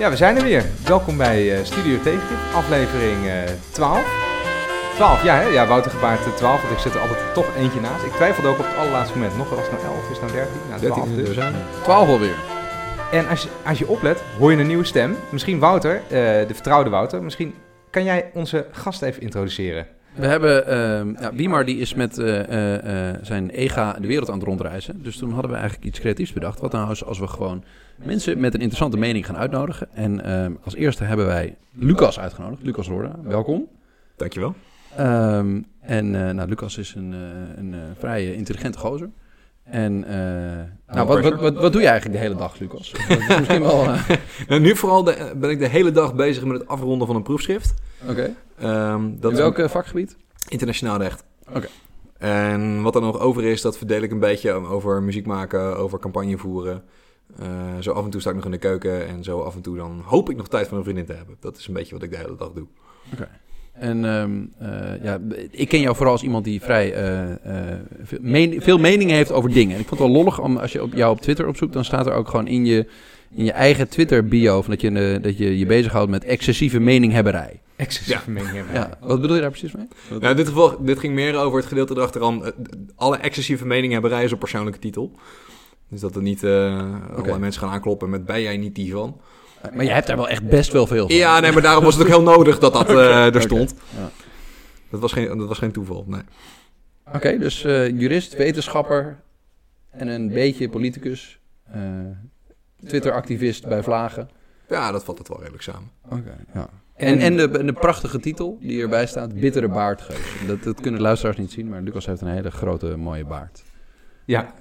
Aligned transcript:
Ja, 0.00 0.10
we 0.10 0.16
zijn 0.16 0.36
er 0.36 0.42
weer. 0.42 0.64
Welkom 0.84 1.16
bij 1.16 1.56
eh, 1.56 1.64
Studio 1.64 2.00
Tegengif, 2.00 2.54
aflevering 2.54 3.26
eh 3.26 3.34
12. 3.70 4.04
12, 4.94 5.22
ja, 5.22 5.34
hè? 5.34 5.42
ja 5.42 5.66
Wouter 5.66 5.90
gebaard 5.90 6.26
eh, 6.26 6.32
12, 6.32 6.60
want 6.60 6.72
ik 6.74 6.78
zit 6.78 6.94
er 6.94 7.00
altijd 7.00 7.34
toch 7.34 7.56
eentje 7.56 7.80
naast. 7.80 8.04
Ik 8.04 8.12
twijfelde 8.12 8.48
ook 8.48 8.58
op 8.58 8.64
het 8.64 8.76
allerlaatste 8.76 9.18
moment. 9.18 9.36
Nog 9.36 9.50
was 9.50 9.58
het 9.58 9.70
nou 9.70 9.84
11, 9.84 10.10
is 10.10 10.18
het 10.18 10.20
nou 10.20 10.32
13? 10.32 10.52
Nou, 10.68 10.80
12 10.80 10.94
13 10.94 11.16
dus. 11.16 11.28
we 11.28 11.34
zijn 11.34 11.54
er. 11.54 11.82
12 11.82 12.08
alweer. 12.08 12.34
En 13.12 13.28
als 13.28 13.42
je, 13.42 13.48
als 13.66 13.78
je 13.78 13.88
oplet, 13.88 14.22
hoor 14.38 14.52
je 14.52 14.58
een 14.58 14.66
nieuwe 14.66 14.84
stem. 14.84 15.16
Misschien 15.30 15.58
Wouter, 15.58 15.94
eh, 15.94 16.10
de 16.48 16.54
vertrouwde 16.54 16.90
Wouter. 16.90 17.22
Misschien 17.22 17.54
kan 17.90 18.04
jij 18.04 18.30
onze 18.34 18.66
gast 18.70 19.02
even 19.02 19.22
introduceren. 19.22 19.86
We 20.14 20.26
hebben, 20.26 20.66
ehm 20.66 21.22
ja, 21.22 21.34
Wiemar 21.34 21.64
die 21.64 21.78
is 21.78 21.94
met 21.94 22.18
eh, 22.18 22.40
eh, 22.40 23.10
eh, 23.10 23.18
zijn 23.22 23.50
EGA 23.50 23.92
de 23.92 24.06
wereld 24.06 24.30
aan 24.30 24.38
het 24.38 24.46
rondreizen. 24.46 25.02
Dus 25.02 25.16
toen 25.16 25.32
hadden 25.32 25.50
we 25.50 25.56
eigenlijk 25.56 25.86
iets 25.86 26.00
creatiefs 26.00 26.32
bedacht. 26.32 26.60
Wat 26.60 26.72
nou 26.72 26.88
als, 26.88 27.04
als 27.04 27.18
we 27.18 27.26
gewoon 27.26 27.64
mensen 27.96 28.40
met 28.40 28.54
een 28.54 28.60
interessante 28.60 28.96
mening 28.96 29.26
gaan 29.26 29.36
uitnodigen. 29.36 29.88
En 29.94 30.24
ehm, 30.24 30.52
als 30.64 30.74
eerste 30.74 31.04
hebben 31.04 31.26
wij 31.26 31.56
Lucas 31.72 32.20
uitgenodigd. 32.20 32.62
Lucas 32.62 32.86
Roorda, 32.86 33.16
welkom. 33.22 33.68
Dankjewel. 34.16 34.54
Ehm, 34.96 35.60
en 35.80 36.10
nou, 36.10 36.48
Lucas 36.48 36.78
is 36.78 36.94
een, 36.94 37.12
een 37.56 37.74
vrij 37.98 38.34
intelligente 38.34 38.78
gozer. 38.78 39.10
En 39.64 40.04
eh, 40.04 40.94
nou, 40.94 41.06
wat, 41.06 41.20
wat, 41.22 41.40
wat, 41.40 41.54
wat 41.54 41.72
doe 41.72 41.80
je 41.82 41.88
eigenlijk 41.88 42.18
de 42.20 42.24
hele 42.26 42.38
dag, 42.38 42.58
Lucas? 42.58 42.92
Misschien 43.38 43.62
wel... 43.62 43.84
eh, 43.84 44.08
Nou, 44.48 44.60
nu 44.60 44.76
vooral 44.76 45.04
de- 45.04 45.32
ben 45.36 45.50
ik 45.50 45.58
de 45.58 45.68
hele 45.68 45.90
dag 45.92 46.14
bezig 46.14 46.44
met 46.44 46.58
het 46.60 46.68
afronden 46.68 47.06
van 47.06 47.16
een 47.16 47.22
proefschrift. 47.22 47.74
Oké. 48.08 48.34
Ehm, 48.58 49.02
dat 49.14 49.30
In 49.30 49.36
is 49.36 49.42
welk 49.42 49.58
eh, 49.58 49.68
vakgebied? 49.68 50.16
internationaal 50.48 50.98
recht. 50.98 51.24
Oké. 51.54 51.66
En 52.18 52.82
wat 52.82 52.94
er 52.94 53.00
nog 53.00 53.18
over 53.20 53.44
is, 53.44 53.60
dat 53.60 53.78
verdeel 53.78 54.02
ik 54.02 54.10
een 54.10 54.18
beetje 54.18 54.52
over 54.52 55.02
muziek 55.02 55.26
maken, 55.26 55.76
over 55.76 55.98
campagne 55.98 56.38
voeren. 56.38 56.82
Eh, 57.38 57.46
zo 57.80 57.92
af 57.92 58.04
en 58.04 58.10
toe 58.10 58.20
sta 58.20 58.30
ik 58.30 58.36
nog 58.36 58.44
in 58.44 58.50
de 58.50 58.58
keuken 58.58 59.06
en 59.08 59.24
zo 59.24 59.40
af 59.40 59.54
en 59.54 59.60
toe 59.60 59.76
dan 59.76 60.02
hoop 60.04 60.30
ik 60.30 60.36
nog 60.36 60.48
tijd 60.48 60.68
van 60.68 60.76
een 60.78 60.82
vriendin 60.84 61.04
te 61.06 61.12
hebben. 61.12 61.36
Dat 61.40 61.56
is 61.56 61.66
een 61.66 61.74
beetje 61.74 61.94
wat 61.94 62.02
ik 62.02 62.10
de 62.10 62.16
hele 62.16 62.36
dag 62.36 62.52
doe. 62.52 62.66
En 63.72 64.04
ehm, 64.04 64.40
eh, 64.58 65.02
ja, 65.04 65.18
ik 65.50 65.68
ken 65.68 65.80
jou 65.80 65.96
vooral 65.96 66.12
als 66.12 66.22
iemand 66.22 66.44
die 66.44 66.60
vrij 66.60 66.92
eh, 66.92 67.30
eh, 67.30 67.78
veel, 68.02 68.18
men- 68.22 68.62
veel 68.62 68.78
meningen 68.78 69.14
heeft 69.14 69.32
over 69.32 69.52
dingen. 69.52 69.74
En 69.74 69.80
ik 69.80 69.88
vond 69.88 70.00
het 70.00 70.08
wel 70.10 70.18
lollig 70.18 70.40
om 70.40 70.56
als 70.56 70.72
je 70.72 70.82
op 70.82 70.94
jou 70.94 71.12
op 71.12 71.20
Twitter 71.20 71.46
opzoekt, 71.46 71.72
dan 71.72 71.84
staat 71.84 72.06
er 72.06 72.12
ook 72.12 72.28
gewoon 72.28 72.46
in 72.46 72.64
je, 72.66 72.86
in 73.34 73.44
je 73.44 73.52
eigen 73.52 73.88
Twitter 73.88 74.24
bio 74.28 74.62
van 74.62 74.70
dat 74.70 74.80
je, 74.80 75.18
dat 75.22 75.38
je 75.38 75.58
je 75.58 75.66
bezighoudt 75.66 76.10
met 76.10 76.24
excessieve 76.24 76.80
meninghebberij. 76.80 77.60
Excessieve 77.76 78.30
mening 78.30 78.52
hebben. 78.54 78.74
Ja, 78.74 78.98
wat 79.00 79.20
bedoel 79.20 79.36
je 79.36 79.42
daar 79.42 79.50
precies 79.50 79.72
mee? 79.72 79.88
Nou, 80.10 80.30
in 80.30 80.36
dit 80.36 80.48
geval, 80.48 80.84
dit 80.84 80.98
ging 80.98 81.14
meer 81.14 81.36
over 81.36 81.58
het 81.58 81.68
gedeelte 81.68 81.94
erachteraan. 81.94 82.42
Alle 82.96 83.16
excessieve 83.16 83.66
meninghebberij 83.66 84.24
is 84.24 84.32
op 84.32 84.38
persoonlijke 84.38 84.78
titel. 84.78 85.12
Dus 85.88 86.00
dat 86.00 86.16
er 86.16 86.22
niet 86.22 86.42
eh 86.44 86.84
allerlei 87.12 87.38
mensen 87.38 87.62
gaan 87.62 87.70
aankloppen 87.70 88.10
met 88.10 88.24
ben 88.24 88.42
jij 88.42 88.56
niet 88.56 88.74
die 88.74 88.92
van. 88.92 89.20
Maar 89.74 89.84
je 89.84 89.90
hebt 89.90 90.06
daar 90.06 90.16
wel 90.16 90.28
echt 90.28 90.48
best 90.48 90.72
wel 90.72 90.86
veel 90.86 91.06
van. 91.08 91.16
Ja, 91.16 91.40
nee, 91.40 91.52
maar 91.52 91.62
daarom 91.62 91.84
was 91.84 91.94
het 91.94 92.02
ook 92.02 92.08
heel 92.08 92.22
nodig 92.22 92.58
dat 92.58 92.72
dat 92.72 92.88
eh, 92.88 93.34
er 93.34 93.42
stond. 93.42 93.74
Ja. 93.96 94.10
Dat, 94.90 95.00
was 95.00 95.12
geen, 95.12 95.38
dat 95.38 95.48
was 95.48 95.58
geen 95.58 95.72
toeval, 95.72 96.04
nee. 96.06 96.22
Oké, 97.14 97.38
dus 97.38 97.64
eh, 97.64 97.88
jurist, 97.88 98.36
wetenschapper 98.36 99.16
en 99.90 100.08
een 100.08 100.28
beetje 100.28 100.68
politicus. 100.68 101.40
eh, 101.72 101.80
Twitter-activist 102.86 103.68
bij 103.68 103.82
Vlagen. 103.82 104.28
Ja, 104.68 104.92
dat 104.92 105.04
valt 105.04 105.18
het 105.18 105.28
wel 105.28 105.38
redelijk 105.38 105.62
samen. 105.62 105.90
Oké, 106.08 106.36
ja. 106.54 106.68
En, 106.94 107.18
en 107.18 107.36
de, 107.36 107.50
en 107.58 107.66
de 107.66 107.72
prachtige 107.72 108.20
titel 108.20 108.58
die 108.60 108.82
erbij 108.82 109.06
staat, 109.06 109.34
Bittere 109.40 109.68
Baardgeus. 109.68 110.18
Dat, 110.46 110.62
dat 110.62 110.80
kunnen 110.80 111.00
luisteraars 111.00 111.36
niet 111.36 111.52
zien, 111.52 111.68
maar 111.68 111.82
Lucas 111.82 112.06
heeft 112.06 112.20
een 112.20 112.28
hele 112.28 112.50
grote, 112.50 112.96
mooie 112.96 113.24
baard. 113.24 113.62
Ja, 114.30 114.54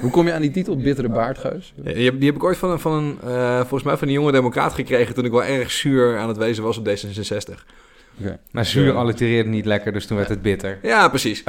Hoe 0.00 0.10
kom 0.10 0.26
je 0.26 0.32
aan 0.32 0.40
die 0.40 0.50
titel, 0.50 0.76
Bittere 0.76 1.08
Baardgeus? 1.08 1.72
Ja, 1.76 1.92
die, 1.92 2.26
heb, 2.26 2.34
ik 2.34 2.44
ooit 2.44 2.56
van, 2.56 2.70
een- 2.70 2.78
van 2.80 2.92
een, 2.92 3.18
eh, 3.24 3.56
volgens 3.58 3.82
mij 3.82 3.96
van 3.96 4.08
een 4.08 4.14
jonge 4.14 4.32
democraat 4.32 4.72
gekregen 4.72 5.14
toen 5.14 5.24
ik 5.24 5.30
wel 5.30 5.44
erg 5.44 5.70
zuur 5.70 6.18
aan 6.18 6.28
het 6.28 6.36
wezen 6.36 6.62
was 6.64 6.78
op 6.78 6.88
D66. 6.88 7.64
Oké. 8.20 8.38
maar 8.50 8.64
zuur 8.64 8.92
allitereerde 8.96 9.48
niet 9.50 9.64
lekker, 9.64 9.92
dus 9.92 10.06
toen 10.06 10.16
werd 10.16 10.28
het 10.28 10.42
bitter. 10.42 10.78
Ja, 10.82 11.08
precies. 11.08 11.42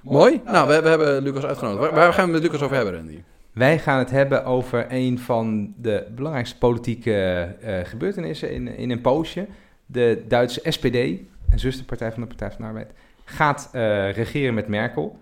Mooi. 0.00 0.40
Nou, 0.44 0.68
we, 0.68 0.80
we 0.82 0.88
hebben 0.88 1.22
Lucas 1.22 1.44
uitgenodigd. 1.44 1.80
Waar, 1.80 1.94
waar 1.94 2.12
gaan 2.12 2.26
we 2.26 2.32
het 2.32 2.42
met 2.42 2.50
Lucas 2.50 2.62
over 2.64 2.76
hebben, 2.76 2.94
Randy? 2.94 3.18
Wij 3.52 3.78
gaan 3.78 3.98
het 3.98 4.10
hebben 4.10 4.44
over 4.44 4.86
een 4.88 5.18
van 5.18 5.74
de 5.76 6.06
belangrijkste 6.14 6.58
politieke 6.58 7.12
eh, 7.60 7.74
gebeurtenissen 7.84 8.50
in, 8.52 8.68
in 8.76 8.90
een 8.90 9.00
poosje. 9.00 9.46
De 9.86 10.22
Duitse 10.28 10.60
SPD, 10.64 10.94
een 10.94 11.20
zusterpartij 11.54 12.12
van 12.12 12.20
de 12.22 12.28
Partij 12.28 12.48
van 12.50 12.58
de 12.60 12.66
Arbeid, 12.66 12.90
gaat 13.24 13.68
eh, 13.72 14.12
regeren 14.12 14.54
met 14.54 14.68
Merkel. 14.68 15.18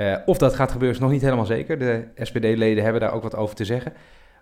Eh, 0.00 0.16
of 0.24 0.38
dat 0.38 0.54
gaat 0.54 0.70
gebeuren 0.72 0.96
is 0.96 1.02
nog 1.02 1.10
niet 1.10 1.22
helemaal 1.22 1.46
zeker. 1.46 1.78
De 1.78 2.04
SPD-leden 2.16 2.82
hebben 2.82 3.00
daar 3.00 3.12
ook 3.12 3.22
wat 3.22 3.36
over 3.36 3.54
te 3.54 3.64
zeggen. 3.64 3.92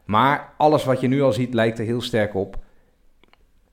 Maar 0.04 0.52
alles 0.56 0.84
wat 0.84 1.00
je 1.00 1.08
nu 1.08 1.22
al 1.22 1.32
ziet 1.32 1.54
lijkt 1.54 1.78
er 1.78 1.84
heel 1.84 2.00
sterk 2.00 2.34
op. 2.34 2.58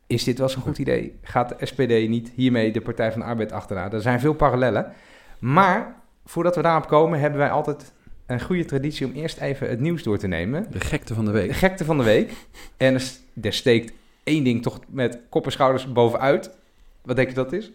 Is 0.07 0.23
dit 0.23 0.38
wel 0.38 0.47
eens 0.47 0.56
een 0.56 0.62
goed 0.62 0.78
idee? 0.78 1.19
Gaat 1.22 1.50
de 1.50 1.66
SPD 1.66 2.09
niet 2.09 2.31
hiermee 2.35 2.72
de 2.72 2.81
Partij 2.81 3.12
van 3.12 3.19
de 3.19 3.25
Arbeid 3.25 3.51
achterna? 3.51 3.91
Er 3.91 4.01
zijn 4.01 4.19
veel 4.19 4.34
parallellen. 4.34 4.94
Maar 5.40 5.96
voordat 6.25 6.56
we 6.56 6.62
daarop 6.62 6.88
komen, 6.88 7.19
hebben 7.19 7.40
wij 7.40 7.50
altijd 7.50 7.94
een 8.25 8.41
goede 8.41 8.66
traditie 8.66 9.06
om 9.06 9.13
eerst 9.13 9.38
even 9.38 9.69
het 9.69 9.79
nieuws 9.79 10.03
door 10.03 10.17
te 10.17 10.28
nemen. 10.28 10.67
De 10.72 10.79
gekte 10.79 11.13
van 11.13 11.25
de 11.25 11.31
De 11.31 11.38
week. 11.38 11.52
gekte 11.52 11.85
van 11.85 11.97
de 11.97 12.03
week. 12.03 12.34
En 12.78 12.94
er, 12.94 13.12
er 13.41 13.53
steekt 13.53 13.94
één 14.23 14.44
ding 14.44 14.62
toch 14.62 14.79
met 14.88 15.19
kop 15.29 15.46
en 15.46 15.52
schouders 15.52 15.91
bovenuit. 15.91 16.57
Wat 17.02 17.16
denk 17.16 17.29
je 17.29 17.35
dat 17.35 17.53
is? 17.53 17.72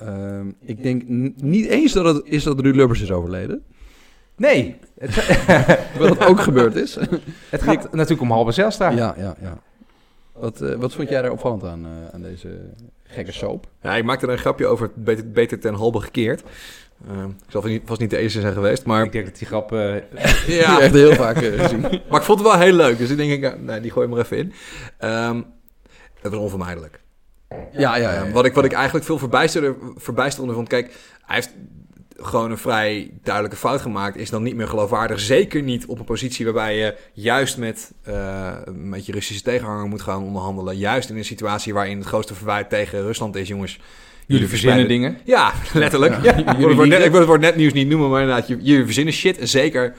Ehm, 0.00 0.48
ik 0.64 0.82
denk 0.82 1.02
niet 1.36 1.66
eens 1.66 1.92
dat 1.92 2.14
het 2.14 2.22
is 2.24 2.42
dat 2.42 2.60
Ruud 2.60 2.74
Lubbers 2.74 3.00
is 3.00 3.10
overleden. 3.10 3.64
Nee, 4.36 4.76
het, 4.98 5.14
Wat 5.98 6.08
dat 6.08 6.24
ook 6.24 6.40
gebeurd 6.40 6.74
is. 6.74 6.94
het 7.50 7.62
gaat 7.62 7.92
natuurlijk 7.92 8.20
om 8.20 8.30
Halbe 8.30 8.52
Zijlstra. 8.52 8.90
Ja, 8.90 9.14
ja, 9.18 9.36
ja. 9.40 9.58
Wat, 10.32 10.60
eh, 10.60 10.74
wat 10.74 10.94
vond 10.94 11.08
jij 11.08 11.22
daar 11.22 11.30
opvallend 11.30 11.64
aan, 11.64 11.84
eh, 11.84 12.14
aan 12.14 12.22
deze 12.22 12.48
gekke 13.04 13.32
soap? 13.32 13.66
Ja, 13.82 13.96
ik 13.96 14.04
maakte 14.04 14.26
er 14.26 14.32
een 14.32 14.38
grapje 14.38 14.66
over, 14.66 14.90
beter, 14.94 15.30
beter 15.30 15.60
ten 15.60 15.74
halve 15.74 16.00
gekeerd. 16.00 16.42
Eh, 17.08 17.22
ik 17.22 17.50
zal 17.50 17.60
vast 17.60 17.72
niet, 17.72 17.82
vast 17.84 18.00
niet 18.00 18.10
de 18.10 18.18
eerste 18.18 18.40
zijn 18.40 18.52
geweest, 18.52 18.84
maar, 18.84 19.04
Ik 19.04 19.12
denk 19.12 19.24
dat 19.24 19.38
die 19.38 19.46
grap... 19.46 19.72
eh, 19.72 19.94
ja, 20.60 20.80
Echt 20.80 20.94
heel 20.94 21.14
vaak 21.14 21.36
gezien. 21.36 21.80
maar 21.80 22.20
ik 22.20 22.26
vond 22.26 22.38
het 22.38 22.48
wel 22.48 22.58
heel 22.58 22.72
leuk. 22.72 22.98
Dus 22.98 23.10
ik 23.10 23.16
denk, 23.16 23.44
ik, 23.44 23.60
nee, 23.60 23.80
die 23.80 23.90
gooi 23.90 24.06
ik 24.06 24.12
maar 24.12 24.22
even 24.22 24.36
in. 24.36 24.52
Ehm, 24.98 25.42
het 26.20 26.32
was 26.32 26.40
onvermijdelijk. 26.40 27.00
Ja, 27.72 27.96
ja, 27.96 28.12
ja. 28.12 28.30
Wat, 28.30 28.44
ik, 28.44 28.54
wat 28.54 28.64
ik 28.64 28.72
eigenlijk 28.72 29.04
veel 29.04 29.18
verbijsterder, 29.18 29.76
vond. 30.54 30.68
Kijk, 30.68 30.86
hij 31.26 31.34
heeft 31.34 31.54
gewoon 32.22 32.50
een 32.50 32.58
vrij 32.58 33.10
duidelijke 33.22 33.58
fout 33.58 33.80
gemaakt. 33.80 34.16
Is 34.16 34.30
dan 34.30 34.42
niet 34.42 34.54
meer 34.54 34.68
geloofwaardig. 34.68 35.20
Zeker 35.20 35.62
niet 35.62 35.86
op 35.86 35.98
een 35.98 36.04
positie 36.04 36.44
waarbij 36.44 36.76
je 36.76 36.96
juist 37.12 37.58
met, 37.58 37.92
eh, 38.02 38.52
met 38.74 39.06
je 39.06 39.12
Russische 39.12 39.42
tegenhanger 39.42 39.86
moet 39.86 40.02
gaan 40.02 40.22
onderhandelen. 40.22 40.76
Juist 40.76 41.10
in 41.10 41.16
een 41.16 41.24
situatie 41.24 41.74
waarin 41.74 41.98
het 41.98 42.06
grootste 42.06 42.34
verwijt 42.34 42.68
tegen 42.68 43.02
Rusland 43.02 43.36
is, 43.36 43.48
jongens. 43.48 43.80
jullie 44.26 44.48
verzinnen 44.48 44.88
dingen. 44.88 45.18
Ja, 45.24 45.52
letterlijk. 45.72 46.22
Ja. 46.22 46.36
Ja. 46.36 46.52
Ik, 46.52 46.56
wil 46.56 46.68
het 46.68 46.76
woord 46.76 46.88
net, 46.88 47.04
ik 47.04 47.10
wil 47.10 47.20
het 47.20 47.28
woord 47.28 47.40
net 47.40 47.56
nieuws 47.56 47.72
niet 47.72 47.88
noemen, 47.88 48.10
maar 48.10 48.20
inderdaad, 48.20 48.48
jullie 48.48 48.84
verzinnen 48.84 49.14
shit. 49.14 49.38
En 49.38 49.48
zeker 49.48 49.94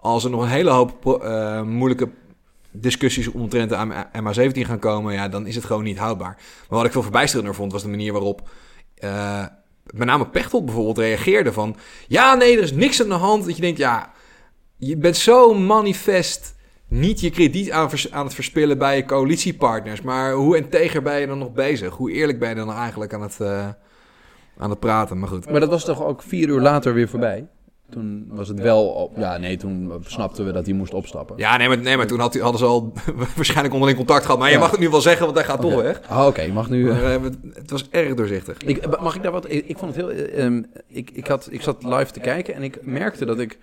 als 0.00 0.24
er 0.24 0.30
nog 0.30 0.42
een 0.42 0.48
hele 0.48 0.70
hoop 0.70 1.22
eh, 1.22 1.62
moeilijke 1.62 2.08
discussies 2.80 3.28
omtrent 3.28 3.70
de 3.70 4.06
MH17 4.12 4.60
gaan 4.60 4.78
komen, 4.78 5.12
ja, 5.12 5.28
dan 5.28 5.46
is 5.46 5.54
het 5.54 5.64
gewoon 5.64 5.84
niet 5.84 5.98
houdbaar. 5.98 6.34
Maar 6.36 6.78
wat 6.78 6.84
ik 6.84 6.92
veel 6.92 7.02
verbijsterender 7.02 7.54
vond, 7.54 7.72
was 7.72 7.82
de 7.82 7.88
manier 7.88 8.12
waarop 8.12 8.48
eh, 8.94 9.44
met 9.86 10.06
name 10.06 10.26
Pechtold 10.28 10.64
bijvoorbeeld 10.64 10.98
reageerde 10.98 11.52
van... 11.52 11.76
Ja, 12.08 12.34
nee, 12.34 12.56
er 12.56 12.62
is 12.62 12.72
niks 12.72 13.02
aan 13.02 13.08
de 13.08 13.14
hand. 13.14 13.44
Dat 13.44 13.56
je 13.56 13.62
denkt, 13.62 13.78
ja, 13.78 14.12
je 14.76 14.96
bent 14.96 15.16
zo 15.16 15.54
manifest 15.54 16.54
niet 16.88 17.20
je 17.20 17.30
krediet 17.30 17.70
aan, 17.70 17.90
aan 18.10 18.24
het 18.24 18.34
verspillen 18.34 18.78
bij 18.78 18.96
je 18.96 19.04
coalitiepartners. 19.04 20.02
Maar 20.02 20.32
hoe 20.32 20.56
integer 20.56 21.02
ben 21.02 21.20
je 21.20 21.26
dan 21.26 21.38
nog 21.38 21.52
bezig? 21.52 21.94
Hoe 21.94 22.12
eerlijk 22.12 22.38
ben 22.38 22.48
je 22.48 22.54
dan 22.54 22.72
eigenlijk 22.72 23.14
aan 23.14 23.22
het, 23.22 23.40
eh, 23.40 23.68
aan 24.56 24.70
het 24.70 24.80
praten? 24.80 25.18
Maar 25.18 25.28
goed. 25.28 25.50
Maar 25.50 25.60
dat 25.60 25.68
was 25.68 25.84
toch 25.84 26.04
ook 26.04 26.22
vier 26.22 26.48
uur 26.48 26.60
later 26.60 26.94
weer 26.94 27.08
voorbij? 27.08 27.46
Toen 27.90 28.26
was 28.30 28.48
het 28.48 28.60
wel... 28.60 28.86
Op, 28.86 29.16
ja, 29.18 29.36
nee, 29.38 29.56
toen 29.56 29.92
snapten 30.06 30.46
we 30.46 30.52
dat 30.52 30.66
hij 30.66 30.74
moest 30.74 30.94
opstappen. 30.94 31.36
Ja, 31.38 31.56
nee, 31.56 31.68
maar, 31.68 31.78
nee, 31.78 31.96
maar 31.96 32.06
toen 32.06 32.18
had, 32.20 32.38
hadden 32.38 32.58
ze 32.58 32.64
al 32.66 32.92
waarschijnlijk 33.36 33.72
onderling 33.72 33.98
contact 33.98 34.24
gehad. 34.24 34.38
Maar 34.38 34.48
je 34.48 34.54
Ja. 34.54 34.60
mag 34.60 34.70
het 34.70 34.80
nu 34.80 34.88
wel 34.88 35.00
zeggen, 35.00 35.24
want 35.24 35.36
hij 35.36 35.46
gaat 35.46 35.60
toch 35.60 35.82
weg. 35.82 36.00
Ah, 36.08 36.26
Oké, 36.26 36.40
ik 36.40 36.52
mag 36.52 36.70
nu... 36.70 36.90
eh, 36.90 37.02
Maar, 37.02 37.14
eh, 37.14 37.22
het- 37.54 37.70
was 37.70 37.88
erg 37.90 38.14
doorzichtig. 38.14 38.56
Ik, 38.58 39.00
mag 39.00 39.16
ik 39.16 39.22
daar 39.22 39.32
wat... 39.32 39.50
Ik, 39.50 39.66
ik 39.66 39.78
vond 39.78 39.96
het 39.96 40.04
heel... 40.04 40.14
eh, 40.14 40.44
ehm, 40.44 40.62
ik, 40.88 41.10
ik, 41.10 41.26
had, 41.26 41.48
ik 41.50 41.62
zat 41.62 41.82
live 41.84 42.10
te 42.12 42.20
kijken 42.20 42.54
en 42.54 42.62
ik 42.62 42.78
merkte 42.82 43.24
dat 43.24 43.38
ik 43.38 43.58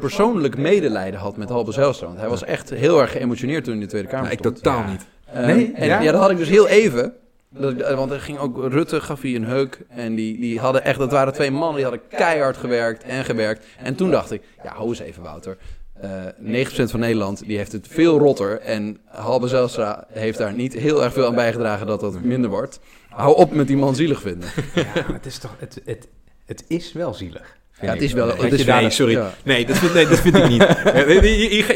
persoonlijk 0.00 0.56
medelijden 0.56 1.20
had 1.20 1.36
met 1.36 1.48
Halbe 1.48 1.72
Zijlstra. 1.72 2.06
Want 2.06 2.18
hij 2.18 2.28
was 2.28 2.44
echt 2.44 2.70
heel 2.70 3.00
erg 3.00 3.12
geëmotioneerd 3.12 3.64
toen 3.64 3.72
hij 3.72 3.82
in 3.82 3.86
de 3.88 3.90
Tweede 3.92 4.08
Kamer 4.08 4.22
Nou, 4.24 4.34
ik 4.36 4.40
stond. 4.44 4.56
totaal 4.56 4.80
Ja. 4.80 4.90
niet. 4.90 5.06
Ehm, 5.32 5.46
Nee? 5.46 5.72
en, 5.74 5.86
Ja? 5.86 6.00
ja? 6.00 6.12
dat 6.12 6.20
had 6.20 6.30
ik 6.30 6.36
dus 6.36 6.48
heel 6.48 6.68
even. 6.68 7.12
Dat, 7.50 7.72
ik- 7.72 7.86
want 7.96 8.10
er 8.10 8.20
ging 8.20 8.38
ook 8.38 8.72
Rutte, 8.72 9.00
gaf 9.00 9.22
hij 9.22 9.34
een 9.34 9.44
heuk. 9.44 9.80
En 9.88 10.14
die, 10.14 10.40
die 10.40 10.58
hadden 10.60 10.84
echt, 10.84 10.98
dat 10.98 11.10
waren 11.12 11.32
twee 11.32 11.50
mannen, 11.50 11.74
die 11.74 11.84
hadden 11.84 12.02
keihard 12.08 12.56
gewerkt 12.56 13.02
en 13.02 13.24
gewerkt. 13.24 13.64
En 13.82 13.94
toen 13.94 14.10
dacht 14.10 14.30
ik, 14.32 14.42
ja, 14.62 14.72
hou 14.74 14.88
eens 14.88 14.98
even 14.98 15.22
Wouter. 15.22 15.56
Eh 16.00 16.10
90% 16.40 16.90
van 16.90 17.00
Nederland 17.00 17.42
die 17.46 17.56
heeft 17.56 17.72
het 17.72 17.86
veel 17.90 18.18
rotter. 18.18 18.60
En 18.60 18.98
Halbe 19.04 19.48
Zijlstra 19.48 20.06
heeft 20.12 20.38
daar 20.38 20.52
niet 20.52 20.72
heel 20.72 21.04
erg 21.04 21.12
veel 21.12 21.26
aan 21.26 21.34
bijgedragen 21.34 21.86
dat 21.86 22.00
dat 22.00 22.20
minder 22.22 22.50
wordt. 22.50 22.80
Hou 23.08 23.36
op 23.36 23.52
met 23.52 23.66
die 23.66 23.76
man 23.76 23.94
zielig 23.94 24.20
vinden. 24.20 24.48
Ja, 24.74 24.84
maar 24.94 25.12
het 25.12 25.26
is 25.26 25.38
toch... 25.38 25.54
Het, 25.58 25.80
het, 25.84 26.08
het 26.46 26.64
is 26.68 26.92
wel 26.92 27.14
zielig. 27.14 27.56
Ja, 27.80 27.92
het 27.92 28.02
is 28.02 28.12
wel- 28.12 28.36
het 28.36 28.52
is- 28.52 28.64
daar- 28.64 28.80
Nee, 28.80 28.90
sorry. 28.90 29.12
Ja. 29.12 29.32
Nee, 29.44 29.66
dat 29.66 29.76
vind, 29.78 29.94
nee, 29.94 30.06
dat 30.08 30.18
vind 30.20 30.36
ik 30.36 30.48
niet. 30.48 30.62
Eh, 30.84 31.20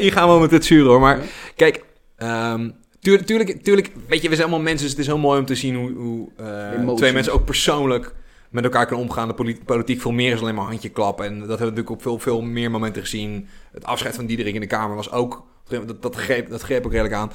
hier, 0.00 0.12
gaan 0.12 0.34
we 0.34 0.40
met 0.40 0.50
het 0.50 0.64
zuren 0.64 0.86
hoor. 0.90 1.00
Maar 1.00 1.18
kijk, 1.56 1.84
Ehm, 2.16 2.70
tuurlijk, 3.02 3.26
tuurlijk, 3.26 3.62
tuurlijk, 3.62 3.90
weet 4.08 4.22
je, 4.22 4.28
we 4.28 4.34
zijn 4.34 4.48
allemaal 4.48 4.64
mensen, 4.64 4.82
dus 4.82 4.90
het 4.90 5.00
is 5.00 5.06
heel 5.06 5.18
mooi 5.18 5.38
om 5.38 5.46
te 5.46 5.54
zien 5.54 5.76
hoe, 5.76 5.90
hoe 5.92 6.28
eh, 6.36 6.94
twee 6.94 7.12
mensen 7.12 7.32
ook 7.32 7.44
persoonlijk 7.44 8.14
met 8.50 8.64
elkaar 8.64 8.86
kunnen 8.86 9.04
omgaan. 9.04 9.28
De 9.28 9.34
poli- 9.34 9.60
politiek 9.64 10.00
veel 10.00 10.10
meer 10.12 10.32
is 10.32 10.40
alleen 10.40 10.54
maar 10.54 10.66
handje 10.66 10.88
klappen. 10.88 11.24
En 11.24 11.30
dat 11.30 11.48
hebben 11.48 11.58
we 11.58 11.64
natuurlijk 11.64 11.90
op 11.90 12.02
veel, 12.02 12.18
veel 12.18 12.40
meer 12.42 12.70
momenten 12.70 13.02
gezien. 13.02 13.48
Het 13.72 13.84
afscheid 13.84 14.14
van 14.14 14.26
Diederik 14.26 14.54
in 14.54 14.60
de 14.60 14.66
Kamer 14.66 14.96
was 14.96 15.10
ook, 15.10 15.46
dat, 15.68 16.02
dat, 16.02 16.16
greep, 16.16 16.50
dat 16.50 16.62
greep 16.62 16.84
ook 16.84 16.90
redelijk 16.90 17.14
aan. 17.14 17.32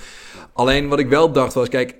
Alleen 0.53 0.87
wat 0.87 0.99
ik 0.99 1.07
wel 1.07 1.31
dacht 1.31 1.53
was, 1.53 1.69
kijk, 1.69 1.95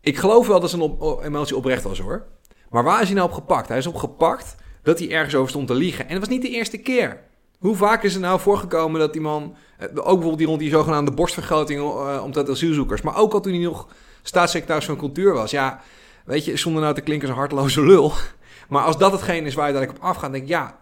ik 0.00 0.16
geloof 0.16 0.46
wel 0.46 0.60
dat 0.60 0.70
zijn 0.70 0.82
op, 0.82 1.22
emotie 1.24 1.56
oprecht 1.56 1.82
was 1.82 1.98
hoor. 1.98 2.26
Maar 2.70 2.84
waar 2.84 3.00
is 3.00 3.06
hij 3.06 3.16
nou 3.16 3.28
op 3.28 3.34
gepakt? 3.34 3.68
Hij 3.68 3.78
is 3.78 3.86
op 3.86 3.96
gepakt 3.96 4.54
dat 4.82 4.98
hij 4.98 5.10
ergens 5.10 5.34
over 5.34 5.50
stond 5.50 5.66
te 5.66 5.74
liegen. 5.74 6.04
En 6.04 6.10
dat 6.10 6.20
was 6.20 6.28
niet 6.28 6.42
de 6.42 6.50
eerste 6.50 6.78
keer. 6.78 7.20
Hoe 7.60 7.76
vaak 7.76 8.02
is 8.02 8.14
er 8.14 8.20
nou 8.20 8.40
voorgekomen 8.40 9.00
dat 9.00 9.12
die 9.12 9.22
man... 9.22 9.54
eh, 9.78 9.86
Ook 9.88 9.94
bijvoorbeeld 9.94 10.38
die 10.38 10.46
rond 10.46 10.58
die 10.60 10.70
zogenaamde 10.70 11.10
borstvergroting 11.12 11.80
uh, 11.80 12.20
omtrent 12.24 12.48
asielzoekers. 12.48 13.02
Maar 13.02 13.16
ook 13.16 13.32
al 13.32 13.40
toen 13.40 13.52
hij 13.52 13.62
nog 13.62 13.88
staatssecretaris 14.22 14.84
van 14.84 14.96
cultuur 14.96 15.32
was. 15.32 15.50
Ja, 15.50 15.80
weet 16.24 16.44
je, 16.44 16.56
zonder 16.56 16.82
nou 16.82 16.94
te 16.94 17.00
klinken 17.00 17.28
als 17.28 17.36
een 17.36 17.42
harteloze 17.42 17.82
lul. 17.82 18.12
Maar 18.68 18.82
als 18.82 18.98
dat 18.98 19.12
hetgeen 19.12 19.46
is 19.46 19.54
waar 19.54 19.68
je 19.68 19.72
uiteindelijk 19.74 20.04
op 20.04 20.10
afgaat, 20.10 20.32
denk 20.32 20.42
ik 20.44 20.48
ja... 20.48 20.78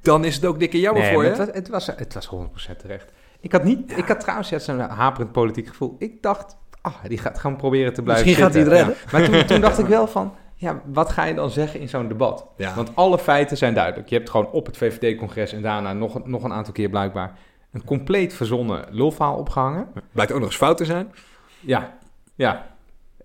Dan 0.00 0.24
is 0.24 0.34
het 0.34 0.44
ook 0.44 0.58
dikke 0.58 0.80
jammer 0.80 1.02
Nee, 1.02 1.12
voor 1.12 1.24
je. 1.24 1.28
Het 1.30 1.38
was, 1.38 1.48
het 1.52 1.68
was, 1.68 1.86
het 1.86 2.14
was 2.14 2.30
100% 2.74 2.76
terecht. 2.76 3.12
Ik 3.40 3.52
had, 3.52 3.64
niet, 3.64 3.96
ik 3.98 4.08
had 4.08 4.20
trouwens 4.20 4.48
ja, 4.48 4.58
zo'n 4.58 4.78
haperend 4.78 5.32
politiek 5.32 5.68
gevoel. 5.68 5.96
Ik 5.98 6.22
dacht, 6.22 6.56
ah, 6.80 6.94
die 7.08 7.18
gaat 7.18 7.38
gewoon 7.38 7.56
proberen 7.56 7.92
te 7.94 8.02
blijven 8.02 8.24
Misschien 8.26 8.44
gaat 8.44 8.54
hij 8.54 8.62
het 8.62 8.72
redden. 8.72 8.94
Ja. 9.04 9.10
Maar 9.12 9.30
toen, 9.30 9.46
toen 9.46 9.60
dacht 9.60 9.78
ik 9.78 9.86
wel 9.86 10.06
van, 10.06 10.34
ja, 10.64 10.82
wat 10.84 11.10
ga 11.10 11.24
je 11.24 11.34
dan 11.34 11.50
zeggen 11.50 11.80
in 11.80 11.88
zo'n 11.88 12.08
debat? 12.08 12.46
Ja. 12.56 12.74
Want 12.74 12.90
alle 12.94 13.18
feiten 13.18 13.56
zijn 13.56 13.74
duidelijk. 13.74 14.08
Je 14.08 14.14
hebt 14.16 14.30
gewoon 14.30 14.50
op 14.50 14.66
het 14.66 14.76
VVD-congres 14.76 15.52
en 15.52 15.62
daarna 15.62 15.92
nog, 15.92 16.14
een- 16.14 16.22
nog 16.26 16.42
een 16.42 16.52
aantal 16.52 16.72
keer 16.72 16.88
blijkbaar 16.88 17.38
een 17.72 17.84
compleet 17.84 18.34
verzonnen 18.34 18.84
lulverhaal 18.90 19.36
opgehangen. 19.36 19.88
Blijkt 20.12 20.32
ook 20.32 20.38
nog 20.38 20.48
eens 20.48 20.56
fout 20.56 20.76
te 20.76 20.84
zijn. 20.84 21.12
Ja, 21.60 21.98
ja. 22.34 22.66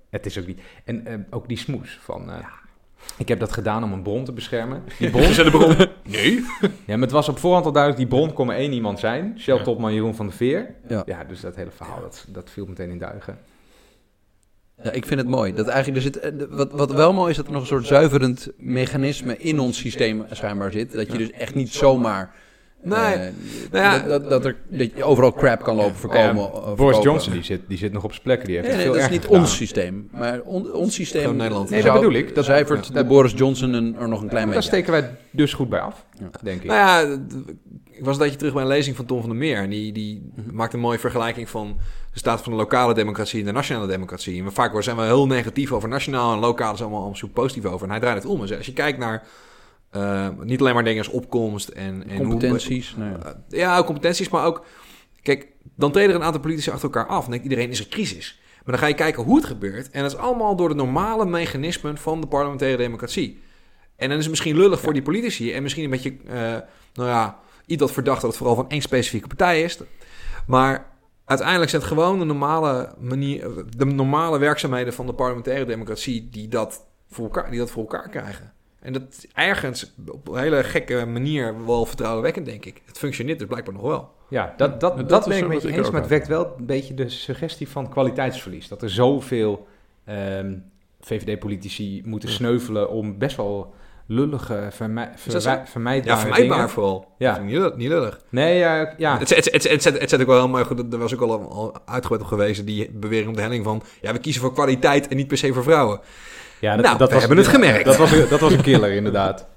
Het 0.10 0.26
is 0.26 0.40
ook 0.40 0.46
niet. 0.48 0.62
En 0.86 1.06
eh, 1.06 1.14
ook 1.30 1.48
die 1.48 1.58
smoes 1.58 2.00
van. 2.02 2.32
eh, 2.32 2.36
Ik 3.18 3.28
heb 3.28 3.40
dat 3.40 3.52
gedaan 3.52 3.84
om 3.84 3.94
een 3.94 4.02
bron 4.02 4.24
te 4.24 4.32
beschermen. 4.32 4.84
Die 5.00 5.10
bron, 5.10 5.22
de 5.34 5.50
bron. 5.52 5.76
Nee. 6.04 6.46
ja, 6.62 6.94
maar 6.94 7.00
het 7.00 7.12
was 7.12 7.30
op 7.30 7.38
voorhand 7.38 7.66
al 7.66 7.72
duidelijk, 7.72 8.10
die 8.10 8.18
bron 8.20 8.34
kon 8.34 8.48
maar 8.48 8.56
één 8.56 8.72
iemand 8.74 9.00
zijn. 9.00 9.32
Ja. 9.36 9.42
Shell-topman 9.42 9.94
Jeroen 9.94 10.16
van 10.16 10.26
der 10.28 10.36
Veer. 10.36 10.76
Ja. 10.88 11.04
Ja, 11.06 11.24
dus 11.24 11.42
dat 11.42 11.56
hele 11.56 11.72
verhaal, 11.72 12.02
dat, 12.02 12.26
dat 12.28 12.50
viel 12.50 12.66
meteen 12.66 12.90
in 12.90 12.98
duigen. 12.98 13.38
Ja, 14.84 14.92
ik 14.92 15.06
vind 15.06 15.20
het 15.20 15.30
mooi. 15.30 15.54
Dat 15.54 15.68
eigenlijk 15.68 16.06
er 16.06 16.12
zit, 16.14 16.20
eh, 16.20 16.32
wat, 16.50 16.72
wat 16.72 16.92
wel 16.92 17.14
mooi 17.14 17.30
is, 17.32 17.36
dat 17.38 17.46
er 17.46 17.52
nog 17.52 17.62
een 17.62 17.68
soort 17.68 17.86
zuiverend 17.88 18.48
mechanisme 18.58 19.38
in 19.38 19.60
ons 19.60 19.78
systeem 19.78 20.26
schijnbaar 20.32 20.72
zit. 20.72 20.92
Dat 20.94 21.12
je 21.12 21.18
dus 21.18 21.32
echt 21.32 21.56
niet 21.56 21.74
zomaar... 21.74 22.34
Nee. 22.84 23.00
eh, 23.00 23.20
Nou 23.72 23.84
ja, 23.84 24.00
dat, 24.00 24.08
dat, 24.10 24.30
dat 24.30 24.46
er, 24.46 24.56
dat 24.70 24.90
je 24.96 25.04
overal 25.04 25.34
crap 25.34 25.64
kan 25.64 25.76
lopen 25.76 25.96
voorkomen. 25.96 26.44
Ja, 26.44 26.50
eh, 26.52 26.74
Boris. 26.74 27.04
Johnson, 27.04 27.34
die 27.34 27.44
zit, 27.44 27.62
die 27.68 27.78
zit 27.78 27.92
nog 27.92 28.04
op 28.04 28.12
zijn 28.12 28.24
plekken. 28.24 28.48
Die 28.48 28.56
heeft 28.56 28.68
Nee, 28.68 28.78
het 28.78 28.86
nee, 28.86 28.94
veel 28.96 29.02
dat 29.04 29.12
is 29.12 29.18
niet 29.18 29.26
gedaan. 29.28 29.42
ons 29.42 29.56
systeem. 29.56 30.10
Maar 30.12 30.42
on- 30.42 30.74
ons 30.74 30.94
systeem... 30.96 31.22
Gewoon 31.22 31.38
Nederland. 31.38 31.70
Nee, 31.70 31.84
dat 31.84 31.94
bedoel 31.94 32.14
ik. 32.14 32.36
Dat- 32.36 32.46
ja. 32.46 32.64
de 32.94 33.06
Boris 33.06 33.32
Johnson 33.36 33.74
een- 33.74 33.96
er 34.00 34.08
nog 34.08 34.22
een 34.22 34.28
klein 34.30 34.46
Daar 34.46 34.56
beetje. 34.56 34.70
steken 34.70 34.92
wij 34.92 35.16
dus 35.32 35.54
goed 35.54 35.70
bij 35.70 35.80
af, 35.80 36.06
Ja. 36.20 36.30
denk 36.44 36.62
ik. 36.62 36.68
Nou 36.68 36.80
ja, 36.80 37.18
ik 37.92 38.04
was 38.06 38.14
een 38.14 38.20
tijdje 38.20 38.38
terug 38.38 38.54
bij 38.54 38.62
een 38.62 38.68
lezing 38.68 38.96
van 38.96 39.06
Tom 39.06 39.20
van 39.20 39.30
der 39.30 39.38
Meer. 39.38 39.58
En 39.58 39.70
die, 39.70 39.92
die 39.92 40.32
Mhm. 40.36 40.56
maakt 40.56 40.74
een 40.74 40.80
mooie 40.80 41.00
vergelijking 41.00 41.50
van 41.50 41.78
de 42.14 42.20
staat 42.20 42.42
van 42.42 42.52
de 42.52 42.58
lokale 42.58 42.94
democratie 42.94 43.40
en 43.40 43.46
de 43.46 43.52
nationale 43.52 43.88
democratie. 43.88 44.44
En 44.44 44.52
vaak 44.54 44.84
zijn 44.84 44.96
we 44.98 45.02
heel 45.04 45.28
negatief 45.28 45.72
over 45.72 45.90
nationaal 45.90 46.34
en 46.34 46.40
lokaal 46.40 46.78
zijn 46.78 46.90
we 46.90 46.96
allemaal 46.96 47.16
zo 47.16 47.28
positief 47.28 47.66
over. 47.66 47.86
En 47.86 47.92
hij 47.92 48.00
draait 48.00 48.24
het 48.24 48.32
om. 48.32 48.40
Dus 48.40 48.54
als 48.58 48.66
je 48.66 48.74
kijkt 48.74 48.98
naar 48.98 49.24
eh, 49.90 50.28
niet 50.44 50.60
alleen 50.60 50.74
maar 50.74 50.84
dingen 50.84 51.04
als 51.04 51.14
opkomst 51.14 51.68
en, 51.68 52.04
en 52.08 52.18
hoe- 52.18 52.28
Competenties. 52.28 52.96
nou 52.98 53.12
ja. 53.12 53.18
eh, 53.26 53.60
ja, 53.60 53.78
ook 53.78 53.86
competenties, 53.86 54.30
maar 54.30 54.46
ook... 54.46 54.66
Kijk, 55.22 55.48
dan 55.76 55.92
treden 55.92 56.10
er 56.10 56.16
een 56.16 56.24
aantal 56.26 56.42
politici 56.42 56.70
achter 56.70 56.84
elkaar 56.84 57.08
af. 57.08 57.24
En 57.26 57.30
denkt 57.32 57.46
iedereen, 57.46 57.70
is 57.70 57.80
er 57.80 57.88
crisis. 57.88 58.40
Maar 58.54 58.74
dan 58.74 58.78
ga 58.78 58.86
je 58.88 58.94
kijken 58.94 59.24
hoe 59.24 59.36
het 59.36 59.46
gebeurt. 59.46 59.90
En 59.90 60.02
dat 60.02 60.12
is 60.12 60.18
allemaal 60.18 60.56
door 60.56 60.70
de 60.70 60.76
normale 60.76 61.26
mechanismen 61.26 61.98
van 61.98 62.22
de 62.22 62.28
parlementaire 62.28 62.78
democratie. 62.78 63.42
En 63.96 64.08
dan 64.10 64.18
is 64.18 64.24
het 64.24 64.30
misschien 64.30 64.56
lullig 64.58 64.80
voor 64.80 64.94
die 64.94 65.02
politici. 65.02 65.54
En 65.54 65.64
misschien 65.64 65.84
een 65.84 65.90
beetje, 65.90 66.16
eh, 66.28 66.34
nou 66.94 67.10
ja, 67.10 67.40
iets 67.66 67.80
dat 67.82 67.92
verdacht 67.92 68.22
dat 68.22 68.30
het 68.30 68.38
vooral 68.40 68.56
van 68.56 68.70
één 68.70 68.82
specifieke 68.82 69.28
partij 69.28 69.62
is. 69.62 69.80
Maar 70.48 70.86
uiteindelijk 71.30 71.70
zijn 71.70 71.82
het 71.82 71.92
gewoon 71.92 72.20
de 72.20 72.26
normale, 72.26 72.94
manier, 73.00 73.50
de 73.78 73.86
normale 73.86 74.40
werkzaamheden 74.40 74.94
van 74.94 75.06
de 75.06 75.14
parlementaire 75.14 75.66
democratie 75.66 76.30
die 76.32 76.48
dat 76.48 76.86
voor 77.10 77.26
elkaar, 77.26 77.50
die 77.50 77.60
dat 77.60 77.72
voor 77.72 77.82
elkaar 77.82 78.10
krijgen. 78.10 78.54
En 78.80 78.94
dat 78.94 79.02
is 79.10 79.28
ergens 79.34 79.94
op 80.08 80.28
een 80.28 80.40
hele 80.40 80.64
gekke 80.64 81.06
manier 81.06 81.66
wel 81.66 81.86
vertrouwenwekkend, 81.86 82.46
denk 82.46 82.66
ik. 82.66 82.82
Het 82.86 82.98
functioneert 82.98 83.40
dus 83.40 83.48
blijkbaar 83.48 83.74
nog 83.74 83.84
wel. 83.84 84.12
Ja, 84.30 84.54
dat, 84.58 84.80
dat, 84.80 85.10
Dat 85.10 85.28
ben 85.28 85.38
ik 85.38 85.48
met 85.48 85.62
je 85.62 85.72
eens, 85.72 85.90
maar 85.90 86.02
het 86.02 86.10
wekt 86.10 86.28
wel 86.28 86.54
een 86.58 86.66
beetje 86.66 86.94
de 86.94 87.10
suggestie 87.10 87.70
van 87.70 87.90
kwaliteitsverlies. 87.90 88.68
Dat 88.68 88.82
er 88.82 88.90
zoveel 88.90 89.68
ehm, 90.06 90.58
VVD-politici 91.02 92.02
moeten 92.06 92.30
sneuvelen 92.30 92.90
om 92.90 93.18
best 93.18 93.38
wel 93.38 93.74
lullige, 94.12 94.68
vermij, 94.70 95.10
Is 95.26 95.34
dat 95.34 95.42
zo? 95.44 95.50
verwij- 95.50 95.68
vermijdbare 95.68 96.16
Ja, 96.16 96.20
vermijdbaar 96.22 96.58
dingen. 96.58 96.72
vooral. 96.72 97.08
Ja. 97.18 97.34
Dat 97.34 97.44
Niet, 97.44 97.54
lullig- 97.54 97.76
niet 97.76 97.88
lullig. 97.88 98.20
Nee, 98.30 98.58
ja, 98.58 98.94
ja. 98.98 99.18
Het, 99.18 99.30
het, 99.36 99.46
het, 99.52 99.64
het, 99.64 99.84
het, 99.84 100.00
het 100.00 100.10
zet 100.10 100.22
ook 100.22 100.28
wel 100.28 100.38
heel 100.38 100.48
mooi 100.48 100.64
goed. 100.64 100.94
Er 100.94 101.00
was 101.00 101.14
ook 101.14 101.22
al, 101.22 101.42
al 101.52 101.76
uitgebreid 101.86 102.22
op 102.24 102.28
geweest. 102.28 102.66
Die 102.66 102.90
bewering 102.94 103.30
op 103.30 103.36
de 103.36 103.42
helling 103.42 103.64
van... 103.64 103.82
Ja, 104.02 104.12
we 104.14 104.20
kiezen 104.20 104.42
voor 104.42 104.54
kwaliteit 104.54 105.08
en 105.08 105.16
niet 105.18 105.28
per 105.28 105.38
se 105.38 105.54
voor 105.54 105.64
vrouwen. 105.64 106.00
ja 106.60 106.76
Nou, 106.76 106.98
we 106.98 107.16
hebben 107.20 107.38
het 107.38 107.48
gemerkt. 107.48 107.86
Dat 107.86 107.98
was, 107.98 108.30
dat 108.30 108.40
was 108.40 108.54
een 108.54 108.62
killer, 108.62 108.92
inderdaad. 108.92 109.48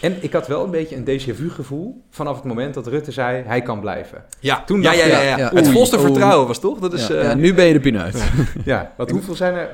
En 0.00 0.16
ik 0.20 0.32
had 0.32 0.46
wel 0.46 0.64
een 0.64 0.70
beetje 0.70 0.96
een 0.96 1.04
déjà 1.04 1.34
vu 1.36 1.50
gevoel 1.50 2.02
vanaf 2.10 2.34
het 2.36 2.44
moment 2.44 2.74
dat 2.74 2.86
Rutte 2.86 3.12
zei, 3.12 3.42
hij 3.46 3.62
kan 3.62 3.80
blijven. 3.80 4.24
Ja, 4.40 4.62
Toen 4.64 4.76
ja, 4.76 4.82
dacht 4.82 4.96
ja, 4.96 5.06
ja, 5.06 5.20
ja, 5.20 5.28
ja. 5.28 5.36
ja. 5.38 5.50
Het 5.54 5.68
volste 5.68 5.96
oei. 5.96 6.04
vertrouwen 6.06 6.46
was 6.46 6.58
toch? 6.60 6.78
Dat 6.78 6.92
is... 6.92 7.06
ja, 7.06 7.14
eh, 7.14 7.22
ja, 7.22 7.34
nu 7.34 7.54
ben 7.54 7.64
je 7.66 7.72
de 7.72 7.80
pineut. 7.80 8.22
Ja, 8.64 8.92
want 8.96 9.10
hoeveel 9.10 9.34
zijn 9.34 9.54
er, 9.54 9.68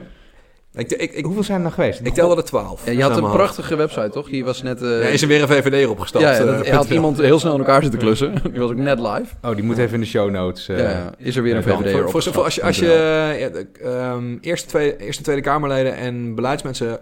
ik, 0.79 0.91
ik, 0.93 1.13
ik, 1.13 1.25
hoeveel 1.25 1.43
zijn 1.43 1.59
er 1.59 1.65
nog 1.65 1.75
geweest? 1.75 2.01
ik 2.03 2.15
telde 2.15 2.37
er 2.37 2.45
twaalf. 2.45 2.85
Ja, 2.87 2.93
je 2.93 3.03
had 3.03 3.17
een 3.17 3.31
prachtige 3.31 3.77
website, 3.77 4.09
toch? 4.11 4.29
Die 4.29 4.45
was 4.45 4.63
net... 4.63 4.83
eh, 4.83 4.89
Ja, 5.03 5.09
is 5.09 5.23
er 5.23 5.29
weer 5.29 5.43
een 5.43 5.49
VVD 5.49 5.87
opgestapt. 5.87 6.25
ja, 6.25 6.33
ja, 6.33 6.45
dat- 6.45 6.61
eh, 6.61 6.67
je 6.67 6.73
had 6.75 6.89
iemand 6.91 7.19
heel 7.21 7.39
snel 7.39 7.53
in 7.53 7.59
elkaar 7.59 7.83
zitten 7.83 8.01
klussen. 8.01 8.35
Die 8.53 8.61
was 8.61 8.71
ook 8.71 8.77
net 8.77 8.99
live. 8.99 9.35
Oh, 9.43 9.55
die 9.55 9.65
moet 9.65 9.79
even 9.79 9.95
in 9.95 10.01
de 10.01 10.07
show 10.07 10.31
notes. 10.31 10.69
eh, 10.69 10.79
ja. 10.79 11.13
Is 11.19 11.37
er 11.37 11.43
weer 11.43 11.57
een 11.57 11.63
VVD 11.63 11.91
Voor, 11.93 12.05
op? 12.05 12.11
voor, 12.11 12.23
voor 12.23 12.45
als 12.45 12.55
je, 12.55 12.63
als 12.63 12.79
je 12.79 12.93
eh, 12.93 13.41
ja, 13.41 13.49
de, 13.49 13.67
ehm, 13.83 14.37
eerste, 14.41 14.69
tweede, 14.69 14.97
eerste 15.05 15.23
Tweede 15.23 15.43
Kamerleden 15.43 15.97
en 15.97 16.35
beleidsmensen 16.35 17.01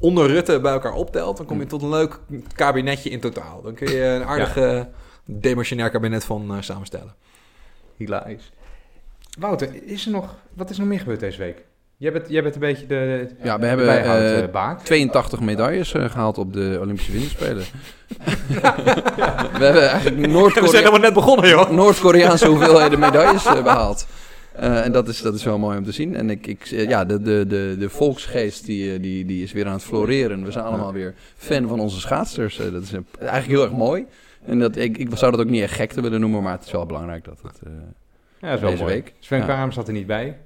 onder 0.00 0.26
Rutte 0.26 0.60
bij 0.60 0.72
elkaar 0.72 0.92
optelt, 0.94 1.36
dan 1.36 1.46
kom 1.46 1.58
je 1.60 1.66
tot 1.66 1.82
een 1.82 1.88
leuk 1.90 2.18
kabinetje 2.54 3.10
in 3.10 3.20
totaal. 3.20 3.62
Dan 3.62 3.74
kun 3.74 3.90
je 3.92 4.02
een 4.02 4.24
aardig 4.24 4.56
eh, 4.56 4.80
demissionair 5.24 5.90
kabinet 5.90 6.24
van 6.24 6.50
eh, 6.54 6.56
samenstellen. 6.60 7.14
Hilarisch. 7.96 8.52
Wouter, 9.38 9.68
is 9.86 10.06
er 10.06 10.12
nog, 10.12 10.34
wat 10.54 10.70
is 10.70 10.74
er 10.76 10.80
nog 10.80 10.90
meer 10.90 10.98
gebeurd 10.98 11.20
deze 11.20 11.38
week? 11.38 11.64
Jij 12.02 12.12
bent, 12.12 12.28
jij 12.28 12.42
bent 12.42 12.54
een 12.54 12.60
beetje 12.60 12.86
de, 12.86 13.28
Ja, 13.42 13.54
we 13.54 13.60
de 13.60 13.66
hebben 13.66 13.86
bijhoud, 13.86 14.20
eh, 14.20 14.42
eh. 14.42 14.76
82 14.82 15.40
medailles 15.40 15.92
eh, 15.94 16.10
gehaald 16.10 16.38
op 16.38 16.52
de 16.52 16.78
Olympische 16.80 17.12
Winterspelen. 17.12 17.64
we 19.58 19.64
hebben 19.64 19.88
eigenlijk 19.88 20.16
We 20.16 20.20
zijn 20.20 20.30
Noord-Korea- 20.30 20.78
helemaal 20.78 21.00
net 21.00 21.12
begonnen, 21.14 21.48
joh. 21.48 21.70
Noord-Koreaanse 21.70 22.48
hoeveelheden 22.48 22.98
medailles 22.98 23.44
eh, 23.46 23.62
behaald. 23.62 24.06
Eh, 24.52 24.84
en 24.84 24.92
dat 24.92 25.08
is, 25.08 25.22
dat 25.22 25.34
is 25.34 25.44
wel 25.44 25.58
mooi 25.58 25.78
om 25.78 25.84
te 25.84 25.92
zien. 25.92 26.16
En 26.16 26.30
ik, 26.30 26.46
ik, 26.46 26.64
ja, 26.66 27.04
de, 27.04 27.22
de, 27.22 27.44
de, 27.48 27.76
de 27.78 27.88
volksgeest 27.90 28.66
die, 28.66 29.00
die, 29.00 29.24
die 29.24 29.42
is 29.42 29.52
weer 29.52 29.66
aan 29.66 29.72
het 29.72 29.82
floreren. 29.82 30.44
We 30.44 30.50
zijn 30.50 30.64
allemaal 30.64 30.92
weer 30.92 31.14
fan 31.36 31.68
van 31.68 31.80
onze 31.80 32.00
schaatsers. 32.00 32.56
Dat 32.56 32.82
is 32.82 32.92
eigenlijk 33.18 33.46
heel 33.50 33.62
erg 33.62 33.72
mooi. 33.72 34.06
En 34.46 34.58
dat, 34.58 34.76
ik, 34.76 34.98
ik 34.98 35.08
zou 35.14 35.30
dat 35.30 35.40
ook 35.40 35.50
niet 35.50 35.62
echt 35.62 35.74
gek 35.74 35.92
te 35.92 36.00
willen 36.00 36.20
noemen, 36.20 36.42
maar 36.42 36.52
het 36.52 36.64
is 36.64 36.72
wel 36.72 36.86
belangrijk 36.86 37.24
dat 37.24 37.38
het... 37.42 37.58
eh, 37.64 37.70
Ja, 38.40 38.46
dat 38.48 38.54
is 38.54 38.60
wel 38.60 38.70
deze 38.70 38.82
mooi. 38.82 38.94
week. 38.94 39.12
Sven 39.18 39.38
Ja. 39.38 39.44
Kramer 39.44 39.72
zat 39.72 39.86
er 39.86 39.92
niet 39.94 40.06
bij. 40.06 40.36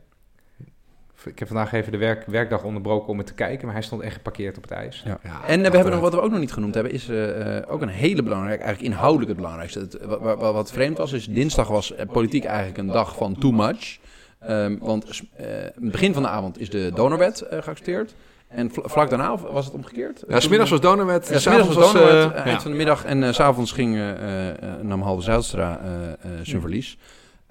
Ik 1.27 1.39
heb 1.39 1.49
vandaag 1.49 1.73
even 1.73 1.93
de 1.93 1.99
werk, 1.99 2.25
werkdag 2.27 2.63
onderbroken 2.63 3.09
om 3.09 3.19
het 3.19 3.27
te 3.27 3.35
kijken, 3.35 3.65
maar 3.67 3.75
hij 3.75 3.83
stond 3.85 4.03
echt 4.03 4.15
geparkeerd 4.15 4.57
op 4.57 4.63
het 4.63 4.73
ijs. 4.73 5.03
Ja. 5.05 5.19
Ja, 5.23 5.41
En 5.47 5.65
eh, 5.65 5.71
we 5.71 5.77
hebben 5.77 5.93
nog, 5.93 6.03
wat 6.03 6.15
we 6.15 6.21
ook 6.21 6.31
nog 6.31 6.41
niet 6.41 6.53
genoemd 6.53 6.75
hebben, 6.75 6.93
is 6.93 7.09
eh, 7.09 7.57
eh, 7.57 7.63
ook 7.69 7.83
een 7.83 7.89
hele 7.89 8.23
belangrijke, 8.23 8.63
eigenlijk 8.65 8.95
inhoudelijk 8.95 9.29
het 9.29 9.37
belangrijkste. 9.41 9.79
Het, 9.79 9.99
wat, 10.05 10.21
wat, 10.21 10.53
wat 10.53 10.73
vreemd 10.73 10.99
was, 10.99 11.13
is 11.13 11.27
dinsdag 11.27 11.69
was 11.69 11.95
eh, 11.95 12.07
politiek 12.13 12.45
eigenlijk 12.45 12.79
een 12.79 12.87
dag 12.87 13.17
van 13.17 13.39
too 13.39 13.53
much. 13.53 13.99
Ehm, 14.41 14.77
want 14.79 15.05
eh, 15.37 15.47
het 15.47 15.91
begin 15.91 16.15
van 16.15 16.23
de 16.23 16.29
avond 16.29 16.61
is 16.61 16.71
de 16.71 16.91
donorwet 16.95 17.41
eh, 17.41 17.63
geaccepteerd. 17.63 18.15
En 18.49 18.71
vla- 18.71 18.89
vlak 18.89 19.09
daarna, 19.11 19.37
was 19.39 19.65
het 19.65 19.75
omgekeerd? 19.75 20.25
Ja, 20.29 20.41
smiddags 20.41 20.71
was 20.71 20.81
Donorwet. 20.81 21.29
Ja, 21.29 21.39
s 21.39 21.43
smiddags 21.43 21.75
was 21.75 21.93
donorwet, 21.93 22.33
eh, 22.33 22.37
eind 22.41 22.51
ja. 22.51 22.61
van 22.61 22.71
de 22.71 22.77
middag. 22.77 23.05
En 23.05 23.35
s 23.35 23.37
s'avonds 23.37 23.73
ging, 23.73 23.95
eh, 23.95 24.11
eh, 24.11 24.49
eh, 24.49 24.57
nam 24.83 25.03
Halve 25.03 25.23
Zijlstra 25.23 25.81
eh, 25.85 26.09
eh, 26.13 26.41
zijn 26.43 26.61
verlies. 26.61 26.99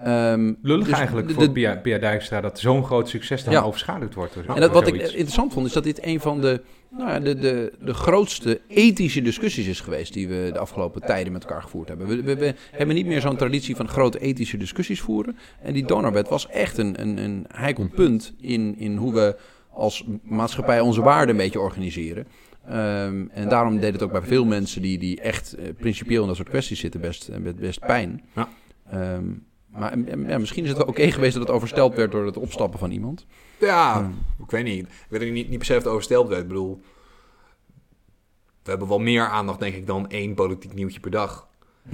Ehm, 0.06 0.54
Lullig 0.62 0.86
dus 0.88 0.98
eigenlijk 0.98 1.28
de- 1.28 1.34
voor 1.34 1.50
Pia, 1.50 1.76
Pia 1.76 1.98
Dijkstra 1.98 2.42
dat 2.42 2.60
zo'n 2.60 2.84
groot 2.84 3.10
succes 3.10 3.44
dan 3.44 3.54
Ja. 3.54 3.62
overschaduwd 3.62 4.14
wordt. 4.14 4.36
En 4.48 4.60
dat, 4.62 4.72
wat 4.72 4.88
ik 4.88 4.96
interessant 4.96 5.54
vond, 5.54 5.66
is 5.68 5.74
dat 5.74 5.84
dit 5.84 6.06
een 6.06 6.20
van 6.20 6.42
de, 6.42 6.62
nou 6.90 7.10
ja, 7.10 7.20
de, 7.20 7.36
de, 7.36 7.74
de 7.82 7.94
grootste 7.94 8.62
ethische 8.68 9.22
discussies 9.22 9.68
is 9.68 9.80
geweest 9.82 10.14
die 10.14 10.28
we 10.28 10.50
de 10.54 10.60
afgelopen 10.60 11.02
tijden 11.02 11.34
met 11.34 11.44
elkaar 11.44 11.62
gevoerd 11.62 11.88
hebben. 11.88 12.08
We, 12.08 12.22
we, 12.24 12.36
we 12.36 12.54
hebben 12.72 12.96
niet 12.96 13.06
meer 13.06 13.22
zo'n 13.22 13.36
traditie 13.38 13.76
van 13.76 13.88
grote 13.88 14.20
ethische 14.20 14.58
discussies 14.58 15.02
voeren. 15.02 15.38
En 15.62 15.74
die 15.74 15.86
donorwet 15.86 16.30
was 16.30 16.48
echt 16.50 16.78
een, 16.78 17.02
een, 17.02 17.18
een 17.18 17.46
heikel 17.48 17.88
punt 17.96 18.34
in, 18.42 18.76
in 18.78 18.96
hoe 18.96 19.14
we 19.14 19.36
als 19.70 20.06
maatschappij 20.24 20.80
onze 20.80 21.02
waarden 21.02 21.30
een 21.30 21.42
beetje 21.42 21.60
organiseren. 21.60 22.28
Ehm, 22.68 23.26
en 23.32 23.50
daarom 23.50 23.80
deed 23.80 23.94
het 23.94 24.04
ook 24.04 24.12
bij 24.12 24.22
veel 24.22 24.46
mensen 24.46 24.82
die, 24.82 24.98
die 24.98 25.22
echt 25.22 25.54
eh, 25.54 25.66
principieel 25.78 26.22
in 26.22 26.28
dat 26.28 26.36
soort 26.36 26.50
kwesties 26.50 26.80
zitten 26.80 27.02
best, 27.02 27.28
eh, 27.28 27.38
best, 27.40 27.56
best 27.56 27.80
pijn. 27.80 28.22
Ja. 28.36 28.48
Ehm, 28.92 29.24
Maar 29.80 29.98
ja, 30.28 30.38
misschien 30.38 30.64
is 30.64 30.70
het 30.70 30.78
wel 30.78 30.88
oké 30.88 31.12
geweest 31.12 31.34
dat 31.34 31.42
het 31.48 31.56
oversteld 31.56 31.96
werd 31.96 32.12
door 32.12 32.26
het 32.26 32.38
opstappen 32.38 32.80
van 32.80 32.92
iemand. 32.92 33.26
Ja, 33.60 33.98
Hmm. 33.98 34.18
ik 34.44 34.52
weet 34.52 34.64
niet. 34.64 34.86
Ik 34.86 34.90
weet 35.20 35.32
niet, 35.32 35.50
niet 35.50 35.58
per 35.58 35.66
se 35.68 35.72
of 35.78 35.84
het 35.84 35.92
oversteld 35.92 36.28
werd. 36.28 36.42
Ik 36.42 36.48
bedoel, 36.48 36.82
we 38.64 38.70
hebben 38.70 38.88
wel 38.88 39.00
meer 39.00 39.28
aandacht, 39.28 39.60
denk 39.60 39.76
ik, 39.76 39.88
dan 39.88 40.10
één 40.10 40.34
politiek 40.34 40.74
nieuwtje 40.74 41.00
per 41.00 41.12
dag. 41.12 41.48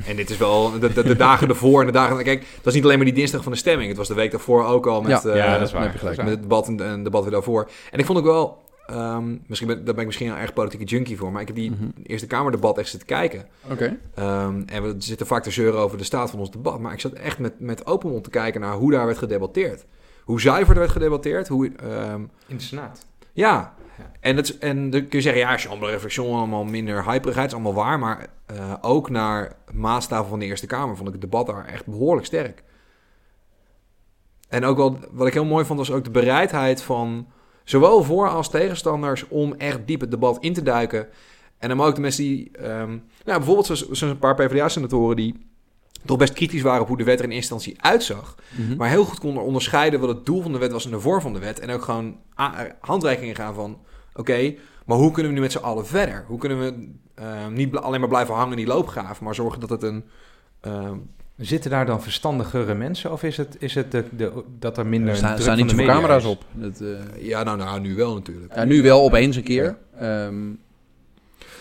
En 0.06 0.16
dit 0.16 0.30
is 0.30 0.38
wel 0.38 0.80
de, 0.80 0.94
de, 0.94 1.04
de 1.04 1.16
dagen 1.16 1.50
ervoor 1.50 1.80
en 1.80 1.86
de 1.86 1.92
dagen... 1.92 2.24
Kijk, 2.24 2.46
dat 2.58 2.66
is 2.68 2.74
niet 2.74 2.84
alleen 2.84 2.96
maar 2.98 3.06
die 3.06 3.16
dinsdag 3.16 3.44
van 3.44 3.52
de 3.52 3.58
stemming. 3.58 3.88
Het 3.88 3.98
was 3.98 4.08
de 4.08 4.14
week 4.14 4.32
daarvoor 4.32 4.66
ook 4.66 4.88
al 4.88 5.02
met, 5.02 5.24
Ja. 5.24 5.30
eh, 5.30 5.36
Ja, 5.36 5.58
dat 5.58 5.68
is 5.68 5.74
waar. 5.74 5.82
heb 5.84 5.92
je 5.94 5.98
gelijk. 6.00 6.18
met 6.18 6.28
het 6.28 6.42
debat 6.42 6.68
en 6.68 6.80
en 6.80 6.90
het 6.92 7.04
debat 7.04 7.22
weer 7.24 7.32
daarvoor. 7.32 7.70
En 7.92 8.00
ik 8.00 8.06
vond 8.06 8.18
ook 8.18 8.24
wel... 8.26 8.62
ehm, 8.91 9.38
misschien 9.48 9.67
ben, 9.67 9.77
daar 9.77 9.93
ben 9.93 10.00
ik 10.00 10.05
misschien 10.05 10.27
een 10.29 10.38
erg 10.38 10.53
politieke 10.53 10.86
junkie 10.86 11.17
voor. 11.17 11.31
Maar 11.31 11.41
ik 11.41 11.48
heb 11.48 11.55
die 11.55 11.71
Mhm. 11.71 11.83
Eerste 12.03 12.27
Kamerdebat 12.27 12.77
echt 12.77 12.89
zitten 12.89 13.07
kijken. 13.07 13.45
Oké. 13.71 13.98
Ehm, 14.15 14.62
en 14.65 14.83
we 14.83 14.95
zitten 14.98 15.27
vaak 15.27 15.43
te 15.43 15.51
zeuren 15.51 15.79
over 15.79 15.98
de 15.98 16.03
staat 16.03 16.29
van 16.29 16.39
ons 16.39 16.51
debat. 16.51 16.79
Maar 16.79 16.93
ik 16.93 17.00
zat 17.00 17.13
echt 17.13 17.39
met, 17.39 17.60
met 17.60 17.86
open 17.86 18.10
mond 18.10 18.24
te 18.24 18.29
kijken 18.29 18.62
naar 18.62 18.74
hoe 18.74 18.91
daar 18.91 19.05
werd 19.05 19.17
gedebatteerd. 19.17 19.86
Hoe 20.24 20.41
zuiver 20.41 20.74
er 20.74 20.79
werd 20.79 20.91
gedebatteerd. 20.91 21.48
Hoe, 21.48 21.71
ehm, 21.75 22.21
In 22.48 22.57
de 22.57 22.63
Senaat. 22.63 23.05
ja, 23.33 23.74
en, 24.19 24.36
dat, 24.36 24.50
en 24.50 24.89
dan 24.89 25.00
kun 25.07 25.17
je 25.17 25.21
zeggen, 25.21 25.41
ja, 25.41 25.57
chambre 25.57 25.86
de 25.86 25.91
réflexion 25.91 26.38
allemaal 26.38 26.63
minder 26.63 27.03
hyperigheid, 27.12 27.48
is 27.48 27.53
allemaal 27.53 27.74
waar. 27.74 28.00
Maar 28.00 28.27
eh, 28.45 28.74
ook 28.81 29.10
naar 29.10 29.55
maatstaven 29.74 30.29
van 30.29 30.39
de 30.39 30.45
Eerste 30.45 30.65
Kamer 30.65 30.95
vond 30.95 31.07
ik 31.07 31.13
het 31.13 31.21
debat 31.21 31.45
daar 31.48 31.65
echt 31.65 31.86
behoorlijk 31.86 32.25
sterk. 32.25 32.63
En 34.50 34.65
ook 34.65 34.77
wel, 34.77 35.00
wat 35.12 35.27
ik 35.27 35.33
heel 35.33 35.45
mooi 35.45 35.65
vond, 35.65 35.79
was 35.79 35.91
ook 35.91 36.03
de 36.03 36.12
bereidheid 36.12 36.81
van 36.83 37.27
zowel 37.63 38.03
voor- 38.03 38.30
als 38.30 38.50
tegenstanders 38.50 39.27
om 39.27 39.53
echt 39.53 39.80
diep 39.86 40.01
het 40.01 40.12
debat 40.12 40.38
in 40.39 40.53
te 40.53 40.63
duiken. 40.63 41.08
En 41.58 41.70
dan 41.70 41.82
ook 41.82 41.96
de 41.96 42.01
mensen 42.01 42.24
die, 42.24 42.51
ehm, 42.51 42.89
nou, 43.25 43.38
bijvoorbeeld 43.38 43.65
zoals, 43.65 43.82
zoals 43.82 44.01
een 44.01 44.20
paar 44.20 44.36
PvdA-senatoren 44.36 45.15
die 45.15 45.50
toch 46.06 46.18
best 46.18 46.34
kritisch 46.34 46.62
waren 46.62 46.82
op 46.82 46.88
hoe 46.88 46.98
de 46.98 47.03
wet 47.03 47.20
er 47.20 47.25
in 47.25 47.32
eerste 47.32 47.53
instantie 47.53 47.84
uitzag. 47.84 48.36
Mhm. 48.58 48.75
Maar 48.77 48.89
heel 48.89 49.06
goed 49.06 49.20
konden 49.20 49.44
onderscheiden 49.44 50.00
wat 50.00 50.10
het 50.10 50.25
doel 50.25 50.41
van 50.41 50.51
de 50.51 50.58
wet 50.58 50.72
was 50.72 50.86
en 50.86 50.91
de 50.91 51.00
vorm 51.00 51.22
van 51.22 51.34
de 51.34 51.39
wet. 51.39 51.60
En 51.60 51.70
ook 51.70 51.82
gewoon 51.82 52.18
handreikingen 52.80 53.36
gaan 53.36 53.53
van... 53.53 53.80
Oké, 54.13 54.56
maar 54.86 54.98
hoe 54.98 55.12
kunnen 55.12 55.32
we 55.32 55.38
nu 55.38 55.44
met 55.44 55.51
z'n 55.51 55.58
allen 55.58 55.88
verder? 55.88 56.24
Hoe 56.27 56.38
kunnen 56.39 56.60
we 56.60 56.89
eh, 57.15 57.48
niet 57.48 57.75
alleen 57.75 58.00
maar 58.00 58.10
blijven 58.10 58.34
hangen 58.36 58.51
in 58.51 58.58
die 58.58 58.74
loopgraaf... 58.74 59.22
maar 59.22 59.36
zorgen 59.36 59.60
dat 59.60 59.70
het 59.70 59.84
een... 59.84 60.03
eh, 60.62 60.91
Zitten 61.38 61.72
daar 61.72 61.86
dan 61.86 62.02
verstandigere 62.02 62.74
mensen 62.74 63.12
of 63.12 63.24
is 63.24 63.38
het, 63.38 63.56
is 63.60 63.76
het 63.76 63.92
de, 63.92 64.04
de, 64.18 64.32
dat 64.60 64.78
er 64.78 64.86
minder 64.86 65.10
Er 65.10 65.16
staan, 65.16 65.30
druk 65.30 65.42
staan 65.42 65.58
niet 65.58 65.70
zoveel 65.70 65.86
camera's 65.86 66.24
is? 66.24 66.30
op. 66.30 66.44
Dat, 66.54 66.80
eh, 66.82 66.88
ja, 67.28 67.44
nou, 67.44 67.58
nou, 67.58 67.80
nu 67.80 67.96
wel 67.96 68.14
natuurlijk. 68.14 68.56
ja, 68.56 68.64
nu 68.64 68.82
wel 68.82 69.02
opeens 69.02 69.36
een 69.36 69.44
keer. 69.44 69.78
Ehm, 69.98 70.36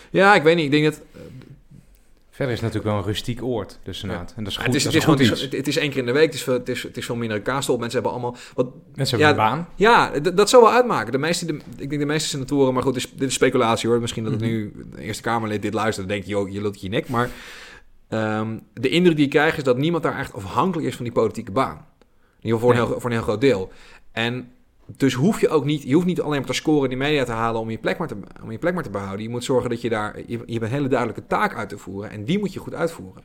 Ja, 0.09 0.35
ik 0.35 0.43
weet 0.43 0.55
niet. 0.55 0.65
Ik 0.65 0.71
denk 0.71 0.83
dat... 0.83 1.01
Verder 2.29 2.55
is 2.55 2.61
het 2.61 2.71
natuurlijk 2.73 2.95
wel 2.95 2.97
een 2.97 3.13
rustiek 3.13 3.43
oord, 3.43 3.79
de 3.83 3.93
Senaat. 3.93 4.33
En 4.37 4.43
dat 4.43 4.51
is 4.51 4.57
Ja, 4.57 4.63
goed, 4.63 4.73
het, 4.73 4.75
is, 4.75 4.83
het, 4.83 4.93
is 4.95 5.03
goed 5.03 5.13
gewoon, 5.15 5.29
het, 5.29 5.37
is, 5.39 5.45
iets. 5.45 5.55
het 5.57 5.67
is 5.67 5.77
één 5.77 5.89
keer 5.89 5.99
in 5.99 6.05
de 6.05 6.11
week. 6.11 6.25
Het 6.25 6.33
is, 6.33 6.43
veel- 6.43 6.53
het 6.53 6.69
is, 6.69 6.83
het 6.83 6.97
is 6.97 7.05
veel 7.05 7.15
minder 7.15 7.37
een 7.37 7.43
kaasstol. 7.43 7.77
Mensen 7.77 7.93
hebben 8.01 8.11
allemaal... 8.11 8.35
Wat, 8.53 8.67
Mensen 8.95 9.17
ja, 9.17 9.25
hebben 9.25 9.43
een 9.45 9.49
baan. 9.51 9.67
Ja, 9.75 10.19
dat 10.19 10.49
zou 10.49 10.63
wel 10.63 10.71
uitmaken. 10.71 11.11
De 11.11 11.17
meeste, 11.17 11.45
de, 11.45 11.53
ik 11.77 11.89
denk 11.89 12.01
de 12.01 12.07
meeste 12.07 12.29
senatoren, 12.29 12.73
maar 12.73 12.83
goed, 12.83 12.93
dit 12.93 13.03
is, 13.03 13.11
dit 13.15 13.27
is 13.27 13.33
speculatie 13.33 13.89
hoor. 13.89 13.99
Misschien 14.01 14.23
dat 14.23 14.31
het 14.33 14.41
Mhm. 14.41 14.49
nu 14.51 14.73
de 14.95 15.01
Eerste 15.01 15.21
Kamerlid 15.23 15.61
dit 15.61 15.73
luistert, 15.73 16.07
dan 16.07 16.15
denk 16.15 16.27
je, 16.27 16.31
joh, 16.33 16.49
je 16.51 16.61
lult 16.61 16.81
je 16.81 16.89
nek. 16.89 17.07
Maar 17.09 17.29
ehm, 18.11 18.59
de 18.73 18.89
indruk 18.89 19.15
die 19.15 19.25
ik 19.25 19.31
krijg 19.31 19.57
is 19.57 19.63
dat 19.63 19.77
niemand 19.77 20.03
daar 20.03 20.19
echt 20.19 20.33
afhankelijk 20.33 20.87
is 20.87 20.95
van 20.95 21.03
die 21.03 21.13
politieke 21.13 21.51
baan. 21.51 21.85
In 22.39 22.47
ieder 22.47 22.59
geval 22.59 22.59
voor, 22.59 22.69
een, 22.71 22.87
heel, 22.87 22.99
voor 22.99 23.09
een 23.09 23.15
heel 23.15 23.25
groot 23.25 23.41
deel. 23.41 23.71
En 24.11 24.51
dus 24.97 25.13
hoef 25.13 25.41
je 25.41 25.49
ook 25.49 25.65
niet, 25.65 25.83
je 25.83 25.93
hoeft 25.93 26.05
niet 26.05 26.21
alleen 26.21 26.37
maar 26.37 26.47
te 26.47 26.53
scoren 26.53 26.83
in 26.83 26.89
de 26.89 27.03
media 27.05 27.23
te 27.23 27.31
halen 27.31 27.61
om 27.61 27.69
je 27.69 27.77
plek 27.77 27.97
maar 27.97 28.07
te, 28.07 28.17
om 28.43 28.51
je 28.51 28.57
plek 28.57 28.73
maar 28.73 28.83
te 28.83 28.89
behouden. 28.89 29.21
Je 29.21 29.29
moet 29.29 29.43
zorgen 29.43 29.69
dat 29.69 29.81
je 29.81 29.89
daar, 29.89 30.17
je, 30.17 30.25
je 30.45 30.53
hebt 30.53 30.61
een 30.63 30.69
hele 30.69 30.87
duidelijke 30.87 31.27
taak 31.27 31.55
uit 31.55 31.69
te 31.69 31.77
voeren 31.77 32.09
en 32.09 32.23
die 32.23 32.39
moet 32.39 32.53
je 32.53 32.59
goed 32.59 32.73
uitvoeren. 32.73 33.23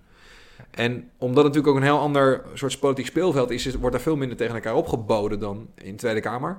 En 0.71 1.11
omdat 1.19 1.45
het 1.45 1.55
natuurlijk 1.55 1.67
ook 1.67 1.77
een 1.77 1.83
heel 1.83 1.99
ander 1.99 2.43
soort 2.55 2.79
politiek 2.79 3.07
speelveld 3.07 3.51
is, 3.51 3.67
is 3.67 3.75
wordt 3.75 3.97
er 3.97 4.03
veel 4.03 4.17
minder 4.17 4.37
tegen 4.37 4.55
elkaar 4.55 4.75
opgeboden 4.75 5.41
dan 5.41 5.69
in 5.75 5.91
de 5.91 5.97
Tweede 5.97 6.21
Kamer. 6.21 6.57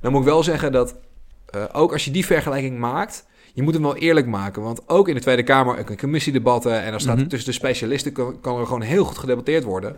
Dan 0.00 0.12
moet 0.12 0.20
ik 0.20 0.26
wel 0.26 0.42
zeggen 0.42 0.72
dat 0.72 0.98
eh, 1.50 1.62
ook 1.72 1.92
als 1.92 2.04
je 2.04 2.10
die 2.10 2.26
vergelijking 2.26 2.78
maakt, 2.78 3.26
je 3.54 3.62
moet 3.62 3.74
hem 3.74 3.82
wel 3.82 3.96
eerlijk 3.96 4.26
maken. 4.26 4.62
Want 4.62 4.88
ook 4.88 5.08
in 5.08 5.14
de 5.14 5.20
Tweede 5.20 5.42
Kamer, 5.42 5.78
in 5.90 5.98
commissiedebatten 5.98 6.82
en 6.82 6.90
dan 6.90 7.00
staat 7.00 7.16
Mhm. 7.16 7.26
tussen 7.26 7.48
de 7.48 7.54
specialisten, 7.56 8.12
kan, 8.12 8.40
kan 8.40 8.58
er 8.58 8.64
gewoon 8.66 8.80
heel 8.82 9.04
goed 9.04 9.18
gedebatteerd 9.18 9.64
worden. 9.64 9.96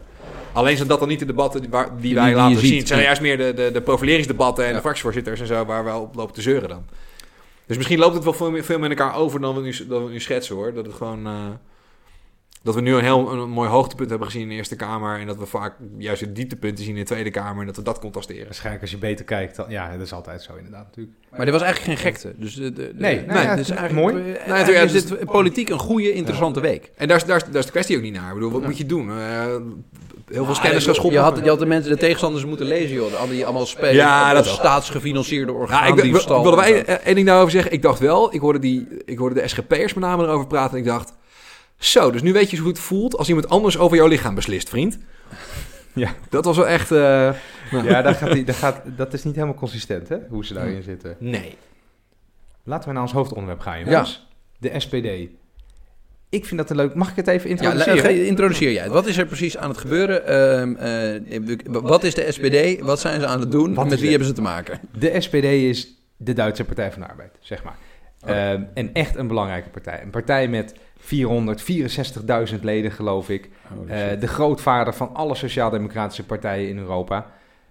Alleen 0.52 0.76
zijn 0.76 0.88
dat 0.88 0.98
dan 0.98 1.08
niet 1.08 1.18
de 1.18 1.24
debatten 1.26 1.60
die, 1.60 1.70
waar, 1.70 1.88
die 1.92 2.00
Die- 2.00 2.14
wij 2.14 2.26
die 2.26 2.34
laten 2.34 2.58
zien. 2.58 2.68
ziet. 2.68 2.78
Het 2.78 2.88
zijn 2.88 3.02
juist 3.02 3.20
meer 3.20 3.36
de, 3.36 3.52
de, 3.54 3.70
de 3.72 3.80
profileringsdebatten 3.80 4.64
en 4.64 4.70
Ja. 4.70 4.74
de 4.76 4.80
fractievoorzitters 4.82 5.40
en 5.40 5.46
zo, 5.46 5.64
waar 5.64 5.84
we 5.84 5.92
op 5.94 6.14
lopen 6.14 6.34
te 6.34 6.42
zeuren 6.42 6.68
dan. 6.68 6.84
Dus 7.66 7.76
misschien 7.76 7.98
loopt 7.98 8.14
het 8.14 8.24
wel 8.24 8.32
veel, 8.32 8.50
meer- 8.50 8.64
veel 8.64 8.78
met 8.78 8.90
elkaar 8.90 9.14
over 9.16 9.40
dan 9.40 9.54
we 9.54 9.60
nu, 9.60 9.74
dan 9.88 10.04
we 10.04 10.10
nu 10.10 10.20
schetsen 10.20 10.54
hoor. 10.54 10.72
Dat 10.74 10.86
het 10.86 10.94
gewoon. 10.94 11.26
eh, 11.26 11.32
dat 12.62 12.74
we 12.74 12.80
nu 12.80 12.94
een 12.94 13.02
heel 13.02 13.32
een 13.32 13.50
mooi 13.50 13.68
hoogtepunt 13.68 14.08
hebben 14.10 14.26
gezien 14.28 14.42
in 14.42 14.48
de 14.48 14.54
Eerste 14.54 14.76
Kamer. 14.76 15.20
En 15.20 15.26
dat 15.26 15.36
we 15.36 15.46
vaak 15.46 15.74
juist 15.98 16.20
de 16.20 16.32
dieptepunten 16.32 16.84
zien 16.84 16.94
in 16.94 17.00
de 17.00 17.06
Tweede 17.06 17.30
Kamer. 17.30 17.60
En 17.60 17.66
dat 17.66 17.76
we 17.76 17.82
dat 17.82 17.98
contrasteren. 17.98 18.44
Waarschijnlijk 18.44 18.82
als 18.82 18.90
je 18.90 18.98
beter 18.98 19.24
kijkt, 19.24 19.56
dan, 19.56 19.66
ja, 19.68 19.92
dat 19.92 20.00
is 20.00 20.12
altijd 20.12 20.42
zo 20.42 20.54
inderdaad 20.56 20.84
natuurlijk. 20.84 21.16
maar 21.30 21.44
dit 21.44 21.54
was 21.54 21.62
eigenlijk 21.62 21.98
geen 22.00 22.12
gekte. 22.12 22.32
Dus 22.36 22.54
de, 22.54 22.72
de, 22.72 22.72
de- 22.72 22.92
Nee, 22.94 23.24
nou 23.26 23.40
ja, 23.40 23.56
dus 23.56 23.68
het- 23.68 23.76
eigenlijk, 23.78 24.12
mooi. 24.12 24.24
eh, 24.24 24.30
Nou, 24.38 24.50
eigenlijk 24.50 24.78
ja, 24.78 24.84
is 24.84 24.92
dus- 24.92 25.04
dit 25.04 25.24
politiek 25.24 25.68
een 25.68 25.78
goede, 25.78 26.12
interessante 26.12 26.60
week. 26.60 26.90
En 26.96 27.08
daar 27.08 27.16
is, 27.16 27.24
daar, 27.24 27.36
is, 27.36 27.44
daar 27.44 27.54
is 27.60 27.64
de 27.66 27.70
kwestie 27.72 27.96
ook 27.96 28.02
niet 28.02 28.14
naar. 28.14 28.28
Ik 28.28 28.34
bedoel, 28.34 28.50
wat 28.50 28.60
Ja. 28.60 28.66
moet 28.66 28.78
je 28.78 28.86
doen? 28.86 29.08
Eh, 29.10 29.16
heel 29.16 30.44
veel 30.44 30.54
Ah, 30.54 30.54
scanners 30.54 30.84
gaan 30.84 30.92
je, 30.94 30.98
schoppen. 31.00 31.20
had, 31.20 31.38
je 31.42 31.48
had 31.48 31.58
de 31.58 31.66
mensen, 31.66 31.90
de 31.90 31.96
tegenstanders 31.98 32.44
moeten 32.44 32.66
lezen, 32.66 32.94
joh. 32.96 33.20
Al 33.20 33.28
die 33.28 33.44
allemaal 33.44 33.66
spelen. 33.66 33.94
Ja, 33.94 34.32
dat 34.34 34.44
dat 34.44 34.54
staatsgefinancierde 34.54 35.52
Ja, 35.52 35.58
ik, 35.58 35.62
orgaan. 35.64 35.98
ik, 35.98 36.04
ik 36.04 36.12
wilde 36.26 36.62
één 36.62 36.86
één 37.04 37.14
ding 37.14 37.26
daarover 37.26 37.50
zeggen. 37.50 37.72
Ik 37.72 37.82
dacht 37.82 37.98
wel, 37.98 38.34
ik 38.34 38.40
hoorde, 38.40 38.58
die, 38.58 38.86
ik 39.04 39.18
hoorde 39.18 39.40
de 39.40 39.48
SGP'ers 39.48 39.94
met 39.94 40.04
name 40.04 40.22
erover 40.24 40.46
praten. 40.46 40.72
En 40.72 40.78
ik 40.78 40.84
dacht, 40.84 41.12
zo, 41.84 42.10
dus 42.10 42.22
nu 42.22 42.32
weet 42.32 42.50
je 42.50 42.56
hoe 42.56 42.68
het 42.68 42.78
voelt 42.78 43.16
als 43.16 43.28
iemand 43.28 43.48
anders 43.48 43.78
over 43.78 43.96
jouw 43.96 44.06
lichaam 44.06 44.34
beslist, 44.34 44.68
vriend. 44.68 44.98
Ja. 45.94 46.14
Dat 46.28 46.44
was 46.44 46.56
wel 46.56 46.66
echt... 46.68 46.90
eh, 46.90 46.98
Ja, 47.70 48.02
daar 48.02 48.14
gaat 48.14 48.32
die, 48.32 48.44
daar 48.44 48.54
gaat, 48.54 48.80
dat 48.96 49.12
is 49.12 49.24
niet 49.24 49.34
helemaal 49.34 49.54
consistent, 49.54 50.08
hè, 50.08 50.16
hoe 50.28 50.44
ze 50.44 50.54
daarin 50.54 50.82
zitten. 50.82 51.16
nee. 51.18 51.56
Laten 52.64 52.88
we 52.88 52.94
naar 52.94 53.02
ons 53.02 53.12
hoofdonderwerp 53.12 53.60
gaan, 53.60 53.78
jongens. 53.84 54.28
De 54.58 54.80
SPD. 54.80 55.06
Ik 56.28 56.44
vind 56.46 56.56
dat 56.60 56.70
een 56.70 56.76
leuk... 56.76 56.94
Mag 56.94 57.10
ik 57.10 57.16
het 57.16 57.26
even 57.28 57.48
Ja, 57.50 57.54
introduceren? 57.56 58.00
ge- 58.00 58.26
introduceer 58.26 58.72
jij. 58.72 58.88
Wat 58.90 59.06
is 59.06 59.16
er 59.18 59.26
precies 59.26 59.56
aan 59.56 59.68
het 59.68 59.78
gebeuren? 59.78 60.26
Ehm, 60.26 60.74
eh, 60.76 61.58
wat 61.66 62.04
is 62.04 62.14
de 62.14 62.32
SPD? 62.32 62.80
Wat 62.80 63.00
zijn 63.00 63.20
ze 63.20 63.26
aan 63.26 63.40
het 63.40 63.50
doen? 63.50 63.74
Wat 63.74 63.88
Met 63.88 64.00
wie 64.00 64.08
hebben 64.10 64.28
ze 64.28 64.34
te 64.34 64.42
maken? 64.42 64.80
De 64.98 65.20
SPD 65.20 65.44
is 65.44 65.94
de 66.16 66.32
Duitse 66.32 66.64
Partij 66.64 66.92
van 66.92 67.02
de 67.02 67.08
Arbeid, 67.08 67.32
zeg 67.40 67.62
maar. 67.64 67.76
Oh. 68.24 68.30
Ehm, 68.30 68.62
en 68.74 68.90
echt 68.92 69.16
een 69.16 69.26
belangrijke 69.26 69.68
partij. 69.68 70.02
Een 70.02 70.10
partij 70.10 70.48
met 70.48 70.74
464.000 71.02 72.60
leden, 72.60 72.92
geloof 72.92 73.28
ik. 73.28 73.50
Eh, 73.86 74.20
de 74.20 74.26
grootvader 74.26 74.94
van 74.94 75.14
alle 75.14 75.34
sociaal-democratische 75.34 76.26
partijen 76.26 76.68
in 76.68 76.78
Europa. 76.78 77.26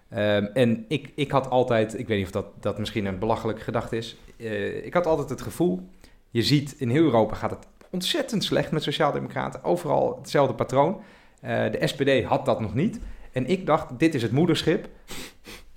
Ehm, 0.09 0.45
en 0.53 0.85
ik, 0.88 1.11
ik 1.15 1.31
had 1.31 1.50
altijd, 1.50 2.00
ik 2.00 2.07
weet 2.07 2.17
niet 2.17 2.25
of 2.25 2.31
dat, 2.31 2.45
dat 2.59 2.79
misschien 2.79 3.05
een 3.05 3.19
belachelijke 3.19 3.61
gedachte 3.61 3.97
is. 3.97 4.17
eh, 4.38 4.85
ik 4.85 4.93
had 4.93 5.05
altijd 5.05 5.29
het 5.29 5.41
gevoel, 5.41 5.89
je 6.29 6.41
ziet 6.41 6.75
in 6.77 6.89
heel 6.89 7.03
Europa 7.03 7.35
gaat 7.35 7.50
het 7.50 7.67
ontzettend 7.89 8.43
slecht 8.43 8.71
met 8.71 8.83
sociaal-democraten. 8.83 9.63
Overal 9.63 10.17
hetzelfde 10.21 10.53
patroon. 10.53 11.01
Eh, 11.41 11.71
de 11.71 11.88
SPD 11.88 12.23
had 12.23 12.45
dat 12.45 12.59
nog 12.59 12.73
niet. 12.73 13.00
En 13.31 13.47
ik 13.47 13.65
dacht, 13.65 14.00
dit 14.00 14.15
is 14.15 14.21
het 14.21 14.31
moederschip. 14.31 14.88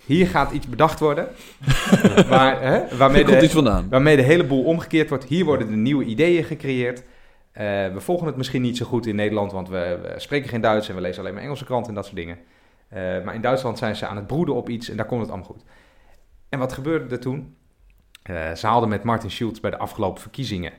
Hier 0.07 0.27
gaat 0.27 0.53
iets 0.53 0.67
bedacht 0.67 1.01
worden. 1.01 1.29
waar, 2.29 2.63
hè, 2.63 2.97
waarmee, 2.97 3.25
de, 3.25 3.43
iets 3.43 3.53
vandaan. 3.53 3.89
waarmee 3.91 4.17
de 4.17 4.23
hele 4.23 4.45
boel 4.45 4.65
omgekeerd 4.65 5.09
wordt. 5.09 5.25
Hier 5.25 5.45
worden 5.45 5.69
de 5.69 5.77
nieuwe 5.77 6.05
ideeën 6.05 6.45
gecreëerd. 6.45 7.03
Eh, 7.55 7.65
we 7.93 8.01
volgen 8.01 8.27
het 8.27 8.37
misschien 8.37 8.63
niet 8.63 8.77
zo 8.77 8.87
goed 8.87 9.07
in 9.07 9.15
Nederland, 9.15 9.53
want 9.53 9.69
we, 9.69 10.15
spreken 10.17 10.49
geen 10.49 10.61
Duits 10.61 10.89
en 10.89 10.95
we 10.95 11.01
lezen 11.01 11.21
alleen 11.21 11.35
maar 11.35 11.43
Engelse 11.43 11.65
kranten 11.65 11.89
en 11.89 11.95
dat 11.95 12.05
soort 12.05 12.17
dingen. 12.17 12.39
Eh, 12.89 13.25
maar 13.25 13.35
in 13.35 13.41
Duitsland 13.41 13.79
zijn 13.79 13.97
ze 13.97 14.07
aan 14.07 14.17
het 14.17 14.27
broeden 14.27 14.55
op 14.55 14.69
iets 14.69 14.89
en 14.89 14.97
daar 14.97 15.07
komt 15.07 15.21
het 15.21 15.31
allemaal 15.31 15.49
goed. 15.49 15.63
En 16.49 16.59
wat 16.59 16.73
gebeurde 16.73 17.15
er 17.15 17.21
toen? 17.21 17.57
Eh, 18.23 18.53
ze 18.53 18.67
haalden 18.67 18.89
met 18.89 19.03
Martin 19.03 19.31
Schulz 19.31 19.61
bij 19.61 19.71
de 19.71 19.79
afgelopen 19.79 20.23
verkiezingen 20.23 20.73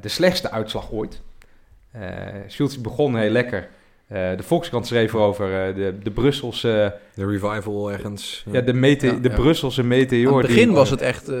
de 0.00 0.08
slechtste 0.08 0.50
uitslag 0.50 0.90
ooit. 0.92 1.22
Schulz 2.46 2.76
begon 2.76 3.16
heel 3.16 3.30
lekker. 3.30 3.68
Eh, 4.10 4.36
de 4.36 4.42
Volkskrant 4.42 4.86
schreef 4.86 5.12
erover 5.12 5.66
eh, 5.68 5.74
de, 5.74 5.94
de 6.02 6.10
Brusselse, 6.10 6.94
De 7.14 7.26
revival 7.26 7.92
ergens. 7.92 8.44
ja, 8.50 8.60
de, 8.60 8.72
mete, 8.72 9.06
Ja, 9.06 9.12
de 9.12 9.28
ja. 9.28 9.34
Brusselse 9.34 9.82
meteor. 9.84 10.32
Aan 10.32 10.38
het 10.38 10.46
die- 10.46 10.56
begin 10.56 10.72
was 10.74 10.90
het 10.90 11.00
echt 11.00 11.28
eh, 11.28 11.36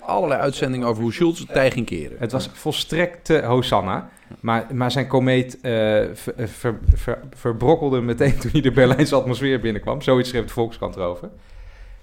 allerlei 0.00 0.40
uitzendingen 0.40 0.86
over 0.88 1.02
hoe 1.02 1.12
Schulz 1.12 1.38
het 1.38 1.48
tij 1.52 1.70
ging 1.70 1.86
keren. 1.86 2.16
Het 2.18 2.32
was 2.32 2.50
volstrekte 2.52 3.42
Hosanna. 3.44 4.10
Maar, 4.40 4.66
maar 4.74 4.90
zijn 4.90 5.06
komeet 5.06 5.60
eh, 5.60 5.70
ver- 6.12 6.34
ver- 6.48 6.78
ver- 6.94 7.20
verbrokkelde 7.36 8.00
meteen 8.00 8.38
toen 8.40 8.50
hij 8.50 8.60
de 8.60 8.72
Berlijnse 8.72 9.14
atmosfeer 9.14 9.60
binnenkwam. 9.60 10.02
Zoiets 10.02 10.28
schreef 10.28 10.44
de 10.44 10.52
Volkskrant 10.52 10.96
erover. 10.96 11.28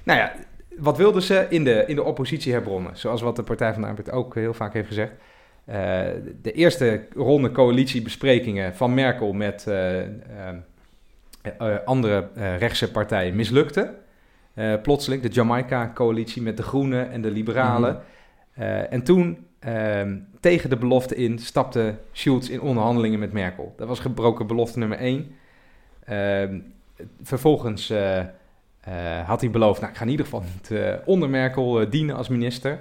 Nou 0.03 0.19
ja, 0.19 0.33
wat 0.77 0.97
wilden 0.97 1.21
ze 1.21 1.45
in 1.49 1.63
de, 1.63 1.83
in 1.87 1.95
de 1.95 2.03
oppositie 2.03 2.51
herbronnen? 2.53 2.97
Zoals 2.97 3.21
wat 3.21 3.35
de 3.35 3.43
Partij 3.43 3.73
van 3.73 3.81
de 3.81 3.87
Arbeid 3.87 4.11
ook 4.11 4.35
heel 4.35 4.53
vaak 4.53 4.73
heeft 4.73 4.87
gezegd. 4.87 5.11
Eh, 5.69 5.75
de 6.41 6.51
eerste 6.51 7.05
ronde 7.15 7.51
coalitiebesprekingen 7.51 8.75
van 8.75 8.93
Merkel 8.93 9.33
met 9.33 9.67
eh, 9.67 10.01
eh, 11.57 11.77
andere 11.85 12.27
rechtse 12.57 12.91
partijen 12.91 13.35
mislukte. 13.35 13.93
Plotseling 14.81 15.21
de 15.21 15.27
Jamaica-coalitie 15.27 16.41
met 16.41 16.57
de 16.57 16.63
Groenen 16.63 17.11
en 17.11 17.21
de 17.21 17.31
Liberalen. 17.31 18.01
Eh, 18.53 18.93
en 18.93 19.03
toen, 19.03 19.45
ehm, 19.59 20.17
tegen 20.39 20.69
de 20.69 20.77
belofte 20.77 21.15
in, 21.15 21.39
stapte 21.39 21.95
Schulz 22.11 22.49
in 22.49 22.61
onderhandelingen 22.61 23.19
met 23.19 23.33
Merkel. 23.33 23.73
Dat 23.77 23.87
was 23.87 23.99
gebroken 23.99 24.47
belofte 24.47 24.79
nummer 24.79 24.97
één. 24.97 25.35
Ehm, 26.05 26.59
vervolgens 27.21 27.93
had 29.25 29.41
hij 29.41 29.49
beloofd, 29.49 29.79
nou, 29.79 29.91
ik 29.91 29.97
ga 29.97 30.03
in 30.03 30.11
ieder 30.11 30.25
geval 30.25 30.43
niet 30.43 30.73
onder 31.05 31.29
Merkel 31.29 31.89
dienen 31.89 32.15
als 32.15 32.27
minister. 32.27 32.79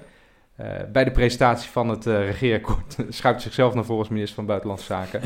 Eh, 0.59 0.67
bij 0.93 1.05
de 1.05 1.11
presentatie 1.11 1.71
van 1.71 1.89
het 1.89 2.07
eh 2.07 2.25
regeerakkoord 2.27 2.97
schuift 3.09 3.43
zichzelf 3.43 3.75
naar 3.75 3.85
voren 3.85 3.99
als 4.01 4.09
minister 4.09 4.35
van 4.35 4.47
Buitenlandse 4.47 4.87
Zaken. 4.87 5.21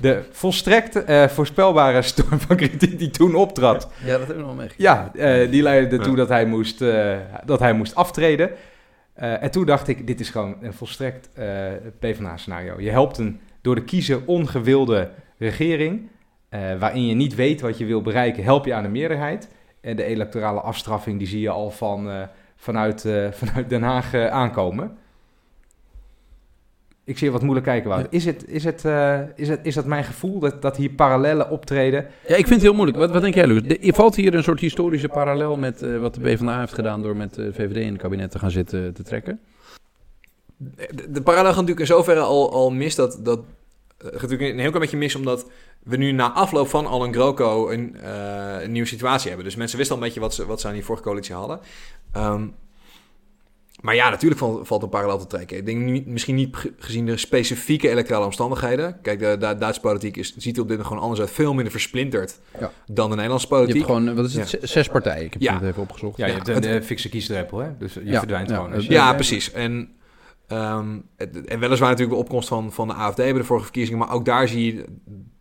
De 0.00 0.22
volstrekt 0.30 1.04
eh, 1.04 1.28
voorspelbare 1.28 2.02
storm 2.02 2.40
van 2.40 2.56
kritiek 2.56 2.98
die 2.98 3.10
toen 3.10 3.34
optrad, 3.34 3.88
Ja, 4.04 4.18
dat 4.18 4.26
hebben 4.26 4.36
we 4.36 4.42
nog 4.42 4.56
meegekregen. 4.56 4.94
ja, 4.94 5.10
eh, 5.14 5.50
die 5.50 5.62
leidde 5.62 5.96
ertoe 5.96 6.10
Ja. 6.10 6.16
dat, 6.16 6.28
hij 6.28 6.46
moest, 6.46 6.82
eh, 6.82 7.16
dat 7.44 7.58
hij 7.58 7.72
moest 7.72 7.94
aftreden. 7.94 8.50
Eh, 9.14 9.42
en 9.42 9.50
toen 9.50 9.66
dacht 9.66 9.88
ik, 9.88 10.06
dit 10.06 10.20
is 10.20 10.30
gewoon 10.30 10.56
een 10.60 10.72
volstrekt 10.72 11.28
eh 11.34 11.46
PvdA-scenario. 11.98 12.80
Je 12.80 12.90
helpt 12.90 13.18
een 13.18 13.40
door 13.60 13.74
de 13.74 13.84
kiezer 13.84 14.20
ongewilde 14.26 15.10
regering, 15.38 16.08
eh, 16.48 16.60
waarin 16.78 17.06
je 17.06 17.14
niet 17.14 17.34
weet 17.34 17.60
wat 17.60 17.78
je 17.78 17.84
wil 17.84 18.02
bereiken, 18.02 18.44
help 18.44 18.64
je 18.64 18.74
aan 18.74 18.82
de 18.82 18.88
meerderheid. 18.88 19.48
En 19.80 19.96
de 19.96 20.04
electorale 20.04 20.60
afstraffing, 20.60 21.18
die 21.18 21.28
zie 21.28 21.40
je 21.40 21.50
al 21.50 21.70
van, 21.70 22.10
eh, 22.10 22.22
vanuit, 22.62 23.04
eh, 23.04 23.32
vanuit 23.42 23.68
Den 23.68 23.82
Haag 23.82 24.14
eh, 24.14 24.26
aankomen. 24.26 24.96
Ik 27.04 27.18
zie 27.18 27.26
je 27.26 27.32
wat 27.32 27.42
moeilijk 27.42 27.66
kijken, 27.66 27.90
Wout. 27.90 28.06
Is, 28.10 28.24
het, 28.24 28.48
is, 28.48 28.64
het, 28.64 28.84
eh, 28.84 29.20
is, 29.34 29.48
het, 29.48 29.60
is 29.62 29.74
dat 29.74 29.86
mijn 29.86 30.04
gevoel, 30.04 30.38
dat, 30.38 30.62
dat 30.62 30.76
hier 30.76 30.90
parallellen 30.90 31.50
optreden? 31.50 32.06
Ja, 32.26 32.36
ik 32.36 32.46
vind 32.46 32.48
het 32.48 32.62
heel 32.62 32.74
moeilijk. 32.74 32.98
Wat, 32.98 33.10
wat 33.10 33.22
denk 33.22 33.34
jij, 33.34 33.46
Luc? 33.46 33.62
De- 33.62 33.92
Valt 33.94 34.16
hier 34.16 34.34
een 34.34 34.42
soort 34.42 34.60
historische 34.60 35.08
parallel 35.08 35.56
met 35.56 35.82
eh, 35.82 35.98
wat 35.98 36.14
de 36.14 36.20
PvdA 36.20 36.58
heeft 36.58 36.72
gedaan 36.74 37.02
door 37.02 37.16
met 37.16 37.34
de 37.34 37.52
VVD 37.52 37.76
in 37.76 37.92
het 37.92 38.00
kabinet 38.02 38.30
te 38.30 38.38
gaan 38.38 38.50
zitten 38.50 38.94
te 38.94 39.02
trekken? 39.02 39.40
De, 40.56 41.10
de 41.10 41.22
parallel 41.22 41.52
gaat 41.52 41.60
natuurlijk 41.60 41.80
in 41.80 41.94
zoverre 41.94 42.20
al, 42.20 42.52
al 42.52 42.70
mis 42.70 42.94
dat... 42.94 43.18
dat 43.22 43.40
gaat 44.02 44.12
natuurlijk 44.12 44.50
een 44.50 44.58
heel 44.58 44.68
klein 44.68 44.80
beetje 44.82 44.96
mis 44.96 45.14
omdat 45.14 45.50
we 45.82 45.96
nu 45.96 46.12
na 46.12 46.32
afloop 46.32 46.68
van 46.68 46.86
al 46.86 47.04
een 47.04 47.12
GroKo 47.14 47.70
een, 47.70 47.96
eh, 48.00 48.62
een 48.62 48.72
nieuwe 48.72 48.88
situatie 48.88 49.26
hebben. 49.28 49.44
Dus 49.46 49.56
mensen 49.56 49.78
wisten 49.78 49.96
al 49.96 50.02
een 50.02 50.08
beetje 50.08 50.22
wat 50.22 50.34
ze, 50.34 50.46
wat 50.46 50.60
ze 50.60 50.66
aan 50.66 50.72
die 50.74 50.84
vorige 50.84 51.04
coalitie 51.04 51.34
hadden. 51.34 51.60
Ehm, 52.12 52.46
maar 53.80 53.94
ja, 53.94 54.10
natuurlijk 54.10 54.40
valt, 54.40 54.66
valt 54.66 54.82
een 54.82 54.88
parallel 54.88 55.18
te 55.18 55.26
trekken. 55.26 55.56
Ik 55.56 55.66
denk 55.66 55.78
niet, 55.78 56.06
misschien 56.06 56.34
niet 56.34 56.56
ge- 56.56 56.72
gezien 56.78 57.06
de 57.06 57.16
specifieke 57.16 57.88
electorale 57.88 58.24
omstandigheden. 58.24 58.98
Kijk, 59.02 59.18
de, 59.18 59.36
de 59.38 59.56
Duitse 59.58 59.80
politiek 59.80 60.16
is, 60.16 60.34
ziet 60.36 60.56
er 60.56 60.62
op 60.62 60.68
dit 60.68 60.76
moment 60.76 60.86
gewoon 60.86 61.02
anders 61.02 61.20
uit. 61.20 61.30
Veel 61.30 61.54
minder 61.54 61.72
versplinterd 61.72 62.38
Ja. 62.58 62.70
dan 62.86 63.08
de 63.08 63.14
Nederlandse 63.14 63.46
Je 63.46 63.52
politiek. 63.54 63.74
hebt 63.76 63.86
gewoon, 63.86 64.08
eh, 64.08 64.14
wat 64.14 64.24
is 64.24 64.34
het, 64.34 64.50
Ja. 64.50 64.66
zes 64.66 64.88
partijen. 64.88 65.24
Ik 65.24 65.32
heb 65.32 65.42
Ja. 65.42 65.54
het 65.54 65.62
even 65.62 65.82
opgezocht. 65.82 66.16
Ja, 66.16 66.26
je 66.26 66.30
Ja, 66.32 66.36
hebt 66.36 66.48
een 66.48 66.54
het- 66.54 66.64
eh, 66.82 66.86
fikse 66.86 67.08
kiesdrempel, 67.08 67.58
hè? 67.58 67.68
Dus 67.78 67.94
je 67.94 68.04
Ja, 68.04 68.18
verdwijnt 68.18 68.48
ja, 68.50 68.54
gewoon. 68.56 68.82
Ja. 68.82 69.14
precies. 69.14 69.52
En, 69.52 69.88
ehm, 70.46 70.98
en 71.46 71.58
weliswaar 71.58 71.88
natuurlijk 71.90 72.16
de 72.18 72.22
opkomst 72.24 72.48
van, 72.48 72.72
van 72.72 72.88
de 72.88 72.94
AFD 72.94 73.16
bij 73.16 73.32
de 73.32 73.44
vorige 73.44 73.64
verkiezingen, 73.64 73.98
maar 73.98 74.12
ook 74.12 74.24
daar 74.24 74.48
zie 74.48 74.74
je 74.74 74.84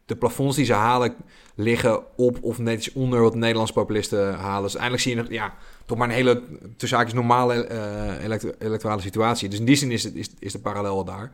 de 0.06 0.16
plafonds 0.16 0.56
die 0.56 0.66
ze 0.66 0.74
halen 0.74 1.14
liggen 1.56 2.18
op 2.18 2.38
of 2.42 2.58
net 2.58 2.78
iets 2.78 2.94
onder 2.94 3.22
wat 3.22 3.32
de 3.32 3.38
Nederlandse 3.38 3.74
populisten 3.74 4.34
halen. 4.34 4.64
Dus 4.64 4.78
uiteindelijk 4.78 5.02
zie 5.02 5.16
je 5.16 5.22
nog, 5.22 5.30
ja, 5.32 5.54
toch 5.86 5.98
maar 5.98 6.08
een 6.08 6.14
hele, 6.14 6.44
tussen 6.78 7.16
normale 7.16 7.66
eh, 7.66 8.24
elect- 8.24 8.62
electorale 8.62 9.02
situatie. 9.02 9.50
Dus 9.50 9.60
in 9.60 9.66
die 9.66 9.76
zin 9.76 9.92
is, 9.92 10.04
het, 10.04 10.16
is, 10.16 10.30
is 10.40 10.52
de 10.52 10.60
parallel 10.60 10.94
wel 10.96 11.06
daar. 11.06 11.32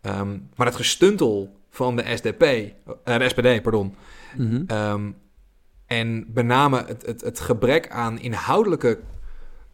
Ehm, 0.00 0.38
maar 0.56 0.66
het 0.66 0.76
gestuntel 0.76 1.56
van 1.70 1.96
de 1.96 2.04
SDP, 2.16 2.42
eh, 2.42 3.18
de 3.18 3.28
SPD, 3.28 3.62
pardon, 3.62 3.94
Mhm. 4.36 4.62
Ehm, 4.66 5.10
en 5.86 6.26
met 6.34 6.46
name 6.46 6.84
het, 6.86 7.06
het, 7.06 7.20
het 7.20 7.40
gebrek 7.40 7.90
aan 7.90 8.18
inhoudelijke 8.20 8.98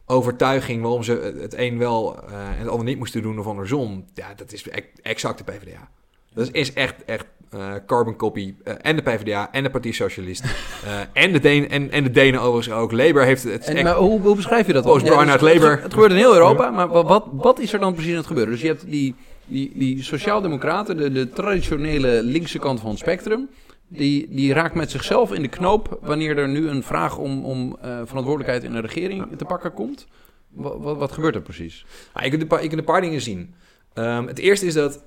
overtuiging 0.08 0.82
waarom 0.82 1.02
ze 1.02 1.36
het- 1.40 1.54
een 1.58 1.78
wel 1.78 2.16
eh, 2.28 2.32
en 2.32 2.58
het 2.58 2.68
ander 2.68 2.84
niet 2.86 2.98
moesten 2.98 3.22
doen 3.22 3.38
of 3.38 3.46
andersom. 3.46 4.04
Ja, 4.14 4.26
dat 4.36 4.52
is 4.52 4.64
exact 5.02 5.38
de 5.38 5.44
PvdA. 5.44 5.88
Dat 6.34 6.48
is, 6.52 6.72
echt, 6.72 7.04
echt 7.04 7.24
eh, 7.50 7.72
carbon 7.86 8.16
copy. 8.16 8.54
eh, 8.64 8.74
en 8.82 8.96
de 8.96 9.02
PvdA 9.02 9.48
en 9.52 9.62
de 9.62 9.70
Partij 9.70 9.92
Socialist. 9.92 10.44
en, 11.12 11.32
de 11.32 11.40
Deen, 11.40 11.68
en, 11.70 11.90
en 11.90 12.02
de 12.02 12.10
Denen 12.10 12.40
overigens 12.40 12.74
ook. 12.76 12.92
Labour 12.92 13.24
heeft 13.26 13.42
het. 13.42 13.64
En, 13.66 13.74
echt- 13.74 13.84
maar 13.84 13.94
hoe, 13.94 14.20
hoe 14.20 14.36
beschrijf 14.36 14.66
je 14.66 14.72
dat 14.72 14.84
dan? 14.84 14.92
Oost-Brown 14.92 15.24
dus 15.32 15.40
Labour. 15.40 15.70
Het, 15.70 15.82
het 15.82 15.92
gebeurt 15.92 16.10
in 16.12 16.16
heel 16.16 16.32
Europa, 16.34 16.70
maar 16.70 16.88
wa- 16.88 17.04
wat, 17.04 17.24
wat 17.32 17.58
is 17.58 17.72
er 17.72 17.78
dan 17.80 17.92
precies 17.94 18.10
aan 18.12 18.16
het 18.18 18.26
gebeuren? 18.26 18.52
Dus 18.52 18.62
je 18.62 18.68
hebt 18.68 18.90
die, 18.90 19.14
die, 19.46 19.72
die 19.74 20.02
sociaaldemocraten, 20.02 20.96
de, 20.96 21.12
de 21.12 21.30
traditionele 21.30 22.22
linkse 22.22 22.58
kant 22.58 22.80
van 22.80 22.90
het 22.90 22.98
spectrum... 22.98 23.48
Die, 23.88 24.28
die 24.30 24.52
raakt 24.52 24.74
met 24.74 24.90
zichzelf 24.90 25.32
in 25.32 25.42
de 25.42 25.48
knoop 25.48 25.98
wanneer 26.02 26.38
er 26.38 26.48
nu 26.48 26.68
een 26.68 26.82
vraag 26.82 27.18
om, 27.18 27.44
om 27.44 27.76
eh, 27.80 28.00
verantwoordelijkheid 28.04 28.64
in 28.64 28.72
de 28.72 28.80
regering 28.80 29.36
te 29.36 29.44
pakken 29.44 29.72
komt. 29.72 30.06
Wat, 30.48 30.96
wat, 30.96 31.12
gebeurt 31.12 31.34
er 31.34 31.42
precies? 31.42 31.86
Nou, 32.14 32.24
je, 32.24 32.30
kunt 32.30 32.72
een 32.72 32.84
paar, 32.84 33.00
dingen 33.00 33.20
zien. 33.20 33.54
Ehm, 33.94 34.26
het 34.26 34.38
eerste 34.38 34.66
is 34.66 34.74
dat 34.74 35.04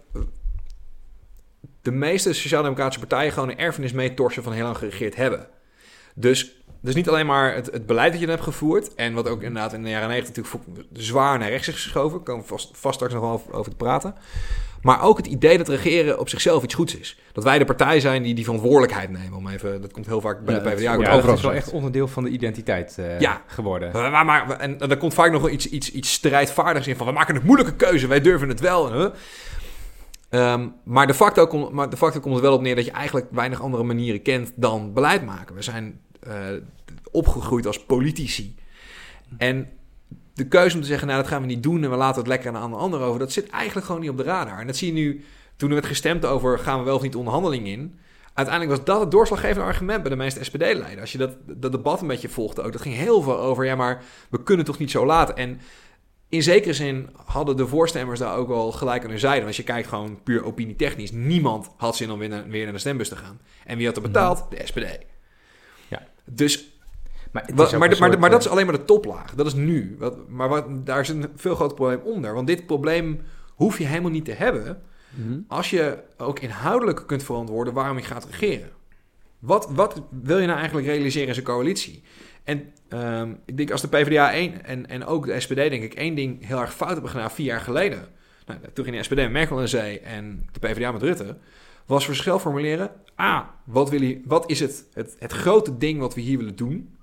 de 1.82 1.91
meeste 1.91 2.34
sociaal-democratische 2.34 3.08
partijen 3.08 3.32
gewoon 3.32 3.50
een 3.50 3.58
erfenis 3.58 3.91
meetorsen 3.91 4.44
van 4.44 4.54
heel 4.54 4.63
lang 4.63 4.78
geregeerd 4.78 5.15
hebben. 5.15 5.48
Dus, 6.15 6.63
dus 6.82 6.96
niet 6.96 7.10
alleen 7.10 7.26
maar 7.26 7.56
het, 7.56 7.72
het 7.72 7.86
beleid 7.86 8.12
dat 8.12 8.20
je 8.20 8.26
dan 8.26 8.36
hebt 8.36 8.48
gevoerd, 8.48 8.96
en 8.96 9.13
wat 9.13 9.28
ook 9.28 9.41
inderdaad 9.41 9.74
in 9.74 9.84
de 9.84 9.89
jaren 9.89 10.10
90 10.10 10.44
natuurlijk 10.44 10.88
zwaar 10.94 11.39
naar 11.39 11.50
rechts 11.50 11.67
is 11.67 11.74
geschoven, 11.74 12.17
daar 12.17 12.26
komen 12.26 12.41
we 12.41 12.48
vast, 12.48 12.78
vast 12.78 12.96
straks 12.96 13.13
nog 13.13 13.22
wel 13.22 13.32
over, 13.32 13.54
over 13.54 13.72
te 13.72 13.78
praten. 13.78 14.15
Maar 14.82 15.02
ook 15.04 15.17
het 15.17 15.28
idee 15.28 15.58
dat 15.58 15.67
regeren 15.67 16.20
op 16.20 16.30
zichzelf 16.30 16.63
iets 16.63 16.74
goeds 16.74 16.96
is. 16.96 17.20
Dat 17.32 17.44
wij 17.44 17.58
de 17.60 17.65
partij 17.65 18.00
zijn 18.00 18.24
die 18.24 18.34
die 18.34 18.44
verantwoordelijkheid 18.44 19.10
nemen. 19.10 19.38
Om 19.38 19.48
even, 19.48 19.82
dat 19.82 19.91
komt 19.91 20.06
heel 20.06 20.22
vaak 20.22 20.46
bij 20.46 20.56
Ja, 20.56 20.62
de 20.62 20.70
PvdA. 20.70 20.94
Ja, 20.94 21.22
dat 21.22 21.38
is 21.38 21.41
wel 21.41 21.54
echt 21.54 21.72
onderdeel 21.72 22.08
van 22.08 22.24
de 22.24 22.30
identiteit 22.30 22.98
eh, 22.98 23.20
Ja. 23.20 23.41
geworden. 23.48 23.91
maar, 23.94 24.12
maar, 24.12 24.26
maar- 24.26 24.60
en, 24.60 24.80
en 24.80 24.89
er 24.89 24.98
komt 24.98 25.13
vaak 25.13 25.32
nog 25.32 25.41
wel 25.41 25.50
iets, 25.52 25.70
iets, 25.70 25.91
iets 25.91 26.12
strijdvaardigs 26.13 26.88
in 26.88 26.96
van... 26.96 27.08
we 27.08 27.13
maken 27.13 27.36
een 27.36 27.46
moeilijke 27.46 27.76
keuze, 27.76 28.08
wij 28.08 28.22
durven 28.22 28.50
het 28.50 28.60
wel. 28.60 28.94
Huh? 28.94 29.10
Ehm, 30.30 30.67
maar, 30.84 31.08
de 31.08 31.13
facto 31.13 31.48
komt, 31.48 31.72
maar 31.72 31.89
de 31.89 31.98
facto 31.98 32.20
komt 32.20 32.34
het 32.34 32.44
wel 32.44 32.54
op 32.54 32.62
neer 32.62 32.76
dat 32.76 32.86
je 32.86 32.91
eigenlijk 32.91 33.28
weinig 33.32 33.62
andere 33.62 33.84
manieren 33.84 34.22
kent 34.22 34.52
dan 34.56 34.94
beleid 34.94 35.26
maken. 35.26 35.56
We 35.56 35.62
zijn 35.62 36.00
eh, 36.20 36.34
opgegroeid 37.12 37.65
als 37.65 37.86
politici. 37.86 38.56
En 39.38 39.70
de 40.34 40.48
keuze 40.48 40.76
om 40.76 40.82
te 40.82 40.88
zeggen, 40.88 41.08
nou 41.08 41.22
dat 41.22 41.30
gaan 41.30 41.41
we 41.41 41.48
niet 41.48 41.63
doen... 41.63 41.84
en 41.84 41.89
we 41.89 41.96
laten 41.96 42.20
het 42.20 42.28
lekker 42.28 42.56
aan 42.56 42.72
de 42.72 42.78
ander 42.78 43.00
over... 43.00 43.20
dat 43.20 43.32
zit 43.32 43.50
eigenlijk 43.50 43.86
gewoon 43.86 44.02
niet 44.02 44.10
op 44.10 44.17
de 44.17 44.24
radar. 44.24 44.60
En 44.60 44.67
dat 44.67 44.76
zie 44.76 44.88
je 44.88 44.94
nu, 44.94 45.26
toen 45.56 45.70
er 45.70 45.76
werd 45.76 45.88
gestemd 45.88 46.26
over... 46.26 46.60
gaan 46.60 46.80
we 46.80 46.86
wel 46.86 46.96
of 46.96 47.02
niet 47.02 47.15
onderhandeling 47.15 47.67
in... 47.67 48.00
Uiteindelijk 48.34 48.78
was 48.78 48.86
dat 48.86 49.00
het 49.02 49.12
doorslaggevende 49.12 49.67
argument 49.67 50.02
bij 50.02 50.12
de 50.12 50.17
meeste 50.17 50.44
SPD-leiders. 50.44 51.00
Als 51.00 51.12
je 51.12 51.17
dat, 51.17 51.38
dat 51.46 51.72
debat 51.72 52.02
een 52.02 52.08
beetje 52.08 52.30
volgde 52.30 52.62
ook, 52.62 52.72
dat 52.72 52.82
ging 52.82 52.96
heel 52.96 53.22
veel 53.22 53.39
over, 53.39 53.65
ja, 53.65 53.76
maar 53.76 54.04
we 54.30 54.44
kunnen 54.44 54.65
toch 54.65 54.78
niet 54.78 54.91
zo 54.91 55.06
laten. 55.06 55.36
En 55.36 55.60
in 56.30 56.44
zekere 56.44 56.74
zin 56.74 57.10
hadden 57.26 57.58
de 57.58 57.67
voorstemmers 57.67 58.20
daar 58.20 58.36
ook 58.36 58.48
wel 58.48 58.72
gelijk 58.72 59.04
aan 59.04 59.10
hun 59.10 59.20
zijde. 59.20 59.36
Want 59.36 59.48
als 59.48 59.58
je 59.58 59.63
kijkt 59.63 59.88
gewoon 59.88 60.24
puur 60.24 60.44
opinietechnisch, 60.44 61.12
niemand 61.12 61.70
had 61.78 61.96
zin 61.96 62.12
om 62.12 62.20
weer 62.20 62.30
naar, 62.30 62.48
weer 62.48 62.63
naar 62.63 62.74
de 62.74 62.80
stembus 62.80 63.10
te 63.10 63.15
gaan. 63.15 63.39
En 63.65 63.78
wie 63.78 63.86
had 63.86 63.96
er 63.96 64.02
betaald? 64.02 64.46
De 64.50 64.62
SPD. 64.63 64.98
Ja. 65.88 66.08
Dus, 66.26 66.71
Maar, 67.32 67.44
is 67.50 67.54
maar, 68.00 68.12
een 68.12 68.20
maar, 68.20 68.30
dat 68.30 68.39
is 68.39 68.46
eh, 68.46 68.52
alleen 68.52 68.65
maar 68.65 68.78
de 68.78 68.86
toplaag. 68.86 69.36
Dat 69.36 69.46
is 69.46 69.54
nu. 69.54 69.96
Wat, 70.00 70.30
maar 70.30 70.50
wat, 70.50 70.86
daar 70.86 71.00
is 71.00 71.10
een 71.10 71.26
veel 71.36 71.56
groter 71.56 71.76
probleem 71.76 72.00
onder. 72.00 72.34
Want 72.34 72.48
dit 72.48 72.65
probleem 72.65 73.22
hoef 73.56 73.78
je 73.78 73.86
helemaal 73.86 74.12
niet 74.12 74.26
te 74.26 74.32
hebben 74.32 74.82
als 75.48 75.70
je 75.70 75.98
ook 76.17 76.39
inhoudelijk 76.39 77.04
kunt 77.08 77.24
verantwoorden 77.24 77.74
waarom 77.74 77.98
je 77.98 78.04
gaat 78.04 78.26
regeren. 78.26 78.70
Wat, 79.39 79.70
wat 79.72 80.02
wil 80.10 80.38
je 80.38 80.46
nou 80.46 80.58
eigenlijk 80.58 80.88
realiseren 80.88 81.28
in 81.28 81.34
zo'n 81.34 81.44
coalitie? 81.44 82.04
En 82.44 82.74
ehm, 82.89 83.34
ik 83.46 83.58
denk 83.58 83.72
als 83.72 83.82
de 83.82 83.88
PvdA 83.88 84.32
één 84.32 84.65
en, 84.65 84.88
en 84.88 85.06
ook 85.06 85.26
de 85.26 85.39
SPD 85.39 85.56
denk 85.56 85.84
ik 85.84 85.94
één 85.94 86.15
ding 86.15 86.46
heel 86.46 86.60
erg 86.60 86.74
fout 86.74 86.91
hebben 86.91 87.10
gedaan 87.10 87.32
vier 87.32 87.46
jaar 87.46 87.62
geleden. 87.62 88.08
Nou, 88.46 88.60
toen 88.74 88.86
ging 88.86 88.98
de 88.98 89.04
SPD 89.04 89.15
met 89.15 89.32
Merkel 89.32 89.60
en 89.60 89.70
Zee 89.70 90.00
en 90.00 90.48
de 90.52 90.60
PvdA 90.60 90.91
met 90.91 91.02
Rutte. 91.02 91.38
Was 91.86 92.06
verschil 92.06 92.39
formuleren. 92.39 92.91
A, 93.20 93.56
wat, 93.65 93.89
wil 93.89 94.02
je, 94.02 94.22
wat 94.26 94.50
is 94.50 94.60
het, 94.60 94.86
het, 94.94 95.15
het 95.20 95.32
grote 95.32 95.78
ding 95.78 96.00
wat 96.00 96.15
we 96.15 96.22
hier 96.22 96.38
willen 96.38 96.56
doen? 96.56 96.96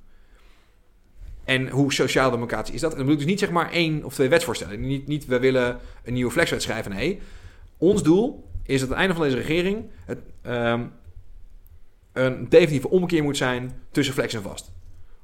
En 1.48 1.68
hoe 1.68 1.92
sociaal-democratisch 1.92 2.74
is 2.74 2.80
dat? 2.80 2.90
En 2.90 2.96
dan 2.96 3.06
bedoel 3.06 3.20
ik 3.20 3.26
dus 3.26 3.34
niet 3.34 3.40
zeg 3.44 3.50
maar 3.50 3.70
één 3.72 4.04
of 4.04 4.14
twee 4.14 4.28
wetsvoorstellen. 4.28 4.80
Niet, 4.80 5.06
niet 5.06 5.26
we 5.26 5.38
willen 5.38 5.78
een 6.04 6.12
nieuwe 6.12 6.30
flexwet 6.30 6.62
schrijven. 6.62 6.90
Nee, 6.90 7.20
ons 7.78 8.02
doel 8.02 8.44
is 8.62 8.80
dat 8.80 8.82
aan 8.82 8.88
het 8.88 8.98
einde 8.98 9.14
van 9.14 9.22
deze 9.24 9.36
regering 9.36 9.84
het, 10.04 10.18
ehm, 10.42 10.82
een 12.12 12.48
definitieve 12.48 12.88
omkeer 12.88 13.22
moet 13.22 13.36
zijn 13.36 13.80
tussen 13.90 14.14
flex 14.14 14.34
en 14.34 14.42
vast. 14.42 14.72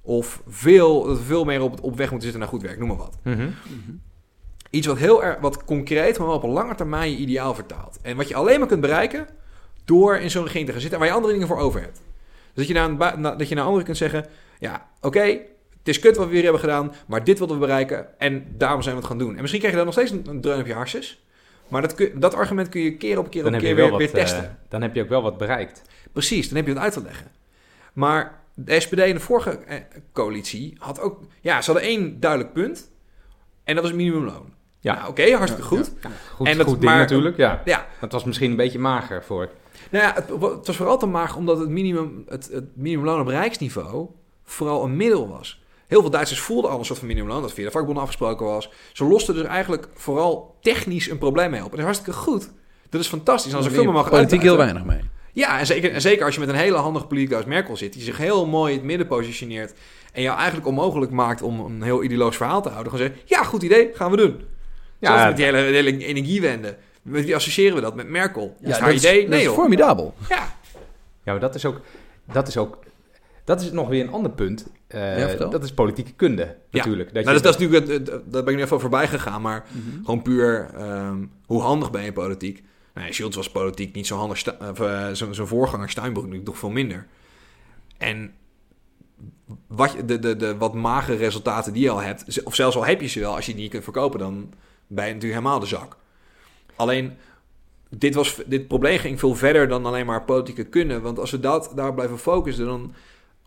Of 0.02 0.42
veel, 0.48 1.02
dat 1.04 1.18
we 1.18 1.24
veel 1.24 1.44
meer 1.44 1.62
op, 1.62 1.82
op 1.82 1.96
weg 1.96 2.10
moeten 2.10 2.22
zitten 2.30 2.40
naar 2.40 2.48
goed 2.48 2.62
werk, 2.62 2.78
noem 2.78 2.88
maar 2.88 2.96
wat. 2.96 3.18
mhm. 3.22 3.48
Iets 4.70 4.87
wat 4.87 4.98
heel 4.98 5.24
erg, 5.24 5.40
wat 5.40 5.64
concreet, 5.64 6.18
maar 6.18 6.26
wel 6.26 6.37
op 6.37 6.42
een 6.42 6.50
lange 6.50 6.74
termijn 6.74 7.10
je 7.10 7.16
ideaal 7.16 7.54
vertaalt. 7.54 7.98
En 8.02 8.16
wat 8.16 8.28
je 8.28 8.34
alleen 8.34 8.58
maar 8.58 8.68
kunt 8.68 8.80
bereiken 8.80 9.26
door 9.84 10.16
in 10.16 10.30
zo'n 10.30 10.42
regering 10.42 10.66
te 10.66 10.72
gaan 10.72 10.80
zitten 10.80 10.98
waar 10.98 11.08
je 11.08 11.14
andere 11.14 11.32
dingen 11.32 11.48
voor 11.48 11.58
over 11.58 11.80
hebt. 11.80 11.96
Dus 11.96 12.02
dat 12.54 12.66
je 12.66 12.74
naar, 12.74 12.88
een 12.88 12.96
bui- 12.96 13.16
na- 13.18 13.34
dat 13.34 13.48
je 13.48 13.54
naar 13.54 13.64
anderen 13.64 13.84
kunt 13.84 13.96
zeggen, 13.96 14.26
ja, 14.58 14.88
oké, 15.00 15.38
het 15.84 15.88
is 15.94 15.98
kut 15.98 16.16
wat 16.16 16.26
we 16.28 16.32
hier 16.34 16.42
hebben 16.42 16.60
gedaan, 16.60 16.92
maar 17.06 17.24
dit 17.24 17.38
wilden 17.38 17.58
we 17.58 17.66
bereiken 17.66 18.18
en 18.18 18.46
daarom 18.56 18.82
zijn 18.82 18.94
we 18.94 19.00
het 19.00 19.10
gaan 19.10 19.18
doen. 19.18 19.34
En 19.34 19.40
misschien 19.40 19.60
krijg 19.60 19.74
je 19.76 19.84
dan 19.84 19.94
nog 19.94 19.94
steeds 19.94 20.10
een, 20.10 20.24
een 20.34 20.40
dreun 20.40 20.60
op 20.60 20.66
je 20.66 20.74
harses. 20.74 21.24
Maar 21.68 21.82
dat, 21.82 21.94
kun- 21.94 22.12
dat 22.14 22.34
argument 22.34 22.68
kun 22.68 22.80
je 22.80 22.96
keer 22.96 23.18
op 23.18 23.30
keer 23.30 23.44
op 23.44 23.50
Dan 23.50 23.60
keer 23.60 23.74
weer, 23.74 23.90
wat, 23.90 23.98
weer 23.98 24.10
testen. 24.10 24.44
eh, 24.44 24.50
dan 24.68 24.82
heb 24.82 24.94
je 24.94 25.02
ook 25.02 25.08
wel 25.08 25.22
wat 25.22 25.38
bereikt. 25.38 25.82
Precies, 26.12 26.46
dan 26.48 26.56
heb 26.56 26.66
je 26.66 26.72
het 26.72 26.80
uit 26.82 26.92
te 26.92 27.02
leggen. 27.02 27.26
Maar 27.92 28.42
de 28.54 28.80
SPD 28.80 28.98
in 28.98 29.14
de 29.14 29.20
vorige 29.20 29.50
eh, 29.50 29.76
coalitie 30.12 30.76
had 30.78 31.00
ook... 31.00 31.20
Ja, 31.40 31.62
ze 31.62 31.70
hadden 31.70 31.88
één 31.88 32.20
duidelijk 32.20 32.52
punt. 32.52 32.90
En 33.64 33.74
dat 33.74 33.82
was 33.82 33.92
het 33.92 34.00
minimumloon. 34.02 34.52
Ja. 34.80 34.94
Nou, 34.94 35.08
oké, 35.08 35.30
hartstikke 35.30 35.66
goed. 35.68 35.92
Goed, 36.34 36.46
En 36.46 36.56
dat- 36.56 36.66
goed 36.66 36.80
ding 36.80 36.90
maar- 36.90 37.00
natuurlijk, 37.00 37.36
ja. 37.36 37.62
Ja, 37.64 37.86
Het 37.98 38.12
was 38.12 38.24
misschien 38.24 38.50
een 38.50 38.56
beetje 38.56 38.78
mager 38.78 39.24
voor... 39.24 39.48
Nou 39.90 40.04
ja, 40.04 40.12
het, 40.14 40.28
het 40.28 40.66
was 40.66 40.76
vooral 40.76 40.98
te 40.98 41.06
maag 41.06 41.36
omdat 41.36 41.58
het, 41.58 41.68
minimum, 41.68 42.24
het, 42.28 42.48
het 42.52 42.64
minimumloon 42.76 43.20
op 43.20 43.26
rijksniveau 43.26 44.08
vooral 44.44 44.84
een 44.84 44.96
middel 44.96 45.28
was. 45.28 45.62
Heel 45.86 46.00
veel 46.00 46.10
Duitsers 46.10 46.40
voelden 46.40 46.70
al 46.70 46.78
een 46.78 46.84
soort 46.84 46.98
van 46.98 47.08
minimumloon 47.08 47.42
dat 47.42 47.52
via 47.52 47.64
de 47.64 47.70
vakbonden 47.70 48.02
afgesproken 48.02 48.46
was. 48.46 48.70
Ze 48.92 49.04
losten 49.04 49.34
dus 49.34 49.44
eigenlijk 49.44 49.88
vooral 49.94 50.56
technisch 50.60 51.10
een 51.10 51.18
probleem 51.18 51.50
mee 51.50 51.60
op. 51.64 51.70
En 51.70 51.70
dat 51.70 51.78
is 51.78 51.84
hartstikke 51.84 52.18
goed. 52.18 52.50
Dat 52.88 53.00
is 53.00 53.06
fantastisch. 53.08 53.54
Als 53.54 53.68
veel 53.68 53.84
meer 53.84 53.92
mag 53.92 54.10
Politiek 54.10 54.42
heel 54.42 54.56
weinig 54.56 54.84
mee. 54.84 55.00
Ja, 55.32 55.58
en 55.58 55.66
zeker, 55.66 55.92
en 55.92 56.00
zeker 56.00 56.24
als 56.24 56.34
je 56.34 56.40
met 56.40 56.48
een 56.48 56.54
hele 56.54 56.76
handige 56.76 57.06
politicus 57.06 57.36
als 57.36 57.44
Merkel 57.46 57.76
zit, 57.76 57.92
die 57.92 58.02
zich 58.02 58.16
heel 58.16 58.46
mooi 58.46 58.72
in 58.72 58.78
het 58.78 58.86
midden 58.86 59.06
positioneert 59.06 59.74
en 60.12 60.22
jou 60.22 60.36
eigenlijk 60.36 60.66
onmogelijk 60.66 61.12
maakt 61.12 61.42
om 61.42 61.60
een 61.60 61.82
heel 61.82 62.02
ideologisch 62.02 62.36
verhaal 62.36 62.62
te 62.62 62.68
houden. 62.68 62.92
Gewoon 62.92 63.06
zeggen, 63.06 63.26
ja, 63.28 63.42
goed 63.42 63.62
idee, 63.62 63.90
gaan 63.94 64.10
we 64.10 64.16
doen. 64.16 64.40
Ja, 64.98 65.26
met 65.26 65.36
die 65.36 65.44
hele, 65.44 65.58
hele 65.58 65.96
energiewende. 66.06 66.76
Met 67.02 67.24
wie 67.24 67.34
associëren 67.34 67.74
we 67.74 67.80
dat? 67.80 67.94
Met 67.94 68.08
Merkel. 68.08 68.56
Ja, 68.60 68.68
is 68.68 68.78
haar 68.78 68.90
dat 68.90 68.98
idee? 68.98 69.20
dat 69.20 69.28
Nee, 69.30 69.38
is 69.38 69.44
joh. 69.44 69.54
formidabel. 69.54 70.14
Ja, 70.28 70.56
Ja, 71.24 71.32
maar 71.32 71.40
dat 71.40 71.54
is 71.54 71.64
ook, 71.64 71.80
dat 72.32 72.48
is 72.48 72.56
ook, 72.56 72.78
dat 73.44 73.60
is 73.60 73.70
nog 73.72 73.88
weer 73.88 74.02
een 74.02 74.12
ander 74.12 74.30
punt. 74.30 74.66
Eh, 74.94 75.38
Ja, 75.38 75.46
dat 75.46 75.64
is 75.64 75.72
politieke 75.74 76.12
kunde, 76.12 76.57
natuurlijk. 76.70 77.14
Dat 77.14 77.24
nou, 77.24 77.35
dat, 77.35 77.44
dat 77.44 77.54
is 77.54 77.61
natuurlijk, 77.68 77.92
het- 77.92 78.07
daar 78.33 78.42
ben 78.44 78.52
ik 78.52 78.59
nu 78.59 78.62
even 78.64 78.80
voorbij 78.80 79.09
gegaan, 79.09 79.42
maar 79.42 79.64
gewoon 80.04 80.22
puur, 80.22 80.70
ehm, 80.74 81.24
hoe 81.46 81.61
handig 81.62 81.90
ben 81.90 82.00
je 82.00 82.07
in 82.07 82.12
politiek? 82.12 82.62
Nou, 82.94 83.07
ja, 83.07 83.12
Schultz 83.12 83.37
was 83.37 83.50
politiek 83.50 83.94
niet 83.94 84.07
zo 84.07 84.16
handig, 84.16 84.59
of, 84.70 84.80
eh, 84.80 85.09
zijn 85.12 85.35
zijn 85.35 85.46
voorganger 85.46 85.90
Steinbrück 85.90 86.22
natuurlijk 86.22 86.46
nog 86.46 86.59
veel 86.59 86.70
minder. 86.70 87.07
En 87.98 88.33
wat, 89.66 89.96
de, 90.07 90.18
de, 90.18 90.37
de 90.37 90.57
wat 90.57 90.74
magere 90.74 91.16
resultaten 91.16 91.72
die 91.72 91.83
je 91.83 91.90
al 91.90 92.02
hebt, 92.02 92.42
of 92.44 92.54
zelfs 92.54 92.76
al 92.76 92.85
heb 92.87 93.00
je 93.00 93.07
ze 93.07 93.20
wel, 93.20 93.35
als 93.35 93.46
je 93.46 93.52
die 93.52 93.61
niet 93.62 93.70
kunt 93.70 93.85
verkopen, 93.85 94.18
dan 94.18 94.33
ben 94.87 95.07
je 95.07 95.12
natuurlijk 95.12 95.40
helemaal 95.40 95.61
de 95.61 95.66
zak. 95.66 95.96
Alleen, 96.76 97.12
dit, 97.88 98.14
was, 98.14 98.40
dit 98.46 98.68
probleem 98.68 98.98
ging 98.98 99.18
veel 99.18 99.35
verder 99.35 99.68
dan 99.68 99.87
alleen 99.87 100.07
maar 100.07 100.22
politieke 100.24 100.64
kunde. 100.64 101.00
Want 101.00 101.18
als 101.18 101.30
we 101.30 101.40
dat, 101.40 101.72
daar 101.74 101.94
blijven 101.94 102.18
focussen, 102.18 102.66
dan 102.66 102.94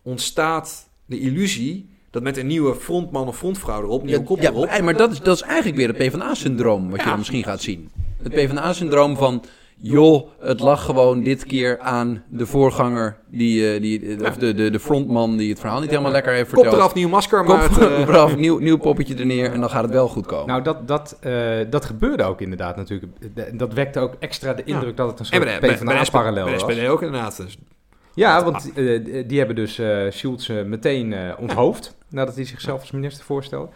ontstaat 0.02 0.87
de 1.08 1.20
illusie 1.20 1.88
dat 2.10 2.22
met 2.22 2.36
een 2.36 2.46
nieuwe 2.46 2.74
frontman 2.74 3.28
of 3.28 3.36
frontvrouw 3.36 3.82
erop, 3.82 4.02
nieuwe 4.04 4.22
kop 4.22 4.40
ja, 4.40 4.50
erop... 4.50 4.66
maar- 4.66 4.84
maar 4.84 4.96
dat 4.96 5.12
is, 5.12 5.20
dat 5.20 5.36
is 5.36 5.42
eigenlijk 5.42 5.76
weer 5.76 5.88
het 5.88 5.96
PvdA-syndroom, 5.96 6.88
wat 6.90 6.96
je 6.98 7.02
Ja. 7.04 7.08
dan 7.08 7.18
misschien 7.18 7.44
gaat 7.44 7.60
zien. 7.60 7.90
Het 8.22 8.32
PvdA-syndroom 8.32 9.16
van, 9.16 9.44
joh, 9.76 10.28
het 10.40 10.60
lag 10.60 10.84
gewoon 10.84 11.22
dit 11.22 11.44
keer 11.44 11.78
aan 11.78 12.22
de 12.28 12.46
voorganger, 12.46 13.16
die, 13.30 13.72
eh, 13.74 13.80
die, 13.80 14.26
of 14.26 14.36
de, 14.36 14.54
de, 14.54 14.70
de 14.70 14.80
frontman 14.80 15.36
die 15.36 15.50
het 15.50 15.60
verhaal 15.60 15.80
niet 15.80 15.90
helemaal 15.90 16.12
lekker 16.12 16.32
heeft 16.32 16.48
Kop 16.52 16.54
verteld. 16.62 16.76
eraf, 16.76 16.94
nieuw 16.94 17.08
masker, 17.08 17.44
Kop 17.44 17.56
maar 17.56 17.68
het, 17.70 17.78
eh, 17.88 18.00
eraf, 18.00 18.36
nieuw, 18.36 18.58
nieuw 18.58 18.76
poppetje 18.78 19.14
er 19.14 19.26
neer 19.26 19.52
en 19.52 19.60
dan 19.60 19.70
gaat 19.70 19.82
het 19.82 19.92
wel 19.92 20.08
goed 20.08 20.26
komen. 20.26 20.46
Nou, 20.46 20.62
dat, 20.62 20.88
dat, 20.88 21.16
eh, 21.20 21.32
dat 21.70 21.84
gebeurde 21.84 22.22
ook 22.22 22.40
inderdaad 22.40 22.76
natuurlijk. 22.76 23.12
Dat 23.52 23.72
wekte 23.72 24.00
ook 24.00 24.14
extra 24.18 24.54
de 24.54 24.64
indruk 24.64 24.96
dat 24.96 25.08
het 25.10 25.18
een 25.18 25.24
en 25.24 25.32
soort 25.32 25.44
bij 25.44 25.58
bij, 25.60 25.78
bij 25.84 25.94
PvdA-parallel 25.96 26.44
bij 26.44 26.52
was. 26.58 26.72
SPD 26.72 26.86
ook 26.88 27.02
inderdaad. 27.02 27.36
Dus, 27.36 27.58
Ja, 28.18 28.44
want 28.44 28.72
eh, 28.72 29.28
die 29.28 29.38
hebben 29.38 29.56
dus 29.56 29.78
eh 29.78 30.10
Schulz 30.10 30.48
eh, 30.50 30.64
meteen 30.64 31.12
eh, 31.12 31.34
onthoofd 31.38 31.96
nadat 32.08 32.34
hij 32.34 32.44
zichzelf 32.44 32.80
als 32.80 32.90
minister 32.90 33.24
voorstelde. 33.24 33.68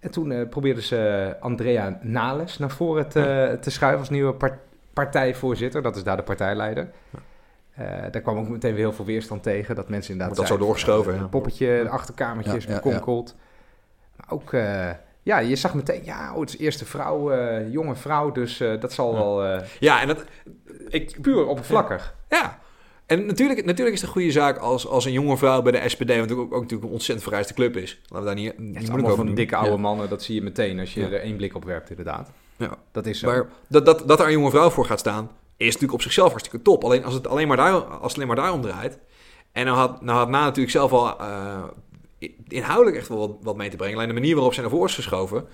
En 0.00 0.10
toen 0.10 0.32
eh, 0.32 0.48
probeerden 0.48 0.82
ze 0.82 1.34
Andrea 1.40 1.98
Nales 2.02 2.58
naar 2.58 2.70
voren 2.70 3.08
te, 3.08 3.58
te 3.60 3.70
schuiven 3.70 4.00
als 4.00 4.10
nieuwe 4.10 4.32
par- 4.34 4.58
partijvoorzitter. 4.92 5.82
Dat 5.82 5.96
is 5.96 6.04
daar 6.04 6.16
de 6.16 6.22
partijleider. 6.22 6.90
Eh, 7.74 7.86
daar 8.10 8.22
kwam 8.22 8.38
ook 8.38 8.48
meteen 8.48 8.74
weer 8.74 8.84
heel 8.84 8.92
veel 8.92 9.04
weerstand 9.04 9.42
tegen. 9.42 9.74
Dat 9.74 9.88
mensen 9.88 10.12
inderdaad 10.12 10.36
Wordt 10.36 10.50
dat 10.50 10.58
zo 10.60 10.64
doorgeschoven, 10.66 11.14
eh. 11.14 11.20
Een 11.20 11.28
poppetje, 11.28 11.80
de 11.82 11.88
achterkamertjes, 11.88 12.64
Ja, 12.64 12.80
ja. 12.84 13.00
Maar 14.16 14.26
ook, 14.28 14.52
eh, 14.52 14.90
ja, 15.22 15.38
je 15.38 15.56
zag 15.56 15.74
meteen, 15.74 16.04
ja, 16.04 16.32
oh, 16.34 16.40
het 16.40 16.48
is 16.48 16.58
eerste 16.58 16.84
vrouw, 16.84 17.30
eh, 17.30 17.72
jonge 17.72 17.94
vrouw. 17.94 18.32
Dus 18.32 18.60
eh, 18.60 18.80
dat 18.80 18.92
zal 18.92 19.12
wel 19.14 19.44
eh, 19.44 19.60
ja, 19.80 20.00
en 20.00 20.06
dat... 20.06 20.24
Ik, 20.88 21.18
puur 21.20 21.46
oppervlakkig. 21.46 22.14
Ja. 22.28 22.58
En 23.06 23.26
natuurlijk, 23.26 23.64
natuurlijk 23.64 23.96
is 23.96 24.00
het 24.00 24.08
een 24.10 24.14
goede 24.16 24.30
zaak 24.32 24.58
als, 24.58 24.86
als 24.86 25.04
een 25.04 25.12
jonge 25.12 25.36
vrouw 25.36 25.62
bij 25.62 25.72
de 25.72 25.88
SPD, 25.88 26.16
wat 26.18 26.32
ook, 26.32 26.38
ook 26.40 26.50
natuurlijk 26.60 26.82
een 26.84 26.90
ontzettend 26.90 27.22
vereiste 27.28 27.54
club 27.54 27.76
is. 27.76 28.00
Laten 28.02 28.18
we 28.18 28.24
daar 28.24 28.34
niet, 28.34 28.46
Het 28.46 28.58
niet 28.58 28.66
is 28.66 28.72
moeilijk 28.72 28.88
allemaal 28.90 29.04
over 29.06 29.16
van 29.16 29.26
doen. 29.26 29.34
dikke 29.34 29.56
oude 29.56 29.70
Ja. 29.70 29.76
mannen, 29.76 30.08
dat 30.08 30.22
zie 30.22 30.34
je 30.34 30.42
meteen 30.42 30.80
als 30.80 30.94
je 30.94 31.00
Ja. 31.00 31.06
er 31.06 31.20
één 31.20 31.36
blik 31.36 31.54
op 31.54 31.64
werpt, 31.64 31.90
inderdaad. 31.90 32.30
Ja. 32.56 32.78
Dat 32.92 33.06
is 33.06 33.18
zo. 33.18 33.26
Maar 33.26 33.48
dat, 33.68 33.86
dat, 33.86 34.02
dat 34.08 34.20
er 34.20 34.26
een 34.26 34.32
jonge 34.32 34.50
vrouw 34.50 34.70
voor 34.70 34.84
gaat 34.86 34.98
staan, 34.98 35.30
is 35.56 35.66
natuurlijk 35.66 35.92
op 35.92 36.02
zichzelf 36.02 36.30
hartstikke 36.30 36.62
top. 36.64 36.84
Alleen 36.84 37.04
als 37.04 37.14
het 37.14 37.26
alleen 37.26 37.48
maar, 37.48 37.56
daar, 37.56 37.72
als 37.72 38.02
het 38.12 38.14
alleen 38.14 38.26
maar 38.26 38.36
daarom 38.36 38.60
draait. 38.62 38.98
En 39.52 39.64
nou 39.64 39.76
had, 39.76 40.02
nou 40.02 40.18
had 40.18 40.28
Na 40.28 40.44
natuurlijk 40.44 40.70
zelf 40.70 40.92
al 40.92 41.18
eh, 41.20 41.62
inhoudelijk 42.48 42.96
echt 42.96 43.08
wel 43.08 43.18
wat, 43.18 43.36
wat 43.42 43.56
mee 43.56 43.70
te 43.70 43.76
brengen. 43.76 43.96
Alleen 43.96 44.08
de 44.08 44.14
manier 44.14 44.34
waarop 44.34 44.52
zij 44.52 44.62
naar 44.62 44.72
voren 44.72 44.88
is 44.88 44.94
geschoven, 44.94 45.46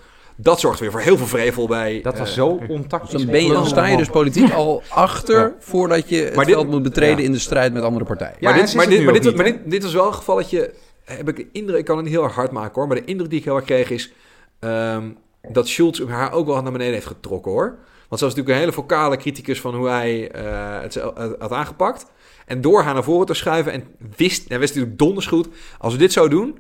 dat 0.42 0.61
zorgt 0.61 0.81
weer 0.81 0.90
voor 0.90 1.00
heel 1.00 1.16
veel 1.16 1.26
vrevel 1.26 1.66
bij... 1.66 2.00
dat 2.03 2.18
was 2.18 2.29
eh, 2.29 2.35
zo 2.35 2.61
ontactisch. 2.68 3.11
Dus 3.11 3.22
dan, 3.22 3.31
ben 3.31 3.44
je, 3.44 3.53
dan 3.53 3.66
sta 3.66 3.87
je 3.87 3.96
dus 3.96 4.09
politiek 4.09 4.53
al 4.53 4.83
achter 4.88 5.55
voordat 5.59 6.09
je 6.09 6.16
het 6.22 6.35
Maar 6.35 6.44
dit- 6.44 6.55
veld 6.55 6.68
moet 6.70 6.83
betreden 6.83 7.18
ja. 7.18 7.24
in 7.24 7.33
de 7.33 7.38
strijd 7.38 7.72
met 7.72 7.83
andere 7.83 8.05
partijen. 8.05 8.37
Ja, 8.40 8.50
maar 8.50 8.59
dit, 8.61 8.74
maar, 8.74 8.88
dit, 8.88 9.05
maar, 9.05 9.12
dit, 9.12 9.22
niet, 9.24 9.37
maar 9.37 9.46
hè? 9.46 9.53
dit, 9.53 9.70
dit 9.70 9.83
was 9.83 9.92
wel 9.92 10.07
een 10.07 10.14
gevalletje. 10.14 10.72
Heb 11.05 11.29
ik 11.29 11.37
de 11.37 11.46
indruk, 11.53 11.79
ik 11.79 11.85
kan 11.85 11.96
het 11.96 12.05
niet 12.05 12.14
heel 12.14 12.24
erg 12.24 12.35
hard 12.35 12.50
maken 12.50 12.74
hoor. 12.74 12.87
Maar 12.87 12.96
de 12.96 13.05
indruk 13.05 13.31
die 13.31 13.38
ik 13.38 13.44
heel 13.44 13.57
erg 13.57 13.64
kreeg 13.64 13.90
is. 13.90 14.12
ehm, 14.59 15.09
dat 15.53 15.68
Schulz 15.68 16.03
haar 16.09 16.33
ook 16.33 16.46
wel 16.46 16.62
naar 16.62 16.72
beneden 16.72 16.94
heeft 16.94 17.07
getrokken 17.07 17.53
hoor. 17.53 17.66
Want 18.09 18.20
ze 18.20 18.26
was 18.26 18.35
natuurlijk 18.35 18.48
een 18.48 18.61
hele 18.61 18.72
vocale 18.72 19.16
criticus 19.16 19.61
van 19.61 19.74
hoe 19.74 19.88
hij 19.88 20.31
eh, 20.31 20.81
het 20.83 20.92
zo- 20.92 21.12
het 21.16 21.35
had 21.38 21.53
aangepakt. 21.53 22.07
En 22.46 22.61
door 22.61 22.83
haar 22.83 22.94
naar 22.94 23.05
voren 23.05 23.26
te 23.26 23.35
schuiven 23.35 23.72
en 23.72 23.85
wist, 24.16 24.48
en 24.50 24.59
wist 24.59 24.74
natuurlijk 24.74 24.98
donders 24.98 25.26
goed. 25.26 25.48
Als 25.79 25.92
we 25.92 25.98
dit 25.98 26.12
zo 26.12 26.29
doen, 26.29 26.59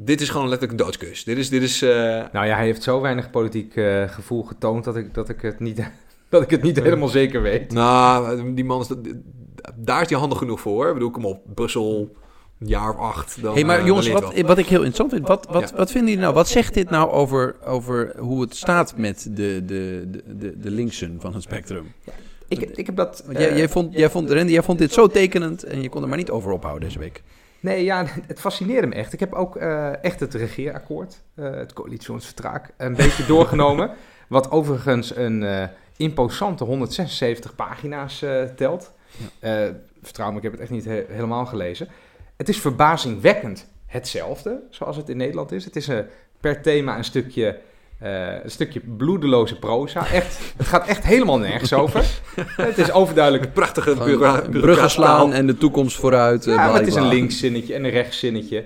dit 0.00 0.20
is 0.20 0.28
gewoon 0.28 0.48
letterlijk 0.48 0.80
een 0.80 0.86
doodskus. 0.86 1.24
Dit 1.24 1.38
is, 1.38 1.48
dit 1.48 1.62
is 1.62 1.82
eh, 1.82 1.90
Nou 2.32 2.46
ja, 2.46 2.56
hij 2.56 2.64
heeft 2.64 2.82
zo 2.82 3.00
weinig 3.00 3.30
politiek 3.30 3.76
eh, 3.76 4.08
gevoel 4.08 4.42
getoond 4.42 4.84
dat 4.84 4.96
ik, 4.96 5.14
dat 5.14 5.28
ik 5.28 5.42
het 5.42 5.60
niet, 5.60 5.90
dat 6.28 6.42
ik 6.42 6.50
het 6.50 6.62
niet 6.62 6.82
helemaal 6.82 7.08
zeker 7.08 7.42
weet. 7.42 7.72
nou, 7.72 8.54
die 8.54 8.64
man 8.64 8.80
is, 8.80 8.88
daar 9.76 10.02
is 10.02 10.08
hij 10.10 10.18
handig 10.18 10.38
genoeg 10.38 10.60
voor. 10.60 10.86
Ik 10.88 10.94
bedoel, 10.94 11.10
kom 11.10 11.24
op, 11.24 11.42
Brussel, 11.54 12.16
een 12.60 12.66
jaar 12.66 12.90
of 12.90 12.98
acht. 12.98 13.42
Dan, 13.42 13.54
hey, 13.54 13.64
maar 13.64 13.78
eh, 13.78 13.86
jongens, 13.86 14.08
wat, 14.08 14.40
wat 14.40 14.58
ik 14.58 14.66
heel 14.66 14.82
interessant 14.84 15.12
vind, 15.12 15.28
wat, 15.28 15.46
wat, 15.50 15.70
Ja. 15.70 15.76
wat 15.76 15.90
vinden 15.90 16.08
jullie 16.08 16.24
nou? 16.24 16.34
Wat 16.34 16.48
zegt 16.48 16.74
dit 16.74 16.90
nou 16.90 17.10
over, 17.10 17.56
over 17.64 18.14
hoe 18.18 18.40
het 18.40 18.56
staat 18.56 18.96
met 18.96 19.28
de, 19.30 19.62
de, 19.66 20.04
de, 20.10 20.22
de, 20.36 20.58
de 20.58 20.70
linksen 20.70 21.16
van 21.20 21.34
het 21.34 21.42
spectrum? 21.42 21.92
Ik, 22.48 22.60
ik 22.60 22.86
heb 22.86 22.96
dat... 22.96 23.22
Want 23.26 23.38
jij, 23.38 23.56
jij, 23.56 23.68
vond, 23.68 23.94
jij, 23.94 24.10
vond, 24.10 24.30
Randy, 24.30 24.52
jij 24.52 24.62
vond 24.62 24.78
dit 24.78 24.92
zo 24.92 25.06
tekenend 25.06 25.62
en 25.62 25.82
je 25.82 25.88
kon 25.88 26.02
er 26.02 26.08
maar 26.08 26.18
niet 26.18 26.30
over 26.30 26.52
ophouden 26.52 26.88
deze 26.88 26.98
week. 26.98 27.22
Nee, 27.60 27.84
ja, 27.84 28.04
het 28.26 28.40
fascineerde 28.40 28.86
me 28.86 28.94
echt. 28.94 29.12
Ik 29.12 29.20
heb 29.20 29.32
ook 29.32 29.56
eh, 29.56 30.04
echt 30.04 30.20
het 30.20 30.34
regeerakkoord, 30.34 31.20
eh, 31.34 31.50
het 31.50 31.72
coalitieonsverdrag, 31.72 32.60
een 32.76 32.96
beetje 33.02 33.26
doorgenomen. 33.26 33.90
Wat 34.28 34.50
overigens 34.50 35.16
een 35.16 35.42
eh, 35.42 35.64
imposante 35.96 36.64
176 36.64 37.54
pagina's 37.54 38.24
telt. 38.56 38.92
Vertrouw 40.02 40.30
me, 40.30 40.36
ik 40.36 40.42
heb 40.42 40.52
het 40.52 40.60
echt 40.60 40.70
niet 40.70 40.84
he- 40.84 41.04
helemaal 41.08 41.46
gelezen. 41.46 41.88
Het 42.36 42.48
is 42.48 42.60
verbazingwekkend 42.60 43.66
hetzelfde, 43.86 44.60
zoals 44.70 44.96
het 44.96 45.08
in 45.08 45.16
Nederland 45.16 45.52
is. 45.52 45.64
Het 45.64 45.76
is 45.76 45.90
per 46.40 46.62
thema 46.62 46.96
een 46.96 47.04
stukje, 47.04 47.58
eh, 47.98 48.42
een 48.44 48.50
stukje 48.50 48.80
bloedeloze 48.80 49.58
proza. 49.58 50.06
Echt, 50.12 50.38
het 50.56 50.66
gaat 50.66 50.86
echt 50.86 51.04
helemaal 51.04 51.38
nergens 51.38 51.72
over. 51.72 52.20
het 52.56 52.78
is 52.78 52.92
overduidelijk 52.92 53.52
prachtige 53.52 53.90
Gewoon 53.90 54.06
bureau, 54.06 54.50
bruggen 54.50 54.90
slaan 54.90 55.32
en 55.32 55.46
de 55.46 55.56
toekomst 55.56 55.96
vooruit. 55.96 56.46
eh, 56.46 56.54
Ja, 56.54 56.66
maar 56.66 56.74
het 56.78 56.86
is 56.86 56.94
een 56.94 57.08
linkszinnetje 57.08 57.74
en 57.74 57.84
een 57.84 57.90
rechtszinnetje. 57.90 58.64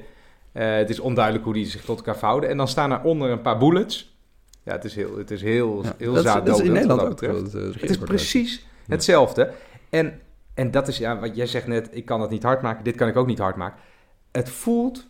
Eh, 0.53 0.75
het 0.75 0.90
is 0.90 1.01
onduidelijk 1.01 1.45
hoe 1.45 1.55
die 1.55 1.66
zich 1.66 1.85
tot 1.85 1.97
elkaar 1.97 2.16
verhouden. 2.18 2.51
En 2.51 2.57
dan 2.57 2.68
staan 2.68 2.92
er 2.92 3.01
onder 3.03 3.31
een 3.31 3.40
paar 3.42 3.59
bullets. 3.59 4.16
Ja, 4.62 4.73
het 4.73 4.85
is 4.85 4.95
heel, 4.95 5.18
het 5.18 5.31
is 5.31 5.42
heel, 5.42 5.81
Ja, 5.85 5.95
heel 5.99 6.12
dat, 6.12 6.25
is, 6.25 6.33
dat 6.33 6.49
is 6.49 6.64
in 6.64 6.73
Nederland 6.73 7.01
ook. 7.01 7.07
dat 7.07 7.21
betreft. 7.21 7.53
het, 7.53 7.81
Het 7.81 7.90
is 7.90 7.99
precies 7.99 8.66
hetzelfde. 8.88 9.51
En, 9.90 10.21
en 10.55 10.71
dat 10.71 10.88
is, 10.88 10.99
ja, 10.99 11.18
wat 11.18 11.37
jij 11.37 11.47
zegt 11.47 11.66
net, 11.66 11.88
ik 11.90 12.05
kan 12.05 12.21
het 12.21 12.31
niet 12.31 12.42
hard 12.42 12.62
maken. 12.62 12.85
Dit 12.85 12.95
kan 12.97 13.09
ik 13.09 13.16
ook 13.16 13.27
niet 13.27 13.38
hard 13.38 13.57
maken. 13.57 13.81
Het 14.33 14.51
voelt 14.51 15.07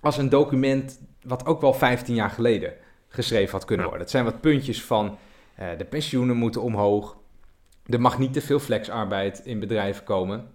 als 0.00 0.18
een 0.18 0.28
document 0.28 0.98
wat 1.22 1.46
ook 1.46 1.60
wel 1.60 1.74
15 1.74 2.14
jaar 2.14 2.30
geleden 2.30 2.72
geschreven 3.08 3.52
had 3.52 3.64
kunnen 3.64 3.84
worden. 3.86 4.02
Het 4.02 4.12
zijn 4.12 4.24
wat 4.24 4.40
puntjes 4.40 4.82
van 4.82 5.18
eh, 5.54 5.68
de 5.78 5.84
pensioenen 5.84 6.36
moeten 6.36 6.62
omhoog. 6.62 7.16
Er 7.86 8.00
mag 8.00 8.18
niet 8.18 8.32
te 8.32 8.40
veel 8.40 8.58
flexarbeid 8.58 9.38
in 9.44 9.60
bedrijven 9.60 10.04
komen. 10.04 10.50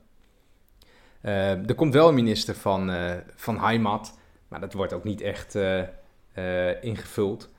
Eh, 1.22 1.70
er 1.70 1.76
komt 1.76 1.94
wel 1.94 2.08
een 2.08 2.14
minister 2.14 2.56
van, 2.56 2.90
eh 2.92 3.12
van 3.36 3.60
Heimat, 3.60 4.18
maar 4.48 4.60
dat 4.60 4.74
wordt 4.74 4.94
ook 4.94 5.04
niet 5.04 5.22
echt 5.22 5.58
ingevuld. 6.82 7.50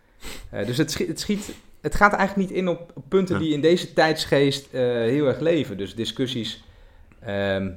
Dus 0.50 0.78
het 0.78 0.90
schiet, 0.90 1.08
het 1.08 1.20
schiet, 1.20 1.54
het 1.80 1.94
gaat 1.94 2.12
eigenlijk 2.12 2.48
niet 2.48 2.58
in 2.58 2.68
op, 2.68 2.90
op 2.94 3.04
punten 3.08 3.34
Ja. 3.34 3.40
die 3.40 3.52
in 3.52 3.60
deze 3.60 3.92
tijdsgeest 3.92 4.68
heel 4.70 5.26
erg 5.26 5.38
leven. 5.38 5.76
Dus 5.76 5.94
discussies, 5.94 6.64
ehm, 7.20 7.70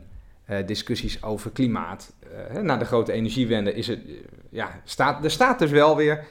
eh, 0.47 0.65
discussies 0.65 1.23
over 1.23 1.51
klimaat. 1.51 2.13
Na 2.61 2.77
de 2.77 2.85
grote 2.85 3.11
energiewende 3.11 3.73
is 3.73 3.87
het, 3.87 3.99
ja, 4.49 4.81
staat, 4.83 5.23
er 5.23 5.31
staat 5.31 5.59
dus 5.59 5.71
wel 5.71 5.95
weer, 5.95 6.25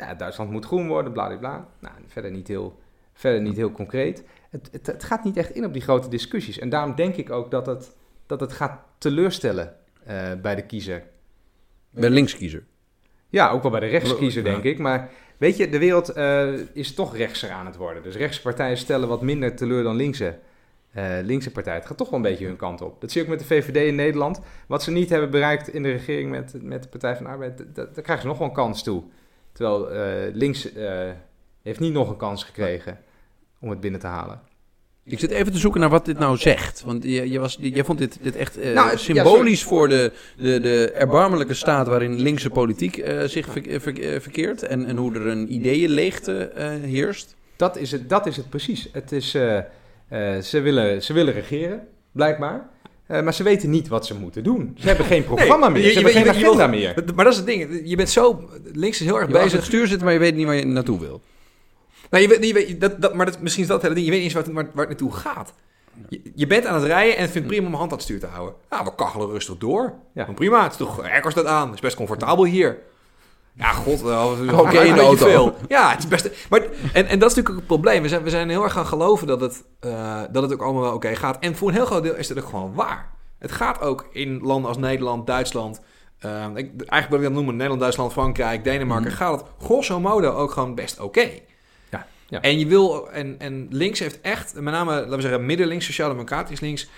ja, 0.00 0.14
Duitsland 0.14 0.50
moet 0.50 0.64
groen 0.64 0.88
worden, 0.88 1.12
bla 1.12 1.26
bla 1.26 1.36
bla. 1.36 1.68
Nou, 1.80 1.94
verder 2.06 2.30
niet 2.30 2.48
heel, 2.48 2.78
verder 3.12 3.40
niet 3.40 3.56
heel 3.56 3.72
concreet. 3.72 4.24
Het, 4.50 4.68
het, 4.72 4.86
het 4.86 5.04
gaat 5.04 5.24
niet 5.24 5.36
echt 5.36 5.50
in 5.50 5.64
op 5.64 5.72
die 5.72 5.82
grote 5.82 6.08
discussies. 6.08 6.58
En 6.58 6.68
daarom 6.68 6.94
denk 6.94 7.16
ik 7.16 7.30
ook 7.30 7.50
dat 7.50 7.66
het, 7.66 7.96
dat 8.26 8.40
het 8.40 8.52
gaat 8.52 8.80
teleurstellen 8.98 9.76
eh, 10.04 10.16
bij 10.42 10.54
de 10.54 10.62
kiezer. 10.66 11.02
Bij 11.90 12.02
de 12.02 12.10
linkskiezer. 12.10 12.64
Ja, 13.28 13.50
ook 13.50 13.62
wel 13.62 13.70
bij 13.70 13.80
de 13.80 13.86
rechtskiezer, 13.86 14.44
Ja. 14.44 14.50
denk 14.50 14.62
ik. 14.64 14.78
Maar 14.78 15.10
weet 15.36 15.56
je, 15.56 15.68
de 15.68 15.78
wereld 15.78 16.08
eh, 16.08 16.52
is 16.72 16.94
toch 16.94 17.16
rechtser 17.16 17.50
aan 17.50 17.66
het 17.66 17.76
worden. 17.76 18.02
Dus 18.02 18.16
rechtse 18.16 18.42
partijen 18.42 18.76
stellen 18.76 19.08
wat 19.08 19.22
minder 19.22 19.56
teleur 19.56 19.82
dan 19.82 19.96
linkse. 19.96 20.38
eh, 20.92 21.04
linkse 21.22 21.50
partij. 21.52 21.74
Het 21.74 21.86
gaat 21.86 21.96
toch 21.96 22.10
wel 22.10 22.18
een 22.18 22.24
beetje 22.24 22.46
hun 22.46 22.56
kant 22.56 22.80
op. 22.80 23.00
Dat 23.00 23.10
zie 23.10 23.20
je 23.20 23.26
ook 23.26 23.32
met 23.38 23.48
de 23.48 23.54
VVD 23.54 23.76
in 23.76 23.94
Nederland. 23.94 24.40
Wat 24.66 24.82
ze 24.82 24.90
niet 24.90 25.10
hebben 25.10 25.30
bereikt 25.30 25.68
in 25.68 25.82
de 25.82 25.90
regering 25.90 26.30
met, 26.30 26.62
met 26.62 26.82
de 26.82 26.88
Partij 26.88 27.16
van 27.16 27.24
de 27.24 27.30
Arbeid, 27.30 27.64
daar 27.74 27.86
krijgen 27.86 28.20
ze 28.20 28.26
nog 28.26 28.38
wel 28.38 28.48
een 28.48 28.54
kans 28.54 28.82
toe. 28.82 29.02
Terwijl 29.58 29.90
eh, 29.90 30.34
links 30.34 30.72
eh, 30.72 31.10
heeft 31.62 31.80
niet 31.80 31.92
nog 31.92 32.08
een 32.10 32.16
kans 32.16 32.44
gekregen 32.44 32.98
om 33.60 33.70
het 33.70 33.80
binnen 33.80 34.00
te 34.00 34.06
halen. 34.06 34.40
Ik 35.04 35.18
zit 35.18 35.30
even 35.30 35.52
te 35.52 35.58
zoeken 35.58 35.80
naar 35.80 35.90
wat 35.90 36.04
dit 36.04 36.18
nou 36.18 36.36
zegt. 36.36 36.82
Want 36.82 37.02
je, 37.02 37.30
je, 37.30 37.38
was, 37.38 37.58
je 37.60 37.84
vond 37.84 37.98
dit, 37.98 38.18
dit 38.22 38.36
echt 38.36 38.58
eh, 38.58 38.74
Nou, 38.74 38.90
ja, 38.90 38.96
symbolisch 38.96 39.62
voor 39.62 39.88
de, 39.88 40.12
de, 40.36 40.60
de 40.60 40.90
erbarmelijke 40.90 41.54
staat 41.54 41.86
waarin 41.86 42.20
linkse 42.20 42.50
politiek 42.50 43.04
zich 43.24 43.46
ver- 43.48 43.80
ver- 43.80 44.20
verkeert. 44.20 44.62
En, 44.62 44.86
en 44.86 44.96
hoe 44.96 45.14
er 45.14 45.26
een 45.26 45.52
ideeënleegte 45.52 46.36
eh 46.48 46.68
heerst. 46.68 47.36
Dat 47.56 47.76
is 47.76 47.92
het, 47.92 48.08
dat 48.08 48.26
is 48.26 48.36
het 48.36 48.48
precies. 48.48 48.88
Het 48.92 49.12
is, 49.12 49.30
ze, 49.30 50.60
willen, 50.60 51.02
ze 51.02 51.12
willen 51.12 51.34
regeren, 51.34 51.88
blijkbaar. 52.12 52.68
Eh, 53.08 53.22
maar 53.22 53.34
ze 53.34 53.42
weten 53.42 53.70
niet 53.70 53.88
wat 53.88 54.06
ze 54.06 54.14
moeten 54.14 54.42
doen. 54.44 54.76
Ze 54.78 54.86
hebben 54.88 55.06
geen 55.06 55.24
programma 55.34 55.68
meer. 55.68 55.82
je- 55.82 55.82
Ze 55.82 55.88
je- 55.88 55.94
hebben 56.04 56.12
je- 56.12 56.18
geen 56.28 56.40
je- 56.40 56.46
agenda 56.46 56.64
je- 56.64 56.70
meer. 56.94 57.14
Maar 57.14 57.24
dat 57.24 57.32
is 57.32 57.38
het 57.38 57.48
ding. 57.48 57.80
Je 57.84 57.96
bent 57.96 58.10
zo... 58.10 58.48
Links 58.72 59.00
is 59.00 59.06
heel 59.06 59.16
erg 59.18 59.26
Je 59.26 59.32
bezig. 59.32 59.52
het 59.52 59.64
stuur 59.64 59.86
zitten, 59.86 60.04
maar 60.04 60.12
je 60.14 60.20
weet 60.20 60.34
niet 60.34 60.46
waar 60.46 60.54
je 60.54 60.66
naartoe 60.66 61.00
wil. 61.00 61.20
Nou, 62.10 62.22
je 62.22 62.28
weet, 62.28 62.44
je 62.46 62.52
weet, 62.52 62.80
dat, 62.80 63.00
dat, 63.02 63.14
maar 63.14 63.26
dat, 63.26 63.40
misschien 63.40 63.62
is 63.62 63.68
dat 63.68 63.82
het 63.82 63.90
hele 63.90 63.94
ding. 63.94 64.06
Je 64.06 64.12
weet 64.12 64.22
niet 64.24 64.34
eens 64.34 64.46
waar, 64.46 64.54
het- 64.54 64.64
waar, 64.66 64.74
waar 64.74 64.88
het 64.88 65.00
naartoe 65.00 65.20
gaat. 65.20 65.52
Je, 66.08 66.20
je 66.34 66.46
bent 66.46 66.66
aan 66.66 66.74
het 66.74 66.84
rijden 66.84 67.16
en 67.16 67.28
vindt 67.28 67.46
prima 67.48 67.62
om 67.64 67.68
mijn 67.68 67.78
hand 67.78 67.90
aan 67.90 67.96
het 67.98 68.06
stuur 68.06 68.20
te 68.20 68.26
houden. 68.26 68.54
Nou, 68.70 68.84
we 68.84 68.94
kachelen 68.94 69.28
rustig 69.30 69.56
door. 69.58 69.94
Ja. 70.14 70.24
Ja. 70.26 70.32
prima, 70.32 70.62
het 70.62 70.72
is 70.72 70.78
toch 70.78 71.02
airco 71.02 71.30
staat 71.30 71.46
aan. 71.46 71.66
Het 71.66 71.74
is 71.74 71.80
best 71.80 71.96
comfortabel 71.96 72.44
hier. 72.44 72.78
Ja, 73.58 73.72
god, 73.72 73.94
is 73.94 74.52
Oké, 74.52 74.78
in 74.80 74.94
de 74.94 75.00
auto. 75.00 75.26
Veel. 75.26 75.56
Ja, 75.68 75.90
het 75.90 75.98
is 75.98 76.08
best. 76.08 76.30
Maar, 76.50 76.60
en, 76.92 77.06
en 77.06 77.18
dat 77.18 77.30
is 77.30 77.36
natuurlijk 77.36 77.48
ook 77.48 77.56
het 77.56 77.66
probleem. 77.66 78.02
We 78.02 78.08
zijn, 78.08 78.22
we 78.22 78.30
zijn 78.30 78.48
heel 78.48 78.62
erg 78.62 78.72
gaan 78.72 78.86
geloven 78.86 79.26
dat 79.26 79.40
het, 79.40 79.64
eh, 79.80 80.20
dat 80.30 80.42
het 80.42 80.52
ook 80.52 80.62
allemaal 80.62 80.82
wel 80.82 80.92
oké 80.94 81.14
gaat. 81.16 81.38
En 81.38 81.56
voor 81.56 81.68
een 81.68 81.74
heel 81.74 81.86
groot 81.86 82.02
deel 82.02 82.14
is 82.16 82.28
dat 82.28 82.38
ook 82.38 82.48
gewoon 82.48 82.74
waar. 82.74 83.10
Het 83.38 83.52
gaat 83.52 83.80
ook 83.80 84.08
in 84.12 84.38
landen 84.42 84.68
als 84.68 84.78
Nederland, 84.78 85.26
Duitsland. 85.26 85.80
eh, 86.18 86.44
ik, 86.54 86.70
eigenlijk 86.70 87.08
wil 87.08 87.18
ik 87.18 87.24
dat 87.24 87.32
noemen: 87.32 87.52
Nederland, 87.52 87.80
Duitsland, 87.80 88.12
Frankrijk, 88.12 88.64
Denemarken. 88.64 89.06
Mhm. 89.10 89.16
Gaat 89.16 89.40
het 89.40 89.50
grosso 89.60 90.00
modo 90.00 90.30
ook 90.32 90.50
gewoon 90.50 90.74
best 90.74 91.00
oké. 91.00 91.28
Ja, 91.90 92.06
ja. 92.28 92.40
En 92.40 92.58
je 92.58 92.66
wil, 92.66 93.10
en, 93.10 93.34
en 93.38 93.66
links 93.70 93.98
heeft 93.98 94.20
echt, 94.20 94.54
met 94.54 94.72
name, 94.74 94.92
laten 94.94 95.10
we 95.16 95.20
zeggen, 95.20 95.46
middenlinks, 95.46 95.84
sociaal-democratisch 95.84 96.60
links, 96.60 96.88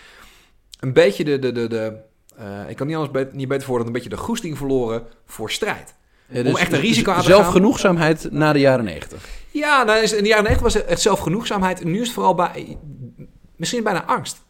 een 0.81 0.93
beetje 0.93 1.25
de, 1.25 1.39
de, 1.39 1.53
de, 1.53 1.69
de 1.69 1.97
eh, 2.37 2.69
ik 2.71 2.77
kan 2.77 2.87
niet 2.87 2.97
anders 2.97 3.13
bet- 3.15 3.33
niet 3.33 3.49
beter 3.49 3.67
voor 3.67 3.79
dan 3.79 3.87
een 3.87 3.93
beetje 3.93 4.09
de 4.09 4.17
goesting 4.17 4.57
verloren 4.57 5.07
voor 5.27 5.51
strijd. 5.51 5.95
Om 6.35 6.57
echt 6.57 6.73
een 6.73 6.81
risico 6.81 7.11
aan 7.11 7.23
te 7.23 7.27
gaan. 7.27 7.37
Zelfgenoegzaamheid 7.37 8.29
na 8.31 8.53
de 8.53 8.59
jaren 8.59 8.85
negentig. 8.85 9.29
Ja, 9.51 9.83
nou, 9.83 9.99
in 9.99 10.23
de 10.23 10.29
jaren 10.29 10.45
90 10.45 10.61
was 10.61 10.75
het 10.75 11.01
zelfgenoegzaamheid. 11.01 11.85
Nu 11.85 12.01
is 12.01 12.05
het 12.05 12.13
vooral 12.13 12.35
bij, 12.35 12.79
misschien 13.57 13.83
bijna 13.83 14.05
angst. 14.05 14.43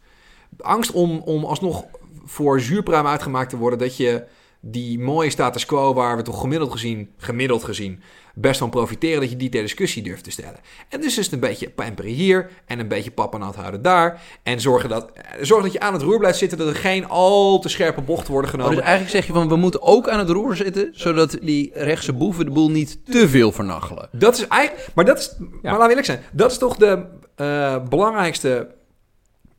Angst 0.57 0.91
om, 0.91 1.21
om 1.25 1.45
alsnog 1.45 1.85
voor 2.25 2.61
zuurpruim 2.61 3.07
uitgemaakt 3.07 3.49
te 3.49 3.57
worden. 3.57 3.79
Dat 3.79 3.97
je 3.97 4.23
die 4.61 4.99
mooie 4.99 5.29
status 5.29 5.65
quo 5.65 5.93
waar 5.93 6.17
we 6.17 6.21
toch 6.23 6.39
gemiddeld 6.39 6.71
gezien, 6.71 7.09
gemiddeld 7.17 7.63
gezien, 7.63 8.01
best 8.35 8.59
van 8.59 8.69
profiteren. 8.69 9.19
Dat 9.19 9.29
je 9.29 9.35
die 9.35 9.49
ter 9.49 9.61
discussie 9.61 10.03
durft 10.03 10.23
te 10.23 10.31
stellen. 10.31 10.59
En 10.89 11.01
dus 11.01 11.17
is 11.17 11.25
het 11.25 11.33
een 11.33 11.39
beetje 11.39 11.69
pamperen 11.69 12.11
hier 12.11 12.49
en 12.65 12.79
een 12.79 12.87
beetje 12.87 13.11
pappenat 13.11 13.55
houden 13.55 13.81
daar. 13.81 14.21
En 14.43 14.59
zorgen 14.61 14.89
dat, 14.89 15.11
eh, 15.13 15.23
zorgen 15.41 15.63
dat 15.63 15.73
je 15.73 15.79
aan 15.79 15.93
het 15.93 16.01
roer 16.01 16.19
blijft 16.19 16.37
zitten. 16.37 16.57
Dat 16.57 16.67
er 16.67 16.75
geen 16.75 17.07
al 17.07 17.59
te 17.59 17.69
scherpe 17.69 18.01
bochten 18.01 18.31
worden 18.31 18.51
Oh, 18.51 18.55
genomen. 18.55 18.75
dus 18.77 18.85
eigenlijk 18.85 19.15
zeg 19.15 19.27
je 19.27 19.33
van, 19.33 19.47
we 19.47 19.55
moeten 19.55 19.81
ook 19.81 20.09
aan 20.09 20.19
het 20.19 20.29
roer 20.29 20.55
zitten, 20.55 20.89
zodat 20.91 21.37
die 21.41 21.71
rechtse 21.73 22.13
boeven 22.13 22.45
de 22.45 22.51
boel 22.51 22.69
niet 22.71 22.99
te 23.05 23.29
veel 23.29 23.51
vernachelen. 23.51 24.09
Dat 24.11 24.37
is 24.37 24.47
eigenlijk, 24.47 24.87
maar 24.95 25.05
dat 25.05 25.17
is, 25.19 25.35
maar 25.39 25.59
laten 25.61 25.79
we 25.81 25.87
eerlijk 25.87 26.05
zijn, 26.05 26.21
dat 26.31 26.51
is 26.51 26.57
toch 26.57 26.75
de 26.75 27.05
eh, 27.35 27.83
belangrijkste, 27.89 28.75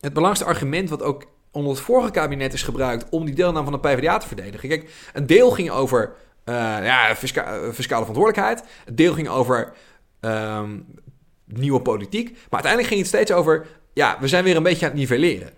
het 0.01 0.13
belangrijkste 0.13 0.51
argument 0.55 0.91
wat 0.91 1.03
ook 1.03 1.25
onder 1.53 1.73
het 1.73 1.81
vorige 1.81 2.11
kabinet 2.11 2.53
is 2.53 2.63
gebruikt 2.63 3.07
om 3.11 3.25
die 3.25 3.35
deelname 3.35 3.71
van 3.71 3.81
de 3.81 3.89
PvdA 3.89 4.19
te 4.19 4.27
verdedigen. 4.27 4.69
Kijk, 4.69 4.91
een 5.13 5.27
deel 5.27 5.51
ging 5.51 5.71
over 5.71 6.13
eh, 6.45 6.55
ja, 6.83 7.15
fisca- 7.17 7.45
eh, 7.57 7.73
fiscale 7.73 8.05
verantwoordelijkheid, 8.05 8.65
een 8.87 8.95
deel 8.97 9.13
ging 9.13 9.29
over 9.29 9.73
ehm, 10.21 10.79
nieuwe 11.47 11.81
politiek, 11.81 12.31
maar 12.31 12.63
uiteindelijk 12.63 12.87
ging 12.93 13.01
het 13.01 13.09
steeds 13.09 13.33
over, 13.33 13.67
ja, 13.93 14.17
we 14.21 14.29
zijn 14.29 14.45
weer 14.45 14.57
een 14.57 14.63
beetje 14.63 14.85
aan 14.85 14.91
het 14.91 15.01
nivelleren. 15.01 15.51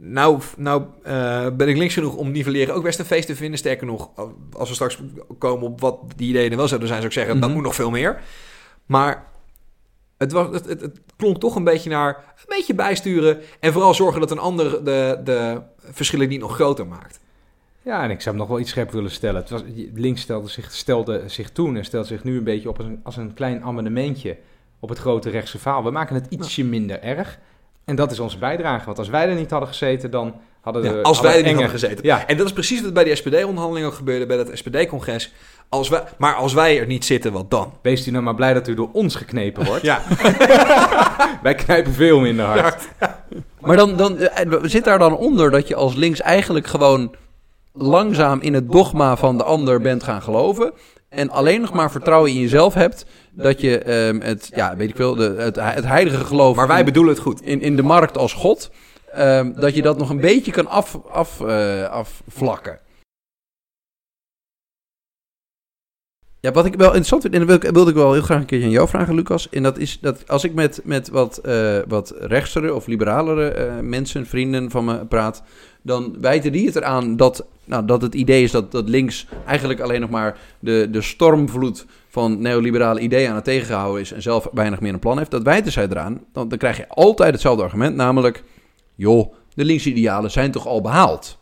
Nou, 0.00 0.40
nou 0.56 0.84
eh, 1.02 1.46
ben 1.52 1.68
ik 1.68 1.76
links 1.76 1.94
genoeg 1.94 2.14
om 2.14 2.30
nivelleren 2.30 2.74
ook 2.74 2.82
best 2.82 2.98
een 2.98 3.04
feest 3.04 3.26
te 3.26 3.36
vinden. 3.36 3.58
Sterker 3.58 3.86
nog, 3.86 4.10
als 4.52 4.68
we 4.68 4.74
straks 4.74 4.98
komen 5.38 5.66
op 5.66 5.80
wat 5.80 5.98
die 6.16 6.28
ideeën 6.28 6.50
er 6.50 6.56
wel 6.56 6.68
zouden 6.68 6.88
zijn, 6.88 7.00
zou 7.00 7.12
ik 7.12 7.18
zeggen, 7.18 7.34
dat 7.40 7.44
Mhm. 7.48 7.58
moet 7.58 7.66
nog 7.66 7.74
veel 7.74 7.90
meer. 7.90 8.20
Maar 8.86 9.24
het, 10.18 10.32
was, 10.32 10.46
het, 10.54 10.64
het, 10.66 10.80
het 10.80 11.00
klonk 11.18 11.38
toch 11.38 11.56
een 11.56 11.64
beetje 11.64 11.90
naar 11.90 12.16
een 12.16 12.56
beetje 12.56 12.74
bijsturen. 12.74 13.40
En 13.60 13.72
vooral 13.72 13.94
zorgen 13.94 14.20
dat 14.20 14.30
een 14.30 14.38
ander 14.38 14.84
de, 14.84 15.20
de 15.24 15.60
verschillen 15.78 16.28
niet 16.28 16.40
nog 16.40 16.54
groter 16.54 16.86
maakt. 16.86 17.20
Ja, 17.82 18.02
en 18.02 18.10
ik 18.10 18.20
zou 18.20 18.28
hem 18.28 18.44
nog 18.44 18.48
wel 18.48 18.60
iets 18.60 18.70
scherp 18.70 18.90
willen 18.90 19.10
stellen. 19.10 19.40
Het 19.40 19.50
was, 19.50 19.62
links 19.94 20.20
stelde 20.20 20.48
zich, 20.48 20.72
stelde 20.72 21.22
zich 21.26 21.50
toen 21.50 21.76
en 21.76 21.84
stelt 21.84 22.06
zich 22.06 22.24
nu 22.24 22.36
een 22.36 22.44
beetje 22.44 22.68
op 22.68 22.78
als 22.78 22.86
een, 22.86 23.00
als 23.02 23.16
een 23.16 23.34
klein 23.34 23.62
amendementje 23.62 24.36
op 24.80 24.88
het 24.88 24.98
grote 24.98 25.30
rechtse 25.30 25.58
verhaal. 25.58 25.84
We 25.84 25.90
maken 25.90 26.14
het 26.14 26.26
ietsje 26.28 26.64
minder 26.64 27.02
erg. 27.02 27.38
En 27.84 27.96
dat 27.96 28.10
is 28.10 28.20
onze 28.20 28.38
bijdrage. 28.38 28.84
Want 28.84 28.98
als 28.98 29.08
wij 29.08 29.28
er 29.28 29.34
niet 29.34 29.50
hadden 29.50 29.68
gezeten, 29.68 30.10
dan 30.10 30.34
hadden 30.60 30.82
we... 30.82 30.88
Ja, 30.88 30.94
als 30.94 31.16
hadden 31.16 31.24
wij 31.24 31.40
er 31.40 31.46
niet 31.46 31.62
hadden 31.62 31.80
gezeten. 31.80 32.04
Ja, 32.04 32.26
En 32.26 32.36
dat 32.36 32.46
is 32.46 32.52
precies 32.52 32.82
wat 32.82 32.92
bij 32.92 33.04
die 33.04 33.14
SPD-onderhandelingen 33.14 33.88
ook 33.88 33.94
gebeurde, 33.94 34.26
bij 34.26 34.36
dat 34.36 34.50
SPD-congres. 34.52 35.32
Als 35.68 35.88
wij, 35.88 36.02
maar 36.18 36.34
als 36.34 36.52
wij 36.52 36.80
er 36.80 36.86
niet 36.86 37.04
zitten, 37.04 37.32
wat 37.32 37.50
dan? 37.50 37.72
wees 37.82 38.06
u 38.06 38.10
nou 38.10 38.24
maar 38.24 38.34
blij 38.34 38.54
dat 38.54 38.68
u 38.68 38.74
door 38.74 38.88
ons 38.92 39.14
geknepen 39.14 39.64
wordt. 39.64 39.82
Ja, 39.82 40.02
Wij 41.42 41.54
knijpen 41.54 41.92
veel 41.92 42.20
minder 42.20 42.44
hard. 42.44 42.88
Maar 43.60 43.76
dan, 43.76 43.96
dan 43.96 44.18
eh, 44.18 44.58
zit 44.62 44.84
daar 44.84 44.98
dan 44.98 45.16
onder 45.16 45.50
dat 45.50 45.68
je 45.68 45.74
als 45.74 45.94
links 45.94 46.20
eigenlijk 46.20 46.66
gewoon 46.66 47.14
langzaam 47.72 48.40
in 48.40 48.54
het 48.54 48.72
dogma 48.72 49.16
van 49.16 49.38
de 49.38 49.44
ander 49.44 49.80
bent 49.80 50.02
gaan 50.02 50.22
geloven. 50.22 50.72
En 51.08 51.30
alleen 51.30 51.60
nog 51.60 51.72
maar 51.72 51.90
vertrouwen 51.90 52.30
in 52.30 52.40
jezelf 52.40 52.74
hebt 52.74 53.06
dat 53.30 53.60
je 53.60 53.78
ehm, 53.78 54.20
het, 54.20 54.50
ja, 54.54 54.76
weet 54.76 54.88
ik 54.88 54.96
veel, 54.96 55.14
de, 55.14 55.34
het, 55.38 55.56
het 55.56 55.84
heilige 55.84 56.24
geloof 56.24 56.56
maar 56.56 56.66
wij 56.66 56.78
in, 56.78 56.84
bedoelen 56.84 57.12
het 57.14 57.22
goed. 57.22 57.42
in, 57.42 57.60
in 57.60 57.76
de 57.76 57.82
markt 57.82 58.18
als 58.18 58.32
God, 58.32 58.70
ehm, 59.12 59.52
dat 59.52 59.74
je 59.74 59.82
dat 59.82 59.98
nog 59.98 60.10
een 60.10 60.20
beetje 60.20 60.52
kan 60.52 60.66
af, 60.66 60.98
af, 61.10 61.40
eh, 61.40 61.82
afvlakken. 61.82 62.78
Ja, 66.40 66.52
wat 66.52 66.66
ik 66.66 66.74
wel 66.74 66.86
interessant 66.86 67.22
vind, 67.22 67.34
en 67.34 67.46
dat 67.46 67.70
wilde 67.70 67.90
ik 67.90 67.96
wel 67.96 68.12
heel 68.12 68.22
graag 68.22 68.40
een 68.40 68.46
keertje 68.46 68.66
aan 68.66 68.72
jou 68.72 68.88
vragen, 68.88 69.14
Lucas. 69.14 69.48
En 69.48 69.62
dat 69.62 69.78
is 69.78 69.98
dat 70.00 70.28
als 70.28 70.44
ik 70.44 70.54
met, 70.54 70.80
met 70.84 71.08
wat, 71.08 71.38
eh 71.38 71.78
wat 71.88 72.14
rechtsere 72.18 72.74
of 72.74 72.86
liberalere 72.86 73.48
eh, 73.48 73.78
mensen, 73.80 74.26
vrienden 74.26 74.70
van 74.70 74.84
me 74.84 75.06
praat, 75.06 75.42
dan 75.82 76.16
wijten 76.20 76.52
die 76.52 76.66
het 76.66 76.76
eraan 76.76 77.16
dat, 77.16 77.46
nou, 77.64 77.84
dat 77.86 78.02
het 78.02 78.14
idee 78.14 78.42
is 78.42 78.50
dat, 78.50 78.72
dat 78.72 78.88
links 78.88 79.26
eigenlijk 79.46 79.80
alleen 79.80 80.00
nog 80.00 80.10
maar 80.10 80.38
de, 80.58 80.88
de 80.90 81.02
stormvloed 81.02 81.86
van 82.08 82.40
neoliberale 82.40 83.00
ideeën 83.00 83.28
aan 83.28 83.34
het 83.34 83.44
tegenhouden 83.44 84.00
is 84.00 84.12
en 84.12 84.22
zelf 84.22 84.48
weinig 84.52 84.80
meer 84.80 84.92
een 84.92 84.98
plan 84.98 85.18
heeft. 85.18 85.30
Dat 85.30 85.42
wijten 85.42 85.72
zij 85.72 85.86
eraan. 85.90 86.24
Dan, 86.32 86.48
dan 86.48 86.58
krijg 86.58 86.76
je 86.76 86.88
altijd 86.88 87.32
hetzelfde 87.32 87.62
argument, 87.62 87.96
namelijk, 87.96 88.42
joh, 88.94 89.32
de 89.54 89.64
linkse 89.64 89.90
idealen 89.90 90.30
zijn 90.30 90.50
toch 90.50 90.66
al 90.66 90.80
behaald. 90.80 91.38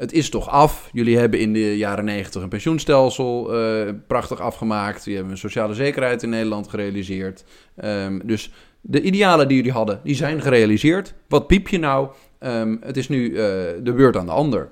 Het 0.00 0.12
is 0.12 0.30
toch 0.30 0.48
af. 0.48 0.88
Jullie 0.92 1.18
hebben 1.18 1.40
in 1.40 1.52
de 1.52 1.76
jaren 1.76 2.04
negentig 2.04 2.42
een 2.42 2.48
pensioenstelsel 2.48 3.54
eh, 3.54 3.88
prachtig 4.06 4.40
afgemaakt. 4.40 5.04
Je 5.04 5.14
hebben 5.14 5.32
een 5.32 5.38
sociale 5.38 5.74
zekerheid 5.74 6.22
in 6.22 6.28
Nederland 6.28 6.68
gerealiseerd. 6.68 7.44
Ehm, 7.76 8.18
dus 8.24 8.52
de 8.80 9.02
idealen 9.02 9.48
die 9.48 9.56
jullie 9.56 9.72
hadden, 9.72 10.00
die 10.04 10.14
zijn 10.14 10.40
gerealiseerd. 10.42 11.14
Wat 11.28 11.46
piep 11.46 11.68
je 11.68 11.78
nou? 11.78 12.08
Ehm, 12.38 12.76
het 12.80 12.96
is 12.96 13.08
nu 13.08 13.28
eh, 13.28 13.34
de 13.82 13.92
beurt 13.96 14.16
aan 14.16 14.26
de 14.26 14.32
ander. 14.32 14.68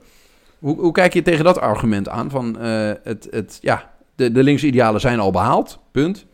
Hoe, 0.58 0.80
hoe 0.80 0.92
kijk 0.92 1.12
je 1.14 1.22
tegen 1.22 1.44
dat 1.44 1.58
argument 1.58 2.08
aan? 2.08 2.30
Van 2.30 2.58
eh, 2.58 2.90
het, 3.02 3.28
het, 3.30 3.58
ja, 3.60 3.90
de, 4.14 4.32
de 4.32 4.42
linkse 4.42 4.66
idealen 4.66 5.00
zijn 5.00 5.20
al 5.20 5.30
behaald. 5.30 5.78
Punt. 5.92 6.26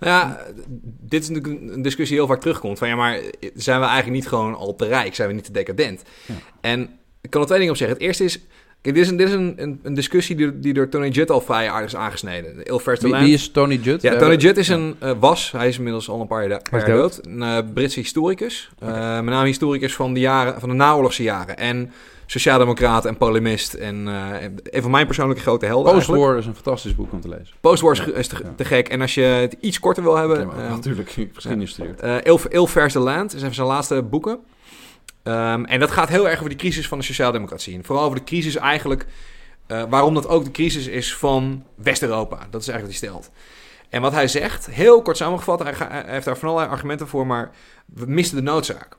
Nou 0.00 0.12
ja, 0.12 0.40
dit 1.00 1.22
is 1.22 1.28
natuurlijk 1.28 1.60
een- 1.62 1.72
een 1.72 1.82
discussie 1.82 2.16
die 2.16 2.24
heel 2.24 2.34
vaak 2.34 2.40
terugkomt. 2.42 2.78
Van 2.78 2.88
ja, 2.88 2.96
maar 2.96 3.20
zijn 3.54 3.80
we 3.80 3.86
eigenlijk 3.86 4.14
niet 4.16 4.28
gewoon 4.28 4.54
al 4.54 4.74
te 4.74 4.86
rijk? 4.86 5.14
Zijn 5.14 5.28
we 5.28 5.34
niet 5.34 5.44
te 5.44 5.52
decadent? 5.52 6.02
Ja. 6.26 6.34
En 6.60 6.90
ik 7.26 7.32
kan 7.32 7.40
er 7.40 7.46
twee 7.46 7.58
dingen 7.58 7.72
op 7.72 7.78
zeggen. 7.78 7.96
Het 7.96 8.06
eerste 8.06 8.24
is, 8.24 8.38
kijk, 8.80 8.94
dit 8.94 9.04
is 9.04 9.10
een, 9.10 9.16
dit 9.16 9.28
is 9.28 9.34
een, 9.34 9.80
een, 9.82 9.94
discussie 9.94 10.36
die, 10.36 10.58
die 10.58 10.72
door 10.74 10.88
Tony 10.88 11.08
Judd 11.08 11.30
al 11.30 11.40
vrij 11.40 11.70
aardig 11.70 11.86
is 11.88 11.96
aangesneden. 11.96 12.62
Il 12.62 12.80
Wie, 12.84 13.08
Land. 13.10 13.24
wie 13.24 13.34
is 13.34 13.48
Tony 13.50 13.78
Judd? 13.82 14.02
Ja, 14.02 14.16
Tony 14.16 14.36
Judd 14.36 14.58
is 14.58 14.68
een, 14.68 14.96
eh, 14.98 15.10
was, 15.18 15.52
hij 15.52 15.68
is 15.68 15.76
inmiddels 15.76 16.08
al 16.08 16.20
een 16.20 16.26
paar 16.26 16.48
jaar, 16.48 16.62
paar 16.70 16.80
is 16.80 16.86
jaar 16.86 16.96
dood. 16.96 17.20
een 17.26 17.42
eh, 17.42 17.58
Britse 17.74 18.00
historicus. 18.00 18.70
Eh, 18.78 18.88
met 19.14 19.24
name 19.24 19.46
historicus 19.46 19.94
van 19.94 20.14
de, 20.14 20.20
jaren, 20.20 20.60
van 20.60 20.68
de 20.68 20.74
naoorlogse 20.74 21.22
jaren. 21.22 21.56
En 21.56 21.90
sociaaldemocraat 22.26 23.04
en 23.04 23.16
polemist. 23.16 23.74
En 23.74 24.08
eh, 24.08 24.48
een 24.62 24.82
van 24.82 24.90
mijn 24.90 25.06
persoonlijke 25.06 25.42
grote 25.42 25.66
helden 25.66 25.92
eigenlijk. 25.92 26.20
Postwar 26.20 26.38
is 26.38 26.46
een 26.46 26.54
fantastisch 26.54 26.94
boek 26.94 27.12
om 27.12 27.20
te 27.20 27.28
lezen. 27.28 27.54
Postwar 27.60 27.92
is, 27.92 27.98
Ja, 27.98 28.12
is 28.12 28.28
te, 28.28 28.36
ja. 28.42 28.52
te 28.56 28.64
gek. 28.64 28.88
En 28.88 29.00
als 29.00 29.14
je 29.14 29.20
het 29.22 29.56
iets 29.60 29.78
korter 29.80 30.02
wil 30.02 30.16
hebben... 30.16 30.38
Ja, 30.38 30.44
maar 30.44 30.70
natuurlijk, 30.70 31.10
geschiedenis 31.34 31.68
gestudeerd. 31.68 32.00
eh 32.00 32.16
Il, 32.24 32.40
Il 32.48 32.66
Vers 32.66 32.92
de 32.92 32.98
Land 32.98 33.30
is 33.34 33.40
een 33.40 33.46
van 33.46 33.54
zijn 33.54 33.66
laatste 33.66 34.02
boeken. 34.02 34.38
Ehm, 35.26 35.64
en 35.64 35.80
dat 35.80 35.90
gaat 35.90 36.08
heel 36.08 36.28
erg 36.28 36.38
over 36.38 36.50
de 36.50 36.56
crisis 36.56 36.88
van 36.88 36.98
de 36.98 37.04
sociaaldemocratie. 37.04 37.74
En 37.74 37.84
vooral 37.84 38.04
over 38.04 38.18
de 38.18 38.24
crisis 38.24 38.56
eigenlijk... 38.56 39.06
eh, 39.66 39.82
waarom 39.88 40.14
dat 40.14 40.28
ook 40.28 40.44
de 40.44 40.50
crisis 40.50 40.86
is 40.86 41.16
van 41.16 41.64
West-Europa. 41.74 42.46
Dat 42.50 42.60
is 42.60 42.68
eigenlijk 42.68 43.00
wat 43.00 43.10
hij 43.10 43.20
stelt. 43.20 43.30
En 43.88 44.00
wat 44.00 44.12
hij 44.12 44.28
zegt, 44.28 44.66
heel 44.66 45.02
kort 45.02 45.16
samengevat... 45.16 45.62
hij, 45.62 46.02
heeft 46.06 46.24
daar 46.24 46.36
van 46.36 46.48
allerlei 46.48 46.72
argumenten 46.72 47.08
voor... 47.08 47.26
maar 47.26 47.50
we 47.86 48.06
misten 48.06 48.36
de 48.36 48.42
noodzaak. 48.42 48.96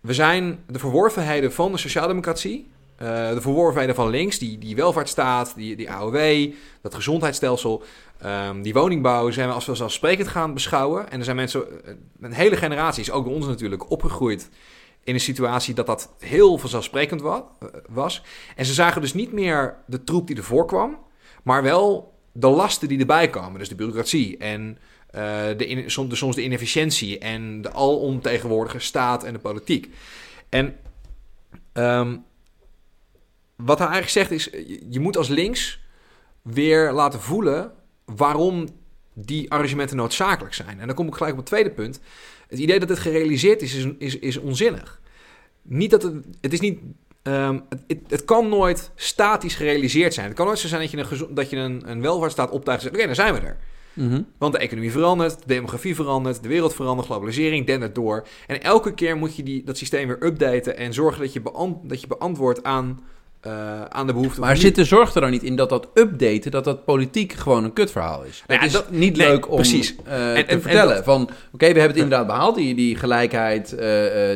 we 0.00 0.14
zijn 0.14 0.58
de 0.66 0.78
verworvenheden 0.78 1.52
van 1.52 1.72
de 1.72 1.78
sociaaldemocratie, 1.78 2.70
eh, 2.96 3.28
de 3.28 3.40
verworvenheden 3.40 3.94
van 3.94 4.08
links, 4.08 4.38
die, 4.38 4.58
die 4.58 4.76
welvaartsstaat, 4.76 5.52
die, 5.56 5.76
die 5.76 5.90
AOW, 5.90 6.52
dat 6.82 6.94
gezondheidsstelsel, 6.94 7.82
ehm, 8.18 8.62
die 8.62 8.72
woningbouw, 8.72 9.30
zijn 9.30 9.48
we 9.48 9.54
als 9.54 9.64
vanzelfsprekend 9.64 10.28
gaan 10.28 10.54
beschouwen. 10.54 11.10
En 11.10 11.18
er 11.18 11.24
zijn 11.24 11.36
mensen, 11.36 11.84
eh, 11.84 11.92
een 12.20 12.32
hele 12.32 12.56
generatie 12.56 13.02
is 13.02 13.10
ook 13.10 13.24
bij 13.24 13.34
ons 13.34 13.46
natuurlijk 13.46 13.90
opgegroeid 13.90 14.48
in 15.08 15.14
een 15.14 15.20
situatie 15.20 15.74
dat 15.74 15.86
dat 15.86 16.14
heel 16.18 16.58
vanzelfsprekend 16.58 17.20
wa- 17.20 17.44
was. 17.88 18.22
En 18.56 18.64
ze 18.64 18.72
zagen 18.72 19.00
dus 19.00 19.14
niet 19.14 19.32
meer 19.32 19.76
de 19.86 20.04
troep 20.04 20.26
die 20.26 20.36
ervoor 20.36 20.66
kwam, 20.66 20.98
maar 21.42 21.62
wel 21.62 22.14
de 22.32 22.46
lasten 22.46 22.88
die 22.88 22.98
erbij 22.98 23.30
komen. 23.30 23.58
Dus 23.58 23.68
de 23.68 23.74
bureaucratie 23.74 24.36
en 24.36 24.78
eh, 25.10 25.46
de, 25.46 25.56
de, 25.56 26.14
soms 26.16 26.34
de 26.34 26.42
inefficiëntie 26.42 27.18
en 27.18 27.62
de 27.62 27.72
alomtegenwoordige 27.72 28.78
staat 28.78 29.24
en 29.24 29.32
de 29.32 29.38
politiek. 29.38 29.94
En 30.48 30.76
ehm, 31.72 32.16
wat 33.56 33.78
hij 33.78 33.88
eigenlijk 33.88 34.28
zegt 34.28 34.30
is, 34.30 34.44
je, 34.44 34.86
je 34.90 35.00
moet 35.00 35.16
als 35.16 35.28
links 35.28 35.80
weer 36.42 36.92
laten 36.92 37.20
voelen 37.20 37.72
waarom 38.04 38.68
die 39.14 39.50
arrangementen 39.50 39.96
noodzakelijk 39.96 40.54
zijn. 40.54 40.80
En 40.80 40.86
dan 40.86 40.96
kom 40.96 41.06
ik 41.06 41.14
gelijk 41.14 41.32
op 41.32 41.38
het 41.38 41.48
tweede 41.48 41.70
punt. 41.70 42.00
Het 42.48 42.58
idee 42.58 42.78
dat 42.78 42.88
het 42.88 42.98
gerealiseerd 42.98 43.62
is, 43.62 43.74
is, 43.74 43.86
is, 43.98 44.18
is 44.18 44.36
onzinnig. 44.36 44.97
Niet 45.68 45.90
dat 45.90 46.02
het, 46.02 46.14
het 46.40 46.52
is 46.52 46.60
niet 46.60 46.78
Ehm, 47.28 47.58
het, 47.86 47.98
het, 48.08 48.24
kan 48.24 48.48
nooit 48.48 48.90
statisch 48.94 49.54
gerealiseerd 49.54 50.14
zijn. 50.14 50.26
Het 50.26 50.36
kan 50.36 50.46
nooit 50.46 50.58
zo 50.58 50.68
zijn 50.68 50.80
dat 50.80 50.90
je 50.90 50.96
een, 50.96 51.34
dat 51.34 51.50
je 51.50 51.56
een, 51.56 51.82
een 51.90 52.00
welvaartsstaat 52.00 52.50
optuigt 52.50 52.82
en 52.82 52.88
zegt... 52.88 52.96
oké, 52.96 53.06
dan 53.06 53.24
zijn 53.24 53.34
we 53.34 53.40
er. 53.40 53.56
Mhm. 53.92 54.22
Want 54.38 54.52
de 54.52 54.58
economie 54.58 54.92
verandert, 54.92 55.38
de 55.38 55.46
demografie 55.46 55.94
verandert, 55.94 56.42
de 56.42 56.48
wereld 56.48 56.74
verandert, 56.74 57.06
globalisering 57.06 57.66
dendert 57.66 57.94
door. 57.94 58.26
En 58.46 58.62
elke 58.62 58.94
keer 58.94 59.16
moet 59.16 59.36
je 59.36 59.42
die, 59.42 59.64
dat 59.64 59.76
systeem 59.76 60.06
weer 60.06 60.24
updaten 60.24 60.76
en 60.76 60.92
zorgen 60.92 61.20
dat 61.20 61.32
je, 61.32 61.40
beant, 61.40 61.88
dat 61.88 62.00
je 62.00 62.06
beantwoordt 62.06 62.62
aan, 62.62 63.00
eh, 63.40 63.82
aan 63.88 64.06
de 64.06 64.12
behoeften. 64.12 64.40
Maar 64.40 64.50
van 64.50 64.60
zit 64.60 64.74
de 64.74 64.84
zorg 64.84 65.14
er 65.14 65.20
dan 65.20 65.30
niet 65.30 65.42
in 65.42 65.56
dat 65.56 65.68
dat 65.68 65.88
updaten, 65.94 66.50
dat 66.50 66.64
dat 66.64 66.84
politiek 66.84 67.32
gewoon 67.32 67.64
een 67.64 67.72
kutverhaal 67.72 68.24
is? 68.24 68.42
Nou 68.46 68.60
het 68.60 68.68
is 68.68 68.74
dat- 68.76 68.90
niet 68.90 69.16
nee, 69.16 69.26
leuk 69.28 69.48
om 69.50 69.54
precies. 69.56 69.94
eh, 70.04 70.36
En- 70.38 70.46
te 70.46 70.52
en- 70.52 70.62
vertellen 70.62 70.96
en 70.96 71.04
van, 71.04 71.22
oké, 71.22 71.56
we 71.58 71.64
hebben 71.64 71.82
het 71.86 71.96
inderdaad 71.96 72.26
behaald, 72.26 72.54
die, 72.56 72.74
die 72.74 72.96
gelijkheid, 72.96 73.72
eh, 73.74 73.90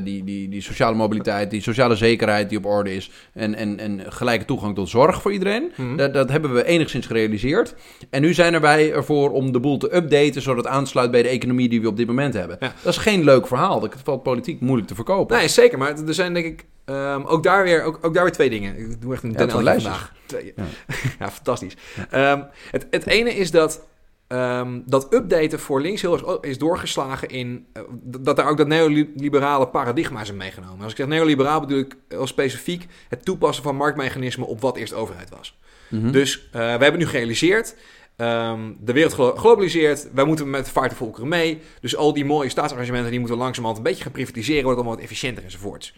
die, 0.04 0.24
die, 0.24 0.48
die 0.48 0.60
sociale 0.62 0.96
mobiliteit, 0.96 1.50
die 1.50 1.62
sociale 1.62 1.94
zekerheid 1.96 2.48
die 2.48 2.58
op 2.58 2.64
orde 2.66 2.94
is 2.94 3.10
en, 3.34 3.54
en, 3.54 3.78
en 3.78 4.00
gelijke 4.08 4.44
toegang 4.44 4.74
tot 4.74 4.88
zorg 4.88 5.22
voor 5.22 5.32
iedereen. 5.32 5.72
Mhm. 5.76 5.96
Dat, 5.96 6.14
dat 6.14 6.30
hebben 6.30 6.54
we 6.54 6.64
enigszins 6.64 7.06
gerealiseerd. 7.06 7.74
En 8.10 8.20
nu 8.22 8.34
zijn 8.34 8.54
er 8.54 8.60
wij 8.60 8.92
ervoor 8.92 9.30
om 9.30 9.52
de 9.52 9.60
boel 9.60 9.76
te 9.78 9.96
updaten, 9.96 10.42
zodat 10.42 10.64
het 10.64 10.74
aansluit 10.74 11.10
bij 11.10 11.22
de 11.22 11.28
economie 11.28 11.68
die 11.68 11.80
we 11.80 11.88
op 11.88 11.96
dit 11.96 12.06
moment 12.06 12.34
hebben. 12.34 12.56
Ja. 12.60 12.72
Dat 12.82 12.92
is 12.92 12.98
geen 12.98 13.24
leuk 13.24 13.46
verhaal. 13.46 13.80
Dat 13.80 13.94
valt 14.04 14.22
politiek 14.22 14.60
moeilijk 14.60 14.88
te 14.88 14.94
verkopen. 14.94 15.36
Nee, 15.36 15.48
zeker. 15.48 15.78
Maar 15.78 15.94
er 16.06 16.14
zijn 16.14 16.34
denk 16.34 16.46
ik 16.46 16.64
ehm, 16.84 17.22
ook, 17.24 17.42
daar 17.42 17.62
weer, 17.64 17.82
ook, 17.82 17.98
ook 18.02 18.14
daar 18.14 18.22
weer 18.22 18.32
twee 18.32 18.50
dingen. 18.50 18.78
Ik 18.78 19.00
doe 19.00 19.12
echt 19.12 19.22
een 19.22 19.32
Ja, 19.32 19.48
vandaag. 19.48 20.12
Twee. 20.26 20.52
Ja. 20.56 20.64
Ja, 21.18 21.30
fantastisch. 21.30 21.76
Ehm, 22.10 22.42
het, 22.70 22.86
het 22.90 23.06
ene 23.06 23.34
is 23.34 23.50
dat, 23.50 23.86
ehm, 24.26 24.80
dat 24.86 25.14
updaten 25.14 25.60
voor 25.60 25.80
links 25.80 26.00
heel 26.00 26.12
erg 26.12 26.40
is 26.40 26.58
doorgeslagen 26.58 27.28
in... 27.28 27.66
eh, 27.72 27.82
dat 28.02 28.36
daar 28.36 28.48
ook 28.48 28.56
dat 28.56 28.66
neoliberale 28.66 29.68
paradigma 29.68 30.20
is 30.20 30.28
in 30.28 30.36
meegenomen. 30.36 30.82
Als 30.82 30.90
ik 30.92 30.96
zeg 30.98 31.06
neoliberaal 31.06 31.60
bedoel 31.60 31.78
ik 31.78 31.96
heel 32.08 32.26
specifiek 32.26 32.86
het 33.08 33.24
toepassen 33.24 33.64
van 33.64 33.76
marktmechanismen 33.76 34.46
op 34.46 34.60
wat 34.60 34.76
eerst 34.76 34.92
overheid 34.94 35.30
was. 35.30 35.58
Mhm. 35.88 36.10
Dus 36.10 36.48
eh, 36.52 36.60
we 36.60 36.82
hebben 36.82 36.98
nu 36.98 37.06
gerealiseerd. 37.06 37.74
De 38.16 38.92
wereld 38.92 39.12
glo- 39.12 39.36
globaliseert. 39.36 40.08
Wij 40.12 40.24
moeten 40.24 40.50
met 40.50 40.68
vaart 40.68 40.90
de 40.90 40.96
volkeren 40.96 41.28
mee. 41.28 41.60
Dus 41.80 41.96
al 41.96 42.12
die 42.12 42.24
mooie 42.24 42.48
staatsarrangementen 42.48 43.10
die 43.10 43.18
moeten 43.20 43.38
langzamerhand 43.38 43.78
een 43.78 43.84
beetje 43.90 44.02
gaan 44.02 44.12
privatiseren. 44.12 44.62
Wordt 44.62 44.76
allemaal 44.78 44.94
wat 44.96 45.04
efficiënter 45.04 45.44
enzovoorts. 45.44 45.94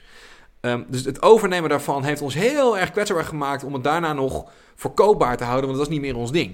Ehm, 0.65 0.81
dus 0.89 1.05
het 1.05 1.23
overnemen 1.23 1.69
daarvan 1.71 2.05
heeft 2.05 2.21
ons 2.23 2.35
heel 2.35 2.79
erg 2.79 2.91
kwetsbaar 2.91 3.25
gemaakt 3.25 3.65
om 3.65 3.73
het 3.73 3.85
daarna 3.85 4.13
nog 4.13 4.51
verkoopbaar 4.75 5.37
te 5.37 5.45
houden. 5.45 5.65
Want 5.67 5.79
dat 5.79 5.87
was 5.89 5.97
niet 5.97 6.05
meer 6.07 6.17
ons 6.17 6.33
ding. 6.33 6.53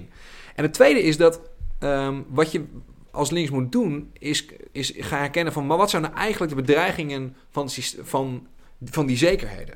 En 0.55 0.63
het 0.63 0.73
tweede 0.73 1.03
is 1.03 1.17
dat 1.17 1.41
ehm, 1.79 2.15
wat 2.27 2.51
je 2.51 2.63
als 3.11 3.29
links 3.29 3.49
moet 3.49 3.71
doen, 3.71 4.11
is, 4.19 4.45
is 4.71 4.93
gaan 4.97 5.19
herkennen 5.19 5.53
van... 5.53 5.67
maar 5.67 5.77
wat 5.77 5.89
zijn 5.89 6.01
nou 6.01 6.13
eigenlijk 6.15 6.55
de 6.55 6.61
bedreigingen 6.61 7.35
van, 7.51 7.69
van, 8.01 8.47
van 8.83 9.05
die 9.05 9.17
zekerheden? 9.17 9.75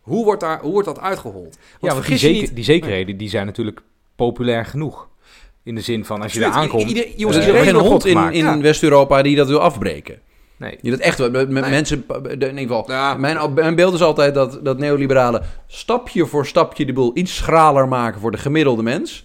Hoe 0.00 0.24
wordt, 0.24 0.40
daar, 0.40 0.60
hoe 0.60 0.72
wordt 0.72 0.86
dat 0.86 1.00
uitgehold? 1.00 1.58
Ja, 1.80 1.92
want 1.92 2.06
die, 2.06 2.16
zeker, 2.16 2.40
niet- 2.40 2.54
die 2.54 2.64
zekerheden 2.64 3.16
die 3.16 3.28
zijn 3.28 3.46
natuurlijk 3.46 3.80
populair 4.16 4.64
genoeg. 4.64 5.08
In 5.62 5.74
de 5.74 5.80
zin 5.80 6.04
van 6.04 6.22
als 6.22 6.32
je 6.32 6.40
daar 6.40 6.50
aankomt. 6.52 6.88
Ieder- 6.88 7.04
Er 7.04 7.28
is 7.38 7.46
eh, 7.46 7.60
geen 7.62 7.74
hond 7.74 8.04
in, 8.04 8.32
in 8.32 8.44
Ja. 8.44 8.58
West-Europa 8.60 9.22
die 9.22 9.36
dat 9.36 9.48
wil 9.48 9.60
afbreken. 9.60 10.20
Nee. 10.58 10.78
Die 10.80 10.90
dat 10.90 11.00
echt 11.00 11.18
wel. 11.18 11.30
Met 11.30 11.48
Nee. 11.50 11.70
mensen. 11.70 12.04
In 12.22 12.40
ieder 12.40 12.58
geval. 12.58 12.84
Ja. 12.86 13.14
Mijn, 13.14 13.54
mijn 13.54 13.74
beeld 13.74 13.94
is 13.94 14.02
altijd 14.02 14.34
dat, 14.34 14.58
dat 14.62 14.78
neoliberalen 14.78 15.42
stapje 15.66 16.26
voor 16.26 16.46
stapje 16.46 16.84
de 16.86 16.92
boel 16.92 17.10
iets 17.14 17.36
schraler 17.36 17.88
maken 17.88 18.20
voor 18.20 18.30
de 18.30 18.38
gemiddelde 18.38 18.82
mens. 18.82 19.24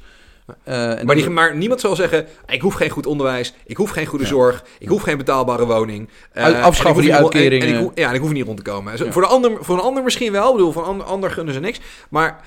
Eh, 0.63 0.83
en 0.83 1.05
Maar, 1.05 1.15
dat- 1.15 1.15
die, 1.25 1.29
maar 1.29 1.55
niemand 1.55 1.79
zal 1.81 1.95
zeggen: 1.95 2.25
ik 2.47 2.61
hoef 2.61 2.73
geen 2.73 2.89
goed 2.89 3.05
onderwijs, 3.05 3.53
ik 3.65 3.77
hoef 3.77 3.89
geen 3.89 4.05
goede 4.05 4.23
Ja. 4.23 4.29
zorg, 4.29 4.63
ik 4.79 4.87
hoef 4.87 5.01
geen 5.01 5.17
betaalbare 5.17 5.65
woning. 5.65 6.09
Uit- 6.33 6.55
en 6.55 6.61
afschaffen 6.61 7.01
die 7.03 7.11
en- 7.11 7.17
uitkeringen. 7.17 7.67
En, 7.77 7.83
ik 7.85 7.91
ja, 7.97 8.09
en 8.09 8.15
ik 8.15 8.21
hoef 8.21 8.31
niet 8.31 8.45
rond 8.45 8.57
te 8.57 8.63
komen. 8.71 8.97
Ja. 9.05 9.11
Voor, 9.11 9.21
de 9.21 9.27
ander, 9.27 9.51
voor 9.59 9.75
een 9.75 9.81
ander 9.83 10.03
misschien 10.03 10.31
wel, 10.31 10.47
ik 10.49 10.55
bedoel, 10.55 10.71
voor 10.71 10.81
een 10.81 10.87
ander, 10.89 11.05
ander 11.07 11.31
gunnen 11.31 11.53
ze 11.53 11.59
niks. 11.59 11.79
Maar 12.09 12.39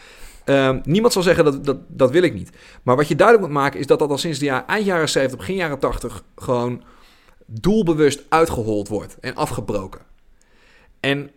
ehm, 0.45 0.81
niemand 0.85 1.13
zal 1.13 1.23
zeggen 1.23 1.45
dat, 1.45 1.65
dat 1.65 1.77
dat 1.89 2.11
wil 2.11 2.23
ik 2.23 2.35
niet. 2.35 2.51
Maar 2.83 2.97
wat 2.97 3.09
je 3.09 3.17
duidelijk 3.17 3.47
moet 3.49 3.57
maken 3.57 3.81
is 3.81 3.87
dat 3.87 3.99
dat 3.99 4.11
al 4.11 4.19
sinds 4.19 4.39
de 4.39 4.45
jaar, 4.45 4.65
eind 4.67 4.87
jaren 4.87 5.09
70, 5.09 5.39
begin 5.39 5.55
jaren 5.57 5.79
80 5.79 6.23
gewoon 6.37 6.83
doelbewust 7.47 8.23
uitgehold 8.29 8.89
wordt 8.89 9.19
en 9.21 9.35
afgebroken. 9.35 10.01
En 11.01 11.31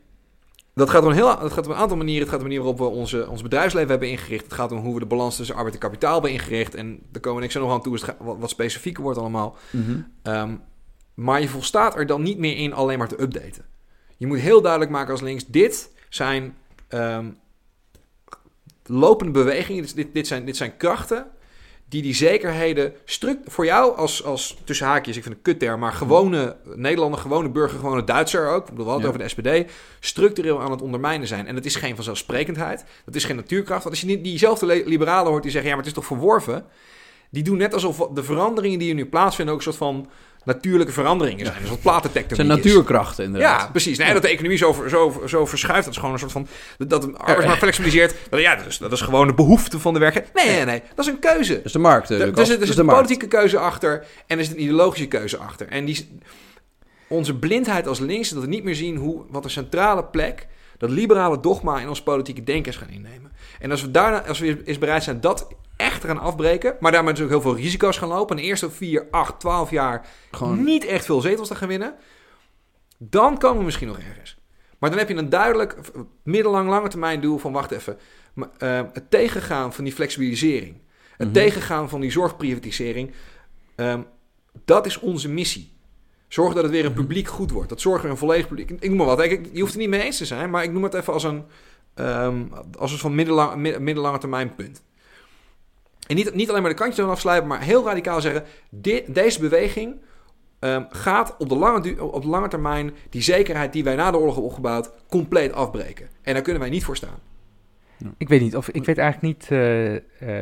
dat 0.74 0.89
gaat, 0.89 1.04
op 1.04 1.10
een 1.10 1.15
heel, 1.15 1.39
dat 1.39 1.54
gaat 1.54 1.65
op 1.65 1.72
een 1.72 1.78
aantal 1.78 1.98
manieren. 1.98 2.22
Het 2.22 2.30
gaat 2.30 2.39
op 2.39 2.43
de 2.43 2.50
manier 2.50 2.63
waarop 2.63 2.91
we 2.91 2.98
onze, 3.00 3.30
ons 3.30 3.41
bedrijfsleven 3.41 3.89
hebben 3.89 4.10
ingericht. 4.10 4.43
Het 4.43 4.54
gaat 4.54 4.72
om 4.72 4.78
hoe 4.78 4.93
we 4.93 5.00
de 5.00 5.06
balans 5.06 5.36
tussen 5.36 5.56
arbeid 5.56 5.74
en 5.74 5.80
kapitaal 5.80 6.13
hebben 6.13 6.32
ingericht. 6.32 6.76
En 6.76 7.00
daar 7.12 7.22
komen 7.22 7.38
we 7.38 7.43
niks 7.43 7.56
nog 7.56 7.72
aan 7.72 7.82
toe. 7.82 7.91
Dus 7.91 8.02
gaat 8.02 8.15
wat, 8.20 8.38
wat 8.39 8.50
specifieker 8.50 9.04
wordt 9.04 9.20
allemaal. 9.20 9.56
Mhm. 9.70 10.00
Ehm, 10.22 10.56
maar 11.13 11.41
je 11.41 11.48
volstaat 11.48 11.96
er 11.96 12.06
dan 12.06 12.22
niet 12.22 12.38
meer 12.38 12.58
in 12.58 12.74
alleen 12.74 12.98
maar 12.98 13.08
te 13.08 13.22
updaten. 13.22 13.65
Je 14.17 14.28
moet 14.28 14.39
heel 14.39 14.62
duidelijk 14.62 14.91
maken 14.91 15.12
als 15.12 15.22
links: 15.22 15.46
dit 15.46 15.91
zijn 16.10 16.58
ehm, 16.88 17.30
lopende 18.86 19.32
bewegingen. 19.32 19.96
Dit, 19.96 20.13
dit 20.13 20.28
zijn, 20.28 20.46
dit 20.46 20.58
zijn 20.58 20.78
krachten 20.78 21.28
die 21.89 22.02
die 22.02 22.13
zekerheden 22.15 22.93
voor 23.45 23.65
jou 23.65 23.95
als, 23.97 24.23
als 24.23 24.58
tussen 24.63 24.86
haakjes, 24.88 25.17
ik 25.17 25.23
vind 25.23 25.36
het 25.36 25.45
een 25.47 25.54
kutterm, 25.54 25.80
maar 25.80 25.91
gewone 25.93 26.56
Nederlander, 26.76 27.19
gewone 27.19 27.50
burger, 27.50 27.78
gewone 27.80 28.04
Duitser 28.04 28.47
ook, 28.50 28.62
ik 28.63 28.69
bedoel, 28.69 28.86
we 28.86 28.91
hadden 28.91 29.12
het 29.12 29.19
Ja. 29.19 29.26
over 29.38 29.43
de 29.43 29.63
SPD, 29.65 29.71
structureel 30.00 30.62
aan 30.62 30.71
het 30.71 30.82
ondermijnen 30.82 31.28
zijn. 31.28 31.47
En 31.47 31.56
dat 31.56 31.65
is 31.65 31.76
geen 31.76 31.95
vanzelfsprekendheid, 31.95 32.86
dat 33.06 33.15
is 33.15 33.23
geen 33.23 33.36
natuurkracht. 33.36 33.84
Want 33.84 33.95
als 33.95 34.02
je 34.04 34.08
niet 34.15 34.23
diezelfde 34.23 34.65
le- 34.65 34.84
liberalen 34.86 35.30
hoort 35.32 35.43
die 35.43 35.52
zeggen, 35.52 35.69
ja, 35.69 35.76
maar 35.76 35.86
het 35.86 35.95
is 35.95 36.00
toch 36.02 36.10
verworven, 36.17 36.65
die 37.30 37.43
doen 37.43 37.58
net 37.58 37.73
alsof 37.73 38.08
de 38.13 38.23
veranderingen 38.23 38.80
die 38.80 38.89
er 38.89 38.95
nu 38.95 39.06
plaatsvinden 39.06 39.54
ook 39.54 39.60
een 39.60 39.65
soort 39.73 39.78
van 39.78 40.10
natuurlijke 40.47 40.93
veranderingen 40.93 41.45
zijn. 41.45 41.57
Dus 41.62 41.69
wat 41.69 41.81
platentectoniek 41.81 42.36
zijn 42.36 42.57
is. 42.57 42.65
natuurkrachten 42.65 43.23
inderdaad. 43.25 43.62
Ja, 43.62 43.67
precies. 43.67 43.97
Nee, 43.97 44.13
dat 44.13 44.21
de 44.21 44.29
economie 44.29 44.57
zo, 44.57 44.86
zo, 44.89 45.23
zo 45.27 45.45
verschuift. 45.45 45.83
Dat 45.83 45.93
is 45.93 45.99
gewoon 45.99 46.13
een 46.13 46.19
soort 46.19 46.31
van... 46.31 46.47
Dat 46.77 47.01
de 47.01 47.13
arbeidsmarkt 47.17 47.62
flexibiliseert. 47.62 48.15
Dat, 48.29 48.39
ja, 48.39 48.55
dat 48.55 48.65
is, 48.65 48.77
dat 48.77 48.91
is 48.91 49.01
gewoon 49.01 49.27
de 49.27 49.33
behoefte 49.33 49.79
van 49.79 49.93
de 49.93 49.99
werker. 49.99 50.25
Nee, 50.33 50.45
nee, 50.55 50.65
nee. 50.65 50.81
Dat 50.95 51.05
is 51.05 51.12
een 51.12 51.19
keuze. 51.19 51.53
Dat 51.55 51.65
is 51.65 51.71
de 51.71 51.79
markt. 51.79 52.10
Er, 52.10 52.17
zit, 52.17 52.36
Dat 52.36 52.38
er 52.47 52.51
is 52.51 52.57
zit 52.60 52.73
de 52.75 52.79
een 52.79 52.86
markt. 52.86 53.01
politieke 53.01 53.27
keuze 53.38 53.60
achter 53.60 54.05
en 54.27 54.38
er 54.38 54.43
zit 54.43 54.53
een 54.53 54.62
ideologische 54.62 55.07
keuze 55.07 55.38
achter. 55.38 55.67
En 55.67 55.86
die, 55.86 56.19
onze 57.07 57.36
blindheid 57.36 57.88
als 57.88 57.99
links, 57.99 58.29
dat 58.29 58.41
we 58.43 58.49
niet 58.49 58.63
meer 58.63 58.75
zien 58.75 58.95
hoe, 58.95 59.23
wat 59.29 59.43
een 59.43 59.49
centrale 59.49 60.03
plek 60.03 60.47
dat 60.77 60.89
liberale 60.89 61.39
dogma 61.39 61.79
in 61.79 61.89
ons 61.89 62.02
politieke 62.04 62.43
denken 62.43 62.71
is 62.71 62.77
gaan 62.77 62.89
innemen. 62.89 63.31
En 63.60 63.71
als 63.71 63.81
we 63.81 63.91
daarna, 63.91 64.25
als 64.27 64.39
we 64.39 64.62
eens 64.65 64.77
bereid 64.77 65.04
zijn 65.04 65.21
dat 65.21 65.48
echt 65.78 66.02
te 66.02 66.08
gaan 66.08 66.19
afbreken, 66.19 66.75
maar 66.80 66.92
daarmee 66.92 67.13
dus 67.13 67.23
ook 67.23 67.30
heel 67.30 67.42
veel 67.42 67.56
risico's 67.56 67.98
gaan 67.98 68.10
lopen, 68.10 68.36
en 68.36 68.42
de 68.42 68.48
eerste 68.48 68.69
4, 68.71 69.08
8, 69.12 69.40
12 69.40 69.69
jaar 69.71 70.08
Gewoon- 70.32 70.63
niet 70.63 70.86
echt 70.86 71.06
veel 71.06 71.21
zetels 71.21 71.48
te 71.48 71.56
gaan 71.56 71.67
winnen, 71.67 71.96
dan 72.98 73.38
komen 73.38 73.58
we 73.58 73.63
misschien 73.63 73.88
nog 73.88 74.00
ergens. 74.00 74.38
Maar 74.80 74.90
dan 74.90 75.00
heb 75.00 75.10
je 75.10 75.15
een 75.15 75.30
duidelijk 75.30 75.75
middellang, 76.23 76.69
lange 76.69 76.88
termijn 76.90 77.21
doel 77.21 77.38
van 77.38 77.52
wacht 77.52 77.71
even. 77.71 77.98
maar, 78.34 78.50
eh, 78.58 78.82
het 78.94 79.10
tegengaan 79.12 79.73
van 79.73 79.84
die 79.84 79.94
flexibilisering. 79.94 80.75
Het 81.17 81.28
Mhm. 81.28 81.32
tegengaan 81.38 81.90
van 81.90 82.02
die 82.02 82.12
zorgprivatisering. 82.12 83.12
ehm, 83.75 84.02
dat 84.65 84.86
is 84.86 85.00
onze 85.00 85.30
missie. 85.30 85.75
Zorg 86.28 86.54
dat 86.54 86.63
het 86.63 86.71
weer 86.71 86.86
een 86.86 86.92
Mhm. 86.92 87.00
publiek 87.00 87.28
goed 87.28 87.52
wordt. 87.52 87.69
Dat 87.69 87.82
zorgen 87.82 88.04
we 88.04 88.10
een 88.10 88.17
volledig 88.17 88.48
publiek. 88.48 88.69
Ik 88.69 88.88
noem 88.90 88.98
maar 88.98 89.06
wat. 89.06 89.21
Ik- 89.23 89.50
Je 89.54 89.60
hoeft 89.60 89.71
het 89.71 89.82
niet 89.82 89.90
mee 89.90 90.02
eens 90.02 90.17
te 90.17 90.25
zijn, 90.25 90.50
maar 90.50 90.63
ik 90.63 90.71
noem 90.71 90.84
het 90.84 90.94
even 90.94 91.13
als 91.13 91.23
een, 91.23 91.44
ehm, 91.94 92.44
als 92.78 92.92
een 92.92 92.98
van 92.98 93.15
middellang, 93.15 93.56
mid- 93.56 93.80
middellange 93.80 94.17
termijn 94.17 94.56
punt. 94.56 94.84
En 96.08 96.15
niet, 96.15 96.33
niet 96.33 96.49
alleen 96.49 96.62
maar 96.62 96.71
de 96.71 96.77
kantjes 96.77 97.05
afsluiten, 97.05 97.47
maar 97.49 97.62
heel 97.62 97.85
radicaal 97.85 98.21
zeggen: 98.21 98.43
dit, 98.69 99.15
deze 99.15 99.39
beweging 99.39 99.95
ehm, 100.60 100.83
gaat 100.89 101.35
op 101.37 101.49
de, 101.49 101.55
lange, 101.55 102.03
op 102.03 102.21
de 102.21 102.27
lange 102.27 102.47
termijn 102.47 102.93
die 103.10 103.21
zekerheid 103.21 103.73
die 103.73 103.83
wij 103.83 103.95
na 103.95 104.12
de 104.12 104.17
oorlog 104.17 104.33
hebben 104.33 104.51
opgebouwd 104.51 104.91
compleet 105.10 105.53
afbreken. 105.53 106.10
En 106.21 106.33
daar 106.33 106.43
kunnen 106.43 106.62
wij 106.62 106.71
niet 106.71 106.83
voor 106.83 106.95
staan. 106.95 107.19
Ik 108.17 108.27
weet 108.27 108.41
niet, 108.41 108.55
of 108.55 108.69
ik 108.69 108.85
weet 108.85 108.97
eigenlijk 108.97 109.39
niet. 109.39 109.51
eh, 109.51 109.95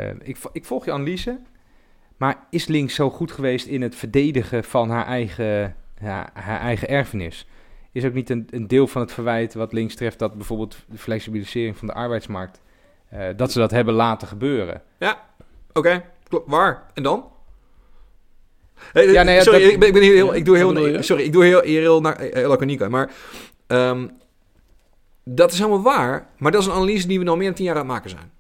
eh, 0.09 0.15
ik, 0.23 0.37
ik 0.51 0.65
volg 0.65 0.85
je 0.85 0.91
analyse. 0.91 1.39
Maar 2.17 2.47
is 2.49 2.67
links 2.67 2.95
zo 2.95 3.09
goed 3.09 3.31
geweest 3.31 3.67
in 3.67 3.81
het 3.81 3.95
verdedigen 3.95 4.63
van 4.63 4.89
haar 4.89 5.05
eigen, 5.05 5.75
ja, 6.01 6.29
haar 6.33 6.59
eigen 6.59 6.87
erfenis? 6.87 7.47
is 7.95 8.05
ook 8.05 8.13
niet 8.13 8.29
een, 8.29 8.47
een 8.49 8.67
deel 8.67 8.87
van 8.87 9.01
het 9.01 9.11
verwijt 9.11 9.53
wat 9.53 9.73
links 9.73 9.95
treft 9.95 10.19
dat 10.19 10.35
bijvoorbeeld 10.35 10.77
de 10.89 10.97
flexibilisering 10.97 11.77
van 11.77 11.87
de 11.87 11.93
arbeidsmarkt, 11.93 12.61
eh, 13.09 13.27
dat 13.35 13.51
ze 13.51 13.59
dat 13.59 13.71
hebben 13.71 13.93
laten 13.93 14.27
gebeuren. 14.27 14.81
Oké, 15.77 16.03
klopt. 16.29 16.49
Waar? 16.49 16.83
En 16.93 17.03
dan? 17.03 17.25
Hey, 18.91 19.11
Ja, 19.11 19.23
nee, 19.23 19.41
sorry, 19.41 19.61
dat- 19.61 19.71
ik, 19.71 19.79
ben, 19.79 19.87
ik 19.87 19.93
ben 19.93 20.03
hier 20.03 20.13
heel, 20.13 20.35
ik 20.35 20.45
doe 20.45 20.57
heel, 20.57 21.03
sorry, 21.03 21.23
ik 21.23 21.33
doe 21.33 21.43
heel, 21.43 21.61
hier 21.61 21.79
heel, 21.81 22.01
naar, 22.01 22.19
heel 22.19 22.49
laconiek 22.49 22.81
aan, 22.81 22.91
maar 22.91 23.11
ehm, 23.67 24.07
dat 25.23 25.51
is 25.51 25.57
helemaal 25.57 25.81
waar, 25.81 26.27
maar 26.37 26.51
dat 26.51 26.61
is 26.61 26.67
een 26.67 26.73
analyse 26.73 27.07
die 27.07 27.19
we 27.19 27.29
al 27.29 27.35
meer 27.35 27.45
dan 27.45 27.55
tien 27.55 27.65
jaar 27.65 27.73
aan 27.75 27.79
het 27.81 27.89
maken 27.91 28.09
zijn. 28.09 28.31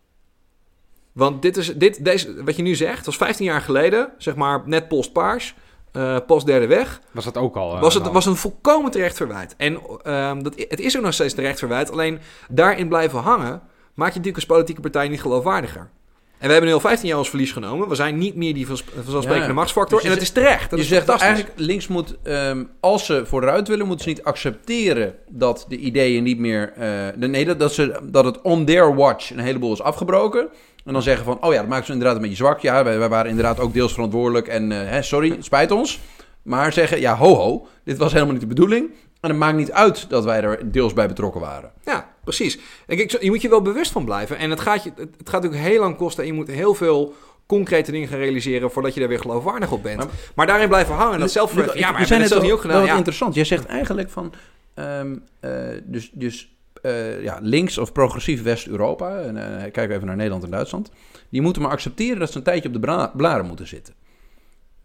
Want 1.11 1.41
dit 1.41 1.57
is, 1.57 1.73
dit, 1.75 2.05
deze, 2.05 2.43
wat 2.43 2.55
je 2.55 2.61
nu 2.61 2.75
zegt, 2.75 3.05
was 3.05 3.17
15 3.17 3.45
jaar 3.45 3.61
geleden, 3.61 4.09
zeg 4.17 4.35
maar 4.35 4.61
net 4.65 4.87
postpaars, 4.87 5.55
eh 5.91 6.17
post 6.27 6.45
derde 6.45 6.67
weg, 6.67 7.01
Was 7.11 7.23
dat 7.23 7.37
ook 7.37 7.55
al? 7.55 7.75
eh, 7.75 7.81
was 7.81 7.93
het 7.93 8.07
was 8.07 8.25
een 8.25 8.35
volkomen 8.35 8.91
terecht 8.91 9.17
verwijt. 9.17 9.53
En 9.57 9.79
ehm, 10.03 10.41
dat, 10.43 10.53
het 10.57 10.79
is 10.79 10.97
ook 10.97 11.03
nog 11.03 11.13
steeds 11.13 11.33
terecht 11.33 11.59
verwijt. 11.59 11.91
Alleen 11.91 12.19
daarin 12.49 12.87
blijven 12.87 13.19
hangen 13.19 13.61
maakt 13.93 14.13
je 14.13 14.19
natuurlijk 14.19 14.35
als 14.35 14.45
politieke 14.57 14.81
partij 14.81 15.07
niet 15.07 15.21
geloofwaardiger. 15.21 15.89
En 16.37 16.45
we 16.47 16.51
hebben 16.51 16.69
nu 16.69 16.73
al 16.75 16.79
15 16.81 17.07
jaar 17.07 17.17
ons 17.17 17.29
verlies 17.29 17.51
genomen. 17.51 17.89
We 17.89 17.95
zijn 17.95 18.17
niet 18.17 18.35
meer 18.35 18.53
die 18.53 18.67
vanzelfsprekende 18.67 19.47
Ja. 19.47 19.53
machtsfactor. 19.53 19.93
Dus 19.97 20.01
je 20.07 20.07
en 20.07 20.19
het 20.19 20.23
is 20.23 20.33
terecht. 20.33 20.69
Dat 20.69 20.79
je 20.79 20.85
is 20.85 20.91
zegt 20.91 21.07
dat 21.07 21.21
eigenlijk 21.21 21.53
links 21.55 21.87
moet, 21.87 22.15
ehm, 22.23 22.63
als 22.79 23.05
ze 23.05 23.25
vooruit 23.25 23.67
willen, 23.67 23.85
moeten 23.87 24.03
ze 24.03 24.09
niet 24.11 24.23
accepteren 24.23 25.15
dat 25.29 25.65
de 25.69 25.77
ideeën 25.77 26.23
niet 26.23 26.39
meer. 26.39 26.73
eh, 26.75 26.89
de, 27.15 27.27
nee, 27.27 27.45
dat, 27.45 27.59
dat, 27.59 27.73
ze, 27.73 27.99
dat 28.03 28.25
het 28.25 28.41
on 28.41 28.65
their 28.65 28.95
watch 28.95 29.31
een 29.31 29.39
heleboel 29.39 29.73
is 29.73 29.81
afgebroken. 29.81 30.47
En 30.85 30.93
dan 30.93 31.01
zeggen 31.01 31.25
van, 31.25 31.37
oh 31.43 31.53
ja, 31.53 31.59
dat 31.59 31.69
maakt 31.69 31.85
ze 31.85 31.91
inderdaad 31.91 32.15
een 32.15 32.21
beetje 32.21 32.35
zwak. 32.37 32.59
Ja, 32.59 32.83
wij, 32.83 32.99
wij 32.99 33.09
waren 33.09 33.29
inderdaad 33.29 33.59
ook 33.59 33.73
deels 33.73 33.93
verantwoordelijk. 33.93 34.47
En 34.47 34.71
eh, 34.71 34.89
hè, 34.89 35.01
sorry, 35.01 35.29
het 35.29 35.45
spijt 35.45 35.71
ons. 35.71 35.99
Maar 36.41 36.73
zeggen, 36.73 36.99
ja, 36.99 37.15
ho 37.15 37.35
ho, 37.35 37.67
dit 37.83 37.97
was 37.97 38.11
helemaal 38.11 38.31
niet 38.33 38.41
de 38.41 38.47
bedoeling. 38.47 38.89
En 39.21 39.29
het 39.29 39.39
maakt 39.39 39.57
niet 39.57 39.71
uit 39.71 40.09
dat 40.09 40.23
wij 40.23 40.41
er 40.41 40.71
deels 40.71 40.93
bij 40.93 41.07
betrokken 41.07 41.41
waren. 41.41 41.71
Ja, 41.85 42.09
precies. 42.25 42.59
En 42.87 42.97
kijk, 42.97 43.21
je 43.21 43.29
moet 43.29 43.41
je 43.41 43.49
wel 43.49 43.61
bewust 43.61 43.91
van 43.91 44.05
blijven. 44.05 44.37
En 44.37 44.49
het 44.49 44.59
gaat, 44.59 44.83
je, 44.83 44.91
het 44.97 45.29
gaat 45.29 45.41
natuurlijk 45.43 45.69
heel 45.69 45.79
lang 45.79 45.95
kosten. 45.97 46.23
En 46.23 46.29
je 46.29 46.35
moet 46.35 46.47
heel 46.47 46.73
veel 46.73 47.13
concrete 47.45 47.91
dingen 47.91 48.07
gaan 48.07 48.19
realiseren 48.19 48.71
voordat 48.71 48.93
je 48.93 49.01
er 49.01 49.07
weer 49.07 49.19
geloofwaardig 49.19 49.71
op 49.71 49.83
bent. 49.83 49.97
Maar- 49.97 50.07
Maar, 50.35 50.47
daarin 50.47 50.67
blijven 50.67 50.95
hangen. 50.95 51.19
Dat 51.19 51.31
zelf. 51.31 51.73
Ja, 51.73 51.91
maar 51.91 51.99
we 52.01 52.07
zijn 52.07 52.21
het 52.21 52.29
wel, 52.29 52.41
niet 52.41 52.51
ook 52.51 52.61
gedaan. 52.61 52.85
Ja. 52.85 52.95
interessant. 52.95 53.35
Jij 53.35 53.43
zegt 53.43 53.65
eigenlijk 53.65 54.09
van, 54.09 54.33
ehm, 54.73 55.15
eh, 55.39 55.51
dus, 55.83 56.09
dus 56.13 56.49
eh, 56.81 57.23
ja, 57.23 57.39
links 57.41 57.77
of 57.77 57.91
progressief 57.91 58.43
West-Europa, 58.43 59.19
en 59.19 59.35
kijken 59.61 59.87
we 59.87 59.93
even 59.93 60.07
naar 60.07 60.15
Nederland 60.15 60.43
en 60.43 60.49
Duitsland, 60.51 60.91
die 61.29 61.41
moeten 61.41 61.61
maar 61.61 61.71
accepteren 61.71 62.19
dat 62.19 62.31
ze 62.31 62.37
een 62.37 62.43
tijdje 62.43 62.67
op 62.69 62.81
de 62.81 63.09
blaren 63.15 63.45
moeten 63.45 63.67
zitten. 63.67 63.93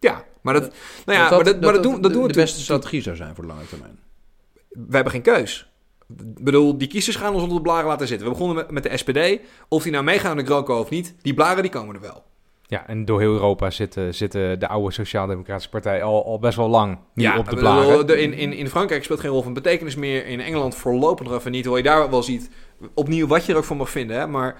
ja, 0.01 0.24
maar 0.43 0.55
dat, 0.55 0.72
nou 1.07 1.18
ja, 1.18 1.28
Dat 1.28 1.45
maar 1.45 1.53
dat, 1.53 1.61
maar 1.61 1.72
dat 1.72 1.82
doen, 1.82 1.93
dat 1.93 2.03
de, 2.03 2.11
doen 2.11 2.22
we 2.22 2.32
de 2.32 2.41
beste 2.41 2.61
strategie 2.61 3.03
zou 3.03 3.16
zijn 3.16 3.34
voor 3.34 3.45
de 3.47 3.51
lange 3.53 3.66
termijn. 3.66 3.99
we 4.68 4.95
hebben 4.95 5.12
geen 5.12 5.22
keus. 5.22 5.70
Ik 6.19 6.45
bedoel, 6.45 6.79
die 6.79 6.89
kiezers 6.89 7.17
gaan 7.17 7.33
ons 7.33 7.43
onder 7.43 7.57
de 7.57 7.63
blaren 7.63 7.87
laten 7.87 8.07
zitten. 8.07 8.27
We 8.27 8.33
begonnen 8.33 8.57
met, 8.57 8.71
met 8.71 8.83
de 8.83 8.97
SPD. 8.97 9.39
Of 9.69 9.83
die 9.83 9.93
nou 9.93 10.05
meegaan 10.05 10.37
naar 10.37 10.45
de 10.45 10.51
GroKo 10.51 10.79
of 10.79 10.91
niet, 10.91 11.15
die 11.23 11.35
blaren 11.35 11.63
die 11.63 11.71
komen 11.71 11.95
er 11.95 12.01
wel. 12.01 12.23
Ja, 12.67 12.87
en 12.87 13.05
door 13.05 13.21
heel 13.21 13.33
Europa 13.33 13.71
zitten, 13.71 14.15
zitten 14.15 14.59
de 14.59 14.69
oude 14.69 14.93
Sociaal-Democratische 14.93 15.71
Partij 15.71 16.03
al, 16.03 16.25
al 16.25 16.39
best 16.39 16.57
wel 16.57 16.69
lang 16.69 16.99
nu 17.15 17.29
op 17.37 17.49
de 17.51 17.57
blaren. 17.57 18.07
de- 18.07 18.21
in, 18.21 18.33
in, 18.33 18.53
in 18.53 18.69
Frankrijk 18.69 19.05
speelt 19.05 19.21
geen 19.21 19.31
rol 19.31 19.43
van 19.43 19.53
betekenis 19.55 19.95
meer. 19.97 20.27
In 20.27 20.41
Engeland 20.41 20.75
voorlopig 20.75 21.27
nog 21.27 21.37
even 21.39 21.51
niet. 21.51 21.65
Hoewel 21.65 21.83
je 21.85 21.89
daar 21.91 22.11
wel 22.11 22.23
ziet, 22.23 22.51
opnieuw 22.95 23.27
wat 23.27 23.45
je 23.47 23.53
er 23.53 23.59
ook 23.59 23.65
van 23.65 23.77
mag 23.77 23.91
vinden. 23.91 24.17
Hè? 24.19 24.27
Maar 24.27 24.57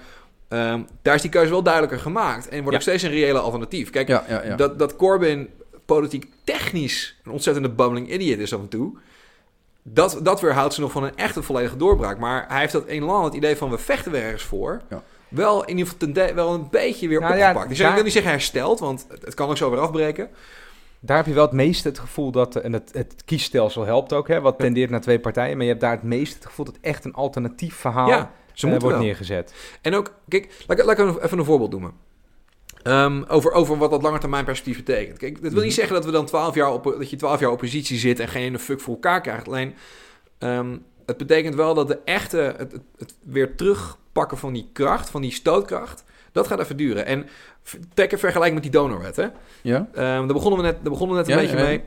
ehm, 0.47 0.81
daar 1.01 1.15
is 1.15 1.21
die 1.21 1.31
keuze 1.31 1.49
wel 1.51 1.63
duidelijker 1.63 1.99
gemaakt. 1.99 2.47
En 2.47 2.55
wordt 2.55 2.69
Ja. 2.69 2.75
ook 2.75 2.81
steeds 2.81 3.03
een 3.03 3.09
reële 3.09 3.39
alternatief. 3.39 3.89
Kijk, 3.89 4.07
Ja, 4.07 4.23
ja, 4.29 4.43
ja. 4.45 4.55
Dat, 4.55 4.79
dat 4.79 4.95
Corbyn 4.95 5.47
politiek 5.85 6.25
technisch 6.43 7.19
een 7.23 7.31
ontzettende 7.31 7.69
bubbling 7.69 8.11
idiot 8.13 8.39
is 8.39 8.53
af 8.53 8.59
en 8.59 8.67
toe. 8.69 8.97
Dat, 9.83 10.19
dat 10.23 10.41
weerhoudt 10.41 10.73
ze 10.73 10.81
nog 10.81 10.91
van 10.91 11.03
een 11.03 11.15
echte 11.15 11.43
volledige 11.43 11.77
doorbraak. 11.77 12.17
Maar 12.17 12.45
hij 12.47 12.59
heeft 12.59 12.71
dat 12.71 12.83
een 12.87 13.03
land 13.03 13.25
het 13.25 13.33
idee 13.33 13.55
van 13.57 13.69
we 13.69 13.77
vechten 13.77 14.15
er 14.15 14.23
ergens 14.23 14.43
voor. 14.43 14.81
Ja. 14.89 15.01
Wel 15.27 15.61
in 15.63 15.77
ieder 15.77 15.91
geval 15.93 16.13
ten 16.13 16.35
wel 16.35 16.53
een 16.53 16.67
beetje 16.69 17.07
weer 17.07 17.19
Nou 17.19 17.35
ja, 17.35 17.47
opgepakt. 17.47 17.71
ik, 17.71 17.77
zeg, 17.77 17.87
ik 17.87 17.93
wil 17.93 18.03
niet 18.03 18.13
zeggen 18.13 18.31
hersteld, 18.31 18.79
want 18.79 19.05
het, 19.09 19.21
het 19.25 19.33
kan 19.33 19.49
ook 19.49 19.57
zo 19.57 19.69
weer 19.69 19.79
afbreken. 19.79 20.29
Daar 20.99 21.17
heb 21.17 21.25
je 21.25 21.33
wel 21.33 21.43
het 21.45 21.51
meeste 21.53 21.87
het 21.87 21.99
gevoel 21.99 22.31
dat, 22.31 22.55
en 22.55 22.73
het, 22.73 22.89
het 22.93 23.21
kiesstelsel 23.25 23.85
helpt 23.85 24.13
ook, 24.13 24.27
hè, 24.27 24.41
wat 24.41 24.59
tendeert 24.59 24.89
naar 24.89 25.01
twee 25.01 25.19
partijen, 25.19 25.53
maar 25.55 25.63
je 25.65 25.69
hebt 25.71 25.81
daar 25.83 25.91
het 25.91 26.03
meeste 26.03 26.35
het 26.35 26.45
gevoel 26.45 26.65
dat 26.65 26.77
echt 26.81 27.05
een 27.05 27.13
alternatief 27.13 27.75
verhaal 27.75 28.07
ja, 28.07 28.31
ze 28.53 28.65
eh, 28.65 28.71
wordt 28.71 28.85
wel. 28.95 28.99
neergezet. 28.99 29.53
En 29.81 29.95
ook, 29.95 30.13
kijk, 30.27 30.63
laat, 30.67 30.79
ik- 30.79 30.85
laat 30.85 30.99
ik 30.99 31.23
even 31.23 31.37
een 31.39 31.45
voorbeeld 31.45 31.71
noemen. 31.71 31.93
Ehm, 32.83 33.23
over, 33.27 33.51
over 33.51 33.77
wat 33.77 33.91
dat 33.91 34.01
langetermijn 34.01 34.45
perspectief 34.45 34.83
betekent. 34.85 35.17
Kijk, 35.17 35.33
dat 35.33 35.41
wil 35.41 35.51
Mhm. 35.51 35.61
niet 35.63 35.73
zeggen 35.73 35.93
dat, 35.93 36.05
we 36.05 36.11
dan 36.11 36.25
12 36.25 36.55
jaar 36.55 36.73
op, 36.73 36.83
dat 36.83 37.09
je 37.09 37.15
12 37.15 37.39
jaar 37.39 37.51
oppositie 37.51 37.97
zit 37.97 38.19
en 38.19 38.27
geen 38.27 38.59
fuck 38.59 38.79
voor 38.79 38.93
elkaar 38.93 39.21
krijgt. 39.21 39.47
Alleen, 39.47 39.73
ehm, 40.37 40.77
het 41.05 41.17
betekent 41.17 41.55
wel 41.55 41.73
dat 41.73 41.87
de 41.87 41.99
echte, 42.05 42.37
het, 42.57 42.71
het, 42.71 42.81
het 42.97 43.15
weer 43.23 43.55
terugpakken 43.55 44.37
van 44.37 44.53
die 44.53 44.69
kracht, 44.73 45.09
van 45.09 45.21
die 45.21 45.31
stootkracht, 45.31 46.03
dat 46.31 46.47
gaat 46.47 46.59
even 46.59 46.77
duren. 46.77 47.05
En 47.05 47.27
trek 47.93 48.11
een 48.11 48.19
vergelijking 48.19 48.53
met 48.61 48.71
die 48.71 48.81
donorwet. 48.81 49.15
Hè? 49.15 49.27
ja? 49.61 49.87
Ehm, 49.93 50.01
daar 50.03 50.25
begonnen 50.27 50.59
we 50.59 50.65
net, 50.65 50.75
daar 50.81 50.91
begonnen 50.91 51.15
we 51.17 51.21
net 51.21 51.31
een 51.31 51.35
Ja, 51.35 51.41
beetje 51.49 51.57
ja. 51.63 51.69
mee. 51.69 51.83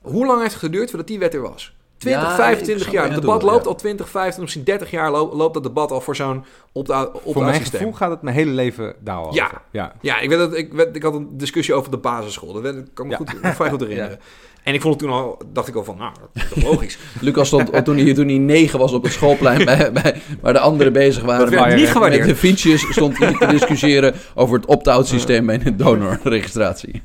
Hoe 0.00 0.26
lang 0.26 0.40
heeft 0.40 0.52
het 0.54 0.62
geduurd 0.62 0.88
voordat 0.88 1.08
die 1.08 1.18
wet 1.18 1.34
er 1.34 1.40
was? 1.40 1.74
20, 2.02 2.22
Ja, 2.22 2.30
ik 2.30 2.36
25 2.42 2.82
snap 2.82 2.94
jaar. 2.94 3.12
Het 3.12 3.20
debat 3.20 3.42
loopt 3.42 3.64
ja. 3.64 3.68
al 3.70 3.76
20, 3.76 4.08
25, 4.08 4.42
misschien 4.42 4.64
30 4.64 4.90
jaar 4.90 5.10
lo- 5.10 5.36
loopt 5.36 5.54
dat 5.54 5.62
debat 5.62 5.90
al 5.90 6.00
voor 6.00 6.16
zo'n 6.16 6.44
opt-out 6.72 7.10
Voor 7.12 7.20
mijn 7.24 7.36
opt-out 7.36 7.54
systeem. 7.54 7.78
gevoel 7.80 7.92
gaat 7.96 8.10
het 8.10 8.22
mijn 8.22 8.36
hele 8.36 8.50
leven 8.50 8.94
daarover. 9.00 9.34
Ja. 9.34 9.50
ja. 9.70 9.92
Ja, 10.00 10.18
ik, 10.18 10.28
weet 10.28 10.38
dat, 10.38 10.54
ik, 10.56 10.72
weet, 10.72 10.96
ik 10.96 11.02
had 11.02 11.14
een 11.14 11.28
discussie 11.36 11.74
over 11.74 11.90
de 11.90 11.96
basisschool. 11.96 12.52
Dat 12.52 12.62
weet- 12.62 12.76
ik 12.76 12.86
kan 12.94 13.06
me 13.06 13.12
Ja. 13.12 13.16
goed, 13.16 13.30
vrij 13.54 13.70
goed 13.70 13.80
herinneren. 13.86 14.18
En 14.62 14.74
ik 14.74 14.80
vond 14.80 14.94
het 14.94 15.02
toen 15.02 15.18
al, 15.18 15.42
dacht 15.52 15.68
ik 15.68 15.74
al 15.74 15.84
van, 15.84 15.96
nou, 15.96 16.12
dat 16.32 16.42
is 16.42 16.48
toch 16.48 16.62
logisch. 16.62 16.98
Lucas 17.20 17.46
stond 17.46 17.84
toen 17.84 17.96
hij, 17.96 18.14
toen 18.14 18.28
hij 18.28 18.38
negen 18.38 18.78
was 18.78 18.92
op 18.92 19.02
het 19.02 19.12
schoolplein, 19.12 19.64
bij, 19.64 19.92
bij, 19.92 20.22
waar 20.40 20.52
de 20.52 20.58
anderen 20.58 20.92
bezig 20.92 21.22
waren. 21.22 21.50
Dat 21.50 21.64
werd 21.64 21.76
niet 21.76 21.98
Met 22.18 22.24
de 22.24 22.36
fietsjes 22.36 22.92
stond 22.92 23.18
hij 23.18 23.32
te 23.32 23.46
discussiëren 23.46 24.14
over 24.34 24.56
het 24.56 24.66
opt-out 24.66 25.06
systeem 25.06 25.46
bij 25.46 25.58
de 25.58 25.76
donorregistratie. 25.76 27.02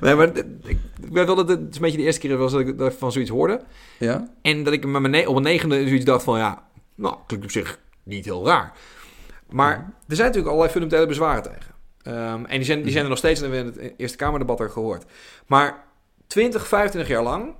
Nee, 0.00 0.14
maar 0.14 0.36
ik, 0.36 0.44
ik 0.66 0.78
weet 1.12 1.26
wel 1.26 1.36
dat 1.36 1.48
het 1.48 1.58
een 1.58 1.80
beetje 1.80 1.96
de 1.96 2.02
eerste 2.02 2.20
keer 2.20 2.36
was 2.36 2.52
dat 2.52 2.60
ik 2.60 2.92
van 2.98 3.12
zoiets 3.12 3.30
hoorde. 3.30 3.60
Ja? 3.98 4.28
En 4.42 4.64
dat 4.64 4.72
ik 4.72 4.86
met 4.86 5.02
mijn 5.02 5.28
op 5.28 5.36
een 5.36 5.42
negende 5.42 5.86
zoiets 5.86 6.04
dacht 6.04 6.24
van, 6.24 6.38
ja, 6.38 6.62
nou, 6.94 7.14
klinkt 7.26 7.44
op 7.44 7.52
zich 7.52 7.78
niet 8.02 8.24
heel 8.24 8.46
raar. 8.46 8.72
Maar 9.48 9.74
er 10.08 10.16
zijn 10.16 10.26
natuurlijk 10.26 10.54
allerlei 10.54 10.70
fundamentele 10.70 11.06
bezwaren 11.06 11.42
tegen. 11.42 11.74
Ehm, 12.02 12.44
en 12.44 12.56
die 12.56 12.64
zijn, 12.64 12.82
die 12.82 12.92
zijn 12.92 13.04
er 13.04 13.10
nog 13.10 13.18
steeds, 13.18 13.42
en 13.42 13.50
we 13.50 13.56
hebben 13.56 13.74
het 13.82 13.92
Eerste 13.96 14.16
Kamerdebat 14.16 14.60
er 14.60 14.70
gehoord. 14.70 15.04
Maar 15.46 15.84
20, 16.30 16.68
25 16.68 17.10
jaar 17.10 17.22
lang 17.22 17.54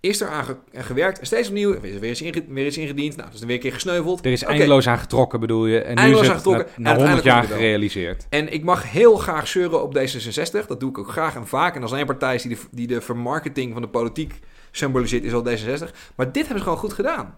is 0.00 0.20
er 0.20 0.28
aan 0.28 0.44
ge- 0.44 0.56
aan 0.76 0.84
gewerkt. 0.84 1.18
En 1.18 1.26
steeds 1.26 1.48
opnieuw, 1.48 1.74
er 1.74 1.84
is 1.84 1.98
weer 1.98 2.10
iets, 2.10 2.22
inge- 2.22 2.44
weer 2.48 2.66
iets 2.66 2.76
ingediend. 2.78 3.12
Nou, 3.16 3.24
dat 3.24 3.32
is 3.32 3.38
dan 3.38 3.46
weer 3.48 3.56
een 3.56 3.62
keer 3.62 3.72
gesneuveld. 3.72 4.24
Er 4.24 4.32
is 4.32 4.42
eindeloos 4.42 4.86
aan 4.88 4.98
getrokken, 4.98 5.40
bedoel 5.40 5.66
je. 5.66 5.80
En 5.80 5.96
Eindeloos 5.96 6.10
nu 6.20 6.20
is 6.22 6.28
aan 6.28 6.34
het 6.34 6.44
getrokken. 6.46 6.82
na, 6.82 6.90
En 6.90 6.96
na 6.96 7.02
100 7.04 7.24
jaar 7.24 7.42
gerealiseerd. 7.44 8.26
En 8.28 8.52
ik 8.52 8.64
mag 8.64 8.90
heel 8.90 9.16
graag 9.16 9.48
zeuren 9.48 9.82
op 9.82 9.98
D66. 9.98 10.66
Dat 10.66 10.80
doe 10.80 10.90
ik 10.90 10.98
ook 10.98 11.08
graag 11.10 11.34
en 11.34 11.46
vaak. 11.46 11.74
En 11.76 11.82
als 11.82 11.90
er 11.90 11.96
één 11.96 12.06
partij 12.06 12.34
is 12.34 12.42
die 12.42 12.54
de, 12.56 12.60
die 12.70 12.86
de 12.86 13.00
vermarketing 13.00 13.72
van 13.72 13.82
de 13.82 13.88
politiek 13.88 14.34
symboliseert, 14.70 15.24
is 15.24 15.30
wel 15.32 15.44
D66. 15.46 15.90
Maar 16.14 16.26
dit 16.32 16.36
hebben 16.42 16.56
ze 16.58 16.62
gewoon 16.62 16.78
goed 16.78 16.92
gedaan. 16.92 17.34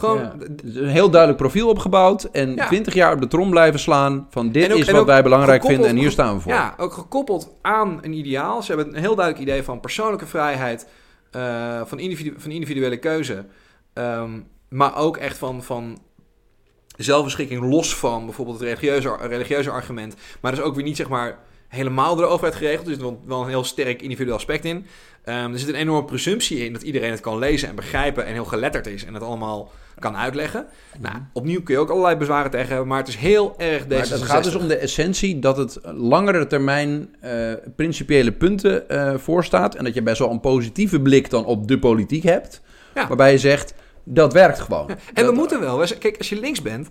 Gewoon, 0.00 0.18
Ja. 0.18 0.34
Dus 0.62 0.74
een 0.74 0.88
heel 0.88 1.10
duidelijk 1.10 1.40
profiel 1.42 1.68
opgebouwd 1.68 2.24
en 2.24 2.54
Ja. 2.54 2.66
20 2.66 2.94
jaar 2.94 3.12
op 3.14 3.20
de 3.20 3.28
trom 3.28 3.50
blijven 3.50 3.80
slaan 3.80 4.26
van 4.30 4.52
dit 4.52 4.72
ook- 4.72 4.78
is 4.78 4.90
wat 4.90 5.06
wij 5.06 5.22
belangrijk 5.22 5.64
vinden 5.64 5.88
en 5.88 5.96
hier 5.96 6.10
staan 6.10 6.34
we 6.34 6.40
voor. 6.40 6.52
Ja, 6.52 6.74
ook 6.78 6.92
gekoppeld 6.92 7.50
aan 7.62 7.98
een 8.02 8.12
ideaal. 8.12 8.62
Ze 8.62 8.72
hebben 8.74 8.94
een 8.94 9.00
heel 9.00 9.14
duidelijk 9.14 9.48
idee 9.48 9.62
van 9.62 9.80
persoonlijke 9.80 10.26
vrijheid, 10.26 10.86
eh, 11.30 11.80
van, 11.84 11.98
individu 11.98 12.34
van 12.36 12.50
individuele 12.50 12.96
keuze. 12.98 13.44
Ehm, 13.92 14.30
maar 14.68 14.96
ook 14.96 15.16
echt 15.16 15.38
van, 15.38 15.62
van 15.62 15.98
zelfbeschikking 16.96 17.70
los 17.70 17.94
van 17.96 18.24
bijvoorbeeld 18.24 18.58
het 18.58 18.68
religieuze, 18.68 19.16
religieuze 19.20 19.70
argument. 19.70 20.14
Maar 20.40 20.50
dus 20.54 20.60
ook 20.60 20.74
weer 20.74 20.84
niet 20.84 20.96
zeg 20.96 21.08
maar 21.08 21.38
helemaal 21.68 22.16
door 22.16 22.24
de 22.26 22.30
overheid 22.32 22.54
geregeld. 22.56 22.86
Dus 22.86 22.94
er 22.96 23.00
zit 23.00 23.10
wel- 23.10 23.20
wel 23.26 23.42
een 23.42 23.48
heel 23.48 23.64
sterk 23.64 24.02
individueel 24.02 24.36
aspect 24.36 24.64
in. 24.64 24.86
Ehm, 25.24 25.52
er 25.52 25.58
zit 25.58 25.68
een 25.68 25.74
enorme 25.74 26.04
presumptie 26.04 26.64
in 26.64 26.72
dat 26.72 26.82
iedereen 26.82 27.10
het 27.10 27.20
kan 27.20 27.38
lezen 27.38 27.68
en 27.68 27.74
begrijpen 27.74 28.26
en 28.26 28.32
heel 28.32 28.44
geletterd 28.44 28.86
is 28.86 29.04
en 29.04 29.14
het 29.14 29.22
allemaal 29.22 29.70
kan 29.98 30.16
uitleggen. 30.16 30.66
Nou, 31.00 31.14
opnieuw 31.32 31.62
kun 31.62 31.74
je 31.74 31.80
ook 31.80 31.90
allerlei 31.90 32.16
bezwaren 32.16 32.50
tegen 32.50 32.68
hebben, 32.68 32.86
maar 32.86 32.98
het 32.98 33.08
is 33.08 33.16
heel 33.16 33.54
erg 33.58 33.86
deze. 33.86 34.10
Maar 34.10 34.18
het 34.18 34.28
gaat 34.28 34.44
dus 34.44 34.54
om 34.54 34.68
de 34.68 34.76
essentie 34.76 35.38
dat 35.38 35.56
het 35.56 35.78
langere 35.82 36.46
termijn 36.46 37.14
eh, 37.20 37.52
principiële 37.76 38.32
punten 38.32 38.88
eh 38.88 39.14
voorstaat. 39.16 39.74
En 39.74 39.84
dat 39.84 39.94
je 39.94 40.02
best 40.02 40.18
wel 40.18 40.30
een 40.30 40.40
positieve 40.40 41.00
blik 41.00 41.30
dan 41.30 41.44
op 41.44 41.68
de 41.68 41.78
politiek 41.78 42.22
hebt. 42.22 42.60
Ja. 42.94 43.06
Waarbij 43.08 43.32
je 43.32 43.38
zegt, 43.38 43.74
dat 44.04 44.32
werkt 44.32 44.60
gewoon. 44.60 44.90
En 45.14 45.26
we 45.26 45.32
moeten 45.32 45.60
wel. 45.60 45.78
We- 45.78 45.98
Kijk, 45.98 46.18
als 46.18 46.28
je 46.28 46.40
links 46.40 46.62
bent, 46.62 46.88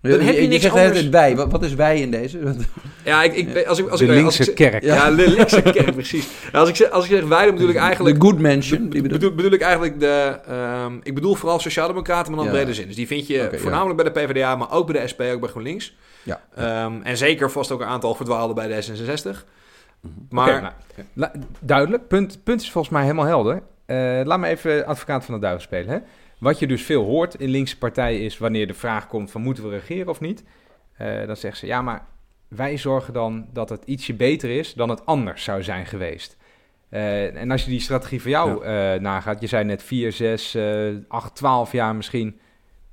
dan 0.00 0.20
heb 0.20 0.34
je 0.34 0.42
je 0.42 0.48
niks 0.48 0.62
de 0.62 0.70
anders. 0.70 0.92
tijd 0.92 1.08
wij. 1.08 1.36
Wat, 1.36 1.50
wat 1.52 1.62
is 1.62 1.74
wij 1.74 2.00
in 2.00 2.10
deze? 2.10 2.38
Ja, 3.04 3.22
ik, 3.22 3.34
ik, 3.34 3.66
als 3.66 3.78
ik, 3.78 3.88
als 3.88 4.00
De 4.00 4.04
ik, 4.06 4.10
als 4.10 4.20
linkse 4.20 4.50
ik, 4.50 4.54
kerk. 4.56 4.82
Ja, 4.82 5.10
de 5.10 5.30
linkse 5.30 5.62
kerk, 5.72 5.92
precies. 5.92 6.28
Als 6.52 6.68
ik, 6.68 6.76
zeg- 6.76 6.90
als 6.90 7.04
ik 7.04 7.10
zeg 7.10 7.24
wij, 7.24 7.44
dan 7.46 7.54
bedoel 7.54 7.68
ik 7.70 7.76
eigenlijk... 7.76 8.20
De 8.20 8.26
good 8.26 8.38
mention. 8.38 8.88
die 8.88 9.02
bedoel, 9.02 9.18
bedoel- 9.18 9.34
bedoel, 9.34 9.52
ik 9.52 9.60
eigenlijk 9.60 10.00
de... 10.00 10.38
ehm, 10.46 10.94
ik 11.02 11.14
bedoel 11.14 11.34
vooral 11.34 11.58
sociaaldemocraten, 11.58 12.32
maar 12.34 12.44
dan 12.44 12.52
Ja. 12.52 12.58
brede 12.58 12.74
zin. 12.74 12.86
Dus 12.86 12.96
die 12.96 13.06
vind 13.06 13.26
je 13.26 13.34
ja. 13.52 13.58
voornamelijk 13.58 14.02
bij 14.02 14.12
de 14.12 14.26
PvdA, 14.26 14.56
maar 14.56 14.72
ook 14.72 14.86
bij 14.92 15.00
de 15.00 15.08
SP, 15.12 15.20
ook 15.20 15.40
bij 15.40 15.48
GroenLinks. 15.48 15.96
Ja. 16.22 16.40
Ehm, 16.54 16.92
en 17.02 17.16
zeker 17.16 17.50
vast 17.50 17.70
ook 17.72 17.80
een 17.80 17.86
aantal 17.86 18.14
verdwaalden 18.14 18.54
bij 18.56 18.82
D66. 18.84 19.30
Maar 20.30 20.48
Oké, 20.48 20.60
nou, 20.60 20.72
la- 21.12 21.32
duidelijk. 21.60 22.08
Punt, 22.08 22.38
punt 22.44 22.60
is 22.60 22.70
volgens 22.70 22.92
mij 22.92 23.02
helemaal 23.02 23.24
helder. 23.26 23.62
eh, 23.86 24.20
laat 24.24 24.38
me 24.38 24.46
even 24.46 24.86
advocaat 24.86 25.24
van 25.24 25.34
de 25.34 25.40
duivel 25.40 25.62
spelen. 25.62 25.88
Hè? 25.88 25.98
Wat 26.38 26.58
je 26.58 26.66
dus 26.66 26.82
veel 26.82 27.04
hoort 27.04 27.34
in 27.34 27.48
linkse 27.48 27.78
partijen 27.78 28.20
is 28.20 28.38
wanneer 28.38 28.66
de 28.66 28.74
vraag 28.74 29.08
komt 29.08 29.30
van 29.30 29.42
moeten 29.42 29.64
we 29.64 29.70
regeren 29.70 30.08
of 30.08 30.20
niet. 30.20 30.44
eh, 30.96 31.26
dan 31.26 31.36
zeggen 31.36 31.60
ze 31.60 31.66
ja, 31.66 31.82
maar 31.82 32.06
wij 32.48 32.76
zorgen 32.76 33.12
dan 33.12 33.46
dat 33.52 33.68
het 33.68 33.82
ietsje 33.84 34.14
beter 34.14 34.50
is 34.50 34.74
dan 34.74 34.88
het 34.88 35.06
anders 35.06 35.44
zou 35.44 35.62
zijn 35.62 35.86
geweest. 35.86 36.36
Eh, 36.88 37.36
en 37.36 37.50
als 37.50 37.64
je 37.64 37.70
die 37.70 37.80
strategie 37.80 38.22
van 38.22 38.30
jou 38.30 38.64
eh, 38.64 38.94
nagaat, 39.00 39.40
je 39.40 39.46
zei 39.46 39.64
net 39.64 39.82
4, 39.82 40.12
6, 40.12 40.54
eh 40.54 40.88
8, 41.08 41.34
12 41.34 41.72
jaar 41.72 41.94
misschien 41.96 42.38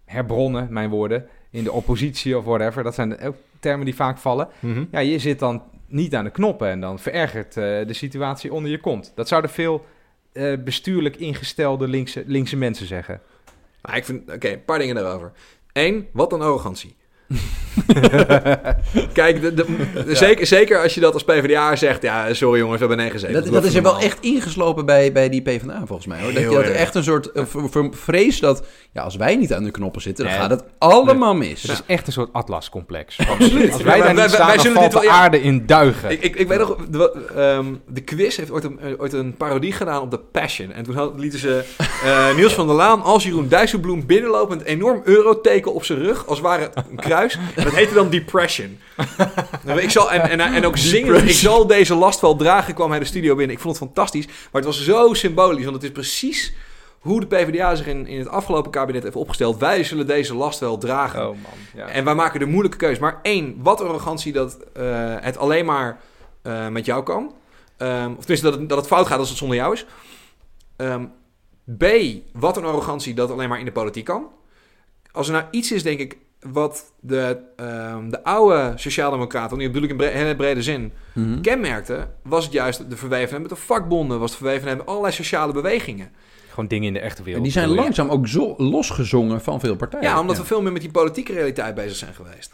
herbronnen, 0.06 0.68
mijn 0.70 0.90
woorden, 0.90 1.28
in 1.52 1.64
de 1.64 1.72
oppositie 1.72 2.38
of 2.38 2.46
whatever. 2.46 2.84
Dat 2.84 2.96
zijn 2.96 3.10
de, 3.10 3.20
ook 3.28 3.36
termen 3.60 3.86
die 3.86 3.96
vaak 3.96 4.18
vallen. 4.18 4.48
Mhm. 4.60 4.84
Ja, 4.92 5.00
je 5.00 5.20
zit 5.20 5.40
dan 5.40 5.64
niet 5.88 6.16
aan 6.16 6.24
de 6.24 6.32
knoppen 6.32 6.70
en 6.70 6.80
dan 6.80 7.00
verergert 7.00 7.54
de 7.54 7.86
situatie 7.90 8.54
onder 8.54 8.72
je 8.72 8.80
kont. 8.80 9.12
Dat 9.16 9.28
zouden 9.28 9.52
veel 9.52 9.86
bestuurlijk 10.64 11.16
ingestelde 11.16 11.88
linkse, 11.88 12.24
linkse 12.26 12.58
mensen 12.58 12.88
zeggen. 12.88 13.22
Nou, 13.84 13.98
ik 13.98 14.06
vind, 14.06 14.32
oké, 14.32 14.50
een 14.50 14.66
paar 14.66 14.80
dingen 14.80 14.96
daarover. 14.96 15.32
Eén, 15.74 16.08
wat 16.14 16.34
een 16.34 16.42
arrogantie. 16.42 16.96
Kijk, 19.14 19.42
de, 19.42 19.54
de- 19.54 19.66
zeker, 20.08 20.46
zeker 20.46 20.82
als 20.82 20.94
je 20.94 21.00
dat 21.00 21.14
als 21.14 21.24
PvdA 21.24 21.76
zegt, 21.76 22.02
ja, 22.02 22.34
sorry 22.34 22.60
jongens, 22.60 22.80
we 22.80 22.86
hebben 22.86 23.04
nee 23.04 23.14
gezeten. 23.14 23.44
Dat, 23.44 23.54
dat 23.54 23.64
is 23.64 23.76
er 23.76 23.82
wel 23.84 24.00
echt 24.00 24.18
ingeslopen 24.22 24.86
bij, 24.86 25.12
bij 25.12 25.30
die 25.30 25.42
PvdA 25.42 25.82
volgens 25.86 26.08
mij. 26.08 26.22
Hoor. 26.22 26.34
Dat 26.34 26.44
je 26.44 26.60
echt 26.72 26.96
een 26.96 27.04
soort 27.04 27.32
eh, 27.32 27.44
vrees 27.92 28.40
dat 28.40 28.64
ja, 28.92 29.02
als 29.02 29.16
wij 29.16 29.36
niet 29.36 29.54
aan 29.54 29.64
de 29.64 29.72
knoppen 29.72 30.02
zitten, 30.02 30.24
dan 30.26 30.34
Nee, 30.34 30.42
gaat 30.42 30.52
het 30.52 30.64
allemaal 30.78 31.36
mis. 31.36 31.62
Het 31.62 31.72
is 31.72 31.82
echt 31.88 32.08
een 32.08 32.14
soort 32.14 32.30
atlascomplex. 32.34 33.18
Absoluut. 33.30 33.74
Als 33.74 33.82
wij 33.82 33.98
Ja, 33.98 34.04
daar 34.04 34.16
wij- 34.16 34.24
niet 34.24 34.34
staan, 34.34 34.48
wij 34.48 34.58
zullen 34.60 34.74
valt 34.78 34.92
dit 34.92 35.02
de 35.02 35.08
wel- 35.08 35.16
ja. 35.16 35.22
aarde 35.22 35.42
in 35.42 35.66
duigen. 35.66 36.12
Ik, 36.12 36.22
ik, 36.22 36.36
ik 36.36 36.48
weet 36.48 36.60
nog, 36.60 36.76
de, 36.90 37.26
ehm, 37.36 37.66
de 37.88 38.02
quiz 38.02 38.38
heeft 38.38 38.52
ooit 38.52 38.64
een, 38.64 38.80
eh, 38.80 38.92
ooit 38.98 39.14
een 39.14 39.34
parodie 39.38 39.72
gedaan 39.74 40.02
op 40.02 40.12
de 40.12 40.20
Passion. 40.20 40.72
En 40.72 40.84
toen 40.84 40.96
had- 40.96 41.14
lieten 41.18 41.40
ze 41.40 41.64
eh, 42.04 42.36
Niels 42.36 42.54
van 42.54 42.68
der 42.68 42.76
Laan 42.76 43.02
als 43.02 43.24
Jeroen 43.24 43.48
Dijsselbloem 43.48 44.06
binnenlopen... 44.06 44.58
met 44.58 44.68
een 44.68 44.74
enorm 44.74 45.02
euroteken 45.04 45.74
op 45.74 45.84
zijn 45.84 46.00
rug, 46.00 46.28
als 46.28 46.38
het 46.38 46.48
ware 46.48 46.70
een 46.90 46.96
kruis. 47.14 47.38
En 47.56 47.64
dat 47.64 47.74
heette 47.74 47.94
dan 47.94 48.10
Depression. 48.10 48.80
Nou, 49.66 49.80
ik 49.80 49.90
zal, 49.90 50.12
en, 50.12 50.30
en, 50.30 50.40
en 50.40 50.66
ook 50.66 50.78
zingen, 50.78 51.28
ik 51.28 51.32
zal 51.32 51.68
deze 51.68 51.96
last 51.96 52.22
wel 52.22 52.36
dragen, 52.36 52.74
kwam 52.74 52.90
hij 52.90 53.00
de 53.00 53.06
studio 53.06 53.36
binnen. 53.36 53.56
Ik 53.56 53.62
vond 53.62 53.80
het 53.80 53.86
fantastisch, 53.86 54.26
maar 54.26 54.62
het 54.62 54.66
was 54.66 54.84
zo 54.84 55.14
symbolisch. 55.14 55.64
Want 55.64 55.76
het 55.76 55.84
is 55.84 55.92
precies 55.92 56.54
hoe 57.00 57.20
de 57.20 57.28
PvdA 57.28 57.76
zich 57.76 57.88
in, 57.88 58.08
in 58.08 58.20
het 58.20 58.28
afgelopen 58.28 58.72
kabinet 58.72 59.04
heeft 59.04 59.16
opgesteld. 59.16 59.60
Wij 59.60 59.84
zullen 59.84 60.08
deze 60.08 60.36
last 60.36 60.60
wel 60.60 60.78
dragen. 60.78 61.22
Oh 61.22 61.28
man, 61.28 61.52
ja. 61.76 61.88
En 61.88 62.04
wij 62.04 62.16
maken 62.16 62.40
de 62.40 62.46
moeilijke 62.46 62.78
keuze. 62.78 63.02
Maar 63.02 63.20
één, 63.22 63.56
wat 63.62 63.82
arrogantie 63.82 64.34
dat 64.34 64.58
eh, 64.74 65.16
het 65.20 65.38
alleen 65.38 65.66
maar 65.66 66.00
eh, 66.42 66.68
met 66.68 66.86
jou 66.86 67.04
kan. 67.04 67.34
Ehm, 67.78 68.10
of 68.10 68.20
tenminste, 68.20 68.50
dat 68.50 68.60
het, 68.60 68.70
dat 68.70 68.78
het 68.78 68.88
fout 68.88 69.08
gaat 69.08 69.20
als 69.20 69.30
het 69.30 69.38
zonder 69.38 69.58
jou 69.58 69.74
is. 69.74 69.86
Ehm, 70.76 71.06
B, 71.78 71.86
wat 72.34 72.58
een 72.58 72.66
arrogantie 72.66 73.14
dat 73.14 73.32
alleen 73.32 73.50
maar 73.50 73.60
in 73.60 73.66
de 73.66 73.72
politiek 73.72 74.06
kan. 74.06 74.28
Als 75.12 75.28
er 75.28 75.34
nou 75.34 75.46
iets 75.52 75.72
is, 75.72 75.84
denk 75.84 76.00
ik, 76.00 76.18
wat 76.46 76.94
de, 77.00 77.38
ehm, 77.56 78.10
de 78.10 78.24
oude 78.24 78.74
sociaaldemocraten, 78.76 79.58
nu 79.58 79.66
bedoel 79.68 79.84
ik 79.84 79.90
in 79.90 79.98
bre- 79.98 80.08
hele 80.08 80.36
brede 80.36 80.62
zin, 80.62 80.92
Mhm. 81.14 81.42
kenmerkte, 81.42 82.08
was 82.24 82.44
het 82.44 82.54
juist 82.54 82.90
de 82.90 82.98
verwevenheid 82.98 83.42
met 83.42 83.50
de 83.50 83.56
vakbonden, 83.66 84.20
was 84.20 84.32
de 84.32 84.38
verwevenheid 84.38 84.78
met 84.78 84.86
allerlei 84.88 85.14
sociale 85.14 85.54
bewegingen. 85.54 86.12
Gewoon 86.50 86.68
dingen 86.68 86.88
in 86.88 86.94
de 86.94 87.00
echte 87.00 87.24
wereld. 87.24 87.38
En 87.38 87.44
die 87.52 87.60
zijn 87.60 87.70
langzaam 87.70 88.10
ook 88.10 88.28
zo 88.28 88.54
losgezongen 88.58 89.42
van 89.42 89.60
veel 89.60 89.76
partijen. 89.76 90.06
Ja, 90.10 90.20
omdat 90.20 90.38
we 90.38 90.46
veel 90.46 90.62
meer 90.62 90.72
met 90.72 90.82
die 90.82 90.92
politieke 90.92 91.34
realiteit 91.34 91.76
bezig 91.76 91.96
zijn 91.98 92.14
geweest. 92.14 92.54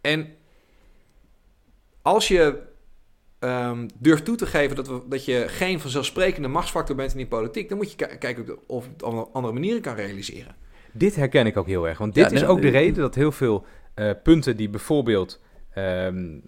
En 0.00 0.26
als 2.02 2.28
je 2.28 2.70
ehm, 3.38 3.88
durft 3.98 4.24
toe 4.24 4.36
te 4.36 4.46
geven 4.46 4.76
dat, 4.76 4.88
we, 4.88 5.00
dat 5.08 5.24
je 5.24 5.44
geen 5.48 5.80
vanzelfsprekende 5.80 6.48
machtsfactor 6.48 6.96
bent 6.96 7.10
in 7.10 7.16
die 7.16 7.26
politiek, 7.26 7.68
dan 7.68 7.78
moet 7.78 7.90
je 7.90 7.96
ki- 7.96 8.16
kijken 8.18 8.58
of 8.66 8.84
het 8.92 9.02
op 9.02 9.28
andere 9.32 9.54
manieren 9.54 9.80
kan 9.80 9.94
realiseren. 9.94 10.54
Dit 10.92 11.16
herken 11.16 11.46
ik 11.46 11.56
ook 11.56 11.66
heel 11.66 11.88
erg. 11.88 11.98
Want 11.98 12.14
dit 12.14 12.30
Ja, 12.30 12.36
is 12.36 12.44
ook 12.44 12.60
de 12.62 12.68
reden 12.68 13.00
dat 13.02 13.14
heel 13.14 13.32
veel 13.32 13.64
eh, 13.94 14.10
punten 14.22 14.56
die 14.56 14.68
bijvoorbeeld 14.68 15.40
ehm, 15.74 16.38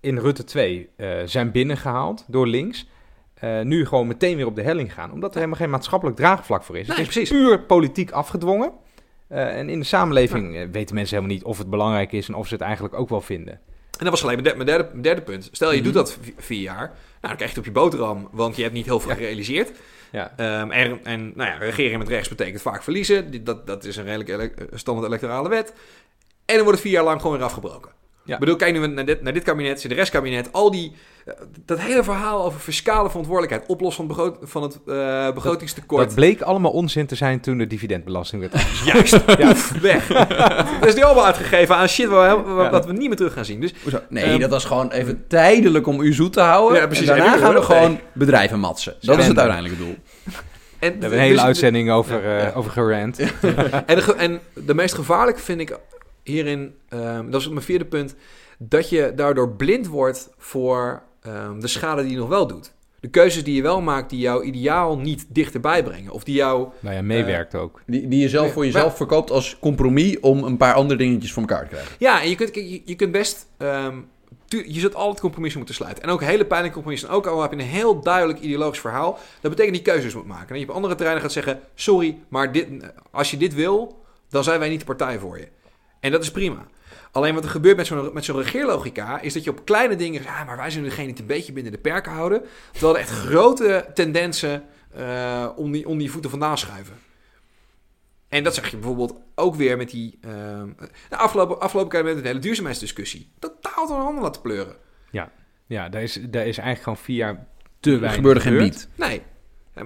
in 0.00 0.18
Rutte 0.18 0.44
2 0.44 0.88
eh, 0.96 1.08
zijn 1.24 1.50
binnengehaald 1.50 2.24
door 2.28 2.46
links, 2.46 2.88
eh, 3.34 3.60
nu 3.60 3.86
gewoon 3.86 4.06
meteen 4.06 4.36
weer 4.36 4.46
op 4.46 4.56
de 4.56 4.62
helling 4.62 4.94
gaan. 4.94 5.12
Omdat 5.12 5.30
er 5.30 5.36
helemaal 5.36 5.58
geen 5.58 5.70
maatschappelijk 5.70 6.16
draagvlak 6.16 6.62
voor 6.62 6.78
is. 6.78 6.86
Nee, 6.86 6.96
het 6.96 7.06
is 7.06 7.12
precies. 7.12 7.30
puur 7.30 7.60
politiek 7.60 8.10
afgedwongen. 8.10 8.72
En 9.28 9.68
in 9.68 9.78
de 9.78 9.84
samenleving 9.84 10.70
weten 10.72 10.94
mensen 10.94 11.16
helemaal 11.16 11.36
niet 11.36 11.44
of 11.44 11.58
het 11.58 11.70
belangrijk 11.70 12.12
is 12.12 12.28
en 12.28 12.34
of 12.34 12.46
ze 12.46 12.54
het 12.54 12.62
eigenlijk 12.62 12.94
ook 12.94 13.08
wel 13.08 13.20
vinden. 13.20 13.52
En 13.52 13.60
dat 14.06 14.08
was 14.10 14.20
gelijk 14.20 14.40
mijn, 14.42 14.50
de- 14.56 14.64
mijn 14.64 14.76
derde, 14.76 14.88
mijn 14.90 15.02
derde 15.02 15.22
punt. 15.22 15.48
Stel 15.52 15.70
je 15.70 15.74
Mhm. 15.76 15.84
doet 15.84 15.94
dat 15.94 16.12
v- 16.12 16.16
vier 16.36 16.60
jaar, 16.60 16.86
nou, 16.86 16.94
dan 17.20 17.36
krijg 17.36 17.40
je 17.40 17.46
het 17.48 17.58
op 17.58 17.64
je 17.64 17.70
boterham, 17.80 18.28
want 18.32 18.56
je 18.56 18.62
hebt 18.62 18.74
niet 18.74 18.84
heel 18.84 19.00
veel 19.00 19.10
Ja. 19.10 19.16
gerealiseerd. 19.16 19.72
Ja. 20.10 20.32
Ehm, 20.36 20.70
en 20.70 21.04
en 21.04 21.32
nou 21.34 21.50
ja, 21.50 21.56
regeren 21.56 21.98
met 21.98 22.08
rechts 22.08 22.28
betekent 22.28 22.62
vaak 22.62 22.82
verliezen. 22.82 23.44
Dat, 23.44 23.66
dat 23.66 23.84
is 23.84 23.96
een 23.96 24.04
redelijk 24.04 24.28
ele- 24.28 24.68
standaard 24.78 25.06
electorale 25.06 25.48
wet. 25.48 25.72
En 26.44 26.54
dan 26.54 26.64
wordt 26.64 26.78
het 26.78 26.80
vier 26.80 26.96
jaar 26.96 27.04
lang 27.04 27.20
gewoon 27.20 27.36
weer 27.36 27.46
afgebroken. 27.46 27.92
Ja. 28.30 28.36
Ik 28.36 28.40
bedoel, 28.40 28.56
kijk 28.56 28.72
nu 28.78 28.86
naar 28.86 29.04
dit, 29.04 29.22
naar 29.22 29.32
dit 29.32 29.42
kabinet, 29.42 29.82
de 29.88 29.94
restkabinet, 29.94 30.52
al 30.52 30.70
die... 30.70 30.92
eh, 31.26 31.34
dat 31.64 31.78
hele 31.80 32.04
verhaal 32.04 32.44
over 32.44 32.60
fiscale 32.60 33.08
verantwoordelijkheid, 33.08 33.68
oplossen 33.68 34.06
van, 34.08 34.16
het 34.16 34.30
begroot- 34.38 34.50
van 34.50 34.62
het 34.62 34.78
eh, 34.86 35.34
begrotingstekort. 35.34 36.04
Dat 36.06 36.14
bleek 36.14 36.40
allemaal 36.40 36.70
onzin 36.70 37.06
te 37.06 37.14
zijn 37.14 37.40
toen 37.40 37.58
de 37.58 37.66
dividendbelasting 37.66 38.40
werd 38.50 38.64
Juist, 38.92 39.24
poef, 39.24 39.70
weg. 39.80 40.06
dat 40.80 40.86
is 40.88 40.94
nu 40.94 41.02
allemaal 41.02 41.26
uitgegeven 41.26 41.76
aan 41.76 41.88
shit 41.88 42.08
waar, 42.08 42.36
Ja. 42.36 42.70
wat 42.70 42.86
we 42.86 42.92
niet 42.92 43.08
meer 43.08 43.16
terug 43.16 43.32
gaan 43.32 43.44
zien. 43.44 43.60
Dus? 43.60 43.72
Nee, 44.08 44.24
Ehm, 44.24 44.40
dat 44.40 44.50
was 44.50 44.64
gewoon 44.64 44.90
even 44.90 45.24
tijdelijk 45.28 45.86
om 45.86 46.00
u 46.00 46.12
zoet 46.12 46.32
te 46.32 46.40
houden. 46.40 46.80
Ja, 46.80 46.86
precies. 46.86 47.08
En 47.08 47.16
daarna 47.16 47.32
En 47.34 47.38
gaan 47.40 47.54
we 47.54 47.62
gewoon 47.62 47.98
bedrijven 48.12 48.58
matsen. 48.60 48.94
Dat 49.00 49.18
is 49.18 49.26
het 49.26 49.38
uiteindelijke 49.38 49.84
doel. 49.84 49.94
en, 49.94 50.38
We 50.78 50.86
hebben 51.00 51.12
een 51.12 51.18
hele 51.18 51.34
dus- 51.34 51.42
uitzending 51.44 51.90
over, 51.90 52.24
eh 52.24 52.42
Ja. 52.42 52.52
over 52.54 52.70
gerant. 52.70 53.18
En 53.86 53.96
de, 53.96 54.14
en 54.16 54.40
de 54.54 54.74
meest 54.74 54.94
gevaarlijke 54.94 55.40
vind 55.40 55.60
ik 55.60 55.78
hierin, 56.30 56.74
ehm, 56.88 57.30
dat 57.30 57.40
is 57.40 57.48
mijn 57.48 57.62
vierde 57.62 57.84
punt, 57.84 58.14
dat 58.58 58.88
je 58.88 59.12
daardoor 59.16 59.50
blind 59.50 59.86
wordt 59.86 60.30
voor 60.38 61.02
ehm, 61.22 61.60
de 61.60 61.68
schade 61.68 62.02
die 62.02 62.10
je 62.10 62.18
nog 62.18 62.28
wel 62.28 62.46
doet. 62.46 62.72
De 63.00 63.08
keuzes 63.08 63.44
die 63.44 63.54
je 63.54 63.62
wel 63.62 63.80
maakt, 63.80 64.10
die 64.10 64.18
jouw 64.18 64.42
ideaal 64.42 64.98
niet 64.98 65.26
dichterbij 65.28 65.82
brengen. 65.82 66.12
Of 66.12 66.24
die 66.24 66.34
jou... 66.34 66.68
Nou 66.80 66.94
ja, 66.94 67.02
meewerkt 67.02 67.54
ook. 67.54 67.82
Die, 67.86 68.08
die 68.08 68.20
je 68.20 68.28
zelf 68.28 68.52
voor 68.52 68.64
jezelf 68.64 68.86
maar- 68.86 68.96
verkoopt 68.96 69.30
als 69.30 69.56
compromis 69.60 70.20
om 70.20 70.44
een 70.44 70.56
paar 70.56 70.74
andere 70.74 70.98
dingetjes 70.98 71.32
voor 71.32 71.42
elkaar 71.42 71.62
te 71.62 71.68
krijgen. 71.68 71.94
Ja, 71.98 72.22
en 72.22 72.28
je 72.28 72.34
kunt, 72.34 72.54
je, 72.54 72.82
je 72.84 72.94
kunt 72.94 73.12
best... 73.12 73.46
ehm, 73.56 73.96
je 74.48 74.80
zult 74.80 74.94
altijd 74.94 75.20
compromissen 75.20 75.58
moeten 75.58 75.76
sluiten. 75.76 76.02
En 76.02 76.10
ook 76.10 76.22
hele 76.22 76.46
pijnlijke 76.46 76.74
compromissen. 76.74 77.08
En 77.08 77.14
ook 77.14 77.26
al 77.26 77.42
heb 77.42 77.50
je 77.52 77.58
een 77.58 77.64
heel 77.64 78.00
duidelijk 78.00 78.40
ideologisch 78.40 78.80
verhaal... 78.80 79.18
dat 79.40 79.50
betekent 79.50 79.76
dat 79.76 79.86
je 79.86 79.92
keuzes 79.92 80.14
moet 80.14 80.26
maken. 80.26 80.54
En 80.54 80.60
je 80.60 80.68
op 80.68 80.74
andere 80.74 80.94
terreinen 80.94 81.22
gaat 81.22 81.32
zeggen... 81.32 81.60
sorry, 81.74 82.18
maar 82.28 82.52
dit, 82.52 82.66
als 83.10 83.30
je 83.30 83.36
dit 83.36 83.54
wil... 83.54 84.04
dan 84.28 84.44
zijn 84.44 84.58
wij 84.58 84.68
niet 84.68 84.80
de 84.80 84.86
partij 84.86 85.18
voor 85.18 85.38
je. 85.38 85.48
En 86.00 86.10
dat 86.10 86.22
is 86.22 86.30
prima. 86.30 86.66
Alleen 87.12 87.34
wat 87.34 87.44
er 87.44 87.50
gebeurt 87.50 87.76
met 87.76 87.86
zo'n, 87.86 88.10
met 88.12 88.24
zo'n 88.24 88.36
regeerlogica... 88.36 89.20
is 89.20 89.32
dat 89.32 89.44
je 89.44 89.50
op 89.50 89.64
kleine 89.64 89.96
dingen... 89.96 90.22
ja, 90.22 90.44
maar 90.44 90.56
wij 90.56 90.70
zijn 90.70 90.84
degene 90.84 91.02
die 91.02 91.12
het 91.12 91.20
een 91.20 91.26
beetje 91.26 91.52
binnen 91.52 91.72
de 91.72 91.78
perken 91.78 92.12
houden... 92.12 92.42
terwijl 92.72 92.94
er 92.94 93.00
echt 93.00 93.10
grote 93.10 93.86
tendensen... 93.94 94.64
eh, 94.94 95.48
om, 95.56 95.72
die, 95.72 95.88
om 95.88 95.98
die 95.98 96.10
voeten 96.10 96.30
vandaan 96.30 96.58
schuiven. 96.58 96.94
En 98.28 98.44
dat 98.44 98.54
zag 98.54 98.70
je 98.70 98.76
bijvoorbeeld 98.76 99.14
ook 99.34 99.54
weer 99.54 99.76
met 99.76 99.90
die... 99.90 100.18
ehm, 100.20 100.68
de 101.08 101.16
afgelopen, 101.16 101.60
afgelopen 101.60 101.90
keer 101.90 102.04
met 102.04 102.22
de 102.22 102.28
hele 102.28 102.40
duurzaamheidsdiscussie. 102.40 103.32
Totaal 103.38 103.86
door 103.86 103.96
de 103.96 104.02
handen 104.02 104.22
laten 104.22 104.42
pleuren. 104.42 104.76
Ja, 105.70 105.88
daar 105.88 106.02
is, 106.02 106.12
daar 106.14 106.46
is 106.46 106.58
eigenlijk 106.58 106.82
gewoon 106.82 106.98
vier 106.98 107.16
jaar 107.16 107.46
te 107.80 107.90
Er 107.90 108.00
weinig 108.00 108.14
gebeurde 108.20 108.40
geen 108.40 108.58
bied. 108.58 108.88
Nee, 108.94 109.22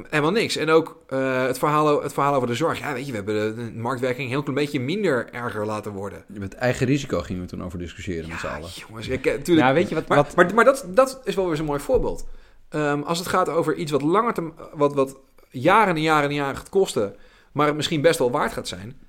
helemaal 0.02 0.30
niks. 0.30 0.56
En 0.56 0.70
ook 0.70 1.02
eh, 1.06 1.46
het, 1.46 1.58
verhaal, 1.58 2.02
het 2.02 2.12
verhaal 2.12 2.34
over 2.34 2.48
de 2.48 2.54
zorg. 2.54 2.78
Ja, 2.78 2.92
weet 2.92 3.06
je, 3.06 3.10
we 3.10 3.16
hebben 3.16 3.56
de, 3.56 3.64
de 3.64 3.78
marktwerking 3.78 4.24
een 4.24 4.32
heel 4.32 4.42
klein 4.42 4.58
beetje 4.58 4.80
minder 4.80 5.32
erger 5.32 5.66
laten 5.66 5.92
worden. 5.92 6.24
Met 6.26 6.54
eigen 6.54 6.86
risico 6.86 7.20
gingen 7.20 7.42
we 7.42 7.48
toen 7.48 7.64
over 7.64 7.78
discussiëren 7.78 8.28
met 8.28 8.38
z'n 8.38 8.46
allen. 8.46 8.70
jongens, 8.86 9.08
ik, 9.08 9.26
eh, 9.26 9.34
tuurlijk. 9.34 9.66
Ja, 9.66 9.72
weet 9.72 9.88
je 9.88 9.94
wat... 9.94 10.08
maar 10.08 10.16
wat 10.16 10.34
maar, 10.34 10.54
maar 10.54 10.64
dat, 10.64 10.86
dat 10.88 11.20
is 11.24 11.34
wel 11.34 11.46
weer 11.46 11.56
zo'n 11.56 11.66
mooi 11.66 11.80
voorbeeld. 11.80 12.26
Ehm, 12.68 13.02
als 13.02 13.18
het 13.18 13.28
gaat 13.28 13.48
over 13.48 13.74
iets 13.74 13.90
wat 13.90 14.02
langer 14.02 14.34
te, 14.34 14.50
wat, 14.72 14.94
wat 14.94 15.16
jaren 15.50 15.94
en 15.94 16.02
jaren 16.02 16.28
en 16.28 16.34
jaren 16.34 16.56
gaat 16.56 16.68
kosten, 16.68 17.16
maar 17.52 17.66
het 17.66 17.76
misschien 17.76 18.00
best 18.00 18.18
wel 18.18 18.30
waard 18.30 18.52
gaat 18.52 18.68
zijn, 18.68 19.00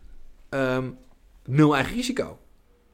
ehm, 0.50 0.90
nul 1.46 1.76
eigen 1.76 1.96
risico. 1.96 2.38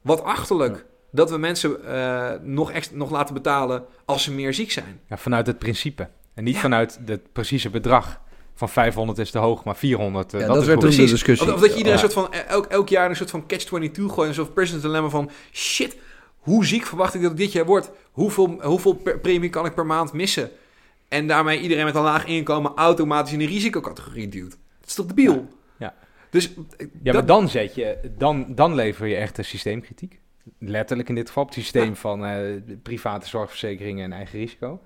Wat 0.01 0.23
achterlijk 0.23 0.85
dat 1.11 1.29
we 1.29 1.37
mensen 1.37 1.85
eh, 1.85 2.31
nog, 2.41 2.71
extra, 2.71 2.97
nog 2.97 3.11
laten 3.11 3.33
betalen 3.33 3.85
als 4.05 4.23
ze 4.23 4.31
meer 4.31 4.53
ziek 4.53 4.71
zijn. 4.71 4.99
ja, 5.09 5.17
vanuit 5.17 5.47
het 5.47 5.59
principe. 5.59 6.09
En 6.33 6.43
niet 6.43 6.53
Ja. 6.55 6.59
vanuit 6.61 6.99
het 7.05 7.31
precieze 7.33 7.69
bedrag. 7.69 8.21
Van 8.53 8.69
500 8.69 9.17
is 9.17 9.31
te 9.31 9.37
hoog, 9.37 9.63
maar 9.63 9.75
400, 9.75 10.33
eh, 10.33 10.39
Ja, 10.39 10.45
dat, 10.45 10.53
dat 10.55 10.61
is 10.63 10.67
werd 10.69 10.79
goed. 10.81 10.89
toen 10.89 10.97
de 10.99 11.03
Precies. 11.05 11.11
discussie. 11.25 11.47
Of, 11.47 11.53
of 11.53 11.59
dat 11.61 11.69
je 11.71 11.77
iedereen 11.77 11.99
Ja. 11.99 12.09
soort 12.09 12.13
van, 12.13 12.33
eh, 12.33 12.49
elk, 12.49 12.65
elk 12.65 12.89
jaar 12.89 13.09
een 13.09 13.15
soort 13.15 13.29
van 13.29 13.45
catch-22 13.47 14.13
gooit. 14.13 14.27
Een 14.29 14.33
soort 14.35 14.53
person's 14.53 14.81
dilemma 14.81 15.09
van... 15.09 15.29
Shit, 15.51 15.97
hoe 16.37 16.65
ziek 16.65 16.85
verwacht 16.85 17.13
ik 17.13 17.21
dat 17.21 17.29
het 17.29 17.39
dit 17.39 17.51
jaar 17.51 17.65
wordt? 17.65 17.91
Hoeveel, 18.11 18.57
hoeveel 18.61 18.93
per- 18.93 19.19
premie 19.19 19.49
kan 19.49 19.65
ik 19.65 19.73
per 19.73 19.85
maand 19.85 20.13
missen? 20.13 20.49
En 21.07 21.27
daarmee 21.27 21.59
iedereen 21.59 21.85
met 21.85 21.95
een 21.95 22.01
laag 22.01 22.25
inkomen 22.25 22.71
automatisch 22.75 23.33
in 23.33 23.39
de 23.39 23.45
risicocategorie 23.45 24.27
duwt. 24.27 24.51
Dat 24.79 24.89
is 24.89 24.95
toch 24.95 25.05
debiel? 25.05 25.33
Ja. 25.33 25.45
Ja. 25.77 25.93
Dus 26.29 26.53
eh, 26.53 26.53
Ja, 26.79 26.87
dat- 27.03 27.13
maar 27.13 27.25
dan 27.25 27.49
zet 27.49 27.75
je, 27.75 27.97
dan, 28.17 28.45
dan 28.55 28.75
lever 28.75 29.07
je 29.07 29.15
echt 29.15 29.37
een 29.37 29.45
systeemkritiek. 29.45 30.19
Letterlijk 30.59 31.09
in 31.09 31.15
dit 31.15 31.27
geval, 31.27 31.43
op 31.43 31.49
het 31.49 31.57
systeem 31.59 31.95
van 31.95 32.25
eh, 32.25 32.39
private 32.83 33.27
zorgverzekeringen 33.27 34.03
en 34.05 34.11
eigen 34.13 34.39
risico. 34.39 34.81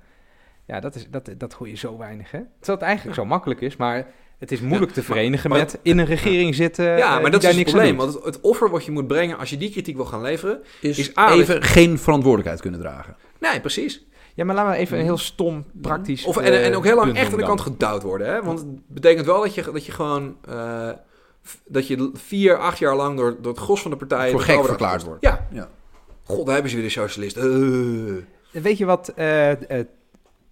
Ja, 0.68 0.80
dat, 0.80 0.95
is, 0.95 1.07
dat, 1.09 1.30
dat 1.38 1.53
hoor 1.53 1.68
je 1.68 1.76
zo 1.76 1.97
weinig, 1.97 2.32
hè? 2.32 2.39
Terwijl 2.39 2.78
het 2.78 2.88
eigenlijk 2.88 3.18
zo 3.18 3.26
makkelijk 3.26 3.61
is, 3.61 3.76
maar 3.76 4.07
het 4.38 4.51
is 4.51 4.59
moeilijk 4.61 4.91
te 4.91 5.03
verenigen 5.03 5.49
maar- 5.49 5.59
met 5.59 5.80
in 5.82 5.97
een 5.97 6.05
regering 6.05 6.55
zitten 6.55 6.86
Ja, 6.86 7.16
eh, 7.16 7.22
maar 7.22 7.32
dat 7.32 7.41
is 7.43 7.47
het 7.47 7.57
niks 7.57 7.74
aan 7.74 7.76
probleem. 7.76 7.97
Want 7.97 8.13
het, 8.13 8.24
het 8.24 8.41
offer 8.41 8.70
wat 8.70 8.86
je 8.86 8.91
moet 8.91 9.07
brengen 9.07 9.38
als 9.38 9.49
je 9.49 9.57
die 9.57 9.72
kritiek 9.72 9.95
wil 9.95 10.05
gaan 10.05 10.22
leveren... 10.22 10.61
Is, 10.82 10.97
Is 10.97 11.18
A, 11.18 11.32
even 11.32 11.63
geen 11.63 11.99
verantwoordelijkheid 11.99 12.61
kunnen 12.61 12.80
dragen. 12.80 13.16
Nee, 13.39 13.61
precies. 13.61 14.05
Ja, 14.34 14.45
maar 14.45 14.55
laten 14.55 14.72
we 14.72 14.78
even 14.78 14.97
een 14.97 15.03
heel 15.03 15.18
stom, 15.18 15.66
praktisch 15.82 16.26
Of, 16.26 16.38
en, 16.38 16.43
eh, 16.53 16.66
en 16.66 16.76
ook 16.76 16.84
heel 16.84 16.95
lang 16.95 17.16
echt 17.16 17.32
aan 17.32 17.38
de 17.39 17.45
kant 17.45 17.61
gedouwd 17.61 18.03
worden. 18.03 18.28
Hè? 18.28 18.43
Want 18.43 18.59
het 18.59 18.88
betekent 18.88 19.26
wel 19.26 19.41
dat 19.41 19.53
je, 19.55 19.72
dat 19.72 19.86
je 19.86 19.91
gewoon... 19.91 20.38
eh, 20.47 20.89
dat 21.66 21.88
je 21.88 22.09
vier, 22.13 22.57
acht 22.57 22.78
jaar 22.78 22.95
lang 22.95 23.18
door, 23.18 23.38
door 23.41 23.51
het 23.51 23.61
gros 23.61 23.82
van 23.82 23.91
de 23.91 23.97
partijen... 23.97 24.32
Voor 24.32 24.41
gek 24.41 24.66
verklaard 24.66 25.03
wordt. 25.03 25.22
Ja. 25.22 25.47
Ja. 25.51 25.70
God, 26.24 26.45
daar 26.45 26.53
hebben 26.53 26.72
ze 26.72 26.78
weer 26.78 26.86
de 26.86 26.91
socialisten. 26.91 28.28
En 28.53 28.61
Weet 28.61 28.78
je 28.78 28.86
wat 28.86 29.13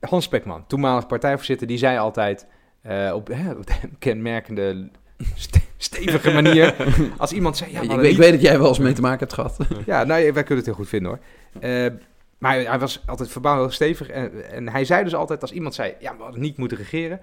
Hans 0.10 0.24
Spekman, 0.26 0.68
toenmalig 0.68 1.08
partijvoorzitter, 1.08 1.68
die 1.68 1.78
zei 1.78 1.97
altijd 1.97 2.47
eh, 2.82 3.12
op, 3.16 3.28
hè, 3.28 3.51
op 3.51 3.68
de 3.68 3.74
kenmerkende 3.99 4.89
ste- 5.36 5.62
stevige 5.78 6.32
manier, 6.41 6.76
als 7.18 7.32
iemand 7.34 7.58
zei, 7.58 7.72
ja, 7.72 7.82
ik, 7.82 7.89
weet- 7.91 8.12
ik 8.12 8.18
weet 8.18 8.32
dat 8.32 8.41
jij 8.41 8.58
wel 8.60 8.68
eens 8.68 8.80
mee 8.80 8.93
te 8.93 9.01
maken 9.01 9.20
hebt 9.20 9.34
gehad. 9.34 9.58
Ja, 9.86 10.04
nou, 10.04 10.24
wij 10.34 10.43
kunnen 10.43 10.56
het 10.58 10.66
heel 10.66 10.74
goed 10.74 10.88
vinden 10.89 11.10
hoor. 11.12 11.20
Eh, 11.70 11.86
maar 12.38 12.56
hij 12.66 12.80
was 12.80 13.01
altijd 13.06 13.34
heel 13.43 13.70
stevig. 13.70 14.10
En, 14.10 14.51
en 14.51 14.70
hij 14.70 14.86
zei 14.86 15.04
dus 15.04 15.16
altijd, 15.16 15.41
als 15.41 15.51
iemand 15.51 15.74
zei, 15.76 15.93
ja, 15.99 16.16
we 16.18 16.24
hadden 16.24 16.41
niet 16.41 16.58
moeten 16.58 16.78
regeren. 16.78 17.20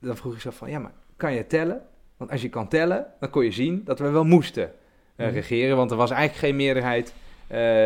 Dan 0.00 0.16
vroeg 0.16 0.34
ik 0.34 0.40
zo 0.40 0.50
van, 0.50 0.70
ja, 0.70 0.78
maar 0.78 0.92
kan 1.16 1.32
je 1.34 1.46
tellen? 1.46 1.80
Want 2.16 2.30
als 2.30 2.42
je 2.42 2.48
kan 2.48 2.68
tellen, 2.68 3.06
dan 3.20 3.30
kon 3.30 3.44
je 3.44 3.50
zien 3.52 3.82
dat 3.84 3.98
we 3.98 4.10
wel 4.10 4.24
moesten 4.24 4.70
eh, 5.16 5.26
Mhm. 5.26 5.34
regeren. 5.34 5.76
Want 5.76 5.90
er 5.90 5.96
was 5.96 6.10
eigenlijk 6.10 6.40
geen 6.40 6.56
meerderheid, 6.56 7.14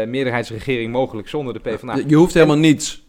meerderheidsregering 0.09 0.93
mogelijk 0.93 1.29
zonder 1.29 1.55
de 1.55 1.61
PvdA. 1.61 1.97
Je 2.07 2.15
hoeft 2.17 2.35
helemaal 2.35 2.57
niets. 2.57 3.05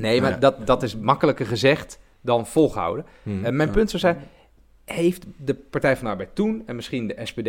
Nee, 0.00 0.20
maar 0.20 0.30
Ja. 0.30 0.36
dat, 0.36 0.66
dat 0.66 0.82
is 0.82 0.96
makkelijker 0.96 1.46
gezegd 1.46 1.98
dan 2.20 2.46
volgehouden. 2.46 3.04
Hm. 3.22 3.44
En 3.44 3.56
mijn 3.56 3.68
Ja. 3.68 3.74
punt 3.74 3.90
zou 3.90 4.00
zijn, 4.02 4.28
heeft 4.84 5.24
de 5.36 5.54
Partij 5.54 5.96
van 5.96 6.04
de 6.04 6.10
Arbeid 6.10 6.34
toen 6.34 6.62
en 6.66 6.76
misschien 6.76 7.06
de 7.06 7.16
SPD 7.24 7.48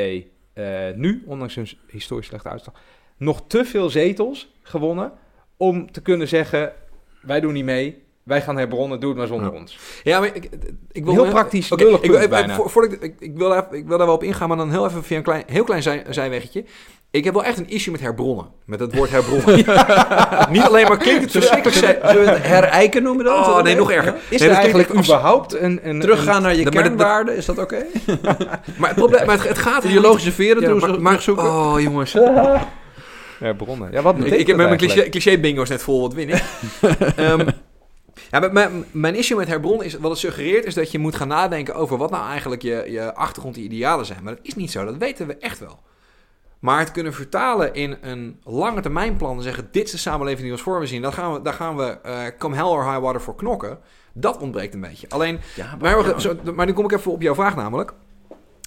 eh, 0.54 0.66
nu, 0.95 1.24
ondanks 1.26 1.56
hun 1.56 1.68
historisch 1.88 2.28
slechte 2.28 2.49
uitslag, 2.49 2.74
nog 3.18 3.43
te 3.47 3.66
veel 3.66 3.89
zetels 3.89 4.54
gewonnen 4.62 5.12
om 5.58 5.91
te 5.91 6.02
kunnen 6.02 6.28
zeggen, 6.28 6.74
wij 7.22 7.39
doen 7.39 7.54
niet 7.54 7.66
mee, 7.66 8.04
wij 8.24 8.41
gaan 8.41 8.58
herbronnen, 8.58 8.99
doe 8.99 9.10
het 9.10 9.18
maar 9.18 9.28
zonder 9.28 9.54
Ja. 9.54 9.60
ons. 9.60 9.78
Ja, 10.04 10.20
maar 10.20 10.36
ik, 10.36 10.49
ik 10.91 11.06
wil... 11.06 11.14
Heel 11.14 11.30
praktisch, 11.30 11.70
lullig 11.70 12.02
ik, 12.02 12.12
wil- 12.12 12.28
bijna. 12.28 12.56
voor- 12.56 12.86
ik, 12.91 13.16
ik, 13.20 13.38
wil 13.38 13.49
daar, 13.49 13.74
ik 13.76 13.86
wil 13.88 13.97
daar 13.97 14.06
wel 14.08 14.16
op 14.16 14.24
ingaan, 14.24 14.47
maar 14.47 14.58
dan 14.58 14.70
heel 14.72 14.86
even 14.86 15.04
via 15.04 15.18
een 15.18 15.24
klein, 15.24 15.43
heel 15.47 15.64
klein 15.64 15.84
zij, 15.84 16.06
zijweggetje. 16.10 16.66
Ik 17.12 17.24
heb 17.24 17.34
wel 17.34 17.43
echt 17.43 17.57
een 17.57 17.70
issue 17.70 17.91
met 17.91 18.01
herbronnen. 18.01 18.45
Met 18.66 18.80
het 18.80 18.95
woord 18.95 19.09
herbronnen. 19.09 19.55
Niet 20.55 20.62
alleen 20.62 20.88
maar 20.88 20.97
klinkt 20.97 21.22
het 21.22 21.32
verschrikkelijk... 21.32 21.78
Zullen 22.05 22.26
we 22.26 22.32
het 22.32 22.47
herijken 22.47 23.03
noemen 23.03 23.26
dan? 23.26 23.34
Oh, 23.34 23.62
nee, 23.62 23.76
nog 23.76 23.91
erger. 23.91 24.16
Is 24.30 24.39
Nee, 24.39 24.49
er 24.49 24.55
dat 24.55 24.64
eigenlijk 24.64 24.93
überhaupt 24.93 25.53
een... 25.53 25.80
een 25.84 25.99
Teruggaan 25.99 26.41
naar 26.41 26.55
je 26.55 26.70
kernwaarden, 26.70 27.36
is 27.36 27.45
dat 27.45 27.57
oké? 27.57 27.86
Maar 28.78 28.89
het 28.89 28.95
probleem... 28.95 29.26
Maar 29.26 29.38
het, 29.38 29.47
het 29.47 29.57
gaat 29.57 29.84
Ideologische 29.84 30.32
veren 30.32 30.62
Ja, 30.62 30.74
maar, 30.74 30.89
maar, 30.89 30.99
terugzoeken? 30.99 31.43
Oh, 31.43 31.80
jongens. 31.80 32.16
herbronnen? 33.39 33.91
Ja, 33.91 34.01
wat 34.01 34.14
Ik, 34.16 34.20
betekent 34.20 34.41
ik 34.41 34.47
heb 34.47 34.57
met 34.57 34.66
mijn 34.66 34.80
cliché, 34.80 35.09
cliché 35.09 35.38
bingo's 35.38 35.70
net 35.70 35.82
vol, 35.82 36.01
wat 36.01 36.14
win 36.14 36.30
ik? 36.30 36.43
Ehm, 37.16 37.47
ja, 38.32 38.39
maar 38.39 38.53
mijn, 38.53 38.86
mijn 38.91 39.16
issue 39.16 39.38
met 39.38 39.47
herbronnen 39.47 39.86
is, 39.86 39.97
wat 39.97 40.12
het 40.12 40.20
suggereert, 40.20 40.66
is 40.66 40.74
dat 40.74 40.91
je 40.91 40.99
moet 40.99 41.16
gaan 41.16 41.28
nadenken 41.28 41.76
over 41.76 41.97
wat 41.97 42.12
nou 42.12 42.30
eigenlijk 42.30 42.62
je, 42.62 42.86
je 42.88 43.14
achtergrond, 43.14 43.55
die 43.55 43.64
idealen 43.64 44.05
zijn. 44.05 44.24
Maar 44.24 44.36
dat 44.36 44.45
is 44.45 44.55
niet 44.55 44.72
zo, 44.72 44.86
dat 44.86 44.97
weten 44.97 45.28
we 45.28 45.38
echt 45.38 45.59
wel. 45.59 45.80
Maar 46.62 46.80
het 46.80 46.91
kunnen 46.91 47.14
vertalen 47.14 47.74
in 47.74 47.97
een 48.01 48.39
lange 48.43 48.82
termijn 48.82 49.18
plan 49.18 49.38
en 49.38 49.43
zeggen, 49.43 49.68
dit 49.72 49.86
is 49.86 49.91
de 49.91 49.97
samenleving 49.97 50.41
die 50.41 50.51
ons 50.51 50.62
voor 50.62 50.80
we 50.80 50.86
zien, 50.86 51.01
daar 51.01 51.14
gaan 51.14 51.34
we, 51.34 51.41
daar 51.41 51.53
gaan 51.53 51.78
we 51.78 51.84
eh, 51.84 52.24
come 52.38 52.55
hell 52.55 52.66
or 52.66 52.86
high 52.86 52.99
water 52.99 53.22
voor 53.22 53.36
knokken. 53.36 53.80
Dat 54.14 54.38
ontbreekt 54.38 54.74
een 54.74 54.82
beetje. 54.82 55.09
Alleen, 55.09 55.39
Ja, 55.55 55.78
maar, 55.80 56.22
zo, 56.22 56.38
maar 56.55 56.66
nu 56.66 56.74
kom 56.74 56.86
ik 56.86 56.91
even 56.91 57.12
op 57.12 57.22
jouw 57.22 57.36
vraag 57.36 57.55
namelijk. 57.55 57.93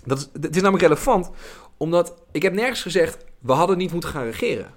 Dat 0.05 0.19
is, 0.19 0.29
het 0.33 0.57
is 0.57 0.63
namelijk 0.63 0.83
relevant, 0.83 1.31
omdat 1.77 2.15
ik 2.33 2.43
heb 2.43 2.53
nergens 2.53 2.83
gezegd, 2.83 3.25
we 3.39 3.53
hadden 3.53 3.79
niet 3.79 3.93
moeten 3.93 4.11
gaan 4.11 4.25
regeren. 4.25 4.75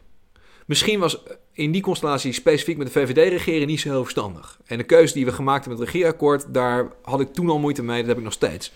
Misschien 0.66 1.00
was 1.00 1.24
in 1.52 1.72
die 1.72 1.82
constellatie 1.82 2.34
specifiek 2.34 2.78
met 2.78 2.88
de 2.88 3.00
VVD 3.00 3.30
regeren 3.30 3.68
niet 3.68 3.80
zo 3.80 3.90
heel 3.90 4.02
verstandig. 4.02 4.60
En 4.66 4.78
de 4.78 4.84
keuze 4.84 5.14
die 5.14 5.26
we 5.26 5.32
gemaakt 5.32 5.66
hebben 5.66 5.80
met 5.80 5.88
het 5.88 5.96
regeerakkoord, 5.96 6.54
daar 6.54 6.88
had 7.04 7.20
ik 7.20 7.34
toen 7.34 7.50
al 7.50 7.60
moeite 7.60 7.84
mee, 7.84 8.00
dat 8.00 8.08
heb 8.08 8.18
ik 8.18 8.24
nog 8.24 8.34
steeds. 8.34 8.72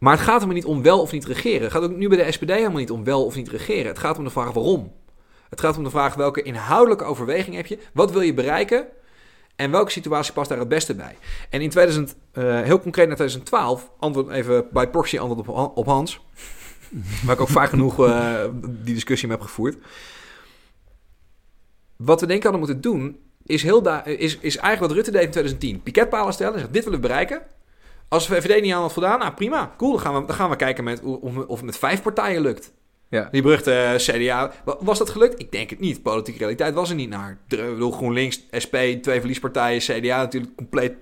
Maar 0.00 0.12
het 0.12 0.22
gaat 0.22 0.42
er 0.42 0.48
niet 0.52 0.64
om 0.64 0.82
wel 0.82 1.00
of 1.00 1.12
niet 1.12 1.24
regeren. 1.24 1.62
Het 1.62 1.72
gaat 1.72 1.82
ook 1.82 1.96
nu 1.96 2.08
bij 2.08 2.24
de 2.24 2.32
SPD 2.32 2.50
helemaal 2.50 2.78
niet 2.78 2.90
om 2.90 3.04
wel 3.04 3.24
of 3.24 3.34
niet 3.34 3.48
regeren. 3.48 3.86
Het 3.86 3.98
gaat 3.98 4.18
om 4.18 4.24
de 4.24 4.30
vraag 4.30 4.52
waarom. 4.52 4.92
Het 5.48 5.60
gaat 5.60 5.76
om 5.76 5.84
de 5.84 5.90
vraag 5.90 6.14
welke 6.14 6.42
inhoudelijke 6.42 7.04
overweging 7.04 7.56
heb 7.56 7.66
je, 7.66 7.78
wat 7.92 8.10
wil 8.12 8.20
je 8.20 8.34
bereiken 8.34 8.86
en 9.56 9.70
welke 9.70 9.90
situatie 9.90 10.32
past 10.32 10.48
daar 10.48 10.58
het 10.58 10.68
beste 10.68 10.94
bij. 10.94 11.16
En 11.50 11.60
in 11.60 11.70
2000, 11.70 12.16
eh, 12.32 12.60
heel 12.60 12.80
concreet 12.80 13.06
naar 13.06 13.16
2012, 13.16 13.90
antwoord 13.98 14.30
even 14.30 14.66
bij 14.72 14.90
proxy 14.90 15.18
antwoord 15.18 15.48
op, 15.48 15.54
Han- 15.54 15.72
op 15.74 15.86
Hans. 15.86 16.20
waar 17.24 17.34
ik 17.34 17.40
ook 17.40 17.48
vaak 17.48 17.68
genoeg 17.68 18.06
eh, 18.06 18.44
die 18.62 18.94
discussie 18.94 19.28
mee 19.28 19.36
heb 19.36 19.46
gevoerd. 19.46 19.76
Wat 21.96 22.20
we 22.20 22.26
denk 22.26 22.38
ik 22.38 22.44
hadden 22.44 22.60
moeten 22.60 22.80
doen, 22.80 23.18
is, 23.44 23.62
heel 23.62 23.82
da- 23.82 24.04
is, 24.04 24.38
is 24.38 24.56
eigenlijk 24.56 24.80
wat 24.80 24.90
Rutte 24.90 25.10
deed 25.10 25.22
in 25.24 25.30
2010. 25.30 25.82
Piketpalen 25.82 26.32
stellen 26.32 26.52
en 26.52 26.58
zeggen, 26.58 26.74
dit 26.74 26.84
willen 26.84 27.00
we 27.00 27.06
bereiken. 27.06 27.42
Als 28.10 28.26
de 28.26 28.34
VVD 28.34 28.62
niet 28.62 28.72
aan 28.72 28.80
had 28.80 28.92
voldaan, 28.92 29.18
nou 29.18 29.32
prima, 29.32 29.74
cool. 29.76 29.90
Dan 29.92 30.00
gaan 30.00 30.14
we, 30.20 30.26
dan 30.26 30.36
gaan 30.36 30.50
we 30.50 30.56
kijken 30.56 30.84
met, 30.84 31.02
of, 31.02 31.36
of 31.36 31.56
het 31.56 31.62
met 31.64 31.78
vijf 31.78 32.02
partijen 32.02 32.42
lukt. 32.42 32.72
Ja. 33.08 33.28
Die 33.30 33.42
beruchte 33.42 33.72
eh, 33.72 33.94
CDA. 33.96 34.52
Wa- 34.64 34.76
Was 34.80 34.98
dat 34.98 35.10
gelukt? 35.10 35.40
Ik 35.40 35.52
denk 35.52 35.70
het 35.70 35.80
niet. 35.80 36.02
Politieke 36.02 36.38
realiteit 36.40 36.74
was 36.74 36.88
er 36.90 36.94
niet 36.94 37.08
naar. 37.08 37.30
Ik 37.48 37.56
bedoel, 37.58 37.90
GroenLinks, 37.90 38.42
SP, 38.64 38.74
twee 39.02 39.18
verliespartijen, 39.18 39.80
CDA 39.80 40.16
natuurlijk 40.16 40.56
compleet 40.56 40.92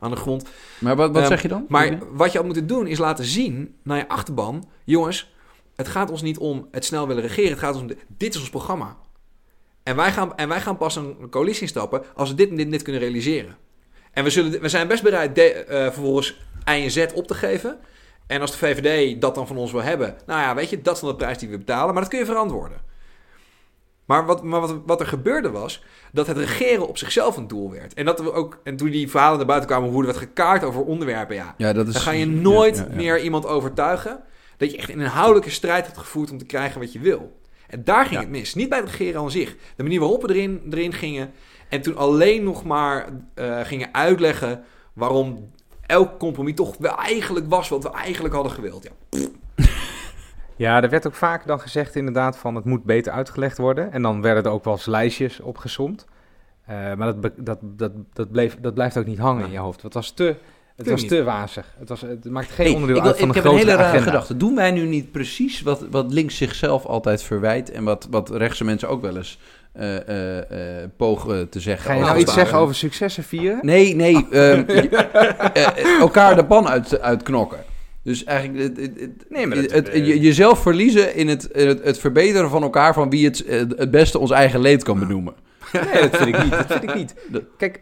aan 0.00 0.10
de 0.10 0.16
grond. 0.16 0.44
Maar 0.80 0.96
wat, 0.96 1.10
wat 1.10 1.18
Ehm, 1.20 1.26
zeg 1.30 1.42
je 1.42 1.48
dan? 1.48 1.64
Maar 1.68 1.98
wat 2.12 2.30
je 2.32 2.36
had 2.38 2.46
moeten 2.46 2.66
doen 2.66 2.86
is 2.86 2.98
laten 2.98 3.24
zien 3.24 3.74
naar 3.82 3.96
je 3.96 4.08
achterban... 4.08 4.68
jongens, 4.84 5.34
het 5.76 5.88
gaat 5.88 6.10
ons 6.10 6.22
niet 6.22 6.38
om 6.38 6.68
het 6.70 6.84
snel 6.84 7.06
willen 7.06 7.22
regeren. 7.22 7.50
Het 7.50 7.58
gaat 7.58 7.72
ons 7.72 7.82
om, 7.82 7.88
de- 7.88 7.96
dit 8.16 8.34
is 8.34 8.40
ons 8.40 8.50
programma. 8.50 8.96
En 9.82 9.96
wij 9.96 10.12
gaan, 10.12 10.36
en 10.36 10.48
wij 10.48 10.60
gaan 10.60 10.76
pas 10.76 10.96
een 10.96 11.16
coalitie 11.30 11.62
instappen 11.62 12.02
als 12.14 12.28
we 12.28 12.34
dit 12.34 12.48
en 12.50 12.56
dit, 12.56 12.64
en 12.64 12.70
dit 12.70 12.82
kunnen 12.82 13.02
realiseren. 13.02 13.56
En 14.16 14.24
we, 14.24 14.30
zullen, 14.30 14.60
we 14.60 14.68
zijn 14.68 14.88
best 14.88 15.02
bereid 15.02 15.34
de, 15.34 15.52
eh, 15.52 15.82
vervolgens 15.82 16.40
I 16.70 16.84
en 16.84 16.90
Z 16.90 17.06
op 17.14 17.26
te 17.26 17.34
geven. 17.34 17.78
En 18.26 18.40
als 18.40 18.50
de 18.50 18.56
VVD 18.56 19.20
dat 19.20 19.34
dan 19.34 19.46
van 19.46 19.56
ons 19.56 19.72
wil 19.72 19.82
hebben... 19.82 20.16
nou 20.26 20.40
ja, 20.40 20.54
weet 20.54 20.70
je, 20.70 20.82
dat 20.82 20.94
is 20.94 21.00
dan 21.00 21.10
de 21.10 21.16
prijs 21.16 21.38
die 21.38 21.48
we 21.48 21.58
betalen. 21.58 21.92
Maar 21.92 22.02
dat 22.02 22.10
kun 22.10 22.18
je 22.18 22.24
verantwoorden. 22.24 22.78
Maar, 24.04 24.26
wat, 24.26 24.42
maar 24.42 24.60
wat, 24.60 24.78
wat 24.86 25.00
er 25.00 25.06
gebeurde 25.06 25.50
was 25.50 25.82
dat 26.12 26.26
het 26.26 26.36
regeren 26.36 26.88
op 26.88 26.98
zichzelf 26.98 27.36
een 27.36 27.48
doel 27.48 27.70
werd. 27.70 27.94
En, 27.94 28.04
dat 28.04 28.20
we 28.20 28.32
ook, 28.32 28.60
en 28.64 28.76
toen 28.76 28.90
die 28.90 29.10
verhalen 29.10 29.36
naar 29.36 29.46
buiten 29.46 29.68
kwamen... 29.68 29.88
hoe 29.90 30.00
er 30.00 30.06
werd 30.06 30.18
gekaart 30.18 30.64
over 30.64 30.82
onderwerpen... 30.82 31.36
ja, 31.36 31.54
ja, 31.56 31.72
dat 31.72 31.86
is, 31.86 31.92
dan 31.92 32.02
ga 32.02 32.10
je 32.10 32.26
nooit 32.26 32.76
ja, 32.76 32.82
ja, 32.82 32.88
ja. 32.90 32.96
meer 32.96 33.20
iemand 33.20 33.46
overtuigen 33.46 34.22
dat 34.56 34.70
je 34.70 34.76
echt 34.76 34.88
een 34.88 35.00
inhoudelijke 35.00 35.50
strijd 35.50 35.86
hebt 35.86 35.98
gevoerd 35.98 36.30
om 36.30 36.38
te 36.38 36.46
krijgen 36.46 36.80
wat 36.80 36.92
je 36.92 36.98
wil. 36.98 37.36
En 37.66 37.84
daar 37.84 38.06
ging 38.06 38.20
het 38.20 38.28
mis. 38.28 38.54
Niet 38.54 38.68
bij 38.68 38.78
het 38.78 38.88
regeren 38.88 39.20
aan 39.20 39.30
zich. 39.30 39.56
De 39.76 39.82
manier 39.82 40.00
waarop 40.00 40.22
we 40.22 40.34
erin, 40.34 40.62
erin 40.70 40.92
gingen. 40.92 41.32
En 41.68 41.80
toen 41.82 41.96
alleen 41.96 42.42
nog 42.44 42.64
maar 42.64 43.08
eh, 43.34 43.60
gingen 43.60 43.88
uitleggen 43.92 44.64
waarom 44.92 45.50
elk 45.86 46.18
compromis 46.18 46.54
toch 46.54 46.76
wel 46.78 46.96
eigenlijk 46.98 47.46
was 47.48 47.68
wat 47.68 47.82
we 47.82 47.90
eigenlijk 47.90 48.34
hadden 48.34 48.52
gewild. 48.52 48.88
Ja. 49.10 49.26
Ja, 50.58 50.82
er 50.82 50.90
werd 50.90 51.06
ook 51.06 51.14
vaak 51.14 51.46
dan 51.46 51.60
gezegd 51.60 51.94
inderdaad 51.96 52.38
van 52.38 52.54
het 52.54 52.64
moet 52.64 52.84
beter 52.84 53.12
uitgelegd 53.12 53.58
worden. 53.58 53.92
En 53.92 54.02
dan 54.02 54.20
werden 54.22 54.44
er 54.44 54.50
ook 54.50 54.64
wel 54.64 54.72
eens 54.72 54.86
lijstjes 54.86 55.40
opgesomd. 55.40 56.06
Eh, 56.66 56.76
maar 56.94 57.14
dat, 57.20 57.30
dat, 57.36 57.58
dat, 57.62 57.92
dat, 58.12 58.30
bleef, 58.30 58.56
dat 58.60 58.74
blijft 58.74 58.96
ook 58.98 59.06
niet 59.06 59.18
hangen 59.18 59.44
in 59.44 59.50
je 59.50 59.58
hoofd. 59.58 59.82
Het 59.82 59.94
was 59.94 60.10
te, 60.10 60.36
het 60.76 60.90
was 60.90 61.00
niet. 61.00 61.10
te 61.10 61.22
wazig. 61.24 61.74
Het, 61.78 61.88
was, 61.88 62.00
het 62.00 62.30
maakt 62.30 62.50
geen 62.50 62.66
Hey, 62.66 62.74
onderdeel 62.74 62.96
ik, 62.96 63.02
wil- 63.02 63.10
uit 63.10 63.20
van 63.20 63.28
ik 63.28 63.34
een 63.36 63.42
heb 63.42 63.50
een 63.52 63.58
hele 63.58 63.70
rare 63.70 63.82
agenda. 63.88 64.04
gedachte. 64.04 64.36
Doen 64.36 64.54
wij 64.54 64.70
nu 64.70 64.86
niet 64.86 65.10
precies 65.12 65.62
wat, 65.62 65.86
wat 65.90 66.12
links 66.12 66.36
zichzelf 66.36 66.84
altijd 66.86 67.22
verwijt... 67.22 67.70
en 67.70 67.84
wat, 67.84 68.06
wat 68.10 68.30
rechtse 68.30 68.64
mensen 68.64 68.88
ook 68.88 69.02
wel 69.02 69.16
eens 69.16 69.38
pogen 70.96 71.48
te 71.48 71.60
zeggen? 71.60 71.90
Ga 71.90 71.96
je 71.96 72.04
nou 72.04 72.18
iets 72.18 72.34
zeggen 72.34 72.58
over 72.58 72.74
successen 72.74 73.24
vieren? 73.24 73.58
Nee, 73.62 73.94
nee. 73.94 74.26
ehm, 74.30 74.64
je- 74.72 74.88
eh, 75.52 75.66
eh, 75.66 76.00
elkaar 76.00 76.36
de 76.36 76.44
pan 76.44 76.68
uit, 76.68 77.00
uitknokken. 77.00 77.58
Dus 78.02 78.24
eigenlijk 78.24 78.78
het, 78.78 79.00
het, 79.00 79.10
Nee, 79.28 79.46
maar 79.46 79.56
dat- 79.62 79.70
het- 79.70 79.90
je- 79.92 80.20
jezelf 80.20 80.58
verliezen 80.62 81.14
in 81.14 81.28
het, 81.28 81.48
het, 81.52 81.84
het 81.84 81.98
verbeteren 81.98 82.50
van 82.50 82.62
elkaar... 82.62 82.94
van 82.94 83.10
wie 83.10 83.24
het, 83.24 83.44
eh, 83.44 83.58
het 83.58 83.90
beste 83.90 84.18
ons 84.18 84.30
eigen 84.30 84.60
leed 84.60 84.82
kan 84.82 84.98
benoemen. 84.98 85.34
Nee, 85.72 86.02
dat 86.10 86.16
vind 86.16 86.34
ik 86.36 86.42
niet. 86.42 86.50
Dat 86.52 86.66
vind 86.66 86.82
ik 86.82 86.94
niet. 86.94 87.14
Kijk, 87.58 87.80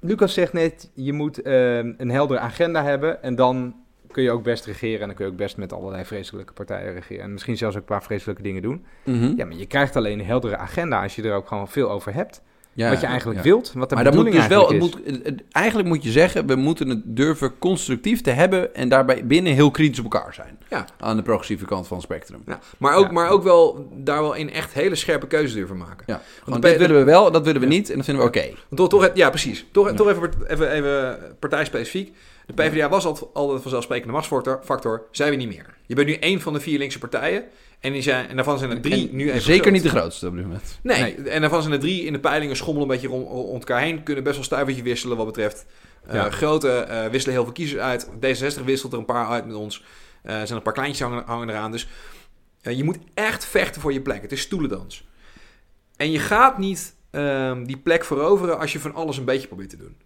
Lucas 0.00 0.34
zegt 0.34 0.52
net, 0.52 0.90
je 0.94 1.12
moet 1.12 1.42
ehm, 1.42 1.92
een 1.96 2.10
heldere 2.10 2.40
agenda 2.40 2.84
hebben 2.84 3.22
en 3.22 3.34
dan 3.34 3.74
kun 4.12 4.22
je 4.22 4.30
ook 4.30 4.42
best 4.42 4.64
regeren 4.64 5.00
en 5.00 5.06
dan 5.06 5.16
kun 5.16 5.24
je 5.24 5.30
ook 5.30 5.36
best 5.36 5.56
met 5.56 5.72
allerlei 5.72 6.04
vreselijke 6.04 6.52
partijen 6.52 6.92
regeren. 6.92 7.24
En 7.24 7.32
misschien 7.32 7.56
zelfs 7.56 7.74
ook 7.74 7.80
een 7.80 7.88
paar 7.88 8.02
vreselijke 8.02 8.42
dingen 8.42 8.62
doen. 8.62 8.84
Mhm. 9.04 9.32
Ja, 9.36 9.44
maar 9.44 9.56
je 9.56 9.66
krijgt 9.66 9.96
alleen 9.96 10.18
een 10.18 10.26
heldere 10.26 10.56
agenda 10.56 11.02
als 11.02 11.16
je 11.16 11.22
er 11.22 11.34
ook 11.34 11.48
gewoon 11.48 11.68
veel 11.68 11.90
over 11.90 12.14
hebt. 12.14 12.42
Ja, 12.74 12.90
wat 12.90 13.00
je 13.00 13.06
eigenlijk 13.06 13.38
ja. 13.38 13.44
wilt. 13.44 13.72
Wat 13.74 13.88
de 13.88 13.94
Maar 13.94 14.04
dan 14.04 14.14
moet 14.14 14.24
bedoeling 14.24 14.48
dus 14.48 14.56
wel, 14.56 14.68
het 14.68 14.80
eigenlijk 15.04 15.26
moet, 15.26 15.42
eigenlijk 15.52 15.88
moet 15.88 16.02
je 16.02 16.10
zeggen, 16.10 16.46
we 16.46 16.54
moeten 16.54 16.88
het 16.88 17.00
durven 17.04 17.58
constructief 17.58 18.20
te 18.20 18.30
hebben 18.30 18.74
en 18.74 18.88
daarbij 18.88 19.26
binnen 19.26 19.52
heel 19.52 19.70
kritisch 19.70 19.98
op 19.98 20.12
elkaar 20.12 20.34
zijn. 20.34 20.58
Ja. 20.68 20.86
Aan 20.98 21.16
de 21.16 21.22
progressieve 21.22 21.64
kant 21.64 21.86
van 21.86 21.96
het 21.96 22.06
spectrum. 22.06 22.42
Ja, 22.46 22.58
maar, 22.78 22.94
ook, 22.94 23.10
maar 23.10 23.28
ook 23.28 23.42
wel 23.42 23.88
daar 23.92 24.20
wel 24.20 24.34
in 24.34 24.50
echt 24.50 24.72
hele 24.72 24.94
scherpe 24.94 25.26
keuzes 25.26 25.52
durven 25.52 25.76
maken. 25.76 26.04
Ja. 26.06 26.22
Want 26.44 26.60
P- 26.60 26.62
willen 26.62 26.96
we 26.98 27.04
wel, 27.04 27.30
dat 27.30 27.44
willen 27.44 27.60
we 27.60 27.66
niet 27.66 27.90
en 27.90 27.96
dat 27.96 28.04
vinden 28.04 28.24
we 28.24 28.28
oké. 28.28 28.46
Want 28.68 28.90
toch, 28.90 29.02
toch, 29.02 29.10
ja, 29.14 29.28
precies. 29.30 29.66
Toch, 29.72 29.92
toch 29.92 30.08
even, 30.08 30.30
even, 30.46 30.70
even 30.70 31.18
partijspecifiek. 31.38 32.14
De 32.46 32.52
PvdA 32.52 32.88
was 32.88 33.04
altijd, 33.04 33.34
altijd 33.34 33.56
een 33.56 33.62
vanzelfsprekende 33.62 34.12
machtsfactor. 34.12 34.60
Factor, 34.64 35.06
zijn 35.10 35.30
we 35.30 35.36
niet 35.36 35.48
meer. 35.48 35.74
Je 35.86 35.94
bent 35.94 36.06
nu 36.06 36.14
één 36.14 36.40
van 36.40 36.52
de 36.52 36.60
vier 36.60 36.78
linkse 36.78 36.98
partijen. 36.98 37.44
En, 37.80 37.92
die 37.92 38.02
zijn, 38.02 38.28
en 38.28 38.36
daarvan 38.36 38.58
zijn 38.58 38.70
er 38.70 38.80
drie 38.80 39.08
En 39.08 39.16
nu 39.16 39.28
even 39.28 39.40
Zeker 39.42 39.60
groot. 39.62 39.72
niet 39.72 39.82
de 39.82 39.88
grootste 39.88 40.26
op 40.26 40.34
dit 40.34 40.42
moment. 40.44 40.78
Nee, 40.82 41.14
en 41.14 41.40
daarvan 41.40 41.60
zijn 41.62 41.74
er 41.74 41.80
drie 41.80 42.04
in 42.04 42.12
de 42.12 42.20
peilingen 42.20 42.56
schommelen 42.56 42.88
een 42.88 42.94
beetje 42.94 43.08
rond, 43.08 43.28
rond 43.28 43.68
elkaar 43.68 43.80
heen. 43.80 44.02
Kunnen 44.02 44.24
best 44.24 44.36
wel 44.36 44.44
stuivertje 44.44 44.82
wisselen 44.82 45.16
wat 45.16 45.26
betreft. 45.26 45.66
eh. 46.06 46.24
Grote 46.24 46.70
eh, 46.70 47.06
wisselen 47.10 47.34
heel 47.34 47.44
veel 47.44 47.52
kiezers 47.52 47.80
uit. 47.80 48.06
D66 48.06 48.64
wisselt 48.64 48.92
er 48.92 48.98
een 48.98 49.04
paar 49.04 49.26
uit 49.26 49.46
met 49.46 49.56
ons. 49.56 49.84
Eh, 50.22 50.40
er 50.40 50.46
zijn 50.46 50.58
een 50.58 50.64
paar 50.64 50.72
kleintjes 50.72 51.00
hangen, 51.08 51.22
hangen 51.26 51.48
eraan. 51.48 51.70
Dus 51.72 51.88
je 52.60 52.84
moet 52.84 52.98
echt 53.14 53.44
vechten 53.44 53.80
voor 53.80 53.92
je 53.92 54.00
plek. 54.00 54.22
Het 54.22 54.32
is 54.32 54.40
stoelendans. 54.40 55.08
En 55.96 56.10
je 56.10 56.18
gaat 56.18 56.58
niet 56.58 56.94
ehm, 57.10 57.64
die 57.64 57.76
plek 57.78 58.04
veroveren 58.04 58.58
als 58.58 58.72
je 58.72 58.80
van 58.80 58.94
alles 58.94 59.16
een 59.16 59.24
beetje 59.24 59.46
probeert 59.46 59.70
te 59.70 59.76
doen. 59.76 59.96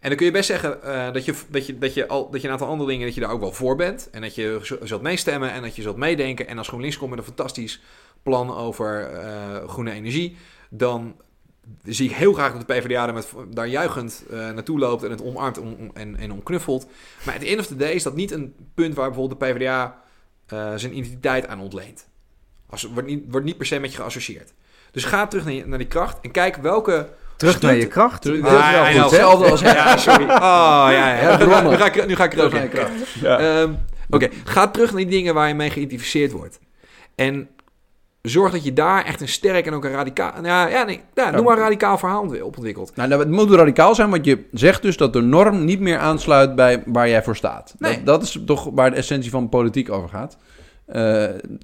En 0.00 0.08
dan 0.08 0.16
kun 0.16 0.26
je 0.26 0.32
best 0.32 0.46
zeggen 0.46 0.82
eh, 0.82 1.12
dat, 1.12 1.24
je, 1.24 1.34
dat, 1.48 1.66
je, 1.66 1.78
dat, 1.78 1.94
je 1.94 2.08
al, 2.08 2.30
dat 2.30 2.40
je 2.40 2.46
een 2.46 2.52
aantal 2.52 2.68
andere 2.68 2.90
dingen 2.90 3.06
dat 3.06 3.14
je 3.14 3.20
daar 3.20 3.30
ook 3.30 3.40
wel 3.40 3.52
voor 3.52 3.76
bent. 3.76 4.08
En 4.10 4.20
dat 4.20 4.34
je 4.34 4.58
zult 4.82 5.02
meestemmen 5.02 5.52
en 5.52 5.62
dat 5.62 5.76
je 5.76 5.82
zult 5.82 5.96
meedenken. 5.96 6.46
En 6.46 6.58
als 6.58 6.68
GroenLinks 6.68 6.98
komt 6.98 7.10
met 7.10 7.18
een 7.18 7.24
fantastisch 7.24 7.80
plan 8.22 8.54
over 8.56 9.10
eh, 9.10 9.68
groene 9.68 9.90
energie, 9.92 10.36
dan 10.70 11.16
zie 11.84 12.08
ik 12.10 12.16
heel 12.16 12.32
graag 12.32 12.52
dat 12.52 12.66
de 12.68 12.74
PvdA 12.74 13.04
daar, 13.04 13.14
met, 13.14 13.32
daar 13.50 13.68
juichend 13.68 14.24
eh, 14.30 14.36
naartoe 14.38 14.78
loopt 14.78 15.02
en 15.02 15.10
het 15.10 15.22
omarmt 15.22 15.58
om, 15.58 15.76
om- 15.78 15.90
en, 15.94 16.16
en 16.16 16.32
omknuffelt. 16.32 16.86
Maar 17.24 17.34
at 17.34 17.40
the 17.40 17.46
end 17.46 17.60
of 17.60 17.66
the 17.66 17.76
day 17.76 17.92
is 17.92 18.02
dat 18.02 18.14
niet 18.14 18.30
een 18.30 18.54
punt 18.74 18.94
waar 18.94 19.08
bijvoorbeeld 19.10 19.40
de 19.40 19.46
PvdA 19.46 20.02
zijn 20.76 20.96
identiteit 20.96 21.46
aan 21.46 21.60
ontleent. 21.60 22.08
Als, 22.66 22.82
wordt, 22.82 23.08
niet, 23.08 23.24
wordt 23.28 23.46
niet 23.46 23.56
per 23.56 23.66
se 23.66 23.78
met 23.78 23.90
je 23.92 23.96
geassocieerd. 23.96 24.52
Dus 24.90 25.04
ga 25.04 25.26
terug 25.26 25.44
naar, 25.44 25.68
naar 25.68 25.78
die 25.78 25.86
kracht 25.86 26.18
en 26.20 26.30
kijk 26.30 26.56
welke... 26.56 27.08
Terug 27.38 27.54
Stunt- 27.54 27.72
naar 27.72 27.80
je 27.80 27.86
kracht. 27.86 28.22
Terug- 28.22 28.40
Dat 28.40 28.52
is 28.52 28.58
Ah, 28.58 28.70
wel 28.72 28.84
goed? 28.84 29.00
Hetzelfde 29.02 29.50
als 29.50 29.60
Ja, 29.60 29.96
sorry. 29.96 30.24
Oh, 30.30 30.30
ja, 30.30 30.88
ja. 30.90 31.38
Ja, 31.38 31.60
Nu, 31.70 31.76
ga 31.76 31.86
ik, 31.86 32.06
nu 32.06 32.16
ga 32.16 32.24
ik 32.24 32.32
er 32.32 32.44
ook 32.44 32.50
Terug 32.50 32.52
naar 32.52 32.62
in. 32.62 32.68
je 32.70 32.76
kracht. 33.22 33.40
Ehm, 33.40 33.72
Oké, 34.10 34.28
ga 34.44 34.68
terug 34.68 34.88
naar 34.92 35.00
die 35.00 35.10
dingen 35.10 35.34
waar 35.34 35.48
je 35.48 35.54
mee 35.54 35.70
geïdentificeerd 35.70 36.32
wordt. 36.32 36.58
En 37.14 37.48
zorg 38.22 38.52
dat 38.52 38.64
je 38.64 38.72
daar 38.72 39.04
echt 39.04 39.20
een 39.20 39.28
sterk 39.28 39.66
en 39.66 39.72
ook 39.74 39.84
een 39.84 39.90
radicaal... 39.92 40.32
Ja, 40.44 40.66
ja, 40.66 40.82
nee, 40.82 41.00
ja, 41.14 41.30
noem 41.30 41.44
maar 41.44 41.56
een 41.56 41.62
radicaal 41.62 41.98
verhaal 41.98 42.20
ontwi- 42.22 42.42
opontwikkelt. 42.42 42.92
Nou, 42.96 43.08
nou, 43.08 43.20
het 43.20 43.30
moet 43.30 43.50
radicaal 43.50 43.94
zijn, 43.94 44.10
want 44.10 44.24
je 44.24 44.44
zegt 44.52 44.82
dus 44.82 44.96
dat 44.96 45.12
de 45.12 45.20
norm 45.20 45.64
niet 45.64 45.80
meer 45.80 45.98
aansluit 45.98 46.54
bij 46.54 46.82
waar 46.86 47.08
jij 47.08 47.22
voor 47.22 47.36
staat. 47.36 47.74
Nee. 47.78 47.94
Dat, 47.94 48.04
dat 48.06 48.22
is 48.22 48.38
toch 48.46 48.68
waar 48.72 48.90
de 48.90 48.96
essentie 48.96 49.30
van 49.30 49.48
politiek 49.48 49.90
over 49.90 50.08
gaat. 50.08 50.36
Eh, 50.86 51.02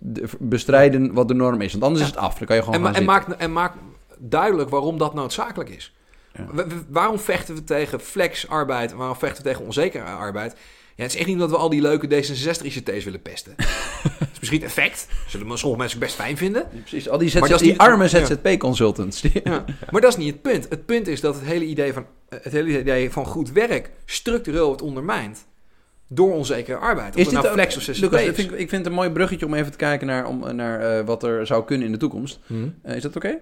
de- 0.03 0.29
bestrijden 0.39 1.12
wat 1.12 1.29
de 1.29 1.35
norm 1.35 1.61
is, 1.61 1.72
want 1.72 1.85
anders 1.85 2.03
is 2.03 2.09
het 2.09 2.16
af. 2.18 2.39
Dan 2.39 2.47
kan 2.47 2.57
je 2.57 2.62
gewoon 2.62 2.79
En, 2.79 2.85
gaan 2.87 2.95
en, 2.95 3.05
maak, 3.05 3.29
en 3.29 3.53
maak 3.53 3.72
duidelijk 4.19 4.71
waarom 4.71 4.99
dat 4.99 5.15
noodzakelijk 5.15 5.71
is. 5.71 5.95
Ja. 6.33 6.67
Waarom 6.89 7.19
vechten 7.19 7.55
we 7.55 7.65
tegen 7.65 8.01
flexarbeid? 8.01 8.93
Waarom 8.93 9.17
vechten 9.17 9.43
we 9.43 9.49
tegen 9.49 9.65
onzekere 9.65 10.05
arbeid? 10.05 10.57
Ja, 10.97 11.03
het 11.03 11.12
is 11.12 11.19
echt 11.19 11.29
niet 11.29 11.39
dat 11.39 11.51
we 11.51 11.57
al 11.57 11.69
die 11.69 11.81
leuke 11.81 12.07
D66-ICT's 12.07 13.05
willen 13.05 13.23
pesten. 13.23 13.55
Het 14.19 14.43
is 14.43 14.51
misschien 14.51 14.61
het 14.61 14.69
effect. 14.69 15.09
Zullen 15.29 15.59
sommige 15.59 15.81
mensen 15.81 15.99
best 15.99 16.15
fijn 16.15 16.37
vinden. 16.37 16.67
Ja, 16.73 16.79
Precies, 16.81 17.09
al 17.09 17.19
die, 17.19 17.39
Maar 17.39 17.43
ZZ 17.43 17.51
dat 17.51 17.61
is 17.61 17.67
die 17.69 17.81
arme 17.81 18.03
ja. 18.03 18.09
ZZP-consultants. 18.09 19.25
Ja, 19.45 19.65
maar 19.91 20.01
dat 20.01 20.11
is 20.11 20.17
niet 20.17 20.33
het 20.33 20.43
punt. 20.43 20.67
Het 20.69 20.87
punt 20.87 21.07
is 21.07 21.21
dat 21.21 21.35
het 21.35 21.45
hele 21.45 21.65
idee 21.65 21.93
van, 21.93 22.07
het 22.29 22.53
hele 22.53 22.81
idee 22.81 23.11
van 23.11 23.27
goed 23.27 23.53
werk 23.53 23.91
structureel 24.05 24.67
wordt 24.67 24.83
ondermijnd 24.83 25.47
door 26.09 26.35
onzekere 26.35 26.77
arbeid. 26.77 27.15
Of 27.15 27.21
Is 27.21 27.29
dit 27.29 27.43
nou 27.43 27.53
flex 27.55 27.77
of 27.77 27.87
Lucas, 27.87 28.21
is. 28.21 28.29
ik 28.29 28.35
vind, 28.35 28.53
ik 28.53 28.69
vind 28.69 28.71
het 28.71 28.87
een 28.87 28.93
mooi 28.93 29.11
bruggetje 29.11 29.47
om 29.47 29.55
even 29.55 29.71
te 29.71 29.77
kijken 29.77 30.07
naar, 30.07 30.27
om, 30.27 30.55
naar 30.57 30.81
eh, 30.81 31.05
wat 31.07 31.23
er 31.23 31.47
zou 31.47 31.65
kunnen 31.65 31.87
in 31.87 31.93
de 31.93 31.99
toekomst. 31.99 32.39
Hm. 32.47 32.69
Eh, 32.83 32.97
is 32.97 33.03
dat 33.03 33.17
oké? 33.17 33.39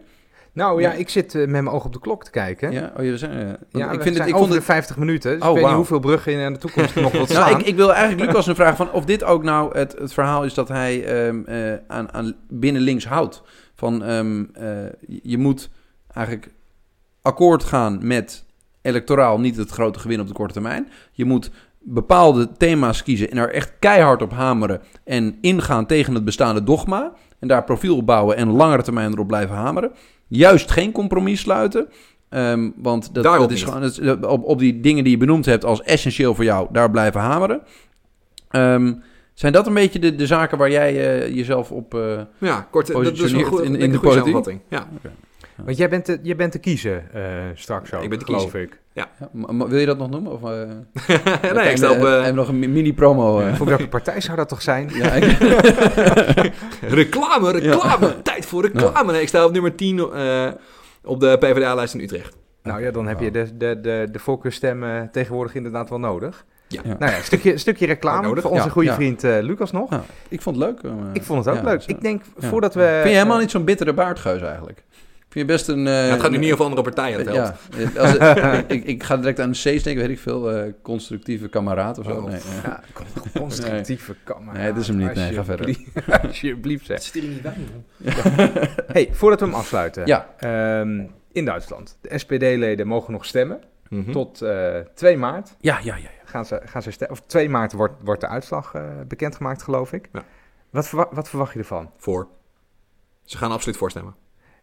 Nou 0.53 0.81
ja, 0.81 0.93
ik 0.93 1.09
zit 1.09 1.35
eh, 1.35 1.41
met 1.41 1.51
mijn 1.51 1.69
oog 1.69 1.85
op 1.85 1.93
de 1.93 2.01
klok 2.01 2.25
te 2.25 2.31
kijken. 2.31 2.73
Ja, 2.73 2.93
oh, 2.97 3.05
je 3.05 3.19
zijn, 3.19 3.33
eh, 3.33 3.81
Ja, 3.81 3.85
ik 3.85 3.91
vind 3.91 4.05
het, 4.05 4.17
zijn 4.17 4.29
ik 4.29 4.37
vond 4.37 4.55
het 4.55 4.65
50 4.65 4.97
minuten. 4.97 5.33
Dus 5.33 5.43
Oh, 5.43 5.49
ik 5.49 5.55
weet 5.55 5.63
wauw. 5.63 5.79
niet 5.79 5.89
hoeveel 5.89 6.01
bruggen 6.01 6.37
naar 6.37 6.53
de 6.53 6.59
toekomst 6.59 6.95
nog 6.95 7.13
wilt 7.13 7.31
slaan. 7.31 7.49
Nou, 7.51 7.61
ik, 7.61 7.67
ik 7.67 7.77
wil 7.77 7.95
eigenlijk 7.95 8.31
Lucas 8.31 8.47
een 8.47 8.55
vraag 8.55 8.77
van 8.77 8.93
of 8.93 9.05
dit 9.05 9.25
ook 9.25 9.43
nou 9.43 9.79
het, 9.79 9.95
het 9.99 10.13
verhaal 10.13 10.45
is 10.45 10.55
dat 10.55 10.69
hij 10.69 11.05
ehm, 11.05 11.45
eh, 11.45 11.73
aan, 11.89 12.13
aan 12.13 12.35
binnen 12.49 12.83
links 12.83 13.07
houdt. 13.07 13.43
Van 13.75 14.05
ehm, 14.05 14.45
eh, 14.53 14.69
je 15.23 15.39
moet 15.39 15.71
eigenlijk 16.13 16.51
akkoord 17.23 17.65
gaan 17.65 17.99
met 18.07 18.45
electoraal 18.83 19.41
niet 19.41 19.57
het 19.57 19.71
grote 19.71 19.99
gewin 19.99 20.21
op 20.21 20.27
de 20.27 20.33
korte 20.33 20.53
termijn. 20.53 20.89
Je 21.13 21.25
moet 21.25 21.51
bepaalde 21.79 22.53
thema's 22.57 23.03
kiezen 23.03 23.31
en 23.31 23.39
er 23.39 23.53
echt 23.53 23.73
keihard 23.79 24.23
op 24.23 24.33
hameren 24.33 24.81
en 25.05 25.39
ingaan 25.41 25.87
tegen 25.87 26.15
het 26.15 26.25
bestaande 26.25 26.65
dogma. 26.65 27.13
En 27.43 27.49
daar 27.49 27.65
profiel 27.65 27.97
op 27.97 28.07
bouwen 28.07 28.37
en 28.37 28.51
langere 28.51 28.83
termijn 28.83 29.13
erop 29.13 29.27
blijven 29.27 29.57
hameren. 29.57 29.93
Juist 30.27 30.71
geen 30.71 30.93
compromis 30.93 31.41
sluiten. 31.41 31.89
Ehm, 32.29 32.71
want 32.77 33.15
dat, 33.15 33.25
dat 33.41 33.51
is 33.51 33.63
gewoon 33.63 33.81
dat 34.21 34.27
op, 34.27 34.45
op 34.45 34.59
die 34.59 34.81
dingen 34.81 35.03
die 35.05 35.13
je 35.13 35.19
benoemd 35.19 35.45
hebt 35.47 35.65
als 35.65 35.83
essentieel 35.83 36.35
voor 36.35 36.45
jou, 36.45 36.69
daar 36.73 36.91
blijven 36.91 37.21
hameren. 37.21 37.61
Ehm, 38.51 38.93
zijn 39.35 39.53
dat 39.53 39.67
een 39.67 39.75
beetje 39.75 39.99
de, 39.99 40.15
de 40.15 40.27
zaken 40.27 40.59
waar 40.59 40.71
jij 40.71 41.21
eh, 41.23 41.35
jezelf 41.35 41.71
op. 41.71 41.95
eh, 41.95 42.21
Ja, 42.39 42.67
kort. 42.71 42.87
Dat, 42.93 43.13
is 43.19 43.33
een 43.33 43.43
goede, 43.45 43.65
in- 43.65 43.73
de 43.73 43.79
goede 43.79 43.99
politiek? 43.99 44.19
samenvatting. 44.19 44.61
Ja. 44.69 44.89
Want 45.65 45.77
jij 45.77 45.89
bent 45.89 46.05
te, 46.05 46.19
je 46.23 46.35
bent 46.37 46.53
te 46.53 46.59
kiezen 46.59 47.05
eh, 47.15 47.23
straks 47.55 47.95
ook, 47.95 48.03
Ik 48.03 48.09
ben 48.09 48.19
te 48.19 48.25
geloof 48.25 48.55
ik. 48.55 48.79
ja, 48.93 49.07
maar 49.33 49.69
wil 49.69 49.79
je 49.79 49.87
dat 49.87 49.99
nog 49.99 50.11
noemen? 50.11 50.33
Of, 50.33 50.43
eh, 50.43 51.53
nee, 51.55 51.71
ik 51.71 51.77
stel 51.77 51.93
op 51.95 52.05
eh, 52.05 52.27
en 52.27 52.35
nog 52.35 52.49
een 52.49 52.59
mi- 52.59 52.69
mini-promo. 52.69 53.41
eh. 53.41 53.55
Voor 53.55 53.67
welke 53.67 53.89
partij 53.89 54.21
zou 54.21 54.37
dat 54.37 54.49
toch 54.49 54.63
zijn? 54.63 54.89
ja, 54.95 55.11
ik- 55.13 55.39
reclame, 57.01 57.51
reclame. 57.51 58.23
Tijd 58.23 58.47
voor 58.47 58.63
reclame. 58.63 59.13
Nee, 59.13 59.21
ik 59.23 59.29
sta 59.29 59.45
op 59.45 59.53
nummer 59.53 59.75
10 59.75 59.99
eh, 59.99 60.49
op 61.05 61.21
de 61.21 61.37
PvdA-lijst 61.39 61.95
in 61.95 62.01
Utrecht. 62.01 62.37
Nou 62.63 62.83
ja, 62.83 62.91
dan 62.91 63.07
heb 63.07 63.21
je 63.21 63.31
de, 63.31 63.57
de, 63.57 63.81
de, 63.81 64.09
de 64.13 64.19
voorkeurstemmen 64.19 65.09
tegenwoordig 65.13 65.55
inderdaad 65.55 65.89
wel 65.89 65.99
nodig. 65.99 66.45
Ja. 66.69 66.81
Ja. 66.85 66.97
Nou 66.99 67.11
ja, 67.11 67.17
een 67.19 67.25
stukje, 67.25 67.57
stukje 67.59 67.87
reclame 67.87 68.23
Nodig, 68.27 68.43
voor 68.43 68.51
onze 68.53 68.65
ja. 68.65 68.71
goede 68.71 68.89
Ja. 68.89 68.95
vriend 68.95 69.25
eh, 69.25 69.37
Lucas 69.41 69.73
nog. 69.73 69.91
Ja. 69.91 70.05
ik 70.29 70.41
vond 70.43 70.57
het 70.57 70.65
leuk. 70.65 70.93
Ik 71.13 71.23
vond 71.23 71.45
het 71.45 71.55
ook 71.57 71.63
ja, 71.63 71.69
leuk. 71.71 71.83
Ik 71.87 72.01
denk, 72.01 72.23
Ja. 72.39 72.49
voordat 72.49 72.75
we... 72.75 72.81
Vind 73.01 73.09
je 73.09 73.17
helemaal 73.17 73.39
niet 73.39 73.51
zo'n 73.51 73.65
bittere 73.65 73.93
baardgeus 73.95 74.43
eigenlijk? 74.43 74.83
Vind 75.33 75.47
je 75.49 75.53
best 75.53 75.69
een... 75.69 75.87
eh, 75.87 75.93
Ja, 76.07 76.11
het 76.13 76.21
gaat 76.21 76.31
nu 76.31 76.37
een- 76.37 76.43
niet 76.43 76.53
over 76.53 76.65
andere 76.65 76.83
partijen. 76.83 77.19
Het 77.19 77.35
Ja, 77.35 77.57
als 77.99 78.11
het- 78.19 78.65
ik, 78.73 78.85
ik 78.85 79.03
ga 79.03 79.17
direct 79.17 79.41
aan 79.41 79.51
de 79.51 79.57
C's 79.57 79.63
denken, 79.83 79.97
weet 79.97 80.11
ik 80.11 80.19
veel. 80.19 80.51
eh, 80.53 80.73
constructieve 80.83 81.49
kameraad 81.49 81.99
of 81.99 82.05
zo. 82.05 82.11
Oh. 82.11 82.25
Nee, 82.25 82.37
eh. 82.37 82.63
Ja, 82.65 82.81
constructieve 83.35 84.17
kameraad. 84.25 84.57
Nee, 84.57 84.73
dat 84.73 84.81
is 84.83 84.89
hem 84.89 84.97
niet. 84.97 85.15
Nee, 85.15 85.33
ga 85.33 85.45
verder. 85.45 85.77
Alsjeblieft- 86.23 86.87
zeg. 86.93 87.03
zit 87.03 87.13
hier 87.15 87.23
niet 87.31 87.43
bij, 87.43 87.55
Hey, 88.93 89.09
voordat 89.13 89.41
we 89.41 89.47
hem 89.47 89.55
afsluiten. 89.55 90.07
Ja. 90.07 90.35
Ehm, 90.39 91.05
in 91.33 91.45
Duitsland. 91.45 91.99
De 92.01 92.19
SPD-leden 92.19 92.87
mogen 92.87 93.13
nog 93.13 93.25
stemmen. 93.25 93.61
Hm? 93.89 94.11
Tot 94.13 94.43
eh 94.43 94.79
2 94.95 95.17
maart 95.17 95.55
Ja, 95.61 95.79
ja, 95.83 95.95
ja. 95.97 96.03
ja. 96.03 96.09
gaan 96.25 96.45
ze, 96.47 96.61
gaan 96.65 96.83
ze 96.83 96.91
stemmen. 96.91 97.17
Of 97.19 97.25
2 97.27 97.49
maart 97.49 97.73
wordt, 97.73 97.95
wordt 98.05 98.21
de 98.21 98.29
uitslag 98.29 98.75
eh, 98.75 98.83
bekendgemaakt, 99.09 99.63
geloof 99.63 99.93
ik. 99.93 100.09
Ja. 100.13 100.23
Wat, 100.71 100.89
verwa- 100.89 101.09
wat 101.11 101.29
verwacht 101.29 101.53
je 101.53 101.59
ervan? 101.59 101.91
Voor. 101.97 102.29
Ze 103.25 103.37
gaan 103.37 103.51
absoluut 103.53 103.77
voorstemmen. 103.77 104.15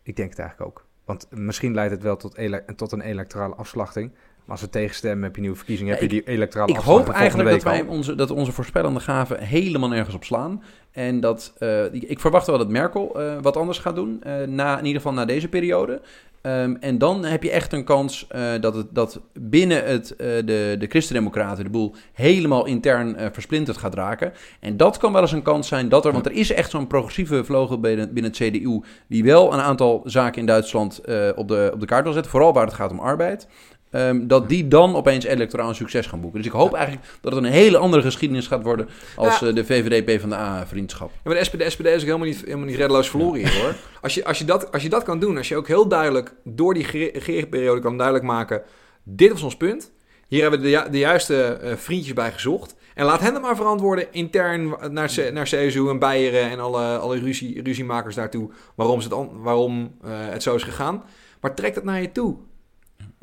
Ik 0.10 0.16
denk 0.16 0.30
het 0.30 0.40
eigenlijk 0.40 0.70
ook. 0.70 0.86
Want 1.06 1.28
misschien 1.30 1.74
leidt 1.74 1.92
het 1.92 2.04
wel 2.04 2.18
tot, 2.18 2.38
tot 2.76 2.92
een 2.92 3.02
electorale 3.02 3.56
afslachting. 3.56 4.12
Maar 4.12 4.58
als 4.58 4.62
we 4.62 4.70
tegenstemmen, 4.70 5.24
heb 5.24 5.36
je 5.36 5.42
nieuwe 5.42 5.56
verkiezingen, 5.56 5.94
heb 5.94 6.02
je 6.02 6.08
die 6.08 6.24
electorale 6.24 6.72
Ik 6.72 6.78
afslachting 6.78 7.08
hoop 7.08 7.16
eigenlijk 7.16 7.50
dat 7.50 7.64
wij 7.64 7.82
onze, 7.82 8.16
dat 8.16 8.32
onze 8.32 8.52
voorspellende 8.52 9.00
gaven 9.00 9.44
helemaal 9.44 9.90
nergens 9.90 10.16
op 10.16 10.24
slaan. 10.24 10.64
En 10.92 11.20
dat, 11.20 11.54
eh, 11.58 11.94
ik, 11.94 12.04
ik 12.04 12.20
verwacht 12.20 12.48
wel 12.48 12.58
dat 12.58 12.70
Merkel 12.70 13.22
eh, 13.22 13.38
wat 13.42 13.58
anders 13.58 13.80
gaat 13.80 13.96
doen, 13.96 14.24
eh, 14.24 14.48
na, 14.48 14.80
in 14.80 14.86
ieder 14.86 15.02
geval 15.02 15.16
na 15.16 15.26
deze 15.26 15.48
periode. 15.48 16.02
Ehm, 16.42 16.76
en 16.80 16.98
dan 16.98 17.26
heb 17.26 17.44
je 17.44 17.52
echt 17.52 17.74
een 17.74 17.84
kans 17.84 18.28
eh, 18.28 18.52
dat, 18.60 18.76
het, 18.76 18.88
dat 18.92 19.22
binnen 19.34 19.86
het, 19.86 20.16
eh, 20.16 20.28
de, 20.46 20.76
de 20.80 20.86
Christendemocraten 20.90 21.64
de 21.64 21.70
boel 21.70 21.96
helemaal 22.14 22.66
intern 22.66 23.16
eh, 23.16 23.28
versplinterd 23.32 23.78
gaat 23.78 23.94
raken. 23.94 24.34
En 24.60 24.78
dat 24.78 24.98
kan 24.98 25.14
wel 25.14 25.22
eens 25.22 25.32
een 25.32 25.42
kans 25.42 25.68
zijn 25.68 25.90
dat 25.90 26.06
er, 26.06 26.12
want 26.12 26.26
er 26.26 26.32
is 26.32 26.52
echt 26.52 26.70
zo'n 26.70 26.88
progressieve 26.88 27.44
vleugel 27.44 27.80
binnen, 27.80 28.14
binnen 28.14 28.32
het 28.32 28.42
CDU, 28.42 28.82
die 29.08 29.24
wel 29.24 29.54
een 29.54 29.60
aantal 29.60 30.02
zaken 30.06 30.40
in 30.40 30.46
Duitsland 30.46 31.00
op, 31.36 31.48
de, 31.48 31.70
op 31.74 31.80
de 31.80 31.86
kaart 31.86 32.04
wil 32.04 32.14
zetten, 32.14 32.32
vooral 32.32 32.54
waar 32.54 32.66
het 32.66 32.74
gaat 32.74 32.92
om 32.92 33.00
arbeid. 33.00 33.48
Ehm, 33.92 34.28
dat 34.28 34.50
die 34.50 34.68
dan 34.68 34.96
opeens 34.96 35.26
electoraal 35.26 35.74
succes 35.74 36.06
gaan 36.08 36.22
boeken. 36.22 36.40
Dus 36.40 36.48
ik 36.48 36.56
hoop 36.56 36.74
eigenlijk 36.74 37.06
dat 37.22 37.34
het 37.36 37.44
een 37.44 37.50
hele 37.52 37.78
andere 37.78 38.02
geschiedenis 38.02 38.48
gaat 38.48 38.64
worden 38.64 38.90
als 39.16 39.40
Ja. 39.40 39.48
eh, 39.48 39.56
de 39.56 39.66
VVD 39.66 40.06
PvdA 40.06 40.68
vriendschap. 40.68 41.10
Ja, 41.14 41.20
maar 41.24 41.34
de 41.36 41.44
SPD, 41.44 41.58
de 41.60 41.70
SPD 41.70 41.86
is 41.86 41.94
ook 41.96 42.00
helemaal 42.06 42.28
niet, 42.28 42.42
helemaal 42.46 42.66
niet 42.66 42.76
reddeloos 42.76 43.10
verloren 43.10 43.40
hier 43.40 43.62
hoor. 43.62 43.76
Als 44.02 44.14
je, 44.14 44.26
als, 44.26 44.38
je 44.38 44.46
dat, 44.46 44.72
als 44.72 44.84
je 44.84 44.90
dat 44.90 45.04
kan 45.04 45.20
doen, 45.20 45.38
als 45.38 45.48
je 45.48 45.56
ook 45.58 45.68
heel 45.68 45.88
duidelijk 45.88 46.34
door 46.44 46.74
die 46.74 46.86
regeringsperiode 46.92 47.82
kan 47.82 47.96
duidelijk 47.98 48.26
maken... 48.26 48.62
dit 49.04 49.32
was 49.32 49.42
ons 49.42 49.58
punt, 49.58 49.92
hier 50.28 50.42
hebben 50.42 50.60
we 50.60 50.66
de, 50.66 50.72
ju- 50.72 50.90
de 50.92 50.98
juiste 50.98 51.44
eh, 51.44 51.76
vriendjes 51.76 52.14
bij 52.14 52.32
gezocht... 52.32 52.76
en 52.96 53.06
laat 53.06 53.20
hen 53.20 53.34
dan 53.34 53.42
maar 53.42 53.56
verantwoorden 53.56 54.08
intern 54.12 54.74
naar, 54.90 55.08
C- 55.16 55.32
naar 55.34 55.44
CSU 55.46 55.90
en 55.90 56.00
Beieren... 56.00 56.50
en 56.50 56.60
alle, 56.60 56.98
alle 56.98 57.20
ruzie, 57.20 57.62
ruziemakers 57.64 58.16
daartoe 58.16 58.50
waarom, 58.76 59.02
ze 59.02 59.16
het, 59.16 59.28
waarom 59.34 59.96
eh, 60.04 60.10
het 60.14 60.44
zo 60.44 60.56
is 60.56 60.64
gegaan. 60.64 61.04
Maar 61.42 61.56
trek 61.56 61.74
dat 61.76 61.84
naar 61.84 62.02
je 62.02 62.12
toe. 62.12 62.36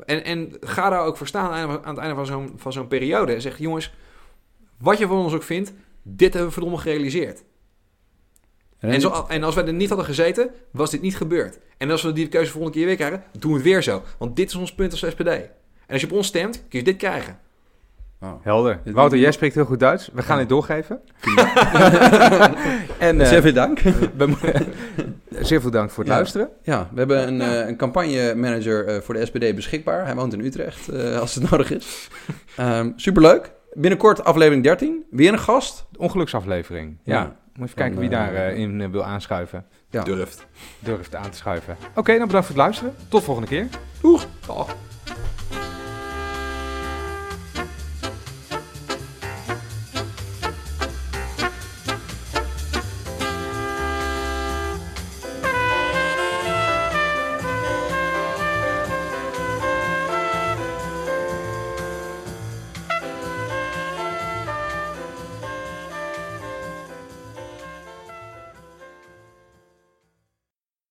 En, 0.05 0.23
en 0.23 0.53
ga 0.59 0.89
daar 0.89 1.05
ook 1.05 1.17
voor 1.17 1.27
staan 1.27 1.51
aan, 1.51 1.69
het 1.69 1.97
einde 1.97 2.15
van 2.15 2.25
zo'n, 2.25 2.53
van 2.55 2.73
zo'n 2.73 2.87
periode. 2.87 3.33
En 3.33 3.41
zeg, 3.41 3.57
jongens, 3.57 3.93
wat 4.77 4.97
je 4.97 5.07
van 5.07 5.17
ons 5.17 5.33
ook 5.33 5.43
vindt, 5.43 5.73
dit 6.03 6.29
hebben 6.29 6.45
we 6.45 6.53
verdomme 6.53 6.77
gerealiseerd. 6.77 7.43
En, 8.79 9.01
zo, 9.01 9.25
en 9.27 9.43
als 9.43 9.55
wij 9.55 9.65
er 9.65 9.73
niet 9.73 9.87
hadden 9.87 10.07
gezeten, 10.07 10.49
was 10.71 10.91
dit 10.91 11.01
niet 11.01 11.17
gebeurd. 11.17 11.59
En 11.77 11.91
als 11.91 12.01
we 12.01 12.11
die 12.11 12.27
keuze 12.27 12.51
volgende 12.51 12.77
keer 12.77 12.85
weer 12.85 12.95
krijgen, 12.95 13.23
doen 13.39 13.51
we 13.51 13.57
het 13.57 13.65
weer 13.65 13.83
zo. 13.83 14.03
Want 14.17 14.35
dit 14.35 14.49
is 14.49 14.55
ons 14.55 14.75
punt 14.75 14.91
als 14.91 15.05
SPD. 15.09 15.27
En 15.27 15.49
als 15.87 16.01
je 16.01 16.07
op 16.07 16.13
ons 16.13 16.27
stemt, 16.27 16.63
kun 16.69 16.79
je 16.79 16.85
dit 16.85 16.97
krijgen. 16.97 17.39
Oh. 18.21 18.31
Helder. 18.41 18.79
Wouter, 18.85 19.17
jij 19.17 19.31
spreekt 19.31 19.55
heel 19.55 19.65
goed 19.65 19.79
Duits. 19.79 20.09
We 20.13 20.21
gaan 20.21 20.35
Ja. 20.35 20.39
dit 20.41 20.49
doorgeven. 20.49 20.99
en 22.99 23.21
eh, 23.21 23.27
Zeer 23.27 23.41
veel 23.41 23.53
dank. 23.53 23.79
zeer 25.39 25.61
veel 25.61 25.71
dank 25.71 25.89
voor 25.89 26.03
het 26.03 26.11
Ja. 26.11 26.17
luisteren. 26.19 26.49
Ja, 26.63 26.89
we 26.91 26.97
hebben 26.97 27.27
een, 27.27 27.41
eh, 27.41 27.67
een 27.67 27.77
campagnemanager 27.77 28.85
eh, 28.87 29.01
voor 29.01 29.13
de 29.13 29.25
SPD 29.25 29.55
beschikbaar. 29.55 30.05
Hij 30.05 30.15
woont 30.15 30.33
in 30.33 30.39
Utrecht, 30.45 30.87
eh, 30.89 31.19
als 31.19 31.35
het 31.35 31.49
nodig 31.51 31.71
is. 31.71 32.09
Ehm, 32.55 32.91
superleuk. 32.95 33.51
Binnenkort 33.73 34.23
aflevering 34.23 34.63
13. 34.63 35.05
Weer 35.09 35.31
een 35.33 35.39
gast. 35.39 35.85
De 35.91 35.99
ongeluksaflevering. 35.99 36.97
Ja. 37.03 37.13
Ja. 37.15 37.35
Moet 37.53 37.65
even 37.65 37.75
kijken 37.77 37.99
wie 37.99 38.09
Dan, 38.09 38.19
daar 38.19 38.33
eh, 38.33 38.47
eh, 38.47 38.57
in 38.57 38.81
eh, 38.81 38.89
wil 38.89 39.03
aanschuiven. 39.03 39.65
Ja. 39.89 40.03
Durft. 40.03 40.45
Durft 40.79 41.15
aan 41.15 41.29
te 41.29 41.37
schuiven. 41.37 41.77
Oké, 41.95 42.17
dan 42.17 42.25
bedankt 42.27 42.47
voor 42.47 42.55
het 42.55 42.63
luisteren. 42.63 42.93
Tot 43.09 43.23
volgende 43.23 43.49
keer. 43.49 43.67
Doeg. 44.01 44.25
Dag. 44.47 44.75